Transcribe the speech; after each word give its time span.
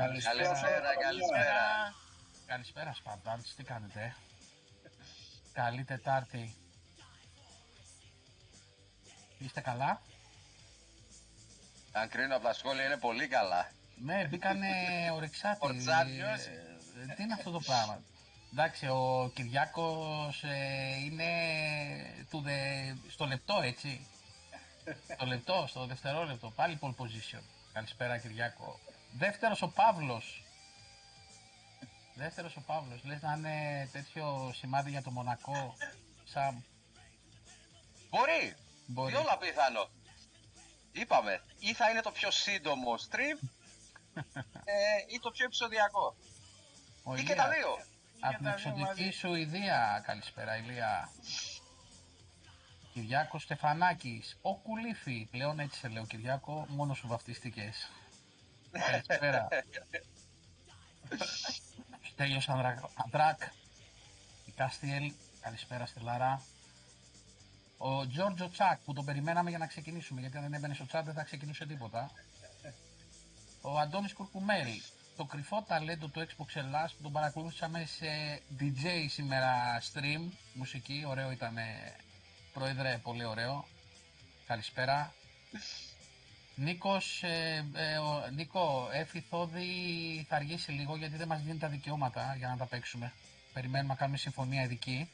Καλησπέρα, 0.00 0.96
καλησπέρα. 1.00 1.94
Καλησπέρα, 2.46 2.92
Σπαρτάνς, 2.92 3.54
τι 3.54 3.62
κάνετε. 3.62 4.14
Καλή 5.52 5.84
Τετάρτη. 5.84 6.54
Είστε 9.38 9.60
καλά; 9.60 10.00
Αν 11.92 12.08
κρίνω 12.08 12.34
από 12.36 12.44
τα 12.44 12.52
σχόλια 12.52 12.84
είναι 12.84 12.96
πολύ 12.96 13.28
καλά. 13.28 13.70
Ναι, 13.96 14.24
μπήκανε 14.24 14.68
ορεξάτοι. 15.12 15.58
Ορτσάτιος. 15.60 16.46
Ε, 16.46 17.14
Τι 17.16 17.22
είναι 17.22 17.34
αυτό 17.34 17.50
το 17.50 17.60
πράγμα; 17.60 18.00
Εντάξει, 18.52 18.86
ο 18.86 19.30
Κυριάκος 19.34 20.42
ε, 20.44 20.96
είναι 21.04 21.30
του 22.30 22.40
δε, 22.40 22.92
στο 23.08 23.26
λεπτό, 23.26 23.60
έτσι. 23.62 24.06
στο 25.14 25.26
λεπτό, 25.26 25.64
στο 25.68 25.86
δευτερόλεπτο. 25.86 26.50
Πάλι 26.50 26.78
pole 26.82 26.94
position. 26.94 27.42
Καλησπέρα, 27.72 28.18
Κυριάκο. 28.18 28.78
Δεύτερος 29.12 29.62
ο 29.62 29.68
Παύλος. 29.68 30.42
Δεύτερος 32.14 32.56
ο 32.56 32.60
Παύλος. 32.60 33.04
Λες 33.04 33.22
να 33.22 33.32
είναι 33.32 33.88
τέτοιο 33.92 34.52
σημάδι 34.54 34.90
για 34.90 35.02
το 35.02 35.10
Μονακό. 35.10 35.76
Σαν 36.24 36.64
Μπορεί. 38.10 38.54
Μπορεί. 38.86 39.12
Διόλα 39.12 39.38
πιθανό. 39.38 39.88
Είπαμε, 40.92 41.42
ή 41.58 41.72
θα 41.74 41.90
είναι 41.90 42.00
το 42.00 42.10
πιο 42.10 42.30
σύντομο 42.30 42.94
stream 42.94 43.48
ε, 44.64 45.14
ή 45.14 45.18
το 45.20 45.30
πιο 45.30 45.44
επεισοδιακό. 45.44 46.16
ο 47.02 47.16
Ή 47.16 47.24
και 47.24 47.34
τα 47.34 47.44
Ηλίας. 47.44 47.56
δύο. 47.56 47.84
Από 48.20 48.36
την 48.36 48.46
εξωτική 48.46 49.10
Σουηδία. 49.10 50.02
Καλησπέρα, 50.06 50.56
Ηλία. 50.56 51.10
Κυριάκος 52.92 53.42
Στεφανάκης. 53.42 54.38
Ο 54.42 54.56
Κουλήφη. 54.56 55.28
Πλέον 55.30 55.60
έτσι 55.60 55.78
σε 55.78 55.88
λέω, 55.88 56.06
Κυριάκο. 56.06 56.66
Μόνος 56.68 56.98
σου 56.98 57.06
βαφτίστηκες. 57.08 57.90
Καλησπέρα. 58.72 59.48
Στέλιος 62.12 62.48
Ανδρα- 62.48 62.90
Ανδράκ. 62.94 63.40
Η 64.46 64.50
Κάστιελ. 64.56 65.12
Καλησπέρα, 65.40 65.86
Στελάρα. 65.86 66.42
Ο 67.78 68.06
Τζόρτζο 68.06 68.50
Τσάκ 68.50 68.78
που 68.84 68.92
τον 68.92 69.04
περιμέναμε 69.04 69.50
για 69.50 69.58
να 69.58 69.66
ξεκινήσουμε. 69.66 70.20
Γιατί 70.20 70.36
αν 70.36 70.42
δεν 70.42 70.52
έμπαινε 70.54 70.74
στο 70.74 70.84
chat 70.92 71.02
δεν 71.04 71.14
θα 71.14 71.22
ξεκινούσε 71.22 71.66
τίποτα. 71.66 72.10
Ο 73.60 73.78
Αντώνης 73.78 74.12
Κουρκουμέλη. 74.12 74.82
Το 75.16 75.24
κρυφό 75.24 75.62
ταλέντο 75.68 76.08
του 76.08 76.26
Xbox 76.26 76.46
Ελλάς 76.54 76.92
που 76.92 77.02
τον 77.02 77.12
παρακολούθησαμε 77.12 77.84
σε 77.84 78.42
DJ 78.60 79.06
σήμερα 79.08 79.80
stream, 79.92 80.28
μουσική, 80.54 81.04
ωραίο 81.06 81.30
ήταν 81.30 81.56
πρόεδρε, 82.52 82.98
πολύ 83.02 83.24
ωραίο. 83.24 83.64
Καλησπέρα. 84.46 85.12
Νίκος, 86.60 87.22
ε, 87.22 87.66
ε, 87.74 87.96
ο, 87.98 88.28
Νίκο, 88.34 88.88
Έφη 88.92 89.20
Θόδη 89.20 90.26
θα 90.28 90.36
αργήσει 90.36 90.72
λίγο 90.72 90.96
γιατί 90.96 91.16
δεν 91.16 91.28
μας 91.28 91.42
δίνει 91.42 91.58
τα 91.58 91.68
δικαιώματα 91.68 92.34
για 92.38 92.48
να 92.48 92.56
τα 92.56 92.66
παίξουμε. 92.66 93.12
Περιμένουμε 93.52 93.92
να 93.92 93.98
κάνουμε 93.98 94.16
συμφωνία 94.16 94.62
ειδική. 94.62 95.10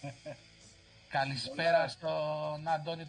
Καλησπέρα 1.08 1.88
στον 1.88 2.68
Αντώνη 2.68 3.06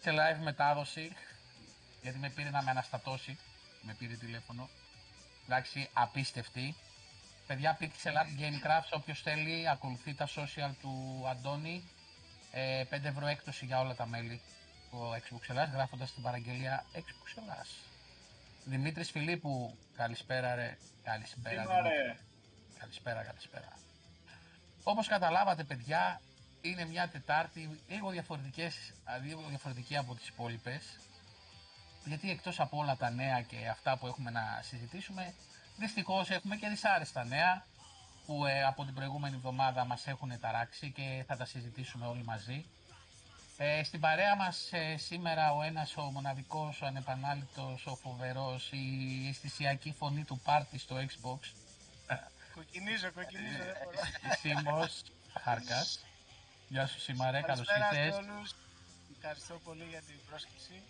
σε 0.00 0.10
live 0.10 0.42
μετάδοση 0.42 1.12
γιατί 2.02 2.18
με 2.18 2.30
πήρε 2.30 2.50
να 2.50 2.62
με 2.62 2.70
αναστατώσει 2.70 3.38
με 3.82 3.94
πήρε 3.98 4.14
τηλέφωνο 4.14 4.68
εντάξει 5.52 5.88
απίστευτη 5.92 6.74
παιδιά 7.46 7.78
Pixel 7.80 8.12
Art 8.12 8.40
Gamecraft 8.40 8.88
όποιος 8.90 9.22
θέλει 9.22 9.68
ακολουθεί 9.68 10.14
τα 10.14 10.28
social 10.28 10.70
του 10.80 11.24
Αντώνη 11.28 11.90
ε, 12.52 12.84
5 12.90 13.04
ευρώ 13.04 13.26
έκπτωση 13.26 13.64
για 13.66 13.80
όλα 13.80 13.94
τα 13.94 14.06
μέλη 14.06 14.40
του 14.90 14.98
Xbox 14.98 15.50
Ελλάς 15.50 15.70
γράφοντας 15.70 16.12
την 16.12 16.22
παραγγελία 16.22 16.84
Xbox 16.94 17.42
Ελλάς 17.42 17.68
Δημήτρης 18.64 19.10
Φιλίππου 19.10 19.78
καλησπέρα 19.96 20.54
ρε 20.54 20.78
καλησπέρα 21.02 21.62
Είμαι 21.62 21.74
Δημήτρη. 21.74 21.96
ρε. 22.06 22.16
Καλησπέρα, 22.78 23.22
καλησπέρα. 23.22 23.68
Όπως 24.82 25.06
καταλάβατε 25.08 25.64
παιδιά, 25.64 26.20
είναι 26.60 26.84
μια 26.84 27.08
Τετάρτη 27.08 27.80
λίγο, 27.88 28.10
διαφορετικές, 28.10 28.92
α, 29.04 29.18
λίγο 29.18 29.42
διαφορετική 29.48 29.96
από 29.96 30.14
τις 30.14 30.28
υπόλοιπες. 30.28 30.98
Γιατί 32.04 32.30
εκτός 32.30 32.60
από 32.60 32.76
όλα 32.76 32.96
τα 32.96 33.10
νέα 33.10 33.42
και 33.42 33.68
αυτά 33.70 33.98
που 33.98 34.06
έχουμε 34.06 34.30
να 34.30 34.60
συζητήσουμε, 34.62 35.34
δυστυχώς 35.76 36.30
έχουμε 36.30 36.56
και 36.56 36.68
δυσάρεστα 36.68 37.24
νέα 37.24 37.66
που 38.26 38.46
ε, 38.46 38.64
από 38.64 38.84
την 38.84 38.94
προηγούμενη 38.94 39.34
εβδομάδα 39.36 39.84
μας 39.84 40.06
έχουν 40.06 40.40
ταράξει 40.40 40.90
και 40.92 41.24
θα 41.26 41.36
τα 41.36 41.44
συζητήσουμε 41.44 42.06
όλοι 42.06 42.24
μαζί. 42.24 42.64
Ε, 43.56 43.82
στην 43.84 44.00
παρέα 44.00 44.36
μας 44.36 44.68
ε, 44.72 44.96
σήμερα 44.96 45.52
ο 45.54 45.62
ένας 45.62 45.96
ο 45.96 46.02
μοναδικός, 46.02 46.80
ο 46.82 46.86
ανεπανάληπτος, 46.86 47.86
ο 47.86 47.94
φοβερός, 47.96 48.70
η 48.72 49.26
αισθησιακή 49.28 49.92
φωνή 49.98 50.24
του 50.24 50.40
πάρτι 50.44 50.78
στο 50.78 50.96
Xbox, 50.96 51.38
Κοκκινίζω, 52.54 53.12
κοκκινίζω. 53.12 53.56
δεν 53.62 53.74
μπορώ. 53.84 54.86
Σίμος 54.86 55.02
Χάρκας. 55.42 56.04
Γεια 56.68 56.86
σου 56.86 57.00
Σίμαρε, 57.00 57.40
καλώς 57.40 57.66
Καλησπέρα 57.66 57.92
σε 57.92 58.04
ήρθες. 58.04 58.18
όλους. 58.18 58.54
Ευχαριστώ 59.16 59.54
πολύ 59.64 59.84
για 59.90 60.00
την 60.00 60.18
πρόσκληση. 60.28 60.82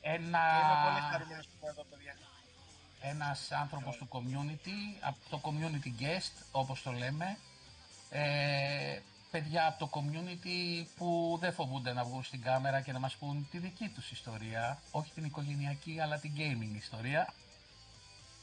Ένα, 0.00 0.42
Και 0.52 0.60
είμαι 0.64 0.78
πολύ 0.88 1.00
χαρούμενος 1.10 1.46
που 1.46 1.52
είμαι 1.60 1.70
εδώ, 1.70 1.82
παιδιά. 1.90 2.14
Ένας 3.00 3.52
άνθρωπος 3.52 3.96
του 3.96 4.08
community, 4.10 4.98
από 5.00 5.18
το 5.30 5.40
community 5.44 6.02
guest, 6.02 6.42
όπως 6.50 6.82
το 6.82 6.92
λέμε. 6.92 7.38
Ε, 8.10 9.00
παιδιά 9.30 9.66
από 9.66 9.78
το 9.78 9.90
community 9.92 10.86
που 10.96 11.36
δεν 11.40 11.52
φοβούνται 11.52 11.92
να 11.92 12.04
βγουν 12.04 12.22
στην 12.22 12.42
κάμερα 12.42 12.80
και 12.80 12.92
να 12.92 12.98
μας 12.98 13.16
πούν 13.16 13.48
τη 13.50 13.58
δική 13.58 13.88
τους 13.88 14.10
ιστορία. 14.10 14.82
Όχι 14.90 15.12
την 15.12 15.24
οικογενειακή, 15.24 16.00
αλλά 16.00 16.18
την 16.18 16.32
gaming 16.36 16.76
ιστορία. 16.76 17.34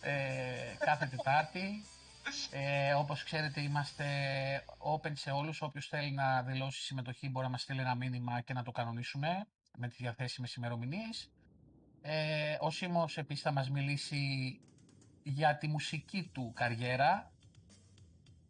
Ε, 0.01 0.75
κάθε 0.79 1.05
Τετάρτη. 1.05 1.85
Ε, 2.51 2.93
όπως 2.93 3.23
ξέρετε 3.23 3.61
είμαστε 3.61 4.05
open 4.77 5.11
σε 5.13 5.31
όλους. 5.31 5.61
Όποιος 5.61 5.87
θέλει 5.87 6.11
να 6.11 6.41
δηλώσει 6.41 6.81
συμμετοχή 6.81 7.29
μπορεί 7.29 7.45
να 7.45 7.51
μας 7.51 7.61
στείλει 7.61 7.79
ένα 7.79 7.95
μήνυμα 7.95 8.41
και 8.41 8.53
να 8.53 8.63
το 8.63 8.72
κανονίσουμε 8.72 9.47
με 9.77 9.87
τις 9.87 9.97
διαθέσιμες 9.97 10.53
ημερομηνίες. 10.53 11.29
Ε, 12.07 12.57
ο 12.59 12.69
Σίμος 12.71 13.17
επίσης 13.17 13.43
θα 13.43 13.51
μας 13.51 13.69
μιλήσει 13.69 14.59
για 15.23 15.57
τη 15.57 15.67
μουσική 15.67 16.29
του 16.33 16.51
καριέρα 16.55 17.31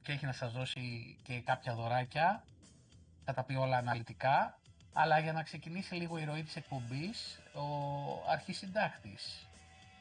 και 0.02 0.12
έχει 0.12 0.26
να 0.26 0.32
σας 0.32 0.52
δώσει 0.52 1.18
και 1.24 1.40
κάποια 1.40 1.76
δωράκια. 1.76 2.44
Θα 3.26 3.34
τα 3.34 3.44
πει 3.44 3.56
όλα 3.56 3.78
αναλυτικά. 3.78 4.60
Αλλά 4.94 5.20
για 5.20 5.34
να 5.34 5.44
ξεκινήσει 5.44 5.96
λίγο 5.96 6.18
η 6.18 6.24
ροή 6.24 6.44
της 6.44 6.56
εκπομπής, 6.56 7.42
ο 7.54 7.66
αρχισυντάκτης 8.30 9.48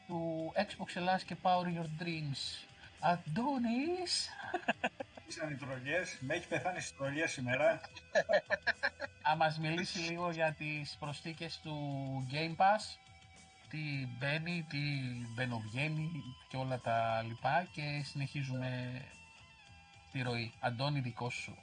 του 0.07 0.51
Xbox 0.55 0.95
Ελλάς 0.95 1.23
και 1.23 1.35
Power 1.41 1.65
Your 1.65 2.03
Dreams, 2.03 2.67
Αντώνης, 2.99 4.29
Τις 5.25 5.39
ανητρογές. 5.41 6.17
Με 6.19 6.33
έχει 6.33 6.47
πεθάνει 6.47 6.79
στις 6.79 6.97
τρολιές 6.97 7.31
σήμερα. 7.31 7.81
θα 9.23 9.35
μας 9.35 9.59
μιλήσει 9.59 9.99
λίγο 9.99 10.31
για 10.31 10.53
τις 10.53 10.95
προσθήκες 10.99 11.59
του 11.63 11.77
Game 12.31 12.55
Pass, 12.55 12.97
τι 13.69 14.07
μπαίνει, 14.17 14.65
τι 14.69 14.77
μπαινοβγαίνει 15.35 16.11
και 16.49 16.57
όλα 16.57 16.79
τα 16.79 17.21
λοιπά 17.21 17.67
και 17.71 18.01
συνεχίζουμε 18.03 19.01
τη 20.11 20.21
ροή. 20.21 20.53
Αντώνη 20.59 20.99
δικό 20.99 21.29
σου. 21.29 21.57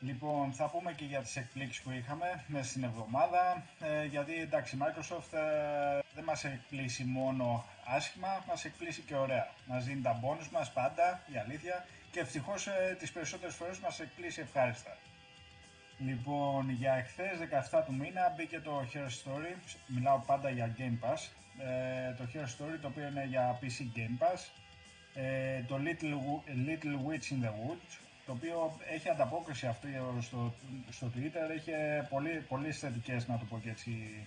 Λοιπόν, 0.00 0.52
θα 0.52 0.68
πούμε 0.70 0.92
και 0.92 1.04
για 1.04 1.20
τις 1.20 1.36
εκπλήξεις 1.36 1.82
που 1.82 1.90
είχαμε 1.90 2.44
μέσα 2.46 2.68
στην 2.68 2.84
εβδομάδα. 2.84 3.62
Ε, 3.80 4.04
γιατί 4.04 4.34
εντάξει, 4.34 4.76
η 4.76 4.78
Microsoft 4.82 5.32
ε, 5.32 5.98
δεν 6.14 6.24
μας 6.24 6.44
εκπλήσει 6.44 7.04
μόνο 7.04 7.64
άσχημα, 7.84 8.44
μας 8.48 8.64
εκπλήσει 8.64 9.00
και 9.00 9.16
ωραία. 9.16 9.48
Μας 9.66 9.84
δίνει 9.84 10.00
τα 10.00 10.20
bonus 10.22 10.48
μας 10.52 10.72
πάντα, 10.72 11.22
η 11.32 11.36
αλήθεια. 11.36 11.86
Και 12.10 12.20
ευτυχώς 12.20 12.66
ε, 12.66 12.96
τις 12.98 13.12
περισσότερες 13.12 13.54
φορές 13.54 13.78
μας 13.78 14.00
εκπλήσει 14.00 14.40
ευχάριστα. 14.40 14.96
Λοιπόν, 16.06 16.70
για 16.70 16.92
εχθές 16.94 17.38
17 17.70 17.82
του 17.86 17.94
μήνα 17.94 18.32
μπήκε 18.36 18.60
το 18.60 18.84
Hero 18.92 19.08
Story. 19.08 19.54
Μιλάω 19.86 20.18
πάντα 20.18 20.50
για 20.50 20.74
Game 20.78 21.04
Pass. 21.04 21.18
Ε, 21.58 22.12
το 22.14 22.24
Hero 22.34 22.46
Story 22.46 22.78
το 22.80 22.86
οποίο 22.88 23.06
είναι 23.06 23.24
για 23.28 23.58
PC 23.62 23.98
Game 23.98 24.22
Pass. 24.24 24.40
Ε, 25.14 25.62
το 25.62 25.76
Little, 25.84 26.14
Wo- 26.14 26.68
Little 26.68 26.96
Witch 27.06 27.32
in 27.32 27.44
the 27.44 27.50
Woods 27.50 27.98
το 28.26 28.32
οποίο 28.32 28.78
έχει 28.94 29.08
ανταπόκριση 29.08 29.66
αυτό 29.66 29.88
στο, 30.20 30.54
στο 30.90 31.10
Twitter, 31.16 31.50
έχει 31.56 31.70
πολύ, 32.08 32.44
πολύ 32.48 32.72
θετικές, 32.72 33.28
να 33.28 33.38
το 33.38 33.44
πω 33.44 33.58
και 33.62 33.70
έτσι, 33.70 34.26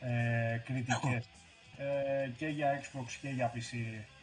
ε, 0.00 0.58
κριτικές. 0.64 1.28
Ε, 1.76 2.28
και 2.36 2.46
για 2.46 2.80
Xbox 2.82 3.06
και 3.20 3.28
για 3.28 3.52
PC 3.54 3.74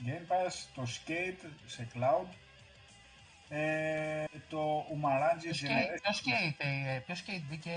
Game 0.05 0.31
Pass, 0.31 0.53
το 0.75 0.81
Skate 0.87 1.49
σε 1.65 1.87
Cloud, 1.93 2.27
ε, 3.49 4.23
το 4.49 4.79
Umarangi 4.79 5.41
Ποιος 5.41 5.61
skate, 5.61 5.65
Generation 5.65 5.99
ποιος 6.01 6.23
skate, 6.25 6.65
ε, 6.95 6.99
ποιος 7.05 7.23
skate 7.27 7.43
μπήκε 7.49 7.71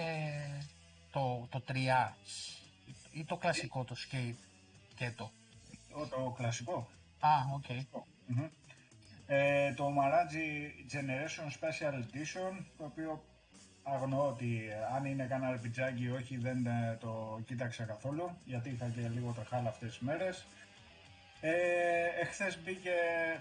το, 1.11 1.47
το 1.51 1.63
3 1.69 1.75
ή 3.13 3.25
το 3.25 3.37
κλασικό 3.37 3.85
το 3.85 3.97
skate 3.99 4.35
και 4.95 5.11
το. 5.17 5.31
το, 5.93 6.07
το 6.07 6.35
κλασικό. 6.37 6.89
Α, 7.21 7.31
οκ. 7.55 7.65
Μμμ. 8.27 8.49
Ε, 9.27 9.73
το 9.73 9.87
Maraji 9.87 10.71
Generation 10.93 11.47
Special 11.61 11.95
Edition, 11.95 12.65
το 12.79 12.85
οποίο 12.85 13.25
αγνοώ 13.83 14.29
ότι 14.29 14.69
ε, 14.71 14.95
αν 14.97 15.05
είναι 15.05 15.25
κανένα 15.25 15.61
RPG 15.61 16.01
ή 16.01 16.11
όχι 16.11 16.37
δεν 16.37 16.67
ε, 16.67 16.97
το 17.01 17.41
κοίταξα 17.47 17.85
καθόλου, 17.85 18.31
γιατί 18.45 18.71
είχα 18.71 18.89
και 18.89 19.09
λίγο 19.09 19.33
τρεχάλα 19.33 19.69
αυτές 19.69 19.89
τις 19.89 19.99
μέρες. 19.99 20.47
Ε, 21.43 21.53
εχθές 22.21 22.59
μπήκε, 22.65 22.95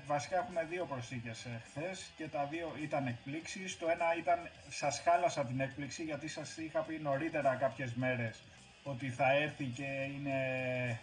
βασικά 0.05 0.37
έχουμε 0.37 0.65
δύο 0.69 0.85
προσθήκες 0.85 1.45
εχθές 1.45 2.11
και 2.17 2.27
τα 2.27 2.45
δύο 2.45 2.75
ήταν 2.81 3.07
εκπλήξεις. 3.07 3.77
Το 3.77 3.89
ένα 3.89 4.17
ήταν, 4.17 4.49
σας 4.69 4.99
χάλασα 4.99 5.45
την 5.45 5.59
έκπληξη 5.59 6.03
γιατί 6.03 6.27
σας 6.27 6.57
είχα 6.57 6.79
πει 6.79 6.99
νωρίτερα 7.01 7.55
κάποιες 7.55 7.93
μέρες 7.93 8.41
ότι 8.83 9.09
θα 9.09 9.33
έρθει 9.33 9.65
και 9.65 10.07
είναι 10.15 10.37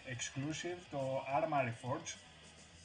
exclusive 0.06 0.80
το 0.90 1.24
Armory 1.38 1.72
Forge 1.82 2.14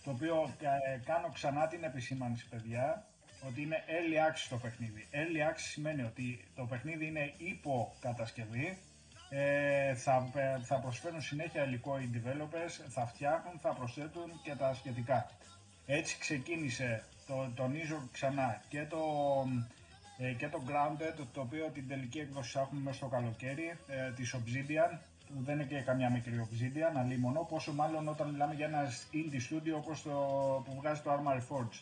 το 0.04 0.12
οποίο 0.12 0.54
ε, 0.60 0.98
κάνω 1.06 1.30
ξανά 1.34 1.68
την 1.68 1.84
επισήμανση 1.84 2.48
παιδιά 2.50 3.06
ότι 3.48 3.62
είναι 3.62 3.84
early 3.88 4.30
access 4.30 4.48
το 4.50 4.58
παιχνίδι. 4.58 5.08
Early 5.12 5.52
access 5.52 5.66
σημαίνει 5.72 6.04
ότι 6.04 6.48
το 6.56 6.66
παιχνίδι 6.66 7.06
είναι 7.06 7.34
υποκατασκευή, 7.38 8.78
ε, 9.34 9.96
θα, 9.96 10.30
ε, 10.36 10.60
θα 10.64 10.76
προσφέρουν 10.76 11.22
συνέχεια 11.22 11.64
υλικό 11.66 12.00
οι 12.00 12.10
developers, 12.14 12.86
θα 12.90 13.06
φτιάχνουν, 13.06 13.60
θα 13.62 13.70
προσθέτουν 13.70 14.42
και 14.44 14.56
τα 14.56 14.74
σχετικά. 14.74 15.30
Έτσι 15.86 16.18
ξεκίνησε, 16.18 17.04
το 17.28 17.52
τονίζω 17.56 18.08
ξανά, 18.12 18.62
και 18.70 18.86
το, 18.90 19.00
ε, 20.18 20.32
και 20.34 20.48
το 20.48 20.62
Grounded, 20.68 21.26
το 21.34 21.42
οποίο 21.42 21.70
την 21.74 21.88
τελική 21.88 22.20
έκδοση 22.20 22.60
έχουμε 22.60 22.82
μέσα 22.82 22.98
στο 22.98 23.08
καλοκαίρι, 23.08 23.78
ε, 23.88 24.12
της 24.12 24.36
Obsidian, 24.36 24.98
που 25.28 25.44
δεν 25.44 25.56
είναι 25.56 25.64
και 25.64 25.82
καμιά 25.82 26.10
μικρή 26.10 26.48
Obsidian, 26.48 26.98
αλίμονο, 26.98 27.48
πόσο 27.50 27.74
μάλλον 27.74 28.08
όταν 28.08 28.30
μιλάμε 28.30 28.54
για 28.54 28.66
ένα 28.66 28.90
indie 29.14 29.54
studio 29.54 29.74
όπως 29.76 30.02
το 30.02 30.12
που 30.66 30.76
βγάζει 30.76 31.02
το 31.02 31.12
Armory 31.12 31.56
Forge. 31.56 31.80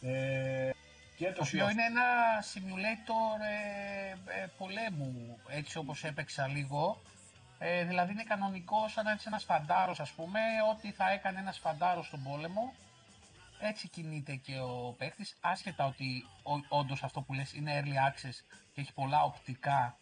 Ε, 0.00 0.70
και 1.16 1.32
το 1.32 1.42
οποίο 1.46 1.70
είναι 1.70 1.84
ένα 1.84 2.04
simulator 2.52 3.40
ε, 3.40 4.42
ε, 4.42 4.46
πολέμου, 4.58 5.38
έτσι 5.48 5.78
όπως 5.78 6.04
έπαιξα 6.04 6.46
λίγο. 6.46 7.02
Ε, 7.58 7.84
δηλαδή 7.84 8.12
είναι 8.12 8.22
κανονικό 8.22 8.88
σαν 8.88 9.04
να 9.04 9.12
είσαι 9.12 9.28
ένας 9.28 9.44
φαντάρος 9.44 10.00
ας 10.00 10.10
πούμε, 10.10 10.40
ό,τι 10.70 10.92
θα 10.92 11.10
έκανε 11.10 11.38
ένας 11.38 11.58
φαντάρος 11.58 12.06
στον 12.06 12.22
πόλεμο. 12.22 12.74
Έτσι 13.60 13.88
κινείται 13.88 14.34
και 14.34 14.58
ο 14.58 14.94
παίχτης, 14.98 15.36
άσχετα 15.40 15.86
ότι 15.86 16.26
όντως 16.68 17.02
αυτό 17.02 17.20
που 17.20 17.34
λες 17.34 17.52
είναι 17.52 17.82
early 17.82 18.10
access 18.10 18.34
και 18.74 18.80
έχει 18.80 18.92
πολλά 18.92 19.22
οπτικά 19.22 19.96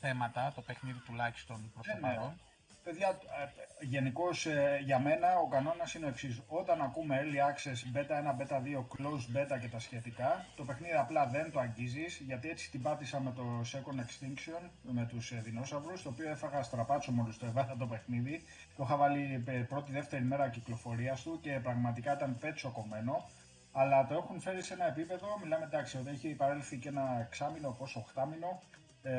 θέματα, 0.00 0.52
το 0.54 0.60
παιχνίδι 0.60 0.98
τουλάχιστον 0.98 1.70
προς 1.74 1.86
το 1.86 1.92
ναι, 1.92 2.08
ναι. 2.08 2.14
παρόν. 2.14 2.40
Παιδιά, 2.84 3.08
ε, 3.08 3.84
γενικώς 3.84 4.46
ε, 4.46 4.80
για 4.84 4.98
μένα 4.98 5.38
ο 5.38 5.48
κανόνας 5.48 5.94
είναι 5.94 6.06
ο 6.06 6.08
εξής. 6.08 6.40
Όταν 6.48 6.82
ακούμε 6.82 7.20
early 7.22 7.38
access, 7.50 7.96
beta 7.96 8.14
1, 8.14 8.36
beta 8.38 8.56
2, 8.56 8.86
closed 8.94 9.36
beta 9.36 9.58
και 9.60 9.68
τα 9.68 9.78
σχετικά, 9.78 10.46
το 10.56 10.64
παιχνίδι 10.64 10.94
απλά 10.94 11.26
δεν 11.26 11.50
το 11.52 11.60
αγγίζεις, 11.60 12.18
γιατί 12.26 12.48
έτσι 12.48 12.70
την 12.70 12.82
πάτησα 12.82 13.20
με 13.20 13.32
το 13.32 13.42
Second 13.72 13.98
Extinction, 14.04 14.60
με 14.82 15.06
τους 15.06 15.30
ε, 15.30 15.40
δεινόσαυρους, 15.44 16.02
το 16.02 16.08
οποίο 16.08 16.30
έφαγα 16.30 16.62
στραπάτσο 16.62 17.12
μόλις 17.12 17.38
το 17.38 17.46
έβαλα 17.46 17.76
το 17.78 17.86
παιχνίδι. 17.86 18.42
Το 18.76 18.82
είχα 18.82 18.96
βάλει 18.96 19.44
πρώτη-δεύτερη 19.68 20.24
μέρα 20.24 20.48
κυκλοφορίας 20.48 21.22
του 21.22 21.38
και 21.42 21.60
πραγματικά 21.62 22.12
ήταν 22.12 22.38
πέτσο 22.38 22.70
κομμένο. 22.70 23.28
Αλλά 23.72 24.06
το 24.06 24.14
έχουν 24.14 24.40
φέρει 24.40 24.62
σε 24.62 24.74
ένα 24.74 24.86
επίπεδο, 24.86 25.38
μιλάμε 25.42 25.64
εντάξει, 25.64 25.96
ότι 25.96 26.10
έχει 26.10 26.28
παρέλθει 26.28 26.78
και 26.78 26.88
ένα 26.88 27.20
εξάμεινο, 27.20 27.76
πόσο 27.78 28.00
οχτάμινο, 28.00 28.62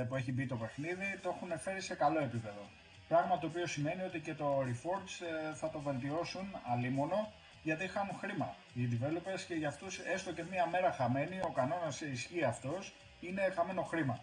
που 0.07 0.15
έχει 0.15 0.31
μπει 0.31 0.45
το 0.45 0.55
παιχνίδι, 0.55 1.19
το 1.21 1.29
έχουν 1.35 1.59
φέρει 1.59 1.81
σε 1.81 1.95
καλό 1.95 2.19
επίπεδο. 2.19 2.80
Πράγμα 3.11 3.37
το 3.37 3.47
οποίο 3.47 3.67
σημαίνει 3.67 4.03
ότι 4.03 4.19
και 4.19 4.33
το 4.33 4.59
Reforge 4.59 5.25
ε, 5.49 5.53
θα 5.55 5.69
το 5.69 5.79
βελτιώσουν 5.79 6.55
αλίμονο 6.71 7.31
γιατί 7.63 7.87
χάνουν 7.87 8.17
χρήμα 8.19 8.55
οι 8.73 8.89
developers 8.91 9.41
και 9.47 9.53
για 9.53 9.67
αυτούς 9.67 9.99
έστω 9.99 10.31
και 10.33 10.43
μία 10.43 10.65
μέρα 10.67 10.91
χαμένη, 10.91 11.39
ο 11.41 11.51
κανόνας 11.51 12.01
ισχύει 12.01 12.43
αυτός, 12.43 12.93
είναι 13.19 13.53
χαμένο 13.55 13.81
χρήμα. 13.81 14.19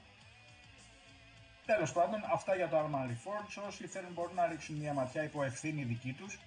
Τέλος 1.67 1.93
πάντων, 1.93 2.21
αυτά 2.33 2.55
για 2.57 2.69
το 2.69 2.77
Arma 2.79 3.11
Reforge, 3.11 3.67
όσοι 3.67 3.87
θέλουν 3.87 4.13
μπορούν 4.13 4.35
να 4.35 4.47
ρίξουν 4.47 4.77
μία 4.77 4.93
ματιά 4.93 5.23
υπό 5.23 5.43
ευθύνη 5.43 5.83
δική 5.85 6.13
τους. 6.13 6.39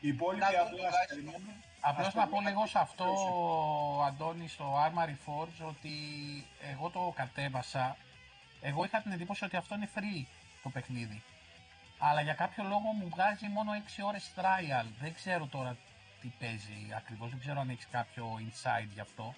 Οι 0.00 0.08
υπόλοιποι 0.08 0.44
απλά 0.44 0.90
περιμένουν. 1.08 1.54
Απλώς 1.80 2.14
να 2.14 2.26
πω 2.28 2.40
λίγο 2.40 2.66
σε 2.66 2.78
αυτό, 2.78 3.06
Αντώνη, 4.06 4.48
στο 4.48 4.74
Arma 4.86 5.04
Reforge, 5.08 5.66
ότι 5.68 5.90
εγώ 6.72 6.90
το 6.90 7.12
κατέβασα. 7.16 7.96
Εγώ 8.60 8.84
είχα 8.84 9.00
την 9.00 9.12
εντύπωση 9.12 9.44
ότι 9.44 9.56
αυτό 9.56 9.74
είναι 9.74 9.88
free 9.94 10.26
το 10.66 10.72
παιχνίδι. 10.72 11.22
Αλλά 11.98 12.20
για 12.20 12.34
κάποιο 12.42 12.62
λόγο 12.72 12.88
μου 12.98 13.06
βγάζει 13.14 13.46
μόνο 13.56 13.70
6 13.72 14.08
ώρες 14.10 14.24
trial. 14.36 14.86
Δεν 15.02 15.14
ξέρω 15.14 15.46
τώρα 15.46 15.76
τι 16.20 16.28
παίζει 16.40 16.78
ακριβώς, 16.96 17.28
δεν 17.30 17.40
ξέρω 17.44 17.60
αν 17.60 17.68
έχεις 17.70 17.88
κάποιο 17.98 18.24
insight 18.46 18.90
γι' 18.94 19.04
αυτό. 19.08 19.34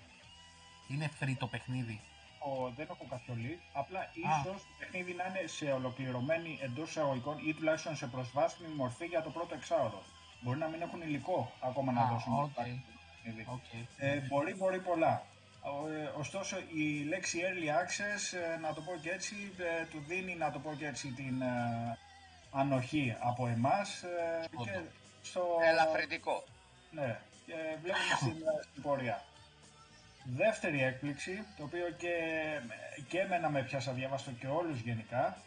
Είναι 0.90 1.08
free 1.18 1.36
το 1.38 1.46
παιχνίδι. 1.46 2.00
Ο, 2.48 2.70
δεν 2.76 2.86
έχω 2.90 3.06
καθόλου. 3.14 3.52
Απλά 3.72 4.00
ίσως 4.12 4.58
το 4.62 4.74
παιχνίδι 4.78 5.12
να 5.20 5.24
είναι 5.28 5.42
σε 5.46 5.66
ολοκληρωμένη 5.78 6.58
εντός 6.62 6.88
εισαγωγικών 6.88 7.36
ή 7.48 7.54
τουλάχιστον 7.54 7.96
σε 7.96 8.06
προσβάσιμη 8.06 8.68
μορφή 8.74 9.06
για 9.06 9.22
το 9.22 9.30
πρώτο 9.30 9.54
εξάωρο. 9.54 10.02
Μπορεί 10.40 10.58
να 10.58 10.68
μην 10.68 10.80
έχουν 10.80 11.00
υλικό 11.00 11.52
ακόμα 11.60 11.92
να 11.92 12.04
δώσουν. 12.04 12.52
Okay. 12.56 12.74
Okay. 13.56 13.82
Ε, 13.96 14.20
μπορεί, 14.28 14.54
μπορεί 14.54 14.80
πολλά. 14.80 15.22
Ε, 15.64 16.18
ωστόσο 16.18 16.56
η 16.74 17.02
λέξη 17.04 17.38
early 17.42 17.68
access, 17.82 18.38
ε, 18.54 18.58
να 18.58 18.72
το 18.74 18.80
πω 18.80 18.92
και 19.02 19.10
έτσι, 19.10 19.52
ε, 19.58 19.84
του 19.84 20.04
δίνει 20.06 20.34
να 20.34 20.50
το 20.50 20.58
πω 20.58 20.74
και 20.78 20.86
έτσι 20.86 21.08
την 21.08 21.42
ανοχή 22.52 23.16
από 23.20 23.46
εμάς 23.46 24.04
και 24.64 24.80
στο... 25.22 25.42
Ελαφρυντικό. 25.70 26.44
Ναι, 26.90 27.20
και 27.46 27.54
βλέπουμε 27.82 28.14
στην, 28.16 28.82
πορεία. 28.82 29.22
Δεύτερη 30.24 30.82
έκπληξη, 30.82 31.44
το 31.56 31.62
οποίο 31.64 31.90
και, 31.96 32.14
και 33.08 33.18
εμένα 33.20 33.50
με 33.50 33.62
πιάσα 33.62 33.92
διάβαστο 33.92 34.30
και 34.30 34.46
όλους 34.46 34.80
γενικά, 34.80 35.42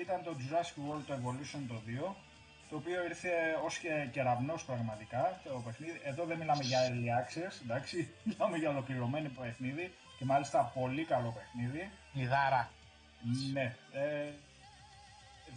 ήταν 0.00 0.22
το 0.22 0.36
Jurassic 0.38 0.90
World 0.90 1.12
Evolution 1.14 1.60
το 1.68 1.82
2, 2.08 2.14
το 2.70 2.76
οποίο 2.76 3.04
ήρθε 3.04 3.30
ως 3.64 3.78
και 3.78 4.08
κεραυνός 4.12 4.64
πραγματικά 4.64 5.40
το 5.44 5.62
παιχνίδι. 5.64 6.00
Εδώ 6.04 6.24
δεν 6.24 6.38
μιλάμε 6.38 6.64
για 6.64 6.78
early 6.88 7.08
access, 7.22 7.60
εντάξει, 7.62 8.10
μιλάμε 8.24 8.56
για 8.56 8.70
ολοκληρωμένο 8.70 9.28
παιχνίδι 9.40 9.94
και 10.18 10.24
μάλιστα 10.24 10.72
πολύ 10.74 11.04
καλό 11.04 11.30
παιχνίδι. 11.30 11.90
Λιδάρα. 12.12 12.70
Ναι. 13.52 13.74
Ε, 13.92 14.30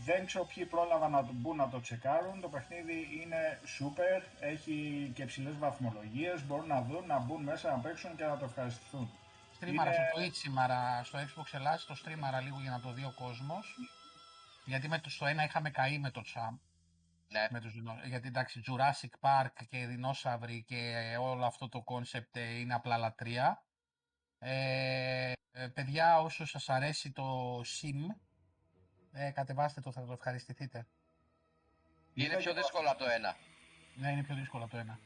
δεν 0.05 0.25
ξέρω 0.25 0.45
ποιοι 0.45 0.65
πρόλαβαν 0.65 1.11
να 1.11 1.25
το 1.25 1.31
μπουν 1.33 1.55
να 1.55 1.69
το 1.69 1.81
τσεκάρουν. 1.81 2.41
Το 2.41 2.49
παιχνίδι 2.49 3.21
είναι 3.21 3.59
super, 3.79 4.21
έχει 4.39 5.11
και 5.15 5.25
ψηλές 5.25 5.57
βαθμολογίες. 5.57 6.45
Μπορούν 6.45 6.67
να 6.67 6.81
δουν, 6.81 7.05
να 7.05 7.19
μπουν 7.19 7.43
μέσα, 7.43 7.71
να 7.71 7.77
παίξουν 7.77 8.15
και 8.15 8.23
να 8.23 8.37
το 8.37 8.45
ευχαριστηθούν. 8.45 9.11
Στρίμαρα 9.55 9.89
είναι... 9.89 10.09
στο 10.11 10.21
Twitch 10.21 10.33
σήμερα, 10.33 11.01
στο 11.03 11.19
Xbox 11.19 11.49
Ελλάδας, 11.51 11.85
το 11.85 11.95
στρίμαρα 11.95 12.41
λίγο 12.41 12.57
για 12.61 12.71
να 12.71 12.79
το 12.79 12.91
δει 12.91 13.03
ο 13.03 13.13
κόσμος. 13.15 13.75
Γιατί 14.65 14.87
με 14.87 14.99
το, 14.99 15.09
στο 15.09 15.25
ένα 15.25 15.43
είχαμε 15.43 15.69
καεί 15.69 15.99
με 15.99 16.11
το 16.11 16.21
τσαμπ. 16.21 16.55
Ναι. 17.31 17.47
Με 17.49 17.59
τους, 17.59 17.73
γιατί 18.05 18.27
εντάξει, 18.27 18.61
Jurassic 18.67 19.09
Park 19.19 19.65
και 19.69 19.85
δεινόσαυροι 19.85 20.63
και 20.63 21.15
όλο 21.19 21.45
αυτό 21.45 21.69
το 21.69 21.81
κόνσεπτ 21.81 22.35
είναι 22.35 22.73
απλά 22.73 22.97
λατρεία. 22.97 23.63
Ε, 24.39 25.31
ε, 25.51 25.67
παιδιά, 25.67 26.21
όσο 26.21 26.45
σας 26.45 26.69
αρέσει 26.69 27.11
το 27.11 27.59
Sim, 27.59 28.15
ε, 29.11 29.31
κατεβάστε 29.31 29.81
το, 29.81 29.91
θα 29.91 30.05
το 30.05 30.11
ευχαριστηθείτε. 30.11 30.87
Είναι 32.13 32.35
πιο 32.35 32.53
δύσκολο 32.53 32.89
από 32.89 32.99
το 32.99 33.09
ένα. 33.09 33.35
Ναι, 33.95 34.11
είναι 34.11 34.23
πιο 34.23 34.35
δύσκολο 34.35 34.63
από 34.63 34.71
το 34.71 34.77
ένα. 34.77 34.99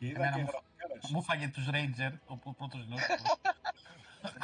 Εμένα 0.00 0.38
μου, 0.38 0.48
μου 1.10 1.22
φάγε 1.22 1.48
τους 1.48 1.68
Ranger, 1.72 2.12
ο 2.26 2.36
πρώτος 2.36 2.84
δεινόσαυρος. 2.84 3.38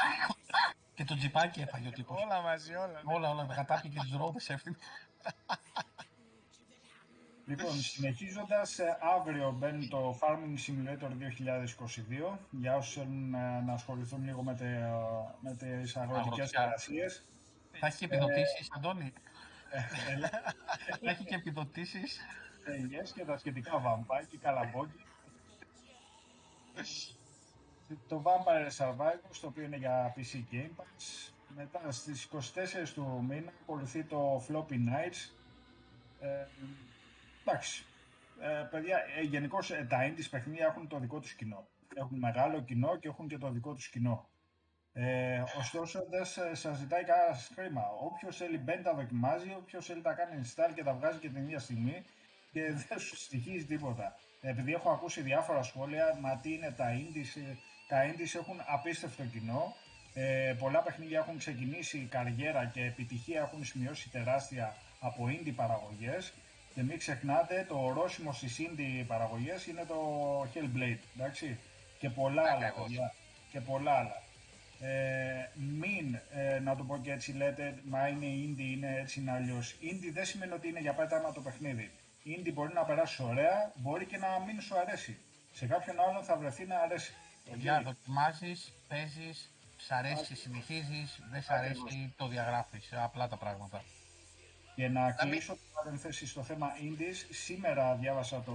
και 0.94 1.04
το 1.04 1.16
τζιπάκι 1.16 1.60
έφαγε 1.60 1.88
ο 1.88 1.90
τύπος. 1.90 2.22
Όλα 2.22 2.40
μαζί, 2.40 2.74
όλα. 2.74 3.02
Ναι. 3.04 3.14
Όλα, 3.14 3.30
όλα. 3.30 3.46
Κατάπηκε 3.54 3.88
και 3.88 4.00
τους 4.00 4.16
ρόδες 4.16 4.50
έφυγε. 4.50 4.76
Λοιπόν, 7.46 7.72
συνεχίζοντας, 7.72 8.78
ε, 8.78 8.98
αύριο 9.16 9.52
μπαίνει 9.58 9.88
το 9.88 10.18
Farming 10.20 10.56
Simulator 10.66 11.10
2022 11.10 12.38
για 12.50 12.76
όσους 12.76 12.94
θέλουν 12.94 13.34
ε, 13.34 13.60
να 13.60 13.72
ασχοληθούν 13.72 14.24
λίγο 14.24 14.42
με, 14.42 14.54
τε, 14.54 14.66
με 15.40 15.56
τις 15.56 15.96
αγροτικές 15.96 16.52
εργασίες. 16.52 17.24
Θα 17.72 17.86
έχει 17.86 17.98
και 17.98 18.04
επιδοτήσεις, 18.04 18.66
ε, 18.66 18.70
Αντώνη. 18.76 19.12
Θα 21.00 21.10
έχει 21.10 21.24
και 21.24 21.34
επιδοτήσεις. 21.34 22.20
Yes, 22.66 23.08
και 23.14 23.24
τα 23.24 23.38
σχετικά 23.38 23.78
βαμπάκι, 23.78 24.36
καλαμπόκι. 24.36 25.04
το 28.08 28.22
Vampire 28.24 28.84
Survivors, 28.84 29.36
το 29.40 29.46
οποίο 29.46 29.62
είναι 29.62 29.76
για 29.76 30.14
PC 30.16 30.54
Game 30.54 30.70
Pass. 30.76 31.32
Μετά 31.56 31.90
στις 31.90 32.24
24 32.24 32.92
του 32.94 33.24
μήνα 33.28 33.52
ακολουθεί 33.62 34.04
το 34.04 34.44
Floppy 34.48 34.72
Nights. 34.72 35.30
Εντάξει. 37.46 37.84
Ε, 38.40 38.66
παιδιά, 38.70 38.98
ε, 39.16 39.22
γενικώς 39.22 39.70
ε, 39.70 39.86
τα 39.88 39.98
indies 40.08 40.26
παιχνίδια 40.30 40.66
έχουν 40.66 40.88
το 40.88 40.98
δικό 40.98 41.20
τους 41.20 41.32
κοινό. 41.32 41.66
Έχουν 41.94 42.18
μεγάλο 42.18 42.60
κοινό 42.60 42.96
και 42.96 43.08
έχουν 43.08 43.28
και 43.28 43.38
το 43.38 43.50
δικό 43.50 43.74
τους 43.74 43.88
κοινό. 43.88 44.28
Ε, 44.92 45.42
ωστόσο, 45.58 46.06
δεν 46.10 46.24
σας 46.52 46.76
ζητάει 46.76 47.04
κανένα 47.04 47.38
χρήμα. 47.54 47.82
Όποιος 48.00 48.36
θέλει 48.36 48.58
μπαίνει 48.58 48.82
τα 48.82 48.94
δοκιμάζει, 48.94 49.54
όποιος 49.56 49.86
θέλει 49.86 50.02
τα 50.02 50.12
κάνει 50.12 50.42
install 50.44 50.70
και 50.74 50.82
τα 50.82 50.94
βγάζει 50.94 51.18
και 51.18 51.28
την 51.28 51.42
ίδια 51.42 51.58
στιγμή 51.58 52.04
και 52.52 52.72
δεν 52.88 52.98
σου 52.98 53.16
στοιχίζει 53.16 53.64
τίποτα. 53.64 54.16
επειδή 54.40 54.72
έχω 54.72 54.90
ακούσει 54.90 55.20
διάφορα 55.20 55.62
σχόλια, 55.62 56.18
μα 56.20 56.36
τι 56.36 56.52
είναι 56.52 56.70
τα 56.70 56.86
indies, 56.92 57.40
ε, 57.40 57.54
τα 57.88 58.04
indies 58.06 58.40
έχουν 58.40 58.60
απίστευτο 58.66 59.22
κοινό. 59.24 59.74
Ε, 60.14 60.54
πολλά 60.58 60.82
παιχνίδια 60.82 61.18
έχουν 61.18 61.38
ξεκινήσει 61.38 62.06
καριέρα 62.10 62.64
και 62.66 62.84
επιτυχία 62.84 63.40
έχουν 63.40 63.64
σημειώσει 63.64 64.10
τεράστια 64.10 64.76
από 65.00 65.28
indie 65.28 65.52
παραγωγές 65.54 66.32
και 66.74 66.82
μην 66.82 66.98
ξεχνάτε 66.98 67.64
το 67.68 67.74
ορόσημο 67.84 68.32
στις 68.32 68.56
indie 68.60 69.04
παραγωγές 69.06 69.66
είναι 69.66 69.84
το 69.84 69.96
Hellblade, 70.54 70.98
εντάξει, 71.16 71.58
και 71.98 72.10
πολλά 72.10 72.42
άλλα 72.42 72.66
Ακριβώς. 72.66 72.82
παιδιά, 72.86 73.14
και 73.50 73.60
πολλά 73.60 73.92
άλλα. 73.92 74.22
Ε, 74.80 75.50
μην, 75.54 76.18
ε, 76.34 76.58
να 76.58 76.76
το 76.76 76.84
πω 76.84 76.98
και 76.98 77.12
έτσι 77.12 77.32
λέτε, 77.32 77.78
μα 77.84 78.08
είναι 78.08 78.26
indie, 78.26 78.72
είναι 78.76 78.96
έτσι, 79.00 79.20
είναι 79.20 79.30
αλλιώς. 79.32 79.74
Indie 79.82 80.10
δεν 80.12 80.24
σημαίνει 80.24 80.52
ότι 80.52 80.68
είναι 80.68 80.80
για 80.80 80.94
πέταμα 80.94 81.32
το 81.32 81.40
παιχνίδι. 81.40 81.90
Indie 82.26 82.50
μπορεί 82.52 82.72
να 82.72 82.84
περάσει 82.84 83.22
ωραία, 83.22 83.72
μπορεί 83.76 84.04
και 84.06 84.16
να 84.16 84.28
μην 84.46 84.60
σου 84.60 84.78
αρέσει. 84.78 85.18
Σε 85.52 85.66
κάποιον 85.66 85.96
άλλον 86.00 86.24
θα 86.24 86.36
βρεθεί 86.36 86.64
να 86.66 86.78
αρέσει. 86.78 87.14
Παιδιά, 87.50 87.76
Οκ. 87.78 87.82
δοκιμάζεις, 87.84 88.72
παίζεις, 88.88 89.52
σ' 89.76 89.90
αρέσει, 89.92 90.34
συνεχίζει, 90.36 91.08
δεν 91.30 91.42
σ' 91.42 91.50
αρέσει, 91.50 92.14
το 92.16 92.28
διαγράφεις. 92.28 92.92
Απλά 92.92 93.28
τα 93.28 93.36
πράγματα. 93.36 93.82
Για 94.74 94.88
να 94.90 95.00
μην- 95.04 95.14
κλείσω 95.16 95.52
την 95.52 95.62
παρένθεση 95.84 96.26
στο 96.26 96.42
θέμα 96.42 96.68
Indies, 96.80 97.26
σήμερα 97.30 97.94
διάβασα 98.00 98.42
το, 98.46 98.52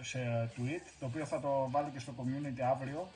ε, 0.00 0.04
σε 0.04 0.50
tweet, 0.56 0.84
το 1.00 1.06
οποίο 1.06 1.24
θα 1.24 1.40
το 1.40 1.68
βάλω 1.70 1.88
και 1.92 1.98
στο 1.98 2.12
community 2.18 2.60
αύριο. 2.72 3.08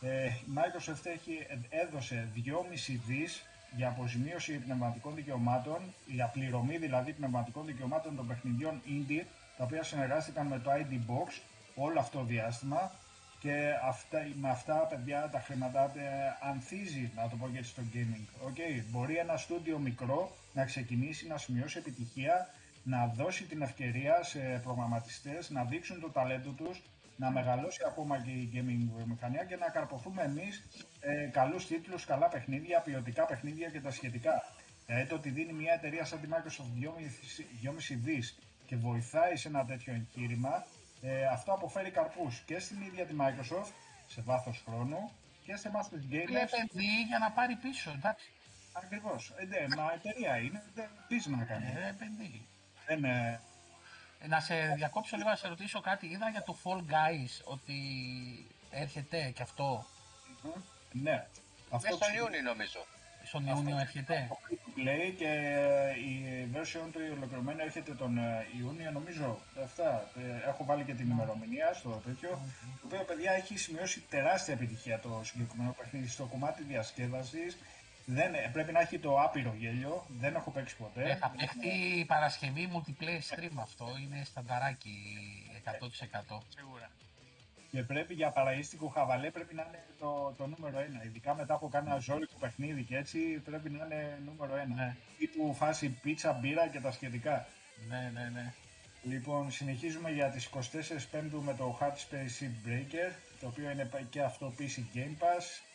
Ε, 0.00 0.24
η 0.24 0.50
Microsoft 0.54 1.04
έχει, 1.04 1.46
έδωσε 1.68 2.28
2,5 2.34 3.00
δις 3.06 3.44
για 3.76 3.88
αποζημίωση 3.88 4.52
πνευματικών 4.58 5.14
δικαιωμάτων, 5.14 5.78
για 6.06 6.26
πληρωμή 6.26 6.76
δηλαδή 6.78 7.12
πνευματικών 7.12 7.66
δικαιωμάτων 7.66 8.16
των 8.16 8.26
παιχνιδιών 8.26 8.82
Indie, 8.86 9.24
τα 9.56 9.64
οποία 9.64 9.82
συνεργάστηκαν 9.82 10.46
με 10.46 10.58
το 10.58 10.70
ID 10.70 10.92
Box 10.92 11.40
όλο 11.74 12.00
αυτό 12.00 12.18
το 12.18 12.24
διάστημα 12.24 12.92
και 13.40 13.74
αυτά, 13.88 14.18
με 14.40 14.50
αυτά 14.50 14.74
παιδιά 14.74 15.28
τα 15.32 15.40
χρήματα 15.40 15.82
ε, 15.82 16.48
ανθίζει 16.50 17.10
να 17.16 17.28
το 17.28 17.36
πω 17.36 17.48
και 17.52 17.58
έτσι 17.58 17.70
στο 17.70 17.82
gaming. 17.94 18.48
Okay. 18.48 18.82
Μπορεί 18.90 19.16
ένα 19.16 19.36
στούντιο 19.36 19.78
μικρό 19.78 20.32
να 20.52 20.64
ξεκινήσει 20.64 21.26
να 21.26 21.38
σημειώσει 21.38 21.78
επιτυχία, 21.78 22.48
να 22.82 23.06
δώσει 23.06 23.44
την 23.44 23.62
ευκαιρία 23.62 24.22
σε 24.22 24.60
προγραμματιστές 24.64 25.50
να 25.50 25.64
δείξουν 25.64 26.00
το 26.00 26.10
ταλέντο 26.10 26.50
τους, 26.50 26.82
να 27.16 27.30
μεγαλώσει 27.30 27.80
ακόμα 27.86 28.20
και 28.22 28.30
η 28.30 28.50
gaming 28.54 28.92
βιομηχανία 28.96 29.44
και 29.44 29.56
να 29.56 29.68
καρποθούμε 29.68 30.22
εμείς 30.22 30.62
ε, 31.00 31.24
καλούς 31.32 31.66
τίτλους, 31.66 32.04
καλά 32.04 32.28
παιχνίδια, 32.28 32.80
ποιοτικά 32.80 33.24
παιχνίδια 33.24 33.68
και 33.70 33.80
τα 33.80 33.90
σχετικά. 33.90 34.42
Δηλαδή 34.86 35.06
το 35.08 35.14
ότι 35.14 35.30
δίνει 35.30 35.52
μια 35.52 35.72
εταιρεία 35.72 36.04
σαν 36.04 36.20
τη 36.20 36.28
Microsoft 36.30 36.84
2,5 36.84 37.96
δις 38.04 38.38
και 38.66 38.76
βοηθάει 38.76 39.36
σε 39.36 39.48
ένα 39.48 39.64
τέτοιο 39.64 39.92
εγχείρημα, 39.92 40.66
ε, 41.02 41.26
αυτό 41.26 41.52
αποφέρει 41.52 41.90
καρπούς 41.90 42.42
και 42.46 42.58
στην 42.58 42.80
ίδια 42.80 43.06
τη 43.06 43.14
Microsoft 43.20 43.72
σε 44.06 44.22
βάθος 44.22 44.62
χρόνου 44.66 45.10
και 45.44 45.56
σε 45.56 45.68
εμάς 45.68 45.88
τους 45.88 46.02
Είναι 46.04 46.22
gamers. 46.24 46.50
παιδί 46.50 47.02
για 47.08 47.18
να 47.18 47.30
πάρει 47.30 47.54
πίσω, 47.56 47.90
εντάξει. 47.90 48.30
Ακριβώς. 48.82 49.32
Ε, 49.36 49.44
ναι, 49.44 49.76
μα 49.76 49.92
εταιρεία 49.92 50.36
είναι, 50.36 50.62
δεν 50.74 50.88
πεις 51.08 51.26
να 51.26 51.44
κάνει. 51.44 51.66
Ε, 51.66 51.94
παιδί. 51.98 52.46
Δεν, 52.86 53.04
ε, 53.04 53.40
Ε, 54.20 54.26
Να 54.26 54.40
σε 54.40 54.54
διακόψω 54.76 55.16
λίγο 55.16 55.28
να 55.28 55.36
σε 55.36 55.48
ρωτήσω 55.48 55.80
κάτι. 55.80 56.06
Είδα 56.06 56.28
για 56.28 56.42
το 56.42 56.56
Fall 56.64 56.78
Guys 56.78 57.32
ότι 57.44 57.76
έρχεται 58.70 59.30
και 59.34 59.42
αυτό. 59.42 59.86
ναι. 60.92 61.10
Μέσα 61.12 61.26
Αυτό 61.70 61.96
στον 61.96 62.14
Ιούνιο 62.14 62.42
νομίζω. 62.42 62.86
Στον 63.24 63.46
Ιούνιο 63.46 63.78
έρχεται. 63.78 64.28
Play 64.76 65.14
και 65.18 65.30
η 66.08 66.48
version 66.54 66.88
του 66.92 67.00
η 67.00 67.10
ολοκληρωμένη 67.10 67.62
έρχεται 67.62 67.94
τον 67.94 68.18
ε, 68.18 68.46
Ιούνιο 68.58 68.90
νομίζω. 68.90 69.38
Αυτά. 69.64 70.10
Ε, 70.44 70.48
Έχω 70.48 70.64
βάλει 70.64 70.84
και 70.84 70.94
την 70.94 71.10
ημερομηνία 71.10 71.72
στο 71.74 71.90
τέτοιο. 71.90 72.28
Το 72.80 72.86
οποίο 72.86 73.04
παιδιά 73.04 73.32
έχει 73.32 73.58
σημειώσει 73.58 74.00
τεράστια 74.00 74.54
επιτυχία 74.54 74.98
το 75.00 75.20
συγκεκριμένο 75.24 75.72
παιχνίδι 75.78 76.08
στο 76.08 76.24
κομμάτι 76.24 76.62
διασκέδασης. 76.62 77.58
Δεν, 78.10 78.34
ε, 78.34 78.50
πρέπει 78.52 78.72
να 78.72 78.80
έχει 78.80 78.98
το 78.98 79.20
άπειρο 79.20 79.54
γέλιο. 79.58 80.06
Δεν 80.08 80.34
έχω 80.34 80.50
παίξει 80.50 80.76
ποτέ. 80.76 81.02
Ε, 81.10 81.16
θα 81.16 81.34
παιχτεί 81.38 81.68
η 81.68 82.04
Παρασκευή 82.04 82.70
multiplayer 82.72 83.34
stream 83.34 83.56
αυτό. 83.60 83.86
Είναι 84.02 84.24
στανταράκι 84.24 84.94
100%. 85.64 86.38
Σίγουρα. 86.48 86.90
Και 87.70 87.82
πρέπει 87.82 88.14
για 88.14 88.30
παραίστικο 88.30 88.88
χαβαλέ 88.88 89.30
πρέπει 89.30 89.54
να 89.54 89.64
είναι 89.68 89.84
το, 89.98 90.34
το 90.36 90.46
νούμερο 90.46 90.78
ένα. 90.78 91.04
Ειδικά 91.04 91.34
μετά 91.34 91.54
από 91.54 91.68
κάνα 91.68 91.98
ζώρικο 91.98 92.32
παιχνίδι 92.40 92.82
και 92.82 92.96
έτσι 92.96 93.18
πρέπει 93.18 93.70
να 93.70 93.84
είναι 93.84 94.18
νούμερο 94.24 94.56
ένα. 94.56 94.74
Ναι. 94.74 94.96
Τύπου 95.18 95.54
φάση 95.54 95.88
πίτσα, 95.88 96.32
μπύρα 96.32 96.68
και 96.68 96.80
τα 96.80 96.90
σχετικά. 96.90 97.46
Ναι, 97.88 98.10
ναι, 98.14 98.30
ναι. 98.32 98.52
Λοιπόν, 99.02 99.50
συνεχίζουμε 99.50 100.10
για 100.10 100.30
τις 100.30 100.50
24 100.54 100.60
Πέμπτου 101.10 101.42
με 101.42 101.54
το 101.54 101.78
Hard 101.80 101.94
Space 101.94 102.42
Ship 102.42 102.68
Breaker, 102.68 103.12
το 103.40 103.46
οποίο 103.46 103.70
είναι 103.70 103.90
και 104.10 104.22
αυτό 104.22 104.52
PC 104.58 104.96
Game 104.96 105.16
Pass. 105.22 105.67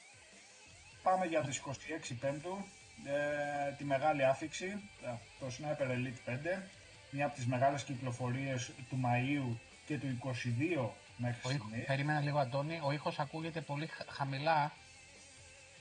Πάμε 1.03 1.25
για 1.25 1.41
τις 1.41 1.57
26 1.57 2.15
Πέμπτου, 2.19 2.65
ε, 3.05 3.72
τη 3.72 3.83
μεγάλη 3.83 4.25
άφηξη, 4.25 4.65
ε, 5.05 5.10
το 5.39 5.45
Sniper 5.60 5.88
Elite 5.91 6.19
5, 6.25 6.63
μια 7.12 7.25
από 7.25 7.36
τις 7.36 7.45
μεγάλες 7.45 7.83
κυκλοφορίες 7.83 8.72
του 8.89 9.00
Μαΐου 9.05 9.57
και 9.86 9.98
του 10.00 10.07
22 10.07 10.93
μέχρι 11.17 11.39
Ο 11.43 11.50
ήχο, 11.51 11.63
στιγμής. 11.67 11.86
περίμενα 11.86 12.19
λίγο 12.19 12.38
Αντώνη, 12.38 12.79
ο 12.83 12.91
ήχος 12.91 13.19
ακούγεται 13.19 13.62
πολύ 13.62 13.88
χα- 13.88 14.05
χαμηλά. 14.12 14.72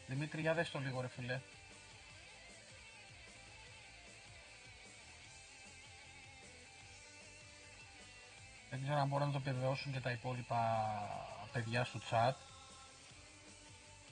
Δημήτρη, 0.07 0.41
για 0.41 0.55
δες 0.55 0.71
το 0.71 0.79
λίγο 0.79 1.01
ρε 1.01 1.09
φίλε. 1.09 1.41
Δεν 8.71 8.83
ξέρω 8.83 8.99
αν 8.99 9.09
μπορούν 9.09 9.27
να 9.27 9.33
το 9.33 9.39
επιβεβαιώσουν 9.47 9.93
και 9.93 10.01
τα 10.01 10.11
υπόλοιπα 10.11 10.61
παιδιά 11.53 11.85
στο 11.85 12.01
chat. 12.11 12.33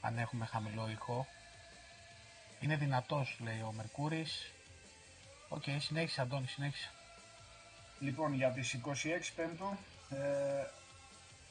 Αν 0.01 0.19
έχουμε 0.19 0.47
χαμηλό 0.47 0.89
ήχο. 0.91 1.27
Είναι 2.61 2.77
δυνατός, 2.77 3.39
λέει 3.41 3.61
ο 3.61 3.73
Μερκούρης. 3.73 4.53
Οκ, 5.49 5.63
συνέχισε 5.79 6.21
Αντώνη, 6.21 6.47
συνέχισε. 6.47 6.91
Λοιπόν, 7.99 8.35
για 8.35 8.51
τις 8.51 8.73
26 8.73 9.33
Πέμπτου, 9.37 9.77
ε, 10.11 10.61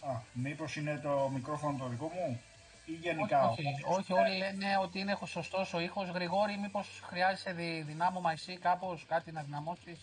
α, 0.09 0.21
μήπως 0.33 0.75
είναι 0.75 0.97
το 0.97 1.29
μικρόφωνο 1.29 1.77
το 1.77 1.87
δικό 1.87 2.07
μου 2.07 2.41
ή 2.85 2.91
γενικά; 2.91 3.49
Όχι, 3.49 3.61
όχι, 3.67 3.99
όχι, 3.99 4.13
όλοι 4.13 4.37
λένε 4.37 4.77
ότι 4.77 4.99
είναι 4.99 5.17
σωστός 5.25 5.73
ο 5.73 5.79
ήχος. 5.79 6.09
Γρηγόρη, 6.09 6.57
μήπως 6.57 7.01
χρειάζεσαι 7.03 7.51
δι, 7.53 7.81
δυνάμωμα 7.81 8.31
εσύ 8.31 8.57
κάπως 8.57 9.05
κάτι 9.05 9.31
να 9.31 9.43
δυναμώσεις. 9.43 9.99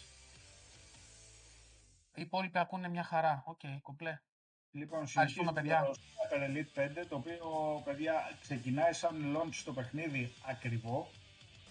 Οι 2.15 2.23
υπόλοιποι 2.23 2.59
ακούνε 2.59 2.89
μια 2.89 3.05
χαρά. 3.05 3.43
Οκ, 3.47 3.61
κουπλέ. 3.83 4.19
Λοιπόν, 4.79 5.03
Ευχαριστούμε, 5.03 5.51
συνεχίζουμε 5.51 5.53
παιδιά. 5.53 5.79
το 5.81 5.95
Sniper 5.95 6.41
Elite 6.49 7.01
5, 7.03 7.07
το 7.09 7.17
οποίο, 7.17 7.47
παιδιά, 7.85 8.15
ξεκινάει 8.41 8.93
σαν 8.93 9.37
launch 9.37 9.53
στο 9.53 9.73
παιχνίδι 9.73 10.33
ακριβό. 10.49 11.11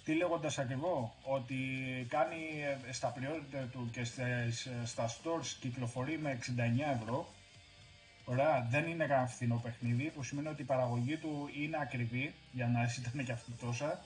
Τι 0.04 0.16
λέγοντας 0.16 0.58
ακριβό, 0.58 1.16
ότι 1.24 1.56
κάνει 2.10 2.42
ε, 2.88 2.92
στα 2.92 3.14
pre 3.18 3.68
του 3.72 3.90
και 3.92 4.04
στις, 4.04 4.66
ε, 4.66 4.86
στα 4.86 5.10
stores 5.10 5.46
κυκλοφορεί 5.60 6.18
με 6.18 6.32
69 6.32 7.00
ευρώ. 7.02 7.28
Ωραία, 8.26 8.68
δεν 8.70 8.88
είναι 8.88 9.06
κανένα 9.06 9.28
φθηνό 9.28 9.60
παιχνίδι, 9.64 10.12
που 10.16 10.24
σημαίνει 10.24 10.48
ότι 10.48 10.62
η 10.62 10.66
παραγωγή 10.66 11.18
του 11.18 11.50
είναι 11.62 11.78
ακριβή, 11.82 12.34
για 12.52 12.68
να 12.68 12.94
ήταν 13.00 13.26
και 13.26 13.32
αυτή 13.32 13.52
τόσα, 13.52 14.04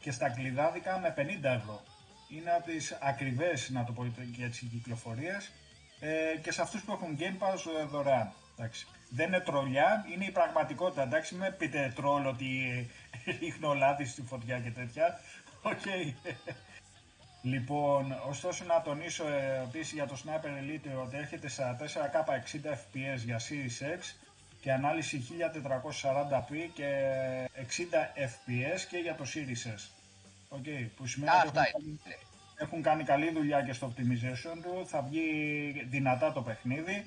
και 0.00 0.10
στα 0.10 0.28
κλειδάδικα 0.28 0.98
με 0.98 1.14
50 1.16 1.42
ευρώ. 1.42 1.82
Είναι 2.28 2.50
από 2.50 2.66
τις 2.66 2.98
ακριβές, 3.00 3.70
να 3.70 3.84
το 3.84 3.92
πω 3.92 4.06
και 4.36 4.44
έτσι, 4.44 4.66
κυκλοφορίες, 4.66 5.50
ε, 6.00 6.36
και 6.42 6.52
σε 6.52 6.62
αυτούς 6.62 6.82
που 6.82 6.92
έχουν 6.92 7.16
Game 7.20 7.42
Pass 7.42 7.80
ε, 7.80 7.84
δωρεάν. 7.84 8.32
Εντάξει. 8.60 8.86
Δεν 9.10 9.26
είναι 9.26 9.40
τρολιά, 9.40 10.06
είναι 10.14 10.24
η 10.24 10.30
πραγματικότητα. 10.30 11.02
Εντάξει, 11.02 11.34
με 11.34 11.50
πείτε 11.58 11.92
τρόλ 11.94 12.26
ότι 12.26 12.68
ε, 13.26 13.30
ρίχνω 13.40 13.74
λάδι 13.74 14.04
στη 14.04 14.22
φωτιά 14.22 14.58
και 14.58 14.70
τέτοια. 14.70 15.20
Οκ. 15.62 15.80
Λοιπόν, 17.42 18.16
ωστόσο 18.28 18.64
να 18.64 18.82
τονίσω 18.82 19.28
ε, 19.28 19.62
επίσης 19.68 19.92
για 19.92 20.06
το 20.06 20.22
Sniper 20.24 20.46
Elite 20.46 21.02
ότι 21.04 21.16
έρχεται 21.16 21.48
στα 21.48 21.76
4K 21.80 21.84
60 21.84 22.70
FPS 22.72 23.18
για 23.24 23.38
Series 23.38 23.84
X 23.98 24.14
και 24.60 24.72
ανάλυση 24.72 25.24
1440p 25.30 26.54
και 26.74 26.88
60 27.56 27.60
FPS 28.16 28.80
και 28.90 28.96
για 28.96 29.14
το 29.14 29.24
Series 29.34 29.68
S. 29.76 29.88
OK, 30.48 30.64
που 30.96 31.06
σημαίνει 31.06 31.32
ότι 31.36 31.46
Αυτά 31.46 31.66
έχουν 31.68 31.84
είναι. 31.88 31.98
κάνει- 32.04 32.16
έχουν 32.56 32.82
κάνει 32.82 33.04
καλή 33.04 33.30
δουλειά 33.32 33.62
και 33.62 33.72
στο 33.72 33.92
optimization 33.96 34.58
του, 34.62 34.86
θα 34.86 35.02
βγει 35.02 35.86
δυνατά 35.88 36.32
το 36.32 36.42
παιχνίδι. 36.42 37.04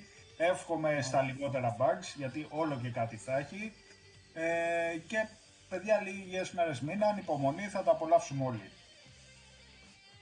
Εύχομαι 0.51 1.01
στα 1.01 1.21
λιγότερα 1.21 1.75
bugs, 1.79 2.13
γιατί 2.15 2.47
όλο 2.49 2.79
και 2.81 2.89
κάτι 2.89 3.17
θα 3.17 3.37
έχει. 3.37 3.73
Ε, 4.33 4.97
και 5.07 5.27
παιδιά 5.69 6.01
λίγες 6.01 6.51
μέρες 6.51 6.81
μήναν, 6.81 7.17
υπομονή, 7.17 7.67
θα 7.67 7.83
τα 7.83 7.91
απολαύσουμε 7.91 8.45
όλοι. 8.45 8.71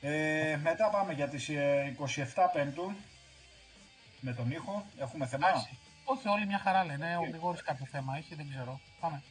Ε, 0.01 0.57
μετά 0.61 0.89
πάμε 0.89 1.13
για 1.13 1.27
τις 1.27 1.49
ε, 1.49 1.95
27 1.99 2.23
Πέμπτου, 2.53 2.95
με 4.19 4.33
τον 4.33 4.51
ήχο, 4.51 4.85
έχουμε 4.99 5.25
θέμα; 5.25 5.47
Εντάξει. 5.47 5.77
Όχι, 6.03 6.27
όλοι 6.27 6.45
μια 6.45 6.59
χαρά 6.59 6.85
λένε. 6.85 7.17
Ο 7.17 7.23
Γρηγόρη 7.27 7.63
κάποιο 7.63 7.85
θέμα 7.85 8.17
έχει, 8.17 8.35
δεν 8.35 8.49
ξέρω. 8.49 8.79
Πάμε. 8.99 9.23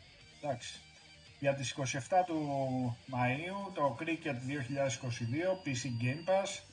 Εντάξει. 0.42 0.80
Για 1.38 1.54
τις 1.54 1.76
27 1.76 1.98
του 2.26 2.96
Μαΐου, 3.12 3.72
το 3.74 3.96
Cricket 4.00 4.34
2022, 4.34 5.56
PC 5.64 6.02
Game 6.02 6.28
Pass. 6.28 6.69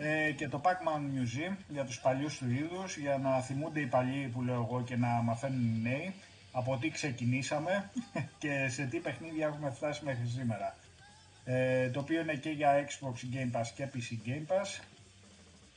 Ε, 0.00 0.32
και 0.32 0.48
το 0.48 0.60
Pac-Man 0.64 1.00
Museum 1.00 1.56
για 1.68 1.84
τους 1.84 2.00
παλιούς 2.00 2.38
του 2.38 2.50
είδους, 2.50 2.96
για 2.96 3.18
να 3.18 3.40
θυμούνται 3.40 3.80
οι 3.80 3.86
παλιοί 3.86 4.26
που 4.26 4.42
λέω 4.42 4.54
εγώ 4.54 4.82
και 4.82 4.96
να 4.96 5.08
μαθαίνουν 5.08 5.74
οι 5.74 5.80
νέοι 5.82 6.14
από 6.52 6.76
τι 6.76 6.90
ξεκινήσαμε 6.90 7.90
και 8.42 8.68
σε 8.68 8.84
τι 8.84 8.98
παιχνίδια 8.98 9.46
έχουμε 9.46 9.70
φτάσει 9.70 10.04
μέχρι 10.04 10.26
σήμερα. 10.26 10.76
Ε, 11.44 11.90
το 11.90 12.00
οποίο 12.00 12.20
είναι 12.20 12.34
και 12.34 12.50
για 12.50 12.86
Xbox 12.86 13.34
Game 13.34 13.60
Pass 13.60 13.66
και 13.74 13.88
PC 13.94 14.28
Game 14.28 14.52
Pass. 14.52 14.80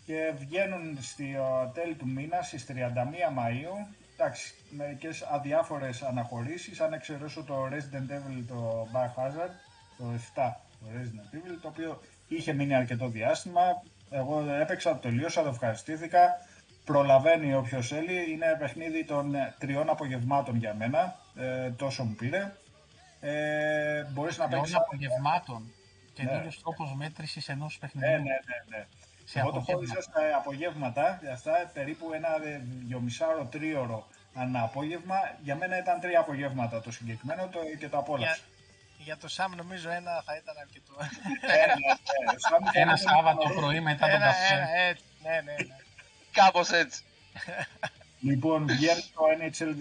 Και 0.06 0.34
βγαίνουν 0.38 0.98
στη 1.01 1.36
τέλη 1.74 1.96
του 1.96 2.08
μήνα 2.08 2.42
στις 2.42 2.66
31 2.70 2.72
Μαΐου. 2.74 3.94
Εντάξει, 4.13 4.54
μερικές 4.70 5.22
αδιάφορες 5.22 6.01
αναχωρήσεις. 6.01 6.82
Αν 6.82 6.94
εξαιρέσω 6.94 7.44
το 7.44 7.68
Resident 7.68 8.12
Evil 8.12 8.44
το 8.48 8.88
Biohazard 8.94 9.51
το 9.98 10.06
7 10.36 10.51
το 10.80 10.86
Resident 10.96 11.36
Evil 11.36 11.58
το 11.62 11.68
οποίο 11.68 12.01
είχε 12.28 12.54
μείνει 12.54 12.75
αρκετό 12.75 13.08
διάστημα 13.08 13.84
εγώ 14.12 14.50
έπαιξα, 14.62 14.91
το 14.91 14.98
τελείωσα, 14.98 15.44
το 15.44 15.50
ευχαριστήθηκα 15.50 16.38
προλαβαίνει 16.86 17.53
όποιος 17.53 17.88
θέλει 17.88 18.32
είναι 18.32 18.56
παιχνίδι 18.60 19.06
των 19.06 19.36
τριών 19.58 19.89
απογευμάτων 19.89 20.56
για 20.56 20.74
μένα 20.74 21.15
ε, 21.36 21.70
τόσο 21.70 22.03
μου 22.03 22.15
πήρε 22.15 22.51
ε, 23.20 24.03
μπορείς 24.03 24.38
να 24.38 24.48
παίξεις 24.48 24.68
Τριών 24.68 24.84
απογευμάτων 24.84 25.72
και 26.13 26.24
ναι. 26.24 26.48
τρόπος 26.62 26.94
μέτρησης 26.96 27.50
ενός 27.50 27.77
παιχνιδιού 27.77 28.10
ναι, 28.10 28.18
ναι, 28.18 28.22
ναι, 28.24 28.77
ναι. 28.77 28.86
Εγώ 29.34 29.51
το 29.51 29.60
χώρισα 29.60 30.01
στα 30.01 30.22
απογεύματα, 30.36 31.20
για 31.22 31.34
αυτά 31.34 31.72
περίπου 31.74 32.13
ένα 32.13 32.30
δυομισάωρο, 32.88 33.46
τρίωρο 33.46 34.08
ανά 34.34 34.63
απόγευμα. 34.63 35.15
Για 35.44 35.56
μένα 35.56 35.77
ήταν 35.77 36.00
τρία 36.00 36.20
απογεύματα 36.20 36.82
το 36.82 36.91
συγκεκριμένο 36.91 37.48
το, 37.48 37.60
και 37.80 37.89
το 37.89 37.98
απόλαυσα. 37.98 38.44
Για, 39.01 39.13
για 39.13 39.17
το 39.17 39.27
Σαμ 39.27 39.55
νομίζω 39.55 39.89
ένα 39.89 40.24
θα 40.25 40.36
ήταν 40.36 40.55
αρκετό. 40.58 40.93
Ε, 41.41 41.65
ναι, 41.65 41.74
ναι, 42.74 42.81
ένα 42.81 42.96
Σάββατο 42.96 43.50
πρωί 43.50 43.79
μετά 43.79 44.10
τον 44.10 44.20
καφέ. 44.20 44.55
ναι, 45.24 45.31
ναι, 45.31 45.41
ναι. 45.41 45.75
Κάπως 46.31 46.70
έτσι. 46.70 47.03
Λοιπόν, 48.20 48.67
βγαίνει 48.67 49.01
το 49.01 49.22
NHL 49.39 49.72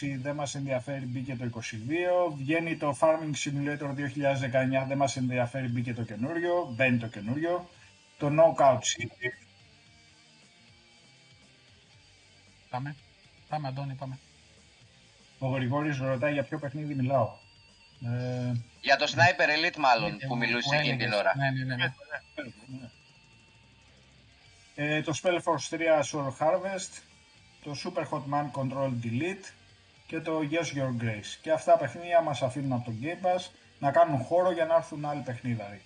2020, 0.00 0.18
δεν 0.22 0.34
μας 0.34 0.54
ενδιαφέρει, 0.54 1.04
μπήκε 1.04 1.36
το 1.36 1.50
22. 1.54 2.32
Βγαίνει 2.36 2.76
το 2.76 2.96
Farming 3.00 3.32
Simulator 3.44 3.94
2019, 3.94 4.84
δεν 4.88 4.96
μας 4.96 5.16
ενδιαφέρει, 5.16 5.68
μπήκε 5.68 5.94
το 5.94 6.02
καινούριο. 6.02 6.72
Μπαίνει 6.76 6.98
το 6.98 7.06
καινούριο 7.06 7.68
το 8.18 8.26
Knockout 8.26 8.78
City. 8.78 9.28
Πάμε. 12.70 12.96
Πάμε, 13.48 13.68
Αντώνη, 13.68 13.94
πάμε. 13.94 14.18
Ο 15.38 15.48
Γρηγόρης 15.48 15.98
ρωτάει 15.98 16.32
για 16.32 16.42
ποιο 16.42 16.58
παιχνίδι 16.58 16.94
μιλάω. 16.94 17.28
Ε... 18.04 18.52
Για 18.80 18.96
το 18.96 19.12
Sniper 19.14 19.66
Elite 19.66 19.76
μάλλον 19.76 20.18
που 20.28 20.36
μιλούσε 20.36 20.76
εκείνη 20.76 20.96
την 20.96 21.12
ώρα. 21.12 21.32
Ναι, 21.36 21.50
ναι, 21.50 21.64
ναι. 21.64 21.76
ναι. 21.76 21.92
Ε, 24.74 25.02
το 25.02 25.12
Spellforce 25.22 25.76
3 25.76 25.78
Soul 26.10 26.28
Harvest, 26.38 27.02
το 27.62 27.76
Super 27.84 28.04
Hotman 28.10 28.50
Control 28.60 28.92
Delete 29.02 29.52
και 30.06 30.20
το 30.20 30.40
Yes 30.50 30.76
Your 30.78 31.02
Grace. 31.04 31.38
Και 31.42 31.52
αυτά 31.52 31.72
τα 31.72 31.78
παιχνίδια 31.78 32.20
μας 32.20 32.42
αφήνουν 32.42 32.72
από 32.72 32.84
το 32.84 32.92
Game 33.02 33.26
Pass 33.26 33.50
να 33.78 33.90
κάνουν 33.90 34.18
χώρο 34.18 34.52
για 34.52 34.64
να 34.64 34.74
έρθουν 34.74 35.04
άλλοι 35.04 35.20
παιχνίδαροι. 35.20 35.82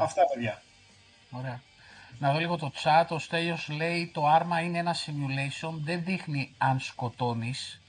Αυτά 0.00 0.22
παιδιά. 0.34 0.62
Ωραία. 1.30 1.60
Να 2.18 2.32
δω 2.32 2.38
λίγο 2.38 2.56
το 2.56 2.72
chat. 2.82 3.06
Ο 3.08 3.18
Στέλιος 3.18 3.68
λέει 3.68 4.10
το 4.14 4.26
Arma 4.26 4.60
είναι 4.60 4.78
ένα 4.78 4.94
simulation. 4.94 5.72
Δεν 5.84 6.04
δείχνει 6.04 6.54
αν 6.58 6.80
σκοτώνεις. 6.80 7.79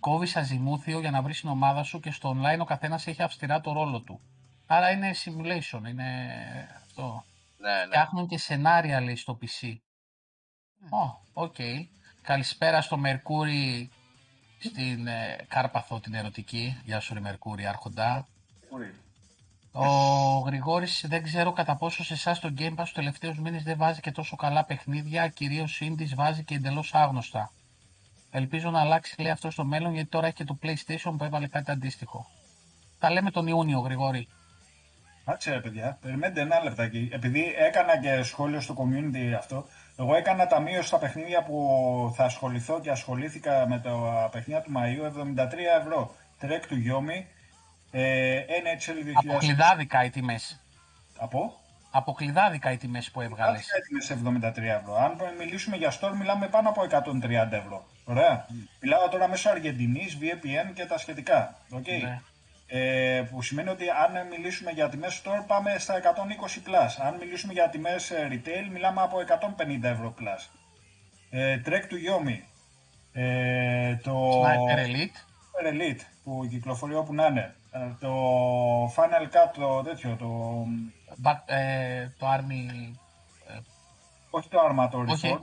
Κόβεις 0.00 0.36
αζιμούθιο 0.36 1.00
για 1.00 1.10
να 1.10 1.22
βρεις 1.22 1.40
την 1.40 1.48
ομάδα 1.48 1.82
σου 1.82 2.00
και 2.00 2.10
στο 2.10 2.36
online 2.36 2.60
ο 2.60 2.64
καθένας 2.64 3.06
έχει 3.06 3.22
αυστηρά 3.22 3.60
το 3.60 3.72
ρόλο 3.72 4.00
του. 4.00 4.20
Άρα 4.66 4.90
είναι 4.90 5.10
simulation. 5.24 5.88
Είναι 5.88 6.06
αυτό. 6.76 7.24
Ναι, 7.58 7.70
ναι. 7.70 7.86
Φτιάχνουν 7.86 8.28
και 8.28 8.38
σενάρια 8.38 9.00
λέει 9.00 9.16
στο 9.16 9.38
PC. 9.42 9.76
Ω, 10.90 11.20
οκ. 11.32 11.56
Καλησπέρα 12.22 12.80
στο 12.80 12.96
Μερκούρι 12.96 13.90
στην 14.58 15.06
ε, 15.06 15.36
Κάρπαθο 15.48 16.00
την 16.00 16.14
ερωτική. 16.14 16.80
Γεια 16.84 17.00
σου 17.00 17.14
ρε 17.14 17.20
Μερκούρι, 17.20 17.66
άρχοντα. 17.66 18.26
Ο 19.72 20.38
Γρηγόρης 20.38 21.04
δεν 21.08 21.22
ξέρω 21.22 21.52
κατά 21.52 21.76
πόσο 21.76 22.04
σε 22.04 22.12
εσάς 22.12 22.40
το 22.40 22.54
Game 22.58 22.70
Pass 22.70 22.76
τους 22.76 22.92
τελευταίους 22.92 23.38
μήνες 23.38 23.62
δεν 23.62 23.76
βάζει 23.76 24.00
και 24.00 24.10
τόσο 24.10 24.36
καλά 24.36 24.64
παιχνίδια, 24.64 25.28
κυρίως 25.28 25.80
indies 25.82 26.14
βάζει 26.14 26.44
και 26.44 26.54
εντελώς 26.54 26.94
άγνωστα. 26.94 27.52
Ελπίζω 28.30 28.70
να 28.70 28.80
αλλάξει 28.80 29.20
λέει 29.20 29.30
αυτό 29.30 29.50
στο 29.50 29.64
μέλλον 29.64 29.94
γιατί 29.94 30.08
τώρα 30.08 30.26
έχει 30.26 30.34
και 30.34 30.44
το 30.44 30.58
PlayStation 30.62 31.14
που 31.18 31.24
έβαλε 31.24 31.46
κάτι 31.46 31.70
αντίστοιχο. 31.70 32.26
Τα 32.98 33.10
λέμε 33.10 33.30
τον 33.30 33.46
Ιούνιο, 33.46 33.78
Γρηγόρη. 33.78 34.28
Κάτσε 35.24 35.50
ρε 35.50 35.60
παιδιά, 35.60 35.98
περιμένετε 36.00 36.40
ένα 36.40 36.62
λεπτάκι. 36.62 37.08
Επειδή 37.12 37.54
έκανα 37.58 37.98
και 37.98 38.22
σχόλιο 38.22 38.60
στο 38.60 38.74
community 38.78 39.32
αυτό, 39.38 39.66
εγώ 39.96 40.14
έκανα 40.14 40.46
ταμείο 40.46 40.82
στα 40.82 40.98
παιχνίδια 40.98 41.42
που 41.42 42.12
θα 42.16 42.24
ασχοληθώ 42.24 42.80
και 42.80 42.90
ασχολήθηκα 42.90 43.66
με 43.68 43.78
τα 43.78 44.28
παιχνίδια 44.32 44.62
του 44.62 44.72
Μαΐου 44.76 45.04
73 45.38 45.52
ευρώ. 45.80 46.14
Τρέκ 46.38 46.66
του 46.66 46.76
Γιώμη, 46.76 47.26
ε, 47.90 48.40
NHL 48.40 49.04
2000. 49.04 49.30
Αποκλειδάδικα 49.30 50.04
οι 50.04 50.10
τιμές. 50.10 50.60
Από; 51.18 51.54
Αποκλειδάδικα 51.90 52.72
οι 52.72 52.76
τιμές 52.76 53.10
που 53.10 53.20
έβγαλες. 53.20 53.60
οι 53.60 53.80
τιμές 53.86 54.10
73 54.10 54.74
ευρώ. 54.80 54.94
Αν 54.94 55.16
μιλήσουμε 55.38 55.76
για 55.76 55.92
store, 56.00 56.12
μιλάμε 56.18 56.48
πάνω 56.48 56.68
από 56.68 56.82
130 56.82 57.56
ευρώ. 57.56 57.86
Ωραία. 58.08 58.46
Mm. 58.48 58.52
Μιλάω 58.80 59.08
τώρα 59.08 59.28
μέσω 59.28 59.50
Αργεντινής, 59.50 60.18
VPN 60.20 60.72
και 60.74 60.86
τα 60.86 60.98
σχετικά. 60.98 61.54
Okay. 61.72 62.02
Ναι. 62.02 62.20
Ε, 62.66 63.22
που 63.30 63.42
σημαίνει 63.42 63.68
ότι 63.68 63.84
αν 63.88 64.26
μιλήσουμε 64.28 64.70
για 64.70 64.88
τιμές 64.88 65.22
store 65.24 65.44
πάμε 65.46 65.78
στα 65.78 65.94
120 65.94 66.68
plus. 66.68 67.06
Αν 67.06 67.16
μιλήσουμε 67.20 67.52
για 67.52 67.68
τιμές 67.68 68.10
ε, 68.10 68.28
retail 68.30 68.70
μιλάμε 68.72 69.02
από 69.02 69.16
150 69.58 69.82
ευρώ 69.82 70.14
plus. 70.20 70.46
Ε, 71.30 71.60
Trek 71.66 71.82
του 71.88 71.96
Yomi. 71.96 72.38
Ε, 73.12 73.96
το 73.96 74.42
Sniper 74.42 74.78
Elite. 74.78 75.16
Sniper 75.48 75.72
Elite 75.72 76.00
που 76.24 76.46
κυκλοφορεί 76.50 76.94
όπου 76.94 77.14
να 77.14 77.26
είναι. 77.26 77.54
Ε, 77.70 77.78
το 78.00 78.12
Final 78.86 79.24
Cut, 79.24 79.50
το 79.58 79.82
τέτοιο, 79.82 80.16
το... 80.16 80.64
Back, 81.24 81.38
ε, 81.46 82.08
το 82.18 82.26
Army... 82.26 82.92
Ε, 83.46 83.58
όχι 84.30 84.48
το 84.48 84.58
Arma, 84.68 84.88
το 84.90 85.04
Όχι, 85.08 85.38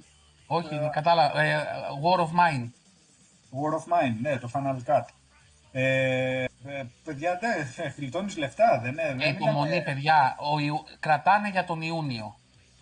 όχι 0.47 0.75
ε, 0.75 0.89
κατάλαβα. 0.91 1.41
Ε, 1.41 1.65
War 2.03 2.19
of 2.19 2.29
Mine. 2.29 2.69
War 3.51 3.73
of 3.73 3.93
Mine, 3.93 4.15
ναι, 4.21 4.37
το 4.37 4.49
Final 4.53 4.91
Cut. 4.91 5.05
Ε, 5.71 6.45
παιδιά, 7.03 7.39
δεν 7.41 7.93
γλιτώνεις 7.97 8.37
λεφτά, 8.37 8.79
δεν 8.83 8.97
είναι. 9.13 9.25
Υπομονή, 9.25 9.81
παιδιά. 9.83 10.35
Ο 10.39 10.59
Ιου... 10.59 10.83
Κρατάνε 10.99 11.49
για 11.49 11.65
τον 11.65 11.81
Ιούνιο. 11.81 12.35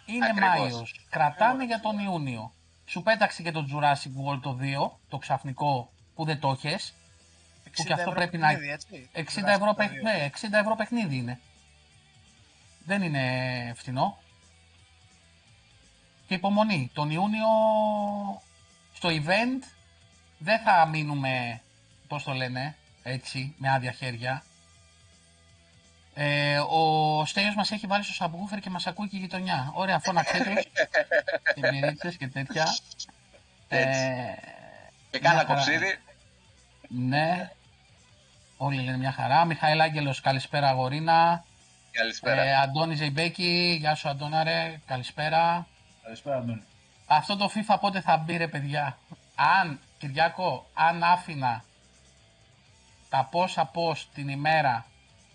Είναι 0.05 0.33
Μάιος. 0.41 1.05
Κρατάνε 1.09 1.65
για 1.65 1.79
τον 1.79 1.99
Ιούνιο. 1.99 2.53
Σου 2.85 3.03
πέταξε 3.03 3.41
και 3.41 3.51
το 3.51 3.65
Jurassic 3.71 4.31
World 4.31 4.39
το 4.41 4.57
2, 4.61 4.91
το 5.09 5.17
ξαφνικό 5.17 5.91
που 6.15 6.25
δεν 6.25 6.39
το 6.39 6.57
έχεις 6.63 6.93
που 7.75 7.83
και 7.83 7.93
αυτό 7.93 8.11
πρέπει 8.11 8.37
να. 8.37 8.49
60 8.51 8.57
ευρώ, 9.47 9.73
παιχνίδι, 9.73 10.03
ναι, 10.03 10.29
60 10.41 10.47
ευρώ 10.51 10.75
παιχνίδι 10.75 11.15
είναι. 11.15 11.39
Δεν 12.85 13.01
είναι 13.01 13.21
φθηνό. 13.75 14.17
Και 16.33 16.39
υπομονή. 16.39 16.91
Τον 16.93 17.09
Ιούνιο 17.09 17.47
στο 18.93 19.09
event 19.09 19.63
δεν 20.37 20.59
θα 20.59 20.85
μείνουμε, 20.85 21.61
πώς 22.07 22.23
το 22.23 22.31
λένε, 22.31 22.75
έτσι, 23.03 23.55
με 23.57 23.69
άδεια 23.69 23.91
χέρια. 23.91 24.43
Ε, 26.13 26.59
ο 26.59 27.25
Στέλιος 27.25 27.55
μας 27.55 27.71
έχει 27.71 27.87
βάλει 27.87 28.03
στο 28.03 28.13
σαμπούφερ 28.13 28.59
και 28.59 28.69
μας 28.69 28.87
ακούει 28.87 29.07
και 29.07 29.15
η 29.15 29.19
γειτονιά. 29.19 29.71
Ωραία, 29.73 29.99
φώναξε 29.99 30.43
τους 30.43 30.63
και 31.55 31.71
μυρίτσες 31.71 32.17
και 32.17 32.27
τέτοια. 32.27 32.67
Ε, 33.67 33.83
και 35.09 35.19
κάνα 35.19 35.43
κοψίδι. 35.43 35.99
Ναι, 36.87 37.51
Όλοι 38.57 38.81
λένε 38.81 38.97
μια 38.97 39.11
χαρά. 39.11 39.45
Μιχαήλ 39.45 39.81
Άγγελος, 39.81 40.21
καλησπέρα 40.21 40.67
αγορίνα. 40.67 41.43
Καλησπέρα. 41.91 42.41
Ε, 42.41 42.55
Αντώνη 42.55 42.95
Ζεϊμπέκη, 42.95 43.77
γεια 43.79 43.95
σου 43.95 44.09
Αντώναρε, 44.09 44.79
καλησπέρα. 44.85 45.67
Καλησπέρα 46.03 46.35
Αντώνη. 46.35 46.63
Αυτό 47.05 47.37
το 47.37 47.49
FIFA 47.55 47.77
πότε 47.79 48.01
θα 48.01 48.17
μπει 48.17 48.37
ρε 48.37 48.47
παιδιά; 48.47 48.97
Αν, 49.35 49.79
Κυριάκο, 49.97 50.69
αν 50.73 51.03
άφηνα 51.03 51.63
τα 53.09 53.27
πόσα 53.31 53.65
πώς 53.65 54.09
την 54.13 54.27
ημέρα 54.27 54.85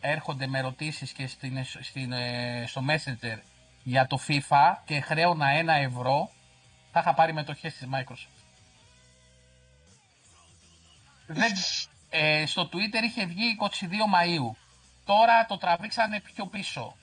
έρχονται 0.01 0.47
με 0.47 0.59
ερωτήσεις 0.59 1.13
και 1.13 1.27
στην, 1.27 1.65
στην, 1.65 2.13
ε, 2.13 2.65
στο 2.67 2.83
Messenger 2.89 3.39
για 3.83 4.07
το 4.07 4.19
FIFA 4.29 4.75
και 4.85 5.01
χρέωνα 5.01 5.49
ένα 5.49 5.73
ευρώ, 5.73 6.31
θα 6.93 7.01
είχα 7.01 7.15
πάρει 7.15 7.33
μετοχές 7.33 7.75
της 7.75 7.89
Microsoft. 7.95 8.39
Δεν, 11.27 11.53
ε, 12.11 12.47
στο 12.47 12.69
Twitter 12.73 13.03
είχε 13.03 13.27
βγει 13.27 13.57
22 13.61 14.07
Μαΐου. 14.15 14.57
Τώρα 15.05 15.47
το 15.47 15.59
τραβήξανε 15.59 16.21
πιο 16.21 16.47
πίσω. 16.47 16.97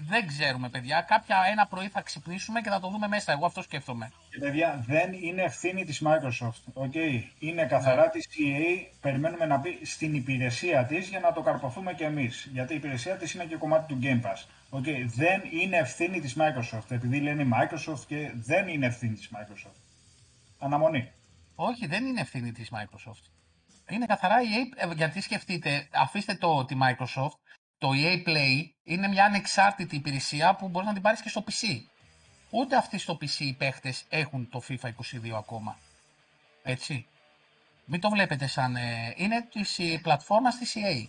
Δεν 0.00 0.26
ξέρουμε, 0.26 0.68
παιδιά. 0.68 1.00
Κάποια 1.08 1.36
ένα 1.50 1.66
πρωί 1.66 1.88
θα 1.88 2.00
ξυπνήσουμε 2.00 2.60
και 2.60 2.70
θα 2.70 2.80
το 2.80 2.88
δούμε 2.88 3.08
μέσα. 3.08 3.32
Εγώ 3.32 3.46
αυτό 3.46 3.62
σκέφτομαι. 3.62 4.12
Και 4.30 4.38
παιδιά, 4.38 4.84
δεν 4.86 5.12
είναι 5.12 5.42
ευθύνη 5.42 5.84
της 5.84 6.02
Microsoft. 6.04 6.84
Okay. 6.84 7.22
Είναι 7.38 7.64
καθαρά 7.64 8.02
ναι. 8.02 8.08
της 8.08 8.26
EA. 8.26 8.86
Περιμένουμε 9.00 9.46
να 9.46 9.56
μπει 9.56 9.78
στην 9.82 10.14
υπηρεσία 10.14 10.84
της 10.84 11.08
για 11.08 11.20
να 11.20 11.32
το 11.32 11.40
καρποθούμε 11.40 11.94
κι 11.94 12.02
εμείς. 12.02 12.48
Γιατί 12.52 12.72
η 12.72 12.76
υπηρεσία 12.76 13.16
της 13.16 13.34
είναι 13.34 13.44
και 13.44 13.56
κομμάτι 13.56 13.94
του 13.94 13.98
Game 14.02 14.22
Pass. 14.26 14.44
Okay, 14.70 15.04
δεν 15.06 15.42
είναι 15.50 15.76
ευθύνη 15.76 16.20
της 16.20 16.36
Microsoft, 16.38 16.90
επειδή 16.90 17.20
λένε 17.20 17.46
Microsoft 17.52 18.00
και 18.06 18.30
δεν 18.34 18.68
είναι 18.68 18.86
ευθύνη 18.86 19.14
της 19.14 19.30
Microsoft. 19.34 19.80
Αναμονή. 20.58 21.12
Όχι, 21.54 21.86
δεν 21.86 22.06
είναι 22.06 22.20
ευθύνη 22.20 22.52
της 22.52 22.70
Microsoft. 22.72 23.30
Είναι 23.90 24.06
καθαρά 24.06 24.42
η 24.42 24.46
EA, 24.46 24.90
ε, 24.90 24.94
γιατί 24.94 25.20
σκεφτείτε, 25.20 25.88
αφήστε 25.92 26.34
το 26.34 26.64
τη 26.64 26.76
Microsoft, 26.82 27.38
το 27.78 27.90
EA 27.94 28.28
Play 28.28 28.68
είναι 28.84 29.08
μια 29.08 29.24
ανεξάρτητη 29.24 29.96
υπηρεσία 29.96 30.54
που 30.54 30.68
μπορείς 30.68 30.88
να 30.88 30.94
την 30.94 31.02
πάρεις 31.02 31.20
και 31.20 31.28
στο 31.28 31.44
PC. 31.50 31.80
Ούτε 32.50 32.76
αυτοί 32.76 32.98
στο 32.98 33.18
PC 33.20 33.38
οι 33.38 33.52
παίχτες 33.52 34.04
έχουν 34.08 34.48
το 34.50 34.62
FIFA 34.68 34.86
22 34.86 35.30
ακόμα. 35.36 35.78
Έτσι. 36.62 37.06
Μην 37.84 38.00
το 38.00 38.08
βλέπετε 38.10 38.46
σαν... 38.46 38.76
Ε, 38.76 39.14
είναι 39.16 39.46
της 39.52 39.78
η 39.78 40.00
πλατφόρμα 40.02 40.50
της 40.58 40.74
EA. 40.76 41.06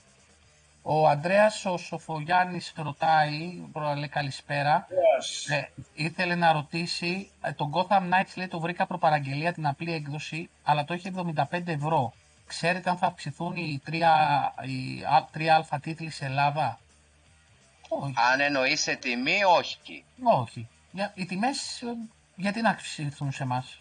Ο 0.82 1.08
Ανδρέας 1.08 1.66
ο 1.66 1.78
Σοφογιάννης 1.78 2.74
ρωτάει, 2.76 3.64
λέει 3.98 4.08
καλησπέρα, 4.08 4.88
Yes. 4.90 5.54
ε, 5.54 5.64
ήθελε 5.94 6.36
να 6.36 6.52
ρωτήσει, 6.52 7.32
ε, 7.42 7.52
τον 7.52 7.72
Gotham 7.74 8.02
Knights 8.02 8.34
λέει 8.36 8.48
το 8.48 8.60
βρήκα 8.60 8.86
προπαραγγελία 8.86 9.54
την 9.54 9.68
απλή 9.68 9.94
έκδοση, 9.94 10.50
αλλά 10.64 10.86
το 10.86 10.94
έχει 10.94 11.12
75 11.52 11.68
ευρώ. 11.68 12.14
Ξέρετε 12.48 12.90
αν 12.90 12.98
θα 12.98 13.08
αυξηθούν 13.08 13.56
οι 13.56 13.82
3, 13.86 13.94
οι 14.66 15.04
α- 15.04 15.30
3α 15.34 15.78
τίτλοι 15.82 16.10
σε 16.10 16.26
Ελλάδα. 16.26 16.80
Όχι. 17.90 18.14
Αν 18.34 18.40
εννοείς 18.40 18.82
σε 18.82 18.96
τιμή, 18.96 19.44
όχι. 19.58 20.04
Όχι. 20.24 20.68
Για, 20.92 21.12
οι 21.16 21.26
τιμές 21.26 21.82
ε, 21.82 21.86
γιατί 22.36 22.62
να 22.62 22.70
αυξηθούν 22.70 23.32
σε 23.32 23.44
εμάς; 23.44 23.80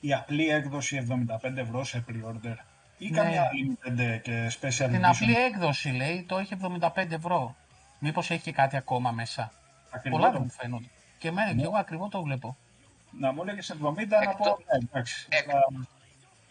Η 0.00 0.12
απλή 0.14 0.48
έκδοση 0.48 1.06
75 1.42 1.56
ευρώ 1.56 1.84
σε 1.84 2.04
pre-order 2.08 2.54
ή 2.98 3.10
Ναι. 3.10 3.16
καμιά 3.16 3.48
limited 3.50 4.20
και 4.22 4.52
special 4.60 4.88
Την 4.90 5.00
edition. 5.00 5.02
απλή 5.02 5.34
έκδοση 5.36 5.88
λέει 5.88 6.22
το 6.28 6.38
έχει 6.38 6.56
75 6.62 7.10
ευρώ. 7.10 7.56
Μήπως 7.98 8.30
έχει 8.30 8.42
και 8.42 8.52
κάτι 8.52 8.76
ακόμα 8.76 9.10
μέσα; 9.10 9.52
Ακριβό 9.90 10.16
Πολλά 10.16 10.26
το- 10.30 10.32
δεν 10.32 10.42
μου 10.44 10.50
φαίνονται. 10.50 10.86
Και 11.18 11.28
εμένα 11.28 11.54
και 11.54 11.62
εγώ 11.62 11.76
ακριβό 11.76 12.08
το 12.08 12.22
βλέπω. 12.22 12.56
Να 13.10 13.32
μου 13.32 13.42
έλεγε 13.42 13.60
70 13.72 14.16
να 14.24 14.30
Εκτό- 14.30 14.36
πω. 14.36 14.58
Ναι, 14.58 14.84
εντάξει. 14.90 15.26
εκ- 15.30 15.50
Θα- 15.50 15.68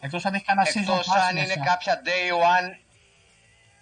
Εκτός 0.04 0.24
αν 0.24 0.34
έχεις 0.34 0.46
κανένα 0.46 0.66
season 0.66 0.80
Εκτός 0.80 1.08
pass 1.08 1.28
αν 1.28 1.36
είναι 1.36 1.46
μέσα. 1.46 1.60
κάποια 1.60 2.02
day 2.04 2.32
one, 2.32 2.68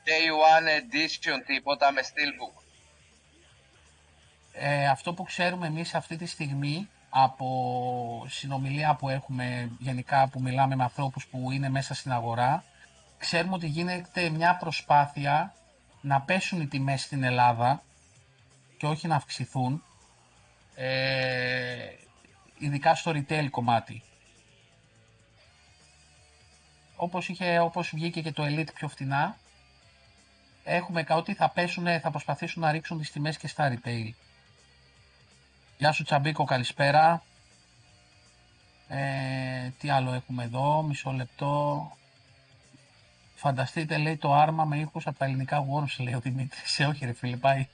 day 0.09 0.27
one 0.55 0.69
edition 0.81 1.43
τίποτα 1.47 1.93
με 1.93 2.01
steelbook. 2.03 2.63
Ε, 4.53 4.89
αυτό 4.89 5.15
που 5.15 5.23
ξέρουμε 5.23 5.67
εμείς 5.67 5.95
αυτή 5.95 6.17
τη 6.17 6.27
στιγμή 6.27 6.89
από 7.11 8.27
συνομιλία 8.29 8.95
που 8.95 9.09
έχουμε 9.09 9.71
γενικά 9.79 10.29
που 10.29 10.41
μιλάμε 10.41 10.77
με 10.77 10.83
ανθρώπους 10.83 11.27
που 11.27 11.51
είναι 11.51 11.69
μέσα 11.69 11.95
στην 11.95 12.13
αγορά 12.13 12.65
ξέρουμε 13.19 13.55
ότι 13.55 13.67
γίνεται 13.67 14.29
μια 14.29 14.57
προσπάθεια 14.57 15.55
να 16.01 16.21
πέσουν 16.21 16.61
οι 16.61 16.67
τιμές 16.67 17.03
στην 17.03 17.23
Ελλάδα 17.23 17.83
και 18.77 18.87
όχι 18.87 19.07
να 19.07 19.17
αυξηθούν 19.17 19.83
ε, 20.75 21.87
ειδικά 22.59 22.95
στο 22.95 23.13
retail 23.15 23.47
κομμάτι. 23.51 24.03
Όπως, 27.03 27.29
είχε, 27.29 27.59
όπως 27.59 27.91
βγήκε 27.95 28.21
και 28.21 28.33
το 28.33 28.43
Elite 28.47 28.75
πιο 28.75 28.89
φτηνά 28.89 29.37
έχουμε 30.65 31.03
κα- 31.03 31.17
ότι 31.17 31.35
θα 31.35 31.49
πέσουν, 31.49 32.01
θα 32.01 32.11
προσπαθήσουν 32.11 32.63
να 32.63 32.71
ρίξουν 32.71 32.99
τις 32.99 33.11
τιμές 33.13 33.37
και 33.39 33.47
στα 33.49 33.73
retail. 33.75 34.11
Γεια 35.79 35.93
σου 35.93 36.05
Τσαμπίκο, 36.05 36.45
καλησπέρα. 36.45 37.23
Ε, 38.89 39.69
τι 39.79 39.91
άλλο 39.91 40.13
έχουμε 40.13 40.45
εδώ, 40.45 40.83
μισό 40.83 41.11
λεπτό. 41.11 41.91
Φανταστείτε, 43.35 43.97
λέει, 43.99 44.17
το 44.17 44.35
άρμα 44.35 44.65
με 44.65 44.77
ήχους 44.79 45.07
από 45.07 45.19
τα 45.19 45.25
ελληνικά 45.25 45.65
Worms, 45.67 45.97
λέει 45.99 46.15
ο 46.15 46.21
Δημήτρης. 46.21 46.81
Ε, 46.81 46.85
όχι 46.85 47.05
ρε 47.05 47.13
φίλε, 47.13 47.37
πάει. 47.37 47.69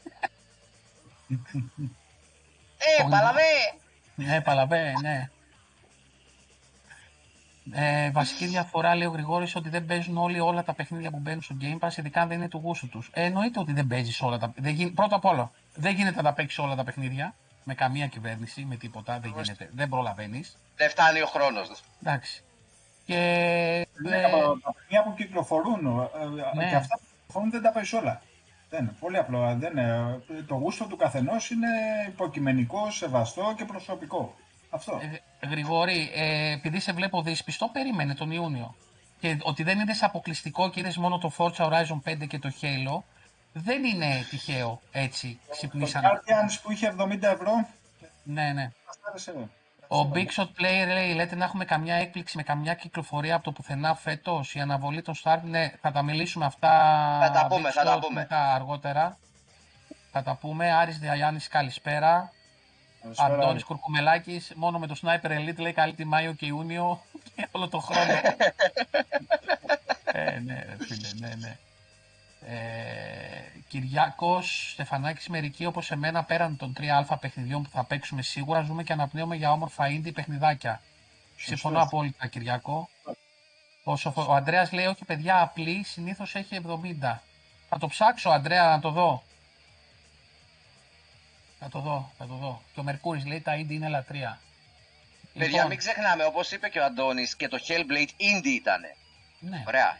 Ε, 2.79 3.03
Όχι. 3.03 3.11
παλαβέ! 3.11 3.43
Ναι, 4.15 4.41
παλαβέ, 4.41 4.93
ναι. 5.01 5.31
Ε, 7.73 8.11
βασική 8.11 8.47
διαφορά, 8.47 8.95
λέει 8.95 9.07
ο 9.07 9.11
Γρηγόρης, 9.11 9.57
ότι 9.57 9.69
δεν 9.69 9.85
παίζουν 9.85 10.17
όλοι 10.19 10.41
όλα 10.41 10.65
τα 10.65 10.75
παιχνίδια 10.75 11.11
που 11.11 11.19
μπαίνουν 11.19 11.43
στο 11.43 11.57
Game 11.61 11.79
Pass, 11.79 11.97
ειδικά 11.97 12.21
αν 12.21 12.29
δεν 12.29 12.37
είναι 12.39 12.49
του 12.49 12.61
γούστου 12.65 12.89
τους. 12.89 13.11
Ε, 13.13 13.25
εννοείται 13.25 13.61
ότι 13.61 13.73
δεν 13.73 13.87
παίζεις 13.87 14.21
όλα 14.23 14.39
τα 14.39 14.53
δεν 14.57 14.75
γι... 14.75 14.91
Πρώτα 14.91 15.17
απ' 15.17 15.25
όλα, 15.25 15.51
δεν 15.75 15.95
γίνεται 15.95 16.17
να 16.17 16.23
τα 16.23 16.33
παίξεις 16.33 16.59
όλα 16.59 16.75
τα 16.75 16.85
παιχνίδια 16.85 17.35
με 17.65 17.75
καμία 17.75 18.07
κυβέρνηση, 18.07 18.65
με 18.65 18.77
τίποτα. 18.77 19.19
Δεν 19.19 19.31
γίνεται. 19.31 19.71
Δεν 19.73 19.89
προλαβαίνεις. 19.89 20.59
Δεν 20.77 20.91
φτάνει 20.91 21.21
ο 21.21 21.27
χρόνος. 21.27 21.71
Εντάξει. 22.03 22.43
Και. 23.05 23.17
Ναι, 24.03 24.17
ε, 24.17 24.25
από 24.25 24.59
τα 24.61 24.73
παιχνίδια 24.73 25.03
που 25.05 25.15
κυκλοφορούν 25.15 25.87
ε, 26.55 26.57
Ναι. 26.57 26.69
και 26.69 26.75
αυτά 26.75 26.97
που 26.97 27.05
κυκλοφορούν 27.11 27.51
δεν 27.51 27.63
τα 27.63 27.71
παίζεις 27.71 27.93
όλα. 27.93 28.23
Δεν 28.71 28.83
είναι. 28.83 28.95
Πολύ 29.01 29.17
απλό. 29.17 29.57
Δεν 29.59 29.71
είναι. 29.71 30.21
Το 30.47 30.55
γούστο 30.55 30.85
του 30.85 30.97
καθενός 30.97 31.51
είναι 31.51 31.69
υποκειμενικό, 32.09 32.91
σεβαστό 32.91 33.55
και 33.57 33.65
προσωπικό. 33.65 34.35
Αυτό. 34.71 35.01
Ε, 35.41 35.47
Γρηγόρη, 35.47 36.11
ε, 36.15 36.53
επειδή 36.53 36.81
σε 36.81 36.93
βλέπω 36.93 37.23
δύσπιστο, 37.23 37.69
περίμενε 37.73 38.15
τον 38.15 38.31
Ιούνιο. 38.31 38.75
Και 39.21 39.39
ότι 39.43 39.63
δεν 39.63 39.79
είναι 39.79 39.95
αποκλειστικό 40.01 40.71
και 40.71 40.81
είδες 40.81 40.97
μόνο 40.97 41.19
το 41.19 41.33
Forza 41.37 41.67
Horizon 41.67 42.01
5 42.05 42.27
και 42.27 42.39
το 42.39 42.53
Halo, 42.61 43.03
δεν 43.53 43.85
είναι 43.85 44.27
τυχαίο 44.31 44.81
έτσι. 44.93 45.41
Το 45.47 45.53
Ξυπνήσαν. 45.53 46.03
Guardians 46.05 46.59
που 46.63 46.73
είχε 46.73 46.95
70 46.99 47.23
ευρώ. 47.23 47.69
Ναι, 48.23 48.53
ναι. 48.53 48.71
μας 48.87 48.99
άρεσε 49.09 49.31
εδώ. 49.31 49.49
Ο 49.89 50.11
Big 50.15 50.27
Shot 50.37 50.45
Player 50.45 50.93
λέει: 50.93 51.15
Λέτε 51.15 51.37
να 51.37 51.45
έχουμε 51.45 51.65
καμιά 51.65 51.95
έκπληξη 51.95 52.37
με 52.37 52.43
καμιά 52.43 52.75
κυκλοφορία 52.75 53.35
από 53.35 53.45
το 53.45 53.53
πουθενά 53.53 53.95
φέτος. 53.95 54.55
Η 54.55 54.61
αναβολή 54.61 55.03
των 55.03 55.15
Start. 55.25 55.41
Ναι, 55.43 55.73
θα 55.81 55.93
τα 55.93 56.03
μιλήσουμε 56.03 56.45
αυτά. 56.45 56.69
Θα 57.23 57.31
τα 57.31 57.47
πούμε, 57.47 57.69
Big 57.69 57.73
θα 57.73 57.85
τα 57.85 57.97
Shot, 57.97 58.01
πούμε. 58.01 58.21
Μετά 58.21 58.55
αργότερα. 58.55 59.19
Θα 60.13 60.23
τα 60.23 60.35
πούμε. 60.35 60.73
Άρης 60.73 60.99
Διαγιάννης, 60.99 61.49
καλησπέρα. 61.49 62.33
Καλησπέρα. 63.17 63.43
Αντώνης 63.43 63.65
Κουρκουμελάκης, 63.65 64.53
μόνο 64.57 64.79
με 64.79 64.87
το 64.87 64.97
Sniper 65.03 65.31
Elite 65.31 65.59
λέει 65.59 65.73
καλή 65.73 65.95
τη 65.95 66.05
Μάιο 66.05 66.33
και 66.33 66.47
Ιούνιο 66.47 67.01
και 67.35 67.49
όλο 67.53 67.69
το 67.69 67.79
χρόνο. 67.79 68.13
ε, 70.05 70.39
ναι, 70.41 70.65
ρε 70.69 70.85
φίλε, 70.85 71.09
ναι, 71.19 71.35
ναι. 71.35 71.57
Ε, 72.47 73.61
Κυριάκος, 73.69 74.71
Στεφανάκης 74.73 75.29
μερικοί 75.29 75.67
όπως 75.67 75.91
εμένα 75.91 76.25
πέραν 76.25 76.57
των 76.57 76.73
3α 76.79 77.17
παιχνιδιών 77.21 77.63
που 77.63 77.69
θα 77.73 77.85
παίξουμε 77.85 78.23
σίγουρα 78.23 78.63
ζούμε 78.63 78.83
και 78.83 78.93
αναπνέουμε 78.93 79.37
για 79.37 79.53
όμορφα 79.53 79.87
indie 79.87 80.15
παιχνιδάκια. 80.15 80.81
Συμφωνώ 81.37 81.83
απόλυτα 81.83 82.27
Κυριάκο. 82.27 82.89
Ο, 83.85 83.97
Σοφο... 83.97 84.27
ο 84.29 84.33
Ανδρέας 84.35 84.73
λέει 84.73 84.87
όχι 84.87 85.05
παιδιά 85.05 85.41
απλή 85.43 85.83
συνήθως 85.85 86.35
έχει 86.35 86.61
70. 87.03 87.19
Θα 87.69 87.79
το 87.79 87.87
ψάξω 87.87 88.31
Ανδρέα 88.31 88.65
να 88.65 88.81
το 88.81 88.91
δω. 88.91 89.23
Θα 91.61 91.69
το 91.69 91.81
δω, 91.81 92.13
θα 92.19 92.27
το 92.27 92.35
δω. 92.35 92.63
Και 92.75 92.81
ο 92.81 92.83
Μερκούρης 92.83 93.27
λέει 93.27 93.41
τα 93.41 93.53
indie 93.57 93.71
είναι 93.71 93.89
λατρεία. 93.89 94.41
Παιδιά, 95.33 95.49
Λοιπόν, 95.49 95.67
μην 95.67 95.79
ξεχνάμε, 95.79 96.25
όπως 96.25 96.51
είπε 96.53 96.69
και 96.69 96.79
ο 96.81 96.85
Αντώνης, 96.85 97.37
και 97.37 97.49
το 97.49 97.59
Hellblade 97.69 98.09
indie 98.09 98.45
ήτανε. 98.47 98.97
ναι. 99.39 99.65
Ωραία. 99.67 99.99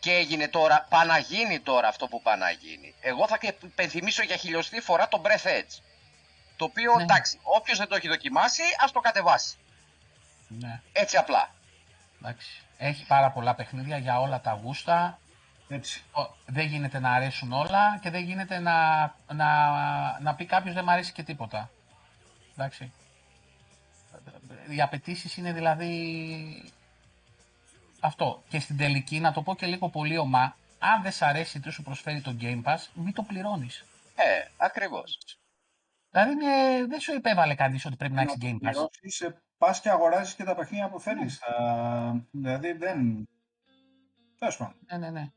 Και 0.00 0.12
έγινε 0.12 0.48
τώρα, 0.48 0.86
παναγίνει 0.88 1.60
τώρα 1.60 1.88
αυτό 1.88 2.06
που 2.08 2.22
παναγίνει. 2.22 2.94
Εγώ 3.00 3.26
θα 3.28 3.38
υπενθυμίσω 3.62 4.22
για 4.22 4.36
χιλιοστή 4.36 4.80
φορά 4.80 5.08
το 5.08 5.22
Breath 5.24 5.46
Edge. 5.48 5.82
Το 6.56 6.64
οποίο, 6.64 6.94
Ναι. 6.96 7.02
εντάξει, 7.02 7.38
όποιος 7.42 7.78
δεν 7.78 7.88
το 7.88 7.94
έχει 7.94 8.08
δοκιμάσει, 8.08 8.62
ας 8.84 8.92
το 8.92 9.00
κατεβάσει. 9.00 9.56
ναι. 10.48 10.80
Έτσι 10.92 11.16
απλά. 11.16 11.54
Εντάξει. 12.22 12.62
Έχει 12.78 13.04
πάρα 13.06 13.30
πολλά 13.30 13.54
παιχνίδια 13.54 13.96
για 13.98 14.20
όλα 14.20 14.40
τα 14.40 14.52
γούστα. 14.62 15.18
Έτσι. 15.68 16.02
Ο- 16.12 16.34
Δεν 16.46 16.66
γίνεται 16.66 16.98
να 16.98 17.10
αρέσουν 17.12 17.52
όλα 17.52 17.98
και 18.02 18.10
δεν 18.10 18.22
γίνεται 18.22 18.58
να, 18.58 19.00
να, 19.32 20.20
να 20.20 20.34
πει 20.34 20.44
κάποιος 20.46 20.74
δεν 20.74 20.84
μου 20.86 20.90
αρέσει 20.90 21.12
και 21.12 21.22
τίποτα. 21.22 21.70
Εντάξει. 22.56 22.92
Οι 24.68 24.80
απαιτήσεις 24.80 25.36
είναι 25.36 25.52
δηλαδή 25.52 26.72
αυτό. 28.00 28.42
Και 28.48 28.60
στην 28.60 28.76
τελική, 28.76 29.20
να 29.20 29.32
το 29.32 29.42
πω 29.42 29.54
και 29.54 29.66
λίγο 29.66 29.88
πολύ 29.88 30.18
ομά, 30.18 30.56
αν 30.78 31.02
δεν 31.02 31.12
σ' 31.12 31.22
αρέσει 31.22 31.60
τι 31.60 31.70
σου 31.70 31.82
προσφέρει 31.82 32.20
το 32.20 32.36
Game 32.40 32.62
Pass, 32.64 32.78
μην 32.94 33.12
το 33.12 33.22
πληρώνεις. 33.22 33.84
Ε, 34.14 34.48
ακριβώς. 34.56 35.18
Δηλαδή 36.10 36.32
είναι- 36.32 36.86
δεν 36.88 37.00
σου 37.00 37.14
υπέβαλε 37.14 37.54
κανείς 37.54 37.84
ότι 37.84 37.96
πρέπει 37.96 38.14
να 38.14 38.20
έχεις 38.22 38.34
Game 38.40 38.54
Pass. 38.54 38.58
πληρώσεις, 38.60 39.20
ε, 39.20 39.42
πας 39.58 39.80
και 39.80 39.90
αγοράζεις 39.90 40.34
και 40.34 40.44
τα 40.44 40.54
παιχνίδια 40.54 40.88
που 40.88 41.00
θέλεις. 41.00 41.38
Θα- 41.38 42.20
Δηλαδή 42.30 42.72
δεν... 42.72 43.28
Τέλος 44.38 44.56
πάντων. 44.56 44.74
Ναι, 44.90 44.96
ναι, 44.98 45.10
ναι. 45.10 45.28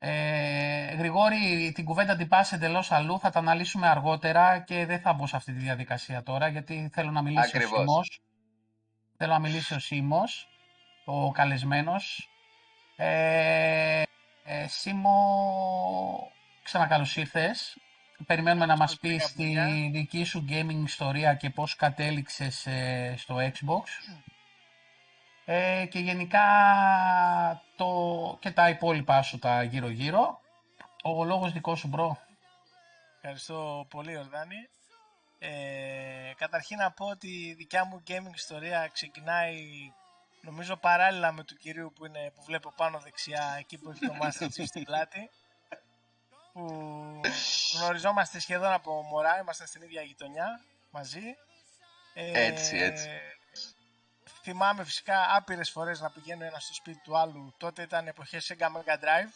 Ε, 0.00 0.94
Γρηγόρη, 0.94 1.72
την 1.74 1.84
κουβέντα 1.84 2.16
την 2.16 2.28
πας 2.28 2.52
εντελώς 2.52 2.92
αλλού, 2.92 3.18
θα 3.18 3.30
τα 3.30 3.38
αναλύσουμε 3.38 3.88
αργότερα 3.88 4.58
και 4.58 4.86
δεν 4.86 5.00
θα 5.00 5.12
μπω 5.12 5.26
σε 5.26 5.36
αυτή 5.36 5.52
τη 5.52 5.58
διαδικασία 5.58 6.22
τώρα, 6.22 6.48
γιατί 6.48 6.90
θέλω 6.92 7.10
να 7.10 7.22
μιλήσει 7.22 7.50
Ακριβώς. 7.54 7.72
ο 7.72 7.76
Σίμος. 7.76 8.20
Θέλω 9.16 9.32
να 9.32 9.38
μιλήσει 9.38 9.74
ο 9.74 9.78
Σίμος, 9.78 10.48
ο 11.04 11.30
καλεσμένος. 11.30 12.30
Ε, 12.96 14.02
ε, 14.44 14.66
Σίμο, 14.68 16.32
ξανακαλώς 16.62 17.16
ήρθες. 17.16 17.76
Περιμένουμε 18.26 18.66
να 18.66 18.76
μας 18.76 18.98
πεις 18.98 19.26
τη 19.26 19.42
Φιλιά, 19.42 19.66
δική 19.92 20.24
σου 20.24 20.44
gaming 20.48 20.84
ιστορία 20.84 21.34
και 21.34 21.50
πώς 21.50 21.76
κατέληξες 21.76 22.66
ε, 22.66 23.14
στο 23.16 23.36
Xbox. 23.36 23.84
Ε, 25.50 25.86
και 25.86 25.98
γενικά 25.98 26.40
το, 27.76 27.86
και 28.40 28.50
τα 28.50 28.68
υπόλοιπα 28.68 29.22
σου 29.22 29.38
τα 29.38 29.62
γύρω-γύρω. 29.62 30.40
Ο 31.02 31.24
λόγος 31.24 31.52
δικός 31.52 31.78
σου, 31.78 31.88
bro. 31.88 32.18
Ευχαριστώ 33.16 33.86
πολύ, 33.90 34.16
Ιορδάνη. 34.16 34.68
Ε, 35.38 36.32
καταρχήν 36.36 36.76
να 36.76 36.90
πω 36.90 37.06
ότι 37.06 37.28
η 37.28 37.54
δικιά 37.54 37.84
μου 37.84 38.02
gaming 38.08 38.34
ιστορία 38.34 38.90
ξεκινάει 38.92 39.56
νομίζω 40.40 40.76
παράλληλα 40.76 41.32
με 41.32 41.44
του 41.44 41.56
κυρίου 41.56 41.92
που, 41.94 42.06
είναι, 42.06 42.32
που 42.34 42.42
βλέπω 42.42 42.72
πάνω 42.76 42.98
δεξιά 42.98 43.56
εκεί 43.58 43.78
που 43.78 43.90
έχει 43.90 44.06
το 44.06 44.14
Master 44.22 44.44
Chief 44.44 44.66
στην 44.66 44.84
πλάτη 44.84 45.30
που 46.52 47.20
γνωριζόμαστε 47.78 48.40
σχεδόν 48.40 48.72
από 48.72 49.02
μωρά, 49.02 49.38
είμαστε 49.38 49.66
στην 49.66 49.82
ίδια 49.82 50.02
γειτονιά 50.02 50.60
μαζί. 50.90 51.36
Ε, 52.14 52.46
έτσι, 52.46 52.76
έτσι. 52.76 53.08
Θυμάμαι 54.50 54.84
φυσικά 54.84 55.36
άπειρες 55.36 55.70
φορές 55.70 56.00
να 56.00 56.10
πηγαίνω 56.10 56.44
ένα 56.44 56.58
στο 56.58 56.74
σπίτι 56.74 57.00
του 57.04 57.18
άλλου. 57.18 57.54
Τότε 57.56 57.82
ήταν 57.82 58.06
εποχές 58.06 58.52
Sega 58.52 58.66
Mega 58.66 58.94
Drive. 59.04 59.32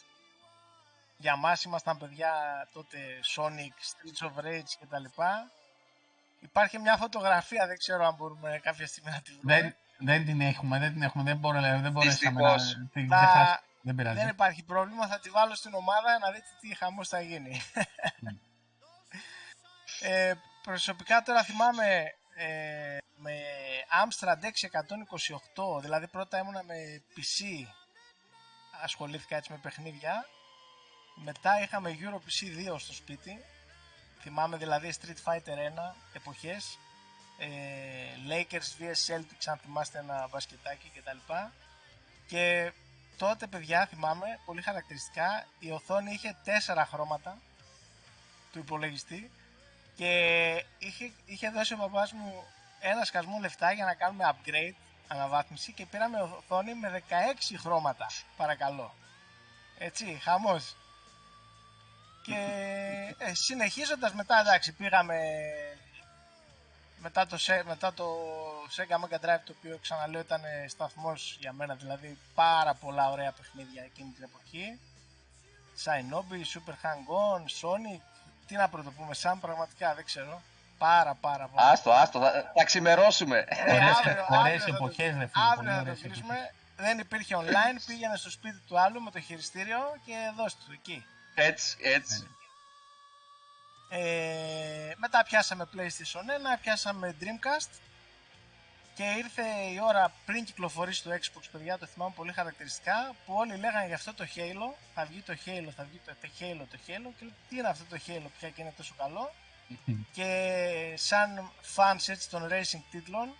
Για 1.17 1.35
μας 1.35 1.63
ήμασταν 1.63 1.97
παιδιά 1.97 2.31
τότε 2.73 2.97
Sonic, 3.35 3.75
Streets 3.89 4.27
of 4.27 4.45
Rage 4.45 4.73
κτλ. 4.79 5.21
Υπάρχει 6.39 6.79
μια 6.79 6.97
φωτογραφία, 6.97 7.67
δεν 7.67 7.77
ξέρω 7.77 8.05
αν 8.05 8.15
μπορούμε 8.15 8.59
κάποια 8.63 8.87
στιγμή 8.87 9.11
να 9.11 9.21
τη 9.21 9.31
βρούμε. 9.31 9.61
Δεν, 9.61 9.75
δεν 9.97 10.25
την 10.25 10.41
έχουμε, 10.41 10.79
δεν 10.79 10.93
την 10.93 11.01
έχουμε, 11.01 11.23
δεν, 11.23 11.37
μπορώ, 11.37 11.61
δεν 11.61 11.91
μπορέσαμε 11.91 12.41
να 12.41 12.55
την 12.93 13.09
ξεχάσουμε. 13.09 13.67
Δεν, 13.81 13.95
πειράζει. 13.95 14.17
δεν 14.19 14.27
υπάρχει 14.27 14.63
πρόβλημα, 14.63 15.07
θα 15.07 15.19
τη 15.19 15.29
βάλω 15.29 15.55
στην 15.55 15.73
ομάδα 15.73 16.19
να 16.19 16.31
δείτε 16.31 16.47
τι 16.59 16.75
χαμός 16.75 17.07
θα 17.07 17.21
γίνει. 17.21 17.61
Ναι. 18.19 18.31
ε, 20.01 20.33
προσωπικά 20.63 21.21
τώρα 21.21 21.43
θυμάμαι 21.43 22.13
ε, 22.35 22.97
με 23.23 23.35
Amstrad 24.03 24.43
628, 25.77 25.81
δηλαδή 25.81 26.07
πρώτα 26.07 26.37
ήμουνα 26.37 26.63
με 26.63 27.01
PC, 27.15 27.67
ασχολήθηκα 28.83 29.35
έτσι 29.35 29.51
με 29.51 29.57
παιχνίδια. 29.57 30.25
Μετά 31.15 31.61
είχαμε 31.61 31.97
Euro 31.99 32.15
PC 32.15 32.71
2 32.73 32.79
στο 32.79 32.93
σπίτι, 32.93 33.43
θυμάμαι 34.21 34.57
δηλαδή 34.57 34.93
Street 35.01 35.31
Fighter 35.31 35.37
1 35.37 35.95
εποχές, 36.13 36.79
ε, 37.37 37.47
Lakers 38.29 38.81
vs 38.81 39.15
Celtics 39.15 39.45
αν 39.45 39.57
θυμάστε 39.57 39.99
ένα 39.99 40.27
μπασκετάκι 40.31 40.91
κτλ. 40.95 41.33
Και 42.27 42.71
τότε 43.17 43.47
παιδιά 43.47 43.85
θυμάμαι 43.85 44.39
πολύ 44.45 44.61
χαρακτηριστικά 44.61 45.47
η 45.59 45.71
οθόνη 45.71 46.11
είχε 46.11 46.37
τέσσερα 46.43 46.85
χρώματα 46.85 47.37
του 48.51 48.59
υπολογιστή 48.59 49.31
και 49.95 50.11
είχε, 50.77 51.11
είχε 51.25 51.49
δώσει 51.49 51.73
ο 51.73 51.77
παπάς 51.77 52.11
μου 52.11 52.43
ένα 52.83 53.05
σκασμό 53.05 53.37
λεφτά 53.41 53.71
για 53.71 53.85
να 53.85 53.93
κάνουμε 53.93 54.23
upgrade, 54.31 54.75
αναβάθμιση 55.07 55.73
και 55.73 55.85
πήραμε 55.85 56.21
οθόνη 56.21 56.73
με 56.73 57.03
16 57.09 57.55
χρώματα, 57.59 58.07
παρακαλώ. 58.37 58.93
Έτσι, 59.77 60.19
χαμός. 60.21 60.75
Και 62.23 62.35
ε, 63.17 63.33
συνεχίζοντας 63.33 64.13
μετά, 64.13 64.39
εντάξει, 64.39 64.73
πήγαμε 64.73 65.19
μετά 67.03 67.27
το, 67.27 67.37
μετά 67.65 67.93
το 67.93 68.05
Sega 68.75 68.95
Mega 69.03 69.19
Drive 69.25 69.41
το 69.45 69.53
οποίο 69.57 69.77
ξαναλέω 69.81 70.21
ήταν 70.21 70.41
σταθμός 70.67 71.37
για 71.39 71.53
μένα 71.53 71.75
δηλαδή 71.75 72.17
πάρα 72.35 72.73
πολλά 72.73 73.11
ωραία 73.11 73.31
παιχνίδια 73.31 73.83
εκείνη 73.83 74.11
την 74.11 74.23
εποχή 74.23 74.79
Shinobi, 75.83 76.39
Super 76.53 76.75
Hang-On, 76.83 77.41
Sonic 77.61 78.01
τι 78.47 78.55
να 78.55 78.69
πρωτοπούμε 78.69 79.13
σαν 79.13 79.39
πραγματικά 79.39 79.95
δεν 79.95 80.05
ξέρω 80.05 80.41
πάρα 80.87 81.13
πάρα 81.15 81.47
πολλά 81.47 81.69
Άστο, 81.69 81.91
άστο, 81.91 82.19
θα, 82.19 82.51
θα 82.55 82.63
ξημερώσουμε. 82.63 83.45
Ε, 83.47 83.79
Ωραίες 84.39 84.65
εποχές 84.65 85.15
ρε 85.19 85.27
φίλε 85.27 85.45
Αύριο 85.51 85.71
θα 85.71 85.83
το 85.83 85.95
κλείσουμε. 86.01 86.53
Δεν 86.75 86.99
υπήρχε 86.99 87.35
online, 87.37 87.77
πήγαινε 87.85 88.15
στο 88.15 88.29
σπίτι 88.29 88.59
του 88.67 88.79
άλλου 88.79 89.01
με 89.01 89.11
το 89.11 89.19
χειριστήριο 89.19 89.79
και 90.05 90.13
δώσ' 90.37 90.55
του 90.55 90.71
εκεί. 90.73 91.05
Έτσι, 91.35 91.77
έτσι. 91.81 92.27
Ε, 93.89 94.93
μετά 94.97 95.23
πιάσαμε 95.23 95.69
PlayStation 95.75 96.55
1, 96.55 96.59
πιάσαμε 96.61 97.15
Dreamcast 97.21 97.71
και 98.95 99.03
ήρθε 99.17 99.41
η 99.73 99.79
ώρα 99.83 100.11
πριν 100.25 100.45
κυκλοφορήσει 100.45 101.03
το 101.03 101.09
Xbox, 101.11 101.43
παιδιά, 101.51 101.77
το 101.77 101.85
θυμάμαι 101.85 102.13
πολύ 102.15 102.33
χαρακτηριστικά, 102.33 103.15
που 103.25 103.33
όλοι 103.33 103.55
λέγανε 103.57 103.85
για 103.85 103.95
αυτό 103.95 104.13
το 104.13 104.25
Halo, 104.35 104.67
θα 104.95 105.05
βγει 105.05 105.21
το 105.21 105.33
Halo, 105.45 105.69
θα 105.75 105.83
βγει 105.83 106.01
το, 106.05 106.13
Halo, 106.39 106.65
το 106.71 106.77
Halo 106.87 107.09
και 107.19 107.25
τι 107.49 107.57
είναι 107.57 107.67
αυτό 107.67 107.83
το 107.89 107.97
Halo 108.07 108.27
πια 108.37 108.49
και 108.49 108.61
είναι 108.61 108.73
τόσο 108.77 108.93
καλό; 108.97 109.33
Και 110.11 110.93
σαν 110.95 111.51
fans 111.75 112.07
έτσι 112.07 112.29
των 112.29 112.47
racing 112.51 112.83
τίτλων 112.91 113.35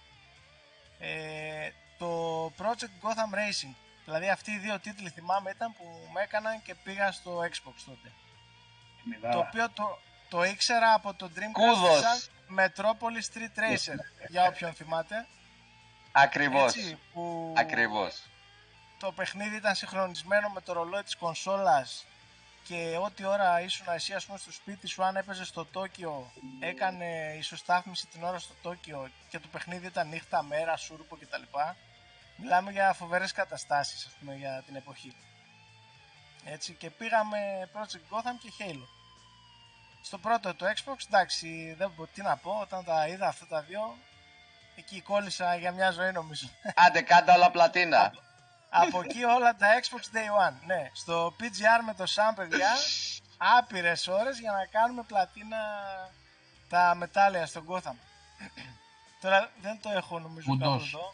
ε, 1.00 1.70
το 1.98 2.46
Project 2.46 3.08
Gotham 3.08 3.36
Racing 3.36 3.74
δηλαδή 4.04 4.30
αυτοί 4.30 4.52
οι 4.52 4.58
δύο 4.58 4.80
τίτλοι 4.80 5.10
θυμάμαι 5.10 5.50
ήταν 5.50 5.74
που 5.74 6.08
με 6.14 6.22
έκαναν 6.22 6.62
και 6.62 6.76
πήγα 6.76 7.12
στο 7.12 7.40
Xbox 7.40 7.74
τότε 7.86 8.12
το 9.32 9.38
οποίο 9.38 9.70
το, 9.70 10.00
το 10.30 10.44
ήξερα 10.44 10.94
από 10.94 11.14
το 11.14 11.30
Dreamcast 11.36 12.02
σαν 12.02 12.22
Metropolis 12.58 13.34
Street 13.34 13.60
Racer, 13.60 13.98
για 14.28 14.48
όποιον 14.48 14.74
θυμάται. 14.74 15.28
Ακριβώς. 16.12 16.74
Ακριβώς. 17.58 18.24
Το 19.00 19.12
παιχνίδι 19.12 19.56
ήταν 19.56 19.76
συγχρονισμένο 19.76 20.50
με 20.50 20.62
το 20.62 20.74
ρολόι 20.74 21.04
της 21.04 21.16
κονσόλας 21.16 22.06
και 22.64 22.98
ό,τι 23.02 23.26
ώρα 23.26 23.62
ήσουν 23.62 23.86
εσύ 23.94 24.14
ας 24.14 24.26
πούμε 24.26 24.38
στο 24.38 24.52
σπίτι 24.52 24.88
σου 24.88 25.04
αν 25.04 25.16
έπαιζες 25.16 25.48
στο 25.48 25.66
Τόκιο 25.66 26.32
έκανε 26.60 27.36
ισοστάθμιση 27.38 28.08
την 28.08 28.24
ώρα 28.24 28.40
στο 28.40 28.54
Τόκιο 28.62 29.10
και 29.30 29.40
το 29.40 29.48
παιχνίδι 29.52 29.86
ήταν 29.86 30.08
νύχτα, 30.08 30.44
μέρα, 30.44 30.78
σούρπο 30.78 31.16
κτλ. 31.16 31.42
Μιλάμε 32.36 32.72
για 32.72 32.94
φοβερές 32.94 33.32
καταστάσεις 33.32 34.06
ας 34.06 34.12
πούμε 34.20 34.36
για 34.36 34.64
την 34.66 34.76
εποχή. 34.76 35.16
Έτσι 36.46 36.74
και 36.74 36.90
πήγαμε 36.90 37.70
Project 37.74 38.16
Gotham 38.16 38.38
και 38.42 38.52
Halo. 38.60 38.88
Στο 40.02 40.18
πρώτο 40.18 40.56
το 40.56 40.66
Xbox, 40.66 40.98
εντάξει, 41.08 41.76
δεν 41.78 41.94
πω 41.96 42.08
τι 42.08 42.22
να 42.22 42.38
πω, 42.38 42.60
όταν 42.62 42.84
τα 42.84 43.08
είδα 43.08 43.28
αυτά 43.28 43.48
τα 43.48 43.62
δύο, 43.62 43.98
εκεί 44.76 45.02
κόλλησα 45.02 45.56
για 45.56 45.72
μια 45.72 45.92
ζωή 45.92 46.12
νομίζω. 46.12 46.50
Άντε 46.76 47.02
κάντα 47.02 47.34
όλα 47.34 47.52
πλατίνα. 47.52 48.14
Από 48.82 49.02
εκεί 49.02 49.24
όλα 49.24 49.56
τα 49.56 49.68
Xbox 49.82 50.16
Day 50.16 50.50
One, 50.50 50.54
ναι. 50.66 50.90
Στο 50.94 51.36
PGR 51.40 51.82
με 51.86 51.94
το 51.94 52.04
Sam, 52.04 52.34
παιδιά, 52.36 52.72
άπειρες 53.58 54.08
ώρες 54.08 54.40
για 54.40 54.52
να 54.52 54.66
κάνουμε 54.66 55.04
πλατίνα 55.08 55.58
τα 56.70 56.96
μετάλλια 56.96 57.46
στον 57.46 57.66
Gotham. 57.70 57.98
Τώρα 59.22 59.50
δεν 59.62 59.80
το 59.82 59.90
έχω 59.90 60.20
νομίζω 60.20 60.46
Κούντος. 60.50 60.94
εδώ. 60.94 61.14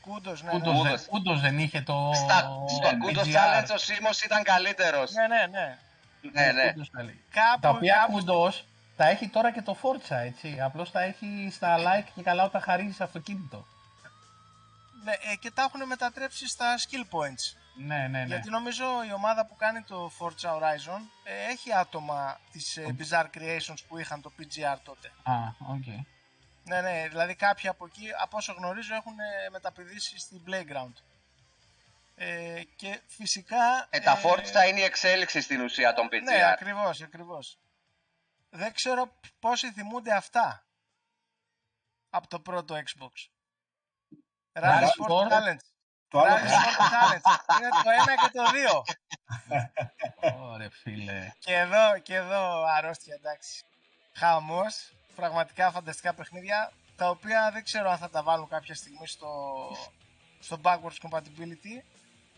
Κούντος, 0.00 0.42
ναι, 0.42 0.50
Κούντος, 0.50 0.82
ναι. 0.82 0.90
δεν, 0.90 1.06
Κούντος 1.06 1.40
δεν 1.40 1.58
είχε 1.58 1.80
το 1.80 2.10
Στα, 2.14 2.38
στο 2.68 2.96
Κούντος 2.98 3.26
Challenge 3.26 3.74
ο 3.74 3.78
Σίμος 3.78 4.22
ήταν 4.22 4.42
καλύτερος. 4.42 5.12
Ναι, 5.12 5.26
ναι, 5.26 5.46
ναι. 5.46 5.78
Ναι, 6.32 6.52
ναι. 6.52 6.72
Κάπου, 7.30 7.60
τα 7.60 7.68
οποία 7.68 7.94
κάπου... 7.94 8.12
κουντός 8.12 8.64
τα 8.96 9.06
έχει 9.08 9.28
τώρα 9.28 9.52
και 9.52 9.62
το 9.62 9.76
Forza, 9.82 10.16
έτσι. 10.16 10.60
Απλώς 10.60 10.90
τα 10.90 11.00
έχει 11.02 11.48
στα 11.52 11.76
like 11.78 12.08
και 12.14 12.22
καλά 12.22 12.44
όταν 12.44 12.60
χαρίζεις 12.60 13.00
αυτοκίνητο. 13.00 13.66
Ναι, 15.04 15.12
ε, 15.12 15.36
και 15.36 15.50
τα 15.50 15.62
έχουν 15.62 15.86
μετατρέψει 15.86 16.48
στα 16.48 16.76
skill 16.78 17.14
points. 17.16 17.56
Ναι, 17.74 17.96
ναι, 17.96 18.08
ναι. 18.08 18.24
Γιατί 18.24 18.50
νομίζω 18.50 18.84
η 19.08 19.12
ομάδα 19.12 19.46
που 19.46 19.56
κάνει 19.56 19.82
το 19.82 20.10
Forza 20.18 20.48
Horizon 20.48 21.00
ε, 21.24 21.50
έχει 21.50 21.72
άτομα 21.74 22.40
της 22.52 22.76
ε, 22.76 22.96
Bizarre 22.98 23.30
Creations 23.36 23.78
που 23.88 23.98
είχαν 23.98 24.20
το 24.20 24.32
PGR 24.38 24.76
τότε. 24.82 25.12
Α, 25.22 25.32
OK. 25.58 25.82
Okay. 25.86 26.04
Ναι, 26.64 26.80
ναι, 26.80 27.08
δηλαδή 27.08 27.34
κάποιοι 27.34 27.68
από 27.68 27.86
εκεί, 27.86 28.08
από 28.20 28.36
όσο 28.36 28.52
γνωρίζω, 28.52 28.94
έχουν 28.94 29.14
μεταπηδήσει 29.50 30.18
στην 30.18 30.40
Playground. 30.46 31.02
Ε, 32.14 32.62
και 32.76 33.00
φυσικά... 33.06 33.86
Ε, 33.90 34.00
τα 34.00 34.20
Forza 34.22 34.68
είναι 34.68 34.80
η 34.80 34.82
εξέλιξη 34.82 35.40
στην 35.40 35.60
ουσία 35.60 35.94
των 35.94 36.08
PGR. 36.12 36.22
Ναι, 36.22 36.50
ακριβώς, 36.52 37.02
ακριβώς. 37.02 37.58
Δεν 38.50 38.72
ξέρω 38.72 39.18
πόσοι 39.38 39.72
θυμούνται 39.72 40.14
αυτά 40.14 40.64
από 42.10 42.28
το 42.28 42.40
πρώτο 42.40 42.74
Xbox. 42.74 43.28
Rally 44.62 44.84
Sport 44.84 45.32
Talents. 45.32 45.66
Το 46.08 46.18
άλλο 46.18 46.34
Rally 46.34 46.48
Sport 46.48 46.90
Talents. 46.94 47.58
Είναι 47.58 47.68
το 47.84 47.90
ένα 47.90 48.14
και 48.16 48.30
το 48.32 48.50
δύο. 48.50 48.84
Ωραία 50.52 50.70
φίλε. 50.70 51.32
Και 51.38 51.54
εδώ, 51.54 51.98
και 52.02 52.14
εδώ 52.14 52.64
αρρώστια, 52.64 53.14
εντάξει. 53.14 53.64
Χαμός. 54.12 54.92
Πραγματικά 55.14 55.70
φανταστικά 55.70 56.14
παιχνίδια, 56.14 56.72
τα 56.96 57.08
οποία 57.08 57.50
δεν 57.52 57.64
ξέρω 57.64 57.90
αν 57.90 57.98
θα 57.98 58.10
τα 58.10 58.22
βάλω 58.22 58.46
κάποια 58.46 58.74
στιγμή 58.74 59.06
στο, 59.06 59.28
στο 60.40 60.60
backwards 60.62 61.08
compatibility. 61.08 61.82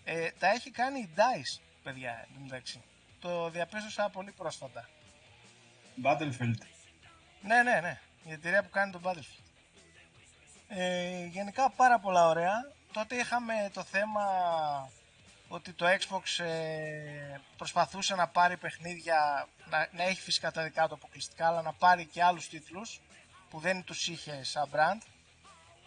Ε, 0.05 0.31
τα 0.39 0.47
έχει 0.49 0.71
κάνει 0.71 0.99
η 0.99 1.11
DICE, 1.17 1.61
παιδιά, 1.83 2.27
εντάξει. 2.45 2.83
Το 3.21 3.51
διαπίστωσα 3.51 4.09
πολύ 4.09 4.33
πρόσφατα. 4.33 4.89
Battlefield. 6.05 6.59
Ναι, 7.41 7.63
ναι, 7.63 7.81
ναι. 7.83 8.01
Η 8.25 8.33
εταιρεία 8.33 8.63
που 8.63 8.71
κάνει 8.71 8.93
το 8.93 9.01
Battlefield. 9.05 9.50
Ε, 10.73 11.25
γενικά 11.27 11.71
πάρα 11.71 11.99
πολλά 11.99 12.29
ωραία. 12.29 12.55
Τότε 12.93 13.15
είχαμε 13.15 13.71
το 13.73 13.83
θέμα 13.83 14.23
ότι 15.49 15.73
το 15.73 15.87
Xbox 15.87 16.45
ε, 16.45 17.39
προσπαθούσε 17.57 18.15
να 18.15 18.27
πάρει 18.27 18.57
παιχνίδια, 18.57 19.49
να, 19.71 19.89
να 19.93 20.03
έχει 20.03 20.21
φυσικά 20.21 20.51
τα 20.51 20.63
δικά 20.63 20.89
του 20.89 20.95
αποκλειστικά, 20.95 21.47
αλλά 21.47 21.63
να 21.63 21.73
πάρει 21.73 22.07
και 22.07 22.23
άλλους 22.23 22.49
τίτλους 22.49 23.01
που 23.51 23.59
δεν 23.61 23.85
τους 23.85 24.09
είχε 24.09 24.45
σαν 24.45 24.69
brand. 24.73 25.03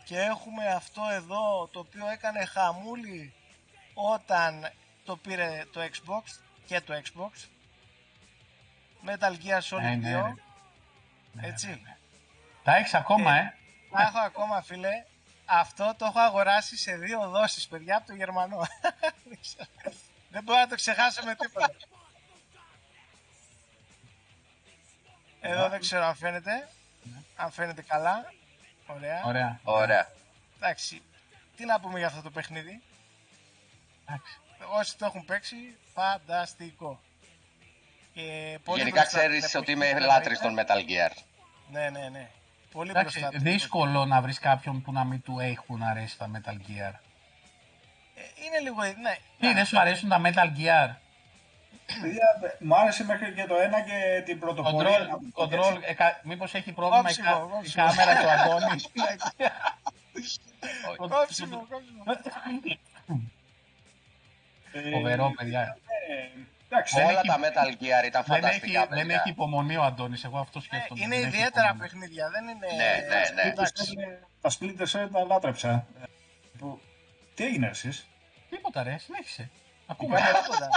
Και 0.05 0.19
έχουμε 0.19 0.67
αυτό 0.67 1.01
εδώ 1.11 1.67
το 1.71 1.79
οποίο 1.79 2.07
έκανε 2.09 2.45
χαμούλη 2.45 3.33
όταν 3.93 4.71
το 5.05 5.17
πήρε 5.17 5.65
το 5.73 5.81
Xbox 5.81 6.39
και 6.65 6.81
το 6.81 6.93
Xbox 7.03 7.47
Metal 9.09 9.33
Gear 9.45 9.61
Solid 9.69 9.81
Ναι, 9.81 9.95
ναι, 9.95 10.19
2. 10.21 10.23
ρε. 10.23 10.33
Ναι, 11.41 11.47
Έτσι. 11.47 11.67
ναι, 11.67 11.73
ναι. 11.73 11.97
Τα 12.63 12.75
έχεις 12.75 12.93
ακόμα, 12.93 13.35
ε; 13.35 13.53
Τα 13.93 14.01
έχω 14.01 14.19
ακόμα, 14.19 14.61
φίλε. 14.61 15.05
Αυτό 15.45 15.95
το 15.97 16.05
έχω 16.05 16.19
αγοράσει 16.19 16.77
σε 16.77 16.95
δύο 16.95 17.29
δόσεις, 17.29 17.67
παιδιά, 17.67 17.97
από 17.97 18.07
το 18.07 18.13
Γερμανό. 18.13 18.57
Δεν 19.29 19.39
ξέρω. 19.41 19.95
Δεν 20.29 20.43
μπορώ 20.43 20.59
να 20.59 20.67
το 20.67 20.75
ξεχάσω 20.75 21.23
με 21.25 21.35
τίποτα. 21.35 21.75
Εδώ 25.41 25.69
δεν 25.69 25.79
ξέρω 25.79 26.03
αν 26.05 26.15
φαίνεται. 26.15 26.69
Αν 27.35 27.51
φαίνεται 27.51 27.81
καλά. 27.81 28.33
Ωραία. 28.87 29.21
Ωραία. 29.25 29.59
Ωραία. 29.63 30.11
Εντάξει. 30.55 31.01
Τι 31.55 31.65
να 31.65 31.79
πούμε 31.79 31.97
για 31.97 32.07
αυτό 32.07 32.21
το 32.21 32.29
παιχνίδι; 32.29 32.81
Εντάξει. 34.05 34.37
Όσοι 34.79 34.97
το 34.97 35.05
έχουν 35.05 35.25
παίξει, 35.25 35.77
φανταστικό. 35.93 36.99
Και 38.13 38.59
πολύ 38.63 38.77
Γενικά 38.79 39.01
μπροστά 39.01 39.17
ξέρεις 39.17 39.43
στην 39.45 39.59
ότι 39.59 39.71
εποχή 39.71 39.89
είμαι 39.89 39.99
που 39.99 40.05
λάτρης 40.05 40.39
ήταν. 40.39 40.55
των 40.55 40.65
Metal 40.65 40.79
Gear. 40.89 41.11
Ναι, 41.71 41.89
ναι, 41.89 42.09
ναι. 42.09 42.29
Πολύ 42.73 42.89
Εντάξει, 42.89 43.19
μπροστά. 43.19 43.27
από 43.37 43.43
την 43.43 43.53
δύσκολο 43.53 44.05
να 44.05 44.21
βρεις 44.21 44.39
κάποιον 44.39 44.81
που 44.81 44.91
να 44.91 45.03
μην 45.03 45.21
του 45.21 45.39
έχουν 45.39 45.83
αρέσει 45.83 46.17
τα 46.17 46.29
Metal 46.33 46.49
Gear. 46.53 46.93
εποχή. 46.93 46.99
Ε, 48.15 48.21
Είναι 48.45 48.59
λίγο. 48.63 48.81
Ναι. 48.83 49.15
Τι, 49.39 49.53
δεν 49.53 49.65
σου 49.65 49.79
αρέσουν 49.79 50.09
τα 50.09 50.21
Metal 50.23 50.47
Gear; 50.57 50.95
Παιδιά, 52.01 52.25
Μου 52.59 52.75
άρεσε 52.75 53.03
μέχρι 53.05 53.33
και 53.33 53.45
το 53.45 53.55
ένα 53.55 53.81
και 53.81 54.21
την 54.25 54.39
πρωτοπορία. 54.39 54.89
Control, 54.97 55.07
να 55.07 55.07
το 55.07 55.19
πω 55.33 55.43
control, 55.43 55.71
έτσι. 55.75 55.79
ε, 55.85 55.93
κα- 55.93 56.19
μήπως 56.23 56.53
έχει 56.53 56.71
πρόβλημα 56.71 56.99
η, 56.99 57.03
Κόψιμο, 57.03 57.25
κα- 57.29 57.37
η 57.45 57.49
κόψιμο. 57.49 57.85
κάμερα 57.85 58.21
του 58.21 58.29
Αντώνη; 58.29 58.81
Κόψιμο, 60.97 61.65
κόψιμο. 61.69 62.03
Ε, 64.71 64.89
Φοβερό, 64.91 65.33
παιδιά. 65.37 65.77
Ε, 66.73 66.77
Εντάξει, 66.77 66.95
Δεν 66.95 67.05
Όλα 67.05 67.19
έχει- 67.19 67.27
τα 67.27 67.37
Metal 67.39 67.69
Gear 67.81 68.05
ήταν 68.05 68.23
Δεν 68.27 68.33
έχει, 68.35 68.41
φανταστικά. 68.43 68.79
δεν 68.87 68.97
παιδιά. 68.97 69.15
έχει 69.15 69.29
υπομονή 69.29 69.77
ο 69.77 69.83
Αντώνης, 69.83 70.23
εγώ 70.23 70.37
αυτό 70.39 70.59
Ε, 70.59 70.61
σκέφτομαι. 70.61 71.01
είναι 71.03 71.15
δεν 71.15 71.25
έχει 71.25 71.35
ιδιαίτερα 71.35 71.65
υπομονή. 71.67 71.89
παιχνίδια, 71.89 72.29
δεν 72.29 72.43
είναι. 72.47 72.67
Ναι, 72.75 73.07
ναι, 73.15 73.43
ναι. 73.43 73.49
Εντάξει. 73.49 73.93
τα 74.41 74.49
Splinter 74.59 74.87
Cell 74.91 75.07
τα 75.13 75.25
λάτρεψα. 75.25 75.69
Ε, 75.69 76.03
που- 76.57 76.81
Τι 77.35 77.45
έγινε 77.45 77.67
εσείς; 77.67 78.07
Τίποτα 78.49 78.83
ρε, 78.83 78.97
συνέχισε. 78.97 79.49
Ακούμε. 79.87 80.17
Είπα 80.19 80.39
τίποτα. 80.41 80.69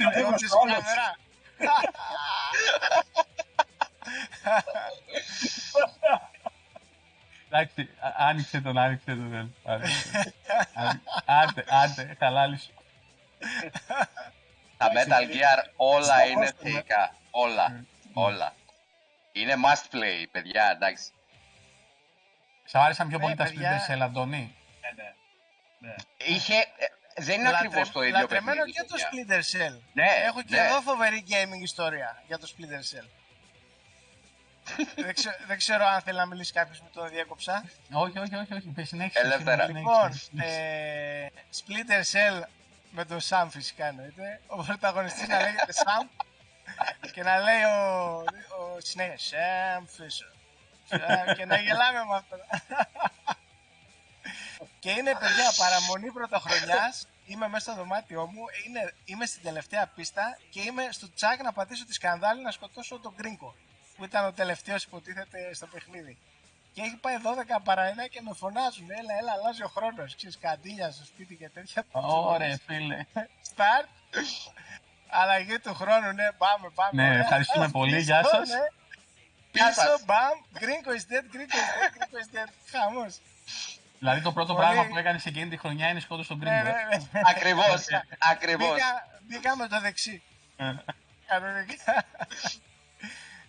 Είμαστε 0.00 0.22
Κόψεις 0.30 0.50
όλος. 0.52 0.74
κάμερα. 0.76 1.16
Εντάξει, 7.50 7.80
α- 8.00 8.14
άνοιξε 8.28 8.60
τον, 8.60 8.78
άνοιξε 8.78 9.04
τον. 9.14 9.28
δεν. 9.30 9.54
Άνοιξε. 9.64 10.34
Άν- 10.74 11.02
Άντε, 11.24 11.64
άντε, 11.68 12.16
χαλάλη 12.18 12.58
Τα 14.76 14.90
Metal 14.94 15.22
Gear 15.34 15.64
όλα 15.76 16.04
Στο 16.18 16.26
είναι 16.28 16.34
κόστο, 16.40 16.56
ναι. 16.64 16.70
θεϊκά. 16.70 17.14
Όλα. 17.30 17.84
Όλα. 18.12 18.54
Είναι 19.32 19.54
must 19.64 19.94
play, 19.94 20.24
παιδιά, 20.30 20.70
εντάξει. 20.74 21.10
Σ' 22.64 22.74
άρεσαν 22.74 23.08
πιο 23.08 23.16
Ναι, 23.18 23.22
πολύ 23.22 23.36
τα 23.36 23.44
παιδιά. 23.44 23.86
Splinter 23.88 23.92
Cell, 23.92 24.00
Αντώνη; 24.00 24.54
Ναι, 24.80 25.02
ναι. 25.02 25.14
Ναι. 25.78 25.94
Είχε. 26.16 26.54
ε, 26.54 26.64
δεν 27.16 27.34
είναι 27.40 27.50
Λατρε- 27.50 27.66
ακριβώς 27.66 27.90
το 27.92 28.02
ίδιο 28.02 28.18
Λατρεμένο 28.20 28.56
παιχνίδι. 28.64 28.72
και 28.72 28.84
το 28.88 28.94
παιδιά. 29.10 29.40
Splinter 29.40 29.72
Cell. 29.72 29.80
Ναι, 29.92 30.06
Έχω 30.26 30.42
και 30.42 30.56
ναι. 30.56 30.64
εδώ 30.66 30.80
φοβερή 30.80 31.24
gaming 31.28 31.62
ιστορία 31.62 32.22
για 32.26 32.38
το 32.38 32.48
Splinter 32.56 32.96
Cell. 32.96 33.06
δεν, 34.96 35.14
ξέ- 35.14 35.40
δεν 35.46 35.56
ξέρω 35.58 35.84
αν 35.86 36.00
θέλει 36.00 36.16
να 36.18 36.26
μιλήσει 36.26 36.52
κάποιος 36.52 36.78
που 36.78 36.90
το 36.94 37.08
διέκοψα. 37.08 37.64
Όχι, 37.92 38.18
όχι, 38.18 38.34
όχι, 38.34 38.54
όχι. 38.54 38.68
Πες, 38.74 38.88
συνέχισε. 38.88 39.18
Ελεύθερα. 39.20 39.66
συνέχισε, 39.66 39.90
Λοιπόν, 39.92 40.12
συνέχισε. 40.14 40.60
ε, 40.60 41.28
Splinter 41.58 42.02
Cell 42.12 42.42
με 42.90 43.04
τον 43.04 43.18
Sam 43.28 43.46
φυσικά 43.50 43.86
εννοείται. 43.86 44.40
Ο 44.46 44.64
πρωταγωνιστής 44.64 45.28
να 45.28 45.40
λέγεται 45.40 45.72
Sam 45.72 46.06
και 47.12 47.22
να 47.22 47.38
λέει 47.38 47.62
ο, 47.62 48.24
ο 48.58 48.80
συνέχεια 48.80 49.38
Sam 49.78 49.82
Fisher. 49.82 50.32
Sam, 50.90 51.36
και 51.36 51.44
να 51.44 51.56
γελάμε 51.56 52.04
με 52.04 52.14
αυτό. 52.16 52.36
και 54.80 54.90
είναι 54.90 55.12
παιδιά 55.12 55.52
παραμονή 55.56 56.12
πρωτοχρονιάς. 56.12 57.08
Είμαι 57.26 57.48
μέσα 57.48 57.70
στο 57.70 57.74
δωμάτιό 57.80 58.26
μου, 58.26 58.44
είναι, 58.66 58.94
είμαι 59.04 59.26
στην 59.26 59.42
τελευταία 59.42 59.86
πίστα 59.86 60.38
και 60.50 60.60
είμαι 60.60 60.88
στο 60.90 61.12
τσάκ 61.12 61.42
να 61.42 61.52
πατήσω 61.52 61.86
τη 61.86 61.92
σκανδάλη 61.92 62.42
να 62.42 62.50
σκοτώσω 62.50 62.98
τον 62.98 63.14
Γκρίνκο 63.16 63.54
που 63.96 64.04
ήταν 64.04 64.24
ο 64.24 64.32
τελευταίος 64.32 64.84
υποτίθεται 64.84 65.54
στο 65.54 65.66
παιχνίδι. 65.66 66.18
Και 66.78 66.84
έχει 66.84 66.96
πάει 66.96 67.16
12 67.22 67.60
παρά 67.64 67.84
1 67.94 68.08
και 68.10 68.20
με 68.22 68.30
φωνάζουν. 68.34 68.90
Έλα, 68.90 69.12
έλα, 69.20 69.32
αλλάζει 69.32 69.62
ο 69.62 69.68
χρόνος. 69.68 70.16
Ξέρεις, 70.16 70.38
καντήλια 70.38 70.90
στο 70.90 71.04
σπίτι 71.04 71.34
και 71.36 71.48
τέτοια. 71.48 71.84
Ωραία, 71.90 72.58
φίλε. 72.66 73.04
Start. 73.50 73.88
Αλλαγή 75.08 75.58
του 75.58 75.74
χρόνου, 75.74 76.12
ναι, 76.12 76.32
πάμε, 76.32 76.68
πάμε. 76.74 77.02
Ναι, 77.02 77.08
Ωραία. 77.08 77.20
ευχαριστούμε 77.20 77.68
πολύ, 77.68 77.94
Πίσω, 77.96 78.04
γεια 78.04 78.24
σας. 78.24 78.48
ναι. 78.48 78.64
Γεια 79.52 79.68
Πίσω, 79.68 79.80
σας. 79.80 80.04
μπαμ, 80.04 80.36
γκρίνκο 80.58 80.90
is 80.90 81.04
dead, 81.12 81.24
γκρίνκο 81.30 81.56
is 81.64 81.68
dead, 81.78 81.90
γκρίνκο 81.94 82.16
is 82.24 82.36
dead. 82.36 82.50
Χαμός. 82.70 83.20
Δηλαδή 83.98 84.20
το 84.20 84.32
πρώτο 84.32 84.54
Πολύ- 84.54 84.66
πράγμα 84.66 84.86
που 84.88 84.96
έκανες 84.98 85.22
σε 85.22 85.28
εκείνη 85.28 85.48
τη 85.48 85.56
χρονιά 85.56 85.88
είναι 85.88 86.00
σκότω 86.00 86.26
τον 86.26 86.38
Ναι, 86.38 86.44
Γκρίνγκο. 86.50 86.70
ναι, 86.88 86.96
ναι. 87.12 87.20
Ακριβώς. 87.24 87.84
Ακριβώς. 88.18 88.68
Μπήκα, 88.70 89.08
μπήκα 89.22 89.56
με 89.56 89.68
το 89.68 89.80
δεξί. 89.80 90.22
ε. 90.56 90.74
Κανονικά. 91.28 92.04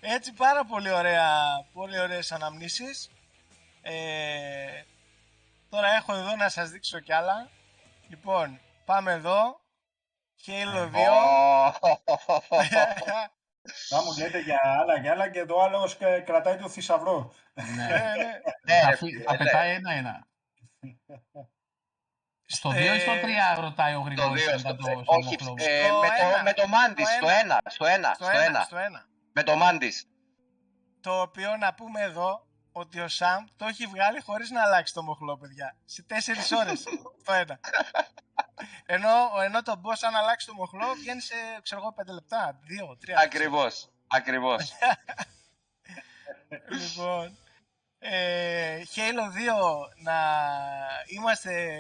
Έτσι 0.02 0.34
πάρα 0.34 0.66
πολύ 0.66 0.90
ωραία, 0.92 1.32
πολύ 1.74 2.00
ωραίες 2.00 2.32
αναμνήσεις. 2.32 3.10
Ε, 3.82 4.84
τώρα 5.70 5.88
έχω 5.96 6.14
εδώ 6.14 6.36
να 6.36 6.50
σας 6.50 6.70
δείξω 6.70 7.00
κι 7.00 7.14
άλλα. 7.14 7.50
Λοιπόν, 8.10 8.60
πάμε 8.86 9.12
εδώ. 9.12 9.62
Halo 10.46 10.90
2. 10.92 10.92
Θα 13.90 14.04
μου 14.04 14.18
λέτε 14.18 14.40
για 14.40 14.60
άλλα 14.80 15.02
και 15.02 15.10
άλλα 15.10 15.30
και 15.30 15.46
το 15.46 15.62
άλλο 15.62 15.90
κρατάει 16.26 16.58
το 16.58 16.70
θησαυρό. 16.70 17.34
Ναι, 17.54 17.64
ναι. 17.88 18.42
Ναι, 18.64 18.80
Θα 18.82 18.90
ρε, 18.90 18.96
φύ- 18.96 19.10
φίλε, 19.12 19.24
Θα 19.24 19.32
ναι. 19.32 19.38
πετάει 19.38 19.72
ένα-ένα. 19.74 20.28
Στο 22.46 22.70
2 22.70 22.74
ή 22.96 23.00
στο 23.00 23.12
Ε, 23.12 23.22
3 23.58 23.60
ρωτάει 23.60 23.94
ο 23.96 23.98
Το 24.00 24.04
Γρηγόρης 24.06 24.44
δύο, 24.44 24.52
μετά 24.56 24.70
στο- 24.70 24.76
το 24.76 24.92
όχι, 25.06 25.06
Σολομοκλώβη. 25.40 25.64
ε, 25.66 25.84
Στο 25.88 26.00
με 26.00 26.08
το, 26.08 26.28
ένα. 26.28 26.44
με 26.44 26.54
το 26.54 26.68
Μάντις, 26.68 27.08
Στο 27.08 27.16
στο 27.18 27.30
ένα. 27.30 27.40
ένα, 27.40 27.62
στο 27.70 27.86
ένα, 27.86 28.14
Στο 28.14 28.24
στο 28.24 28.34
ένα, 28.34 28.44
ένα. 28.46 28.62
στο 28.62 28.78
ένα. 28.78 29.06
Με 29.34 29.44
το 29.44 29.56
Μάντις. 29.56 30.06
Το 31.02 31.22
οποίο 31.22 31.58
να 31.58 31.74
πούμε 31.74 32.02
εδώ 32.02 32.48
ότι 32.72 33.00
ο 33.00 33.08
Σαμ 33.08 33.46
το 33.58 33.66
έχει 33.66 33.86
βγάλει 33.86 34.22
χωρίς 34.22 34.50
να 34.50 34.62
αλλάξει 34.64 34.94
το 34.94 35.04
μοχλό, 35.04 35.38
παιδιά. 35.38 35.76
Σε 35.86 36.06
4 36.10 36.14
ώρες 36.60 36.84
το 37.26 37.34
ένα. 37.34 37.60
Ενώ, 38.86 39.10
ενώ 39.44 39.62
το 39.64 39.82
boss 39.84 39.98
αν 40.02 40.16
αλλάξει 40.16 40.46
το 40.48 40.54
μοχλό 40.54 40.94
βγαίνει 40.94 41.22
σε, 41.22 41.36
ξέρω 41.64 41.82
εγώ, 41.82 41.96
5 42.02 42.14
λεπτά, 42.14 42.60
2, 42.86 42.92
3. 42.92 42.94
Ακριβώς, 43.24 43.90
ακριβώς. 44.08 44.72
Λοιπόν, 46.70 47.38
ε, 48.00 48.82
Halo 48.96 49.22
2 49.22 49.32
να 50.04 50.18
είμαστε 51.08 51.76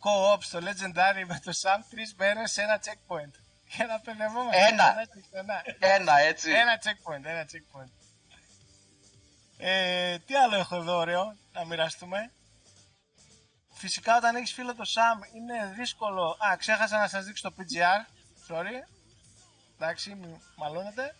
co-op 0.00 0.38
στο 0.40 0.58
Legendary 0.58 1.24
με 1.26 1.40
το 1.44 1.52
Sam 1.62 1.78
τρεις 1.90 2.14
μέρες 2.14 2.52
σε 2.52 2.62
ένα 2.62 2.80
checkpoint. 2.84 3.32
Για 3.64 3.86
να 3.86 4.00
παιδευόμαστε 4.00 4.66
Ένα. 4.66 4.82
ξανά 4.84 5.04
και 5.04 5.20
ξανά. 5.30 5.62
Ένα, 5.78 6.18
έτσι. 6.18 6.50
Ένα 6.50 6.78
checkpoint, 6.84 7.24
ένα 7.24 7.46
checkpoint. 7.52 7.90
Ε, 9.60 10.18
τι 10.18 10.36
άλλο 10.36 10.56
έχω 10.56 10.76
εδώ 10.76 10.96
ωραίο 10.96 11.36
να 11.52 11.64
μοιραστούμε. 11.64 12.32
Φυσικά 13.72 14.16
όταν 14.16 14.36
έχεις 14.36 14.52
φίλο 14.52 14.74
το 14.74 14.84
Sam 14.86 15.34
είναι 15.34 15.74
δύσκολο... 15.76 16.36
Α, 16.50 16.56
ξέχασα 16.56 16.98
να 16.98 17.08
σας 17.08 17.24
δείξω 17.24 17.50
το 17.50 17.54
PGR. 17.58 18.12
Sorry. 18.48 18.88
Εντάξει, 19.74 20.14
μη 20.14 20.40
μαλώνετε. 20.56 21.14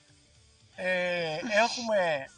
Ε, 0.77 1.37
έχουμε... 1.37 2.31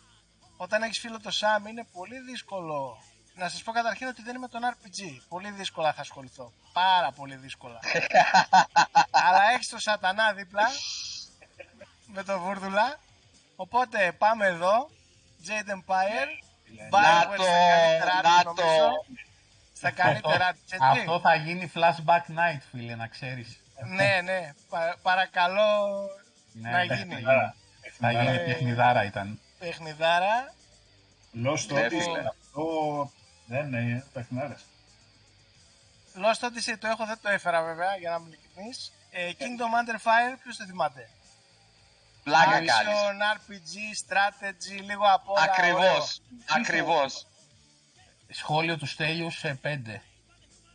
Όταν 0.56 0.82
έχεις 0.82 0.98
φίλο 0.98 1.20
το 1.20 1.30
Sam 1.40 1.68
είναι 1.68 1.86
πολύ 1.92 2.20
δύσκολο. 2.20 3.02
Να 3.34 3.48
σας 3.48 3.62
πω 3.62 3.72
καταρχήν 3.72 4.06
ότι 4.06 4.22
δεν 4.22 4.34
είμαι 4.34 4.48
τον 4.48 4.60
RPG. 4.64 5.20
Πολύ 5.28 5.50
δύσκολα 5.50 5.92
θα 5.92 6.00
ασχοληθώ. 6.00 6.52
Πάρα 6.72 7.12
πολύ 7.12 7.36
δύσκολα. 7.36 7.80
Αλλά 9.26 9.50
έχεις 9.54 9.68
το 9.68 9.78
σατανά 9.78 10.32
δίπλα 10.32 10.68
με 12.06 12.22
το 12.22 12.38
βούρδουλα. 12.38 12.98
Οπότε 13.56 14.12
πάμε 14.12 14.46
εδώ. 14.46 14.90
Jade 15.46 15.70
Empire. 15.70 16.28
Να 16.90 16.98
Bioware 16.98 17.36
το, 17.36 17.42
στα 17.42 17.52
καλύτερά 17.52 18.32
να 18.32 18.44
του 18.44 18.54
το. 18.54 18.62
νομίζω. 18.62 19.04
Στα 19.74 19.90
καλύτερά 19.90 20.52
του, 20.52 20.58
έτσι. 20.70 20.76
Αυτό 21.00 21.20
θα 21.20 21.34
γίνει 21.34 21.72
flashback 21.74 22.24
night, 22.38 22.60
φίλε, 22.70 22.94
να 22.94 23.06
ξέρεις. 23.06 23.60
Ναι, 23.86 24.20
ναι. 24.24 24.52
Πα- 24.68 24.96
παρακαλώ 25.02 25.88
Ναι, 26.52 26.70
να 26.70 26.84
ναι, 26.84 26.94
γίνει. 26.94 27.14
θα 27.14 27.18
γίνει. 27.20 27.54
Θα 27.98 28.10
γίνει 28.12 28.34
Ε, 28.36 28.38
παιχνιδάρα 28.38 29.04
ήταν. 29.04 29.40
Παιχνιδάρα. 29.58 30.52
Lost 31.44 31.66
Ναι, 31.66 31.86
Odyssey, 31.86 31.88
φίλε. 31.88 32.18
αυτό 32.40 32.64
δεν 33.46 33.66
είναι 33.72 34.04
παιχνάρες. 34.12 34.64
Lost 36.14 36.44
Odyssey 36.46 36.76
το 36.78 36.86
έχω, 36.86 37.06
δεν 37.06 37.18
το 37.22 37.28
έφερα 37.28 37.62
βέβαια 37.62 37.96
για 37.96 38.10
να 38.10 38.16
είμαι 38.16 38.26
ειλικρινής. 38.28 38.92
Ε, 39.10 39.30
Kingdom 39.38 39.72
Under 39.80 39.94
Fire, 40.06 40.36
ποιος 40.42 40.56
το 40.56 40.64
θυμάται; 40.64 41.08
Πλάκα 42.22 42.50
κάνεις. 42.50 42.70
Action, 42.70 43.36
RPG, 43.36 43.74
strategy, 44.04 44.82
λίγο 44.84 45.04
από 45.14 45.32
όλα. 45.32 45.42
ωραίο. 45.42 45.52
Ακριβώς, 45.80 46.20
ακριβώς. 46.56 47.26
Σχόλιο 48.30 48.76
του 48.78 48.86
Στέλιου 48.86 49.30
σε 49.30 49.58
5. 49.62 50.02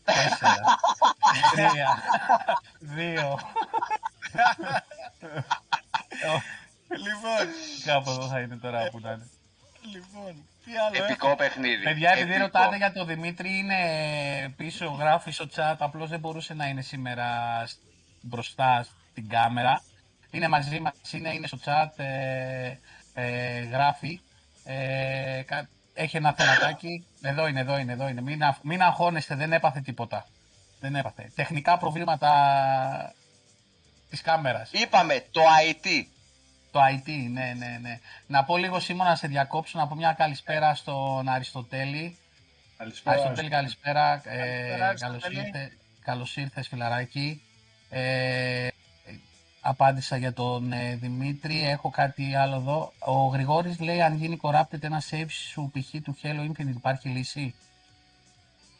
4. 0.05 0.11
3. 1.55 1.97
2. 2.79 3.37
λοιπόν, 6.89 7.47
Κάπου 7.85 8.09
εδώ 8.09 8.27
θα 8.27 8.39
είναι 8.39 8.55
τώρα 8.55 8.89
που 8.89 8.99
να 8.99 9.11
είναι. 9.11 9.27
λοιπόν, 9.93 10.45
τι 10.65 10.71
άλλο 10.77 11.03
Επικό 11.05 11.27
έχω. 11.27 11.35
παιχνίδι. 11.35 11.83
Παιδιά, 11.83 12.09
επειδή 12.11 12.29
Επικό. 12.29 12.45
ρωτάτε 12.45 12.75
για 12.77 12.91
το 12.91 13.05
Δημήτρη, 13.05 13.57
είναι 13.57 14.53
πίσω, 14.57 14.85
γράφει 14.85 15.31
στο 15.31 15.45
chat, 15.55 15.75
απλώς 15.77 16.09
δεν 16.09 16.19
μπορούσε 16.19 16.53
να 16.53 16.65
είναι 16.65 16.81
σήμερα 16.81 17.25
σ- 17.65 17.77
μπροστά 18.21 18.85
στην 19.11 19.29
κάμερα. 19.29 19.81
Είναι 20.35 20.47
μαζί 20.47 20.79
μας, 20.79 20.93
είναι, 21.13 21.33
είναι 21.33 21.47
στο 21.47 21.57
chat, 21.65 21.99
ε, 22.03 22.73
ε, 23.13 23.59
γράφει. 23.59 24.19
Ε, 24.65 25.41
κα- 25.45 25.69
έχει 25.93 26.17
ένα 26.17 26.33
θεματάκι. 26.33 27.05
Εδώ 27.21 27.47
είναι, 27.47 27.59
εδώ 27.59 27.77
είναι, 27.77 27.91
εδώ 27.91 28.07
είναι. 28.07 28.21
Μην, 28.21 28.43
αγ- 28.43 28.61
μην 28.63 28.81
αγχώνεστε, 28.81 29.35
δεν 29.35 29.53
έπαθε 29.53 29.81
τίποτα. 29.81 30.25
Δεν 30.79 30.95
έπαθε. 30.95 31.31
Τεχνικά 31.35 31.77
προβλήματα 31.77 32.31
της 34.09 34.21
κάμερας. 34.21 34.69
Είπαμε 34.71 35.25
το 35.31 35.41
IT. 35.41 35.87
Το 36.71 36.79
IT, 36.95 37.09
ναι, 37.31 37.53
ναι, 37.57 37.77
ναι. 37.81 37.99
Να 38.27 38.43
πω 38.43 38.57
λίγο 38.57 38.79
Σίμωνα 38.79 39.09
να 39.09 39.15
σε 39.15 39.27
διακόψω, 39.27 39.79
να 39.79 39.87
πω 39.87 39.95
μια 39.95 40.13
καλησπέρα 40.13 40.75
στον 40.75 41.29
Αριστοτέλη. 41.29 42.17
Καλησπέρα. 42.77 43.15
Αριστοτέλη, 43.15 43.49
καλησπέρα. 43.49 44.13
Ε, 44.13 44.37
Καλησπέρα, 44.37 44.77
καλώς, 44.77 45.01
Αριστοτέλη. 45.01 45.39
ήρθε, 45.47 45.71
καλώς 46.03 46.37
ήρθες, 46.37 46.67
φιλαράκι. 46.67 47.41
Ε, 47.89 48.67
απάντησα 49.67 50.17
για 50.17 50.33
τον 50.33 50.71
ε, 50.71 50.95
Δημήτρη. 50.95 51.67
Έχω 51.67 51.89
κάτι 51.89 52.35
άλλο 52.35 52.55
εδώ. 52.55 52.93
Ο 52.99 53.27
Γρηγόρης 53.27 53.79
λέει 53.79 54.01
αν 54.01 54.15
γίνει 54.15 54.39
corrupted 54.41 54.83
ένα 54.83 55.03
save 55.09 55.29
σου 55.29 55.71
π.χ. 55.73 56.01
του 56.03 56.17
Halo 56.21 56.49
Infinite 56.49 56.75
υπάρχει 56.75 57.09
λύση; 57.09 57.55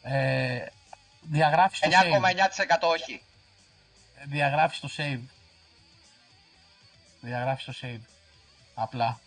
Ε, 0.01 0.65
διαγράφεις 1.21 1.79
το 1.79 1.89
save. 1.91 2.21
9,9% 2.77 2.89
όχι. 2.91 3.21
Διαγράφεις 4.25 4.79
το 4.79 4.89
save. 4.97 5.21
Διαγράφεις 7.21 7.65
το 7.65 7.73
save. 7.81 8.01
Απλά. 8.73 9.19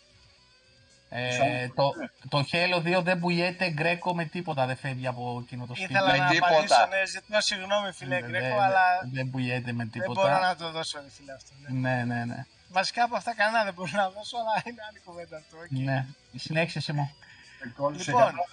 Ε, 1.10 1.30
Σαν- 1.32 1.74
το, 1.74 1.92
το 2.28 2.44
Halo 2.52 2.98
2 2.98 3.02
δεν 3.02 3.18
πουλιέται 3.18 3.70
γκρέκο 3.70 4.14
με 4.14 4.24
τίποτα, 4.24 4.66
δεν 4.66 4.76
φεύγει 4.76 5.06
από 5.06 5.40
εκείνο 5.44 5.66
το 5.66 5.74
σπίτι. 5.74 5.92
Ήθελα 5.92 6.10
με 6.12 6.18
να 6.18 6.28
τίποτα. 6.28 6.52
απαντήσω, 6.52 6.86
ναι, 6.86 7.06
ζητώ 7.06 7.40
συγγνώμη 7.40 7.92
φίλε 7.92 8.20
Δεν- 8.20 8.28
Γκρέκο, 8.30 8.46
δεν- 8.46 8.60
αλλά 8.60 8.80
Δεν 9.12 9.30
πουλιέται 9.30 9.72
με 9.72 9.82
δεν 9.84 9.90
τίποτα. 9.90 10.20
μπορώ 10.20 10.38
να 10.38 10.56
το 10.56 10.70
δώσω 10.70 10.98
ρε 11.00 11.10
φίλε 11.10 11.32
αυτό. 11.32 11.50
Ναι. 11.68 11.94
Ναι, 11.94 12.04
ναι, 12.04 12.24
ναι. 12.24 12.46
Βασικά 12.70 13.04
από 13.04 13.16
αυτά 13.16 13.34
κανένα 13.34 13.64
δεν 13.64 13.74
μπορώ 13.74 13.90
να 13.92 14.10
δώσω, 14.10 14.36
αλλά 14.36 14.62
είναι 14.66 14.82
άλλη 14.88 15.00
κουβέντα 15.04 15.36
αυτό. 15.36 15.56
οκ. 15.58 15.66
ναι. 15.70 16.06
Συνέχισε 16.36 16.80
Σίμω. 16.80 17.10
Κόλλησε 17.76 18.10
Λοιπόν, 18.10 18.24
καλά. 18.24 18.44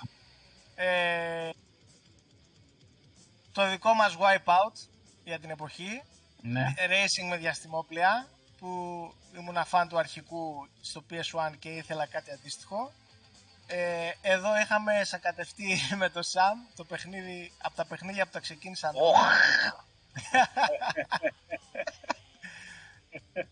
ε, 0.92 1.50
το 3.52 3.70
δικό 3.70 3.94
μας 3.94 4.16
Wipeout 4.20 4.88
για 5.24 5.40
την 5.40 5.50
εποχή, 5.50 6.04
Ναι. 6.42 6.74
racing 6.78 7.28
με 7.30 7.38
διαστημόπλια, 7.38 8.28
που 8.66 9.14
ήμουν 9.38 9.66
φαν 9.66 9.88
του 9.88 9.98
αρχικού 9.98 10.68
στο 10.82 11.04
PS1 11.10 11.52
και 11.60 11.70
ήθελα 11.70 12.06
κάτι 12.06 12.32
αντίστοιχο. 12.32 12.92
Ε, 13.68 14.12
εδώ 14.22 14.60
είχαμε 14.60 15.04
σακατευτεί 15.04 15.78
με 16.02 16.10
το 16.10 16.20
Sam, 16.34 16.72
το 16.76 16.84
παιχνίδι, 16.84 17.52
από 17.62 17.76
τα 17.76 17.86
παιχνίδια 17.86 18.26
που 18.26 18.32
τα 18.32 18.40
ξεκίνησαν 18.40 18.92
Οχ. 18.96 19.18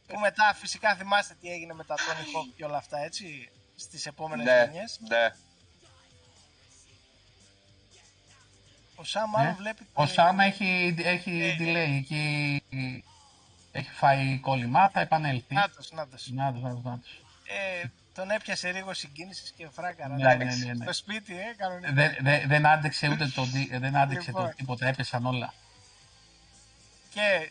που 0.07 0.20
μετά 0.20 0.53
φυσικά 0.55 0.95
θυμάστε 0.95 1.36
τι 1.41 1.51
έγινε 1.51 1.74
με 1.74 1.84
τα 1.84 1.95
Tony 1.95 1.99
Hawk 2.38 2.53
και 2.55 2.66
όλα 2.66 2.78
αυτά 2.78 2.97
έτσι 2.97 3.49
στις 3.76 4.05
επόμενες 4.05 4.45
Ναι, 4.45 4.64
γενιές. 4.64 4.99
ναι. 5.09 5.32
Ο 8.95 9.01
Sam 9.14 9.26
μάλλον 9.30 9.49
Ναι. 9.51 9.57
βλέπει... 9.57 9.88
Ο 9.93 10.05
τη- 10.05 10.11
Σάμ 10.11 10.39
έχει, 10.39 10.95
έχει 10.97 11.41
Ε, 11.41 11.55
delay 11.59 11.97
εκεί. 11.97 12.64
Έχει 13.76 13.89
φάει 13.89 14.39
κόλλημα, 14.39 14.89
θα 14.89 14.99
επανέλθει. 14.99 15.53
Νάτος, 15.53 15.91
νάτος. 15.91 16.30
Νάτος, 16.32 16.61
νάτος, 16.61 16.84
νάτος. 16.84 17.21
Ε, 17.82 17.88
τον 18.13 18.30
έπιασε 18.32 18.71
λίγο 18.71 18.93
συγκίνησης 18.93 19.51
και 19.51 19.67
φράκαρα. 19.69 20.15
Ναι, 20.15 20.36
ναι, 20.36 20.43
ναι, 20.43 20.55
ναι, 20.55 20.74
ναι. 20.74 20.84
Στο 20.84 20.93
σπίτι, 20.93 21.39
ε, 21.39 21.53
κανονικά. 21.57 21.91
Δεν, 21.93 22.15
δεν, 22.21 22.47
δεν 22.47 22.65
άντεξε 22.65 23.09
ούτε 23.09 23.28
το, 23.28 23.43
δι- 23.43 23.78
δεν 23.84 23.95
άντεξε 23.97 24.28
Λοιπόν. 24.28 24.45
το 24.45 24.53
τίποτα, 24.55 24.88
έπεσαν 24.88 25.26
όλα. 25.26 25.53
Και 27.13 27.49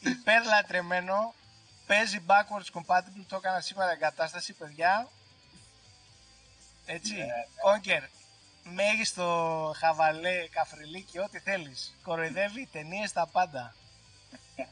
υπερλατρεμένο 0.00 1.34
παίζει 1.86 2.22
backwards 2.26 2.80
compatible, 2.80 3.24
το 3.28 3.36
έκανα 3.36 3.60
σήμερα 3.60 3.90
εγκατάσταση, 3.92 4.52
παιδιά. 4.52 5.08
Έτσι, 6.86 7.14
Conker, 7.64 8.02
μέγιστο 8.64 9.72
χαβαλέ, 9.76 10.46
καφριλίκι, 10.50 11.18
ό,τι 11.18 11.38
θέλεις. 11.38 11.94
Κοροϊδεύει 12.02 12.68
ταινίες 12.72 13.12
τα 13.12 13.26
πάντα. 13.26 13.74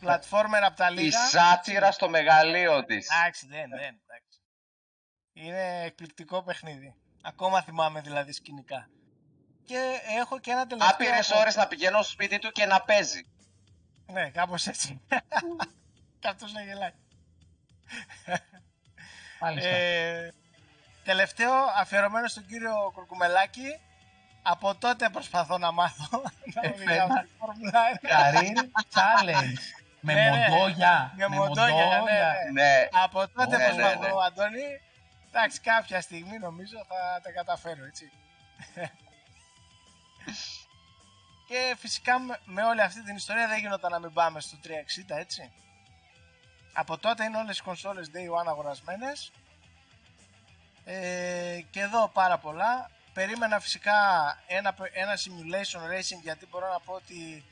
Πλατφόρμερ 0.00 0.64
από 0.64 0.76
τα 0.76 0.88
Η 0.90 0.94
λίγα. 0.94 1.28
σάτυρα 1.28 1.92
στο 1.92 2.08
μεγαλείο 2.08 2.84
της. 2.84 3.10
Εντάξει, 3.10 3.46
δεν, 3.46 3.70
δεν, 3.70 4.00
εντάξει. 4.06 4.40
Είναι 5.32 5.82
εκπληκτικό 5.84 6.42
παιχνίδι. 6.42 6.94
Ακόμα 7.22 7.62
θυμάμαι 7.62 8.00
δηλαδή 8.00 8.32
σκηνικά. 8.32 8.88
Και 9.64 10.00
έχω 10.18 10.38
και 10.38 10.50
ένα 10.50 10.66
τελευταίο... 10.66 10.94
Άπειρες 10.94 11.30
ώρες 11.30 11.56
να 11.56 11.66
πηγαίνω 11.66 12.02
στο 12.02 12.12
σπίτι 12.12 12.38
του 12.38 12.50
και 12.50 12.66
να 12.66 12.82
παίζει. 12.82 13.26
Ναι, 14.06 14.30
κάπως 14.30 14.66
έτσι. 14.66 15.00
και 16.20 16.28
αυτός 16.28 16.52
να 16.52 16.62
γελάει. 16.62 16.92
Μάλιστα. 19.40 19.68
Ε, 19.68 20.32
τελευταίο 21.04 21.52
αφιερωμένο 21.76 22.28
στον 22.28 22.46
κύριο 22.46 22.90
Κουρκουμελάκη. 22.94 23.80
Από 24.43 24.74
τότε 24.74 25.09
προσπαθώ 25.09 25.59
να 25.59 25.72
μάθω 25.72 26.22
να 26.55 26.61
Ε, 26.62 26.68
οδηγάω 26.68 26.97
φέρνα- 26.97 27.18
στη 27.26 27.30
Φόρμουλα 27.38 27.80
1. 28.01 28.09
Career 28.09 28.64
Challenge. 28.95 29.59
με 30.05 30.14
Ναι, 30.14 30.30
ναι. 30.30 30.49
μοντόγια. 30.49 31.12
Με 31.16 31.28
μοντόγια, 31.28 31.84
ναι, 31.86 32.01
ναι. 32.53 32.62
Ναι, 32.62 32.88
Από 32.93 33.28
τότε 33.28 33.57
Ναι, 33.57 33.64
προσπαθώ, 33.64 34.01
ναι, 34.01 34.07
ναι. 34.07 34.12
Αντώνη. 34.26 34.80
Εντάξει, 35.28 35.61
κάποια 35.61 36.01
στιγμή 36.01 36.38
νομίζω 36.38 36.76
θα 36.88 37.20
τα 37.22 37.30
καταφέρω, 37.32 37.84
έτσι. 37.84 38.12
και 41.49 41.74
φυσικά 41.78 42.18
με, 42.18 42.38
με 42.45 42.62
όλη 42.64 42.80
αυτή 42.80 43.03
την 43.05 43.16
ιστορία 43.16 43.49
δεν 43.49 43.59
γινόταν 43.59 43.90
να 43.90 43.99
μην 43.99 44.12
πάμε 44.12 44.40
στο 44.40 44.57
360, 44.64 44.68
έτσι. 45.18 45.51
Από 46.72 46.99
τότε 46.99 47.24
είναι 47.24 47.36
όλες 47.38 47.59
οι 47.59 47.62
κονσόλες 47.62 48.11
Day 48.14 48.40
One 48.43 48.47
αγορασμένες. 48.47 49.30
Ε, 50.84 51.61
και 51.70 51.80
εδώ 51.80 52.09
πάρα 52.09 52.38
πολλά. 52.38 52.90
Περίμενα 53.12 53.60
φυσικά 53.60 53.92
ένα, 54.46 54.74
ένα 54.92 55.14
simulation 55.16 55.80
racing 55.92 56.20
γιατί 56.22 56.46
μπορώ 56.46 56.72
να 56.72 56.80
πω 56.80 56.92
ότι 56.92 57.44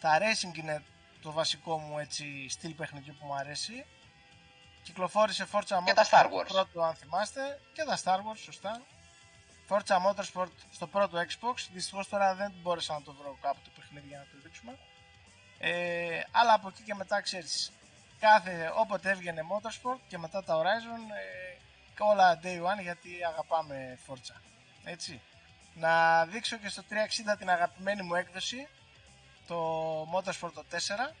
τα 0.00 0.18
racing 0.18 0.56
είναι 0.58 0.82
το 1.22 1.32
βασικό 1.32 1.78
μου 1.78 1.98
έτσι 1.98 2.48
στυλ 2.48 2.72
παιχνιδιού 2.72 3.16
που 3.20 3.26
μου 3.26 3.34
αρέσει. 3.34 3.86
Κυκλοφόρησε 4.82 5.46
Forza 5.52 5.78
Και 5.84 5.92
τα 5.92 6.06
Star 6.10 6.24
Wars. 6.24 6.46
πρώτο 6.48 6.82
αν 6.82 6.94
θυμάστε 6.94 7.60
και 7.72 7.82
τα 7.84 7.98
Star 8.04 8.18
Wars 8.18 8.38
σωστά. 8.44 8.82
Forza 9.68 9.96
Motorsport 10.06 10.52
στο 10.70 10.86
πρώτο 10.86 11.18
Xbox. 11.18 11.54
Δυστυχώς 11.72 12.08
τώρα 12.08 12.34
δεν 12.34 12.52
μπόρεσα 12.62 12.92
να 12.92 13.02
το 13.02 13.12
βρω 13.12 13.38
κάπου 13.42 13.58
το 13.64 13.70
παιχνίδι 13.76 14.06
για 14.08 14.18
να 14.18 14.24
το 14.24 14.38
δείξουμε. 14.42 14.78
Ε, 15.58 16.20
αλλά 16.30 16.52
από 16.52 16.68
εκεί 16.68 16.82
και 16.82 16.94
μετά 16.94 17.20
ξέρεις 17.20 17.72
κάθε 18.18 18.72
όποτε 18.74 19.10
έβγαινε 19.10 19.42
Motorsport 19.50 19.98
και 20.08 20.18
μετά 20.18 20.44
τα 20.44 20.56
Horizon 20.56 21.02
ε, 21.14 21.58
και 21.94 22.02
όλα 22.02 22.40
Day 22.42 22.58
One 22.62 22.82
γιατί 22.82 23.24
αγαπάμε 23.24 23.98
Forza. 24.06 24.53
Έτσι. 24.84 25.20
Να 25.74 26.24
δείξω 26.26 26.56
και 26.56 26.68
στο 26.68 26.82
360 26.88 27.36
την 27.38 27.50
αγαπημένη 27.50 28.02
μου 28.02 28.14
έκδοση 28.14 28.68
το 29.46 29.56
Motorsport 30.02 30.52
το 30.54 30.64
4 30.70 31.12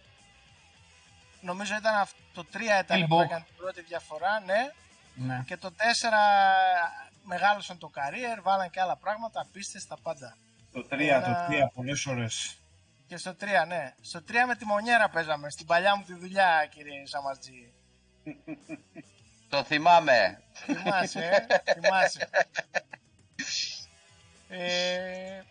νομίζω 1.40 1.74
ήταν 1.76 1.94
αυτό, 1.94 2.16
το 2.34 2.46
3 2.52 2.60
ήταν 2.82 3.06
που 3.06 3.16
Steelbook. 3.16 3.22
έκανε 3.24 3.44
την 3.44 3.56
πρώτη 3.56 3.80
διαφορά 3.82 4.40
ναι 4.40 4.70
Ναι. 5.14 5.42
και 5.46 5.56
το 5.56 5.70
4 5.76 5.82
μεγάλωσαν 7.22 7.78
το 7.78 7.90
career, 7.94 8.42
βάλαν 8.42 8.70
και 8.70 8.80
άλλα 8.80 8.96
πράγματα, 8.96 9.46
πίστες, 9.52 9.86
τα 9.86 9.96
πάντα. 10.02 10.36
Το 10.72 10.86
3, 10.90 11.14
Ένα- 11.14 11.46
το 11.48 11.52
3, 11.54 11.70
πολλές 11.74 12.06
ώρες. 12.06 12.56
Και 13.06 13.16
στο 13.16 13.34
3, 13.34 13.64
ναι. 13.66 13.94
Στο 14.00 14.22
3 14.22 14.46
με 14.46 14.54
τη 14.56 14.64
μονιέρα 14.64 15.08
παίζαμε, 15.08 15.50
στην 15.50 15.66
παλιά 15.66 15.96
μου 15.96 16.04
τη 16.04 16.14
δουλειά, 16.14 16.66
κύριε 16.70 17.06
Σαμαρτζή. 17.06 17.72
το 19.48 19.64
θυμάμαι. 19.64 20.42
Θυμάσαι, 20.52 21.46
ε; 21.64 21.72
θυμάσαι. 21.72 22.28
Ε, 24.48 25.42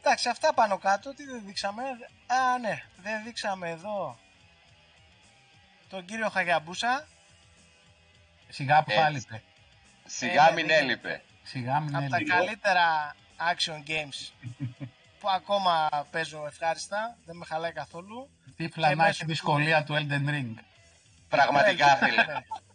εντάξει, 0.00 0.28
αυτά 0.28 0.54
πάνω 0.54 0.78
κάτω, 0.78 1.14
τι 1.14 1.24
δεν 1.24 1.42
δείξαμε. 1.46 1.82
Α, 2.26 2.58
ναι, 2.58 2.82
δεν 3.02 3.22
δείξαμε 3.24 3.68
εδώ 3.70 4.18
τον 5.88 6.04
κύριο 6.04 6.28
Χαγιαμπούσα. 6.28 7.06
Σιγά 8.48 8.82
που 8.82 8.90
Έτσι. 8.90 9.02
πάλιπε. 9.02 9.42
Σιγά 10.06 10.48
Ε, 10.48 10.52
μην 10.52 10.66
ναι, 10.66 10.74
έλειπε. 10.74 11.22
Σιγά 11.42 11.80
μην 11.80 11.96
από 11.96 12.08
τα 12.10 12.16
έλειπε. 12.16 12.34
καλύτερα 12.34 13.14
action 13.38 13.88
games 13.90 14.32
που 15.20 15.30
ακόμα 15.30 15.88
παίζω 16.10 16.46
ευχάριστα, 16.46 17.16
δεν 17.26 17.36
με 17.36 17.44
χαλάει 17.44 17.72
καθόλου. 17.72 18.30
Τι 18.56 18.64
Και 18.66 18.72
φλανά 18.72 18.94
μέσω 18.96 19.08
έχει 19.08 19.20
του- 19.20 19.26
δυσκολία 19.26 19.84
του 19.84 19.94
Elden 19.94 20.28
Ring. 20.28 20.54
Πραγματικά, 21.28 21.86
Ναι, 22.00 22.06
φίλε. 22.08 22.24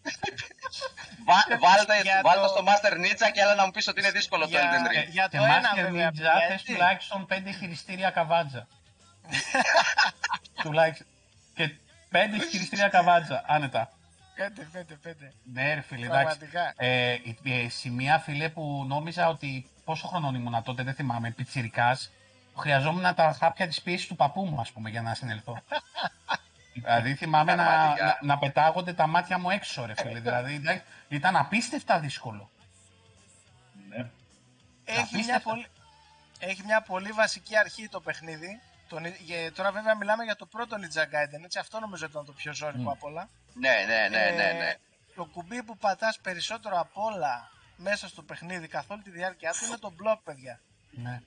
Ναι. 0.06 1.56
Βα- 1.58 1.60
Βάλτε 1.60 2.01
Για 2.01 2.22
βάλτε 2.24 2.41
το- 2.41 2.47
στο 2.47 2.64
Master 2.68 2.93
Ninja 2.93 3.32
και 3.34 3.41
άλλα 3.43 3.56
να 3.56 3.66
μου 3.66 3.72
πεις 3.72 3.88
ότι 3.88 3.99
είναι 3.99 4.12
δύσκολο 4.12 4.43
το 4.43 4.49
Για- 4.49 4.62
Elden 4.72 4.88
Ring. 5.06 5.10
Για 5.10 5.28
Και 5.32 5.38
το 5.38 5.43
ένα 5.43 5.62
Master 5.62 5.82
βέβαια. 5.82 6.10
Ninja 6.10 6.14
παιδιά, 6.14 6.34
θες 6.47 6.51
έτσι. 6.53 6.66
τουλάχιστον 6.74 7.26
πέντε 7.26 7.51
χειριστήρια 7.51 8.10
καβάτζα. 8.10 8.68
τουλάχιστον. 10.62 11.08
Και 11.56 11.70
πέντε 12.10 12.38
χειριστήρια 12.49 12.88
καβάτζα, 12.89 13.43
άνετα. 13.47 13.89
Πέντε, 14.36 14.68
πέντε, 14.72 14.93
πέντε. 14.93 15.34
Ναι, 15.53 15.74
ρε 15.74 15.82
φίλε, 15.82 16.06
εντάξει. 16.06 16.24
Πραγματικά. 16.38 16.74
Ε, 16.78 17.12
η- 17.12 17.38
η 17.43 17.70
σημεία, 17.70 18.20
φίλε, 18.20 18.49
που 18.49 18.86
νόμιζα 18.88 19.28
ότι. 19.28 19.70
Πόσο 19.86 20.08
χρονών 20.08 20.36
ήμουνα 20.36 20.62
τότε, 20.62 20.84
δεν 20.84 20.93
θυμάμαι, 20.93 21.32
πιτσιρικάς. 21.32 22.12
Χρειαζόμουν 22.58 23.16
τα 23.16 23.36
χάπια 23.39 23.68
της 23.68 23.82
πίεσης 23.82 24.08
του 24.08 24.16
παππού 24.16 24.45
μου, 24.45 24.60
ας 24.62 24.72
πούμε, 24.72 24.89
για 24.89 25.01
να 25.01 25.14
συνελθώ. 25.14 25.62
δηλαδή 26.82 27.15
θυμάμαι 27.15 27.55
να, 27.55 27.63
Πραγματικά. 27.65 28.05
να, 28.05 28.17
να 28.34 28.38
πετάγονται 28.38 28.93
τα 28.93 29.07
μάτια 29.07 29.38
μου 29.38 29.49
έξω, 29.49 29.86
ρε 29.86 29.93
φίλε. 29.95 30.19
δηλαδή 30.19 30.53
ήταν- 30.53 30.82
ήταν 31.07 31.36
απίστευτα 31.36 31.99
δύσκολο. 31.99 32.49
Ναι. 33.89 34.09
Έχει 34.86 34.99
Απίστευτα. 34.99 35.23
μια, 35.32 35.39
πολύ, 35.39 35.67
έχει 36.39 36.63
μια 36.65 36.82
πολύ 36.82 37.11
βασική 37.11 37.57
αρχή 37.57 37.89
το 37.89 38.01
παιχνίδι. 38.01 38.61
Το, 38.88 38.99
νι- 38.99 39.19
για- 39.21 39.51
τώρα 39.53 39.71
βέβαια 39.71 39.95
μιλάμε 39.95 40.23
για 40.23 40.36
το 40.36 40.45
πρώτο 40.45 40.76
Ninja 40.80 41.01
Gaiden, 41.03 41.43
έτσι. 41.43 41.59
Αυτό 41.59 41.80
νομίζω 41.80 42.05
ήταν 42.05 42.26
το 42.26 42.32
πιο 42.32 42.53
ζώρικο 42.53 42.82
Μμ. 42.82 42.89
απ' 42.89 43.03
όλα. 43.03 43.30
Ναι, 43.53 43.69
ναι, 43.88 44.07
ναι, 44.17 44.32
ναι, 44.36 44.43
Ε, 44.49 44.53
ναι. 44.53 44.73
Το 45.15 45.26
κουμπί 45.26 45.63
που 45.63 45.78
πατάς 45.78 46.19
περισσότερο 46.19 46.80
απ' 46.80 46.97
όλα 46.97 47.49
μέσα 47.78 48.07
στο 48.07 48.21
παιχνίδι 48.21 48.67
καθ' 48.67 48.89
όλη 48.91 49.01
τη 49.01 49.09
διάρκεια 49.09 49.51
του 49.51 49.65
είναι 49.65 49.78
το 49.78 49.93
block, 50.03 50.17
παιδιά. 50.23 50.59
Ναι. 50.91 51.21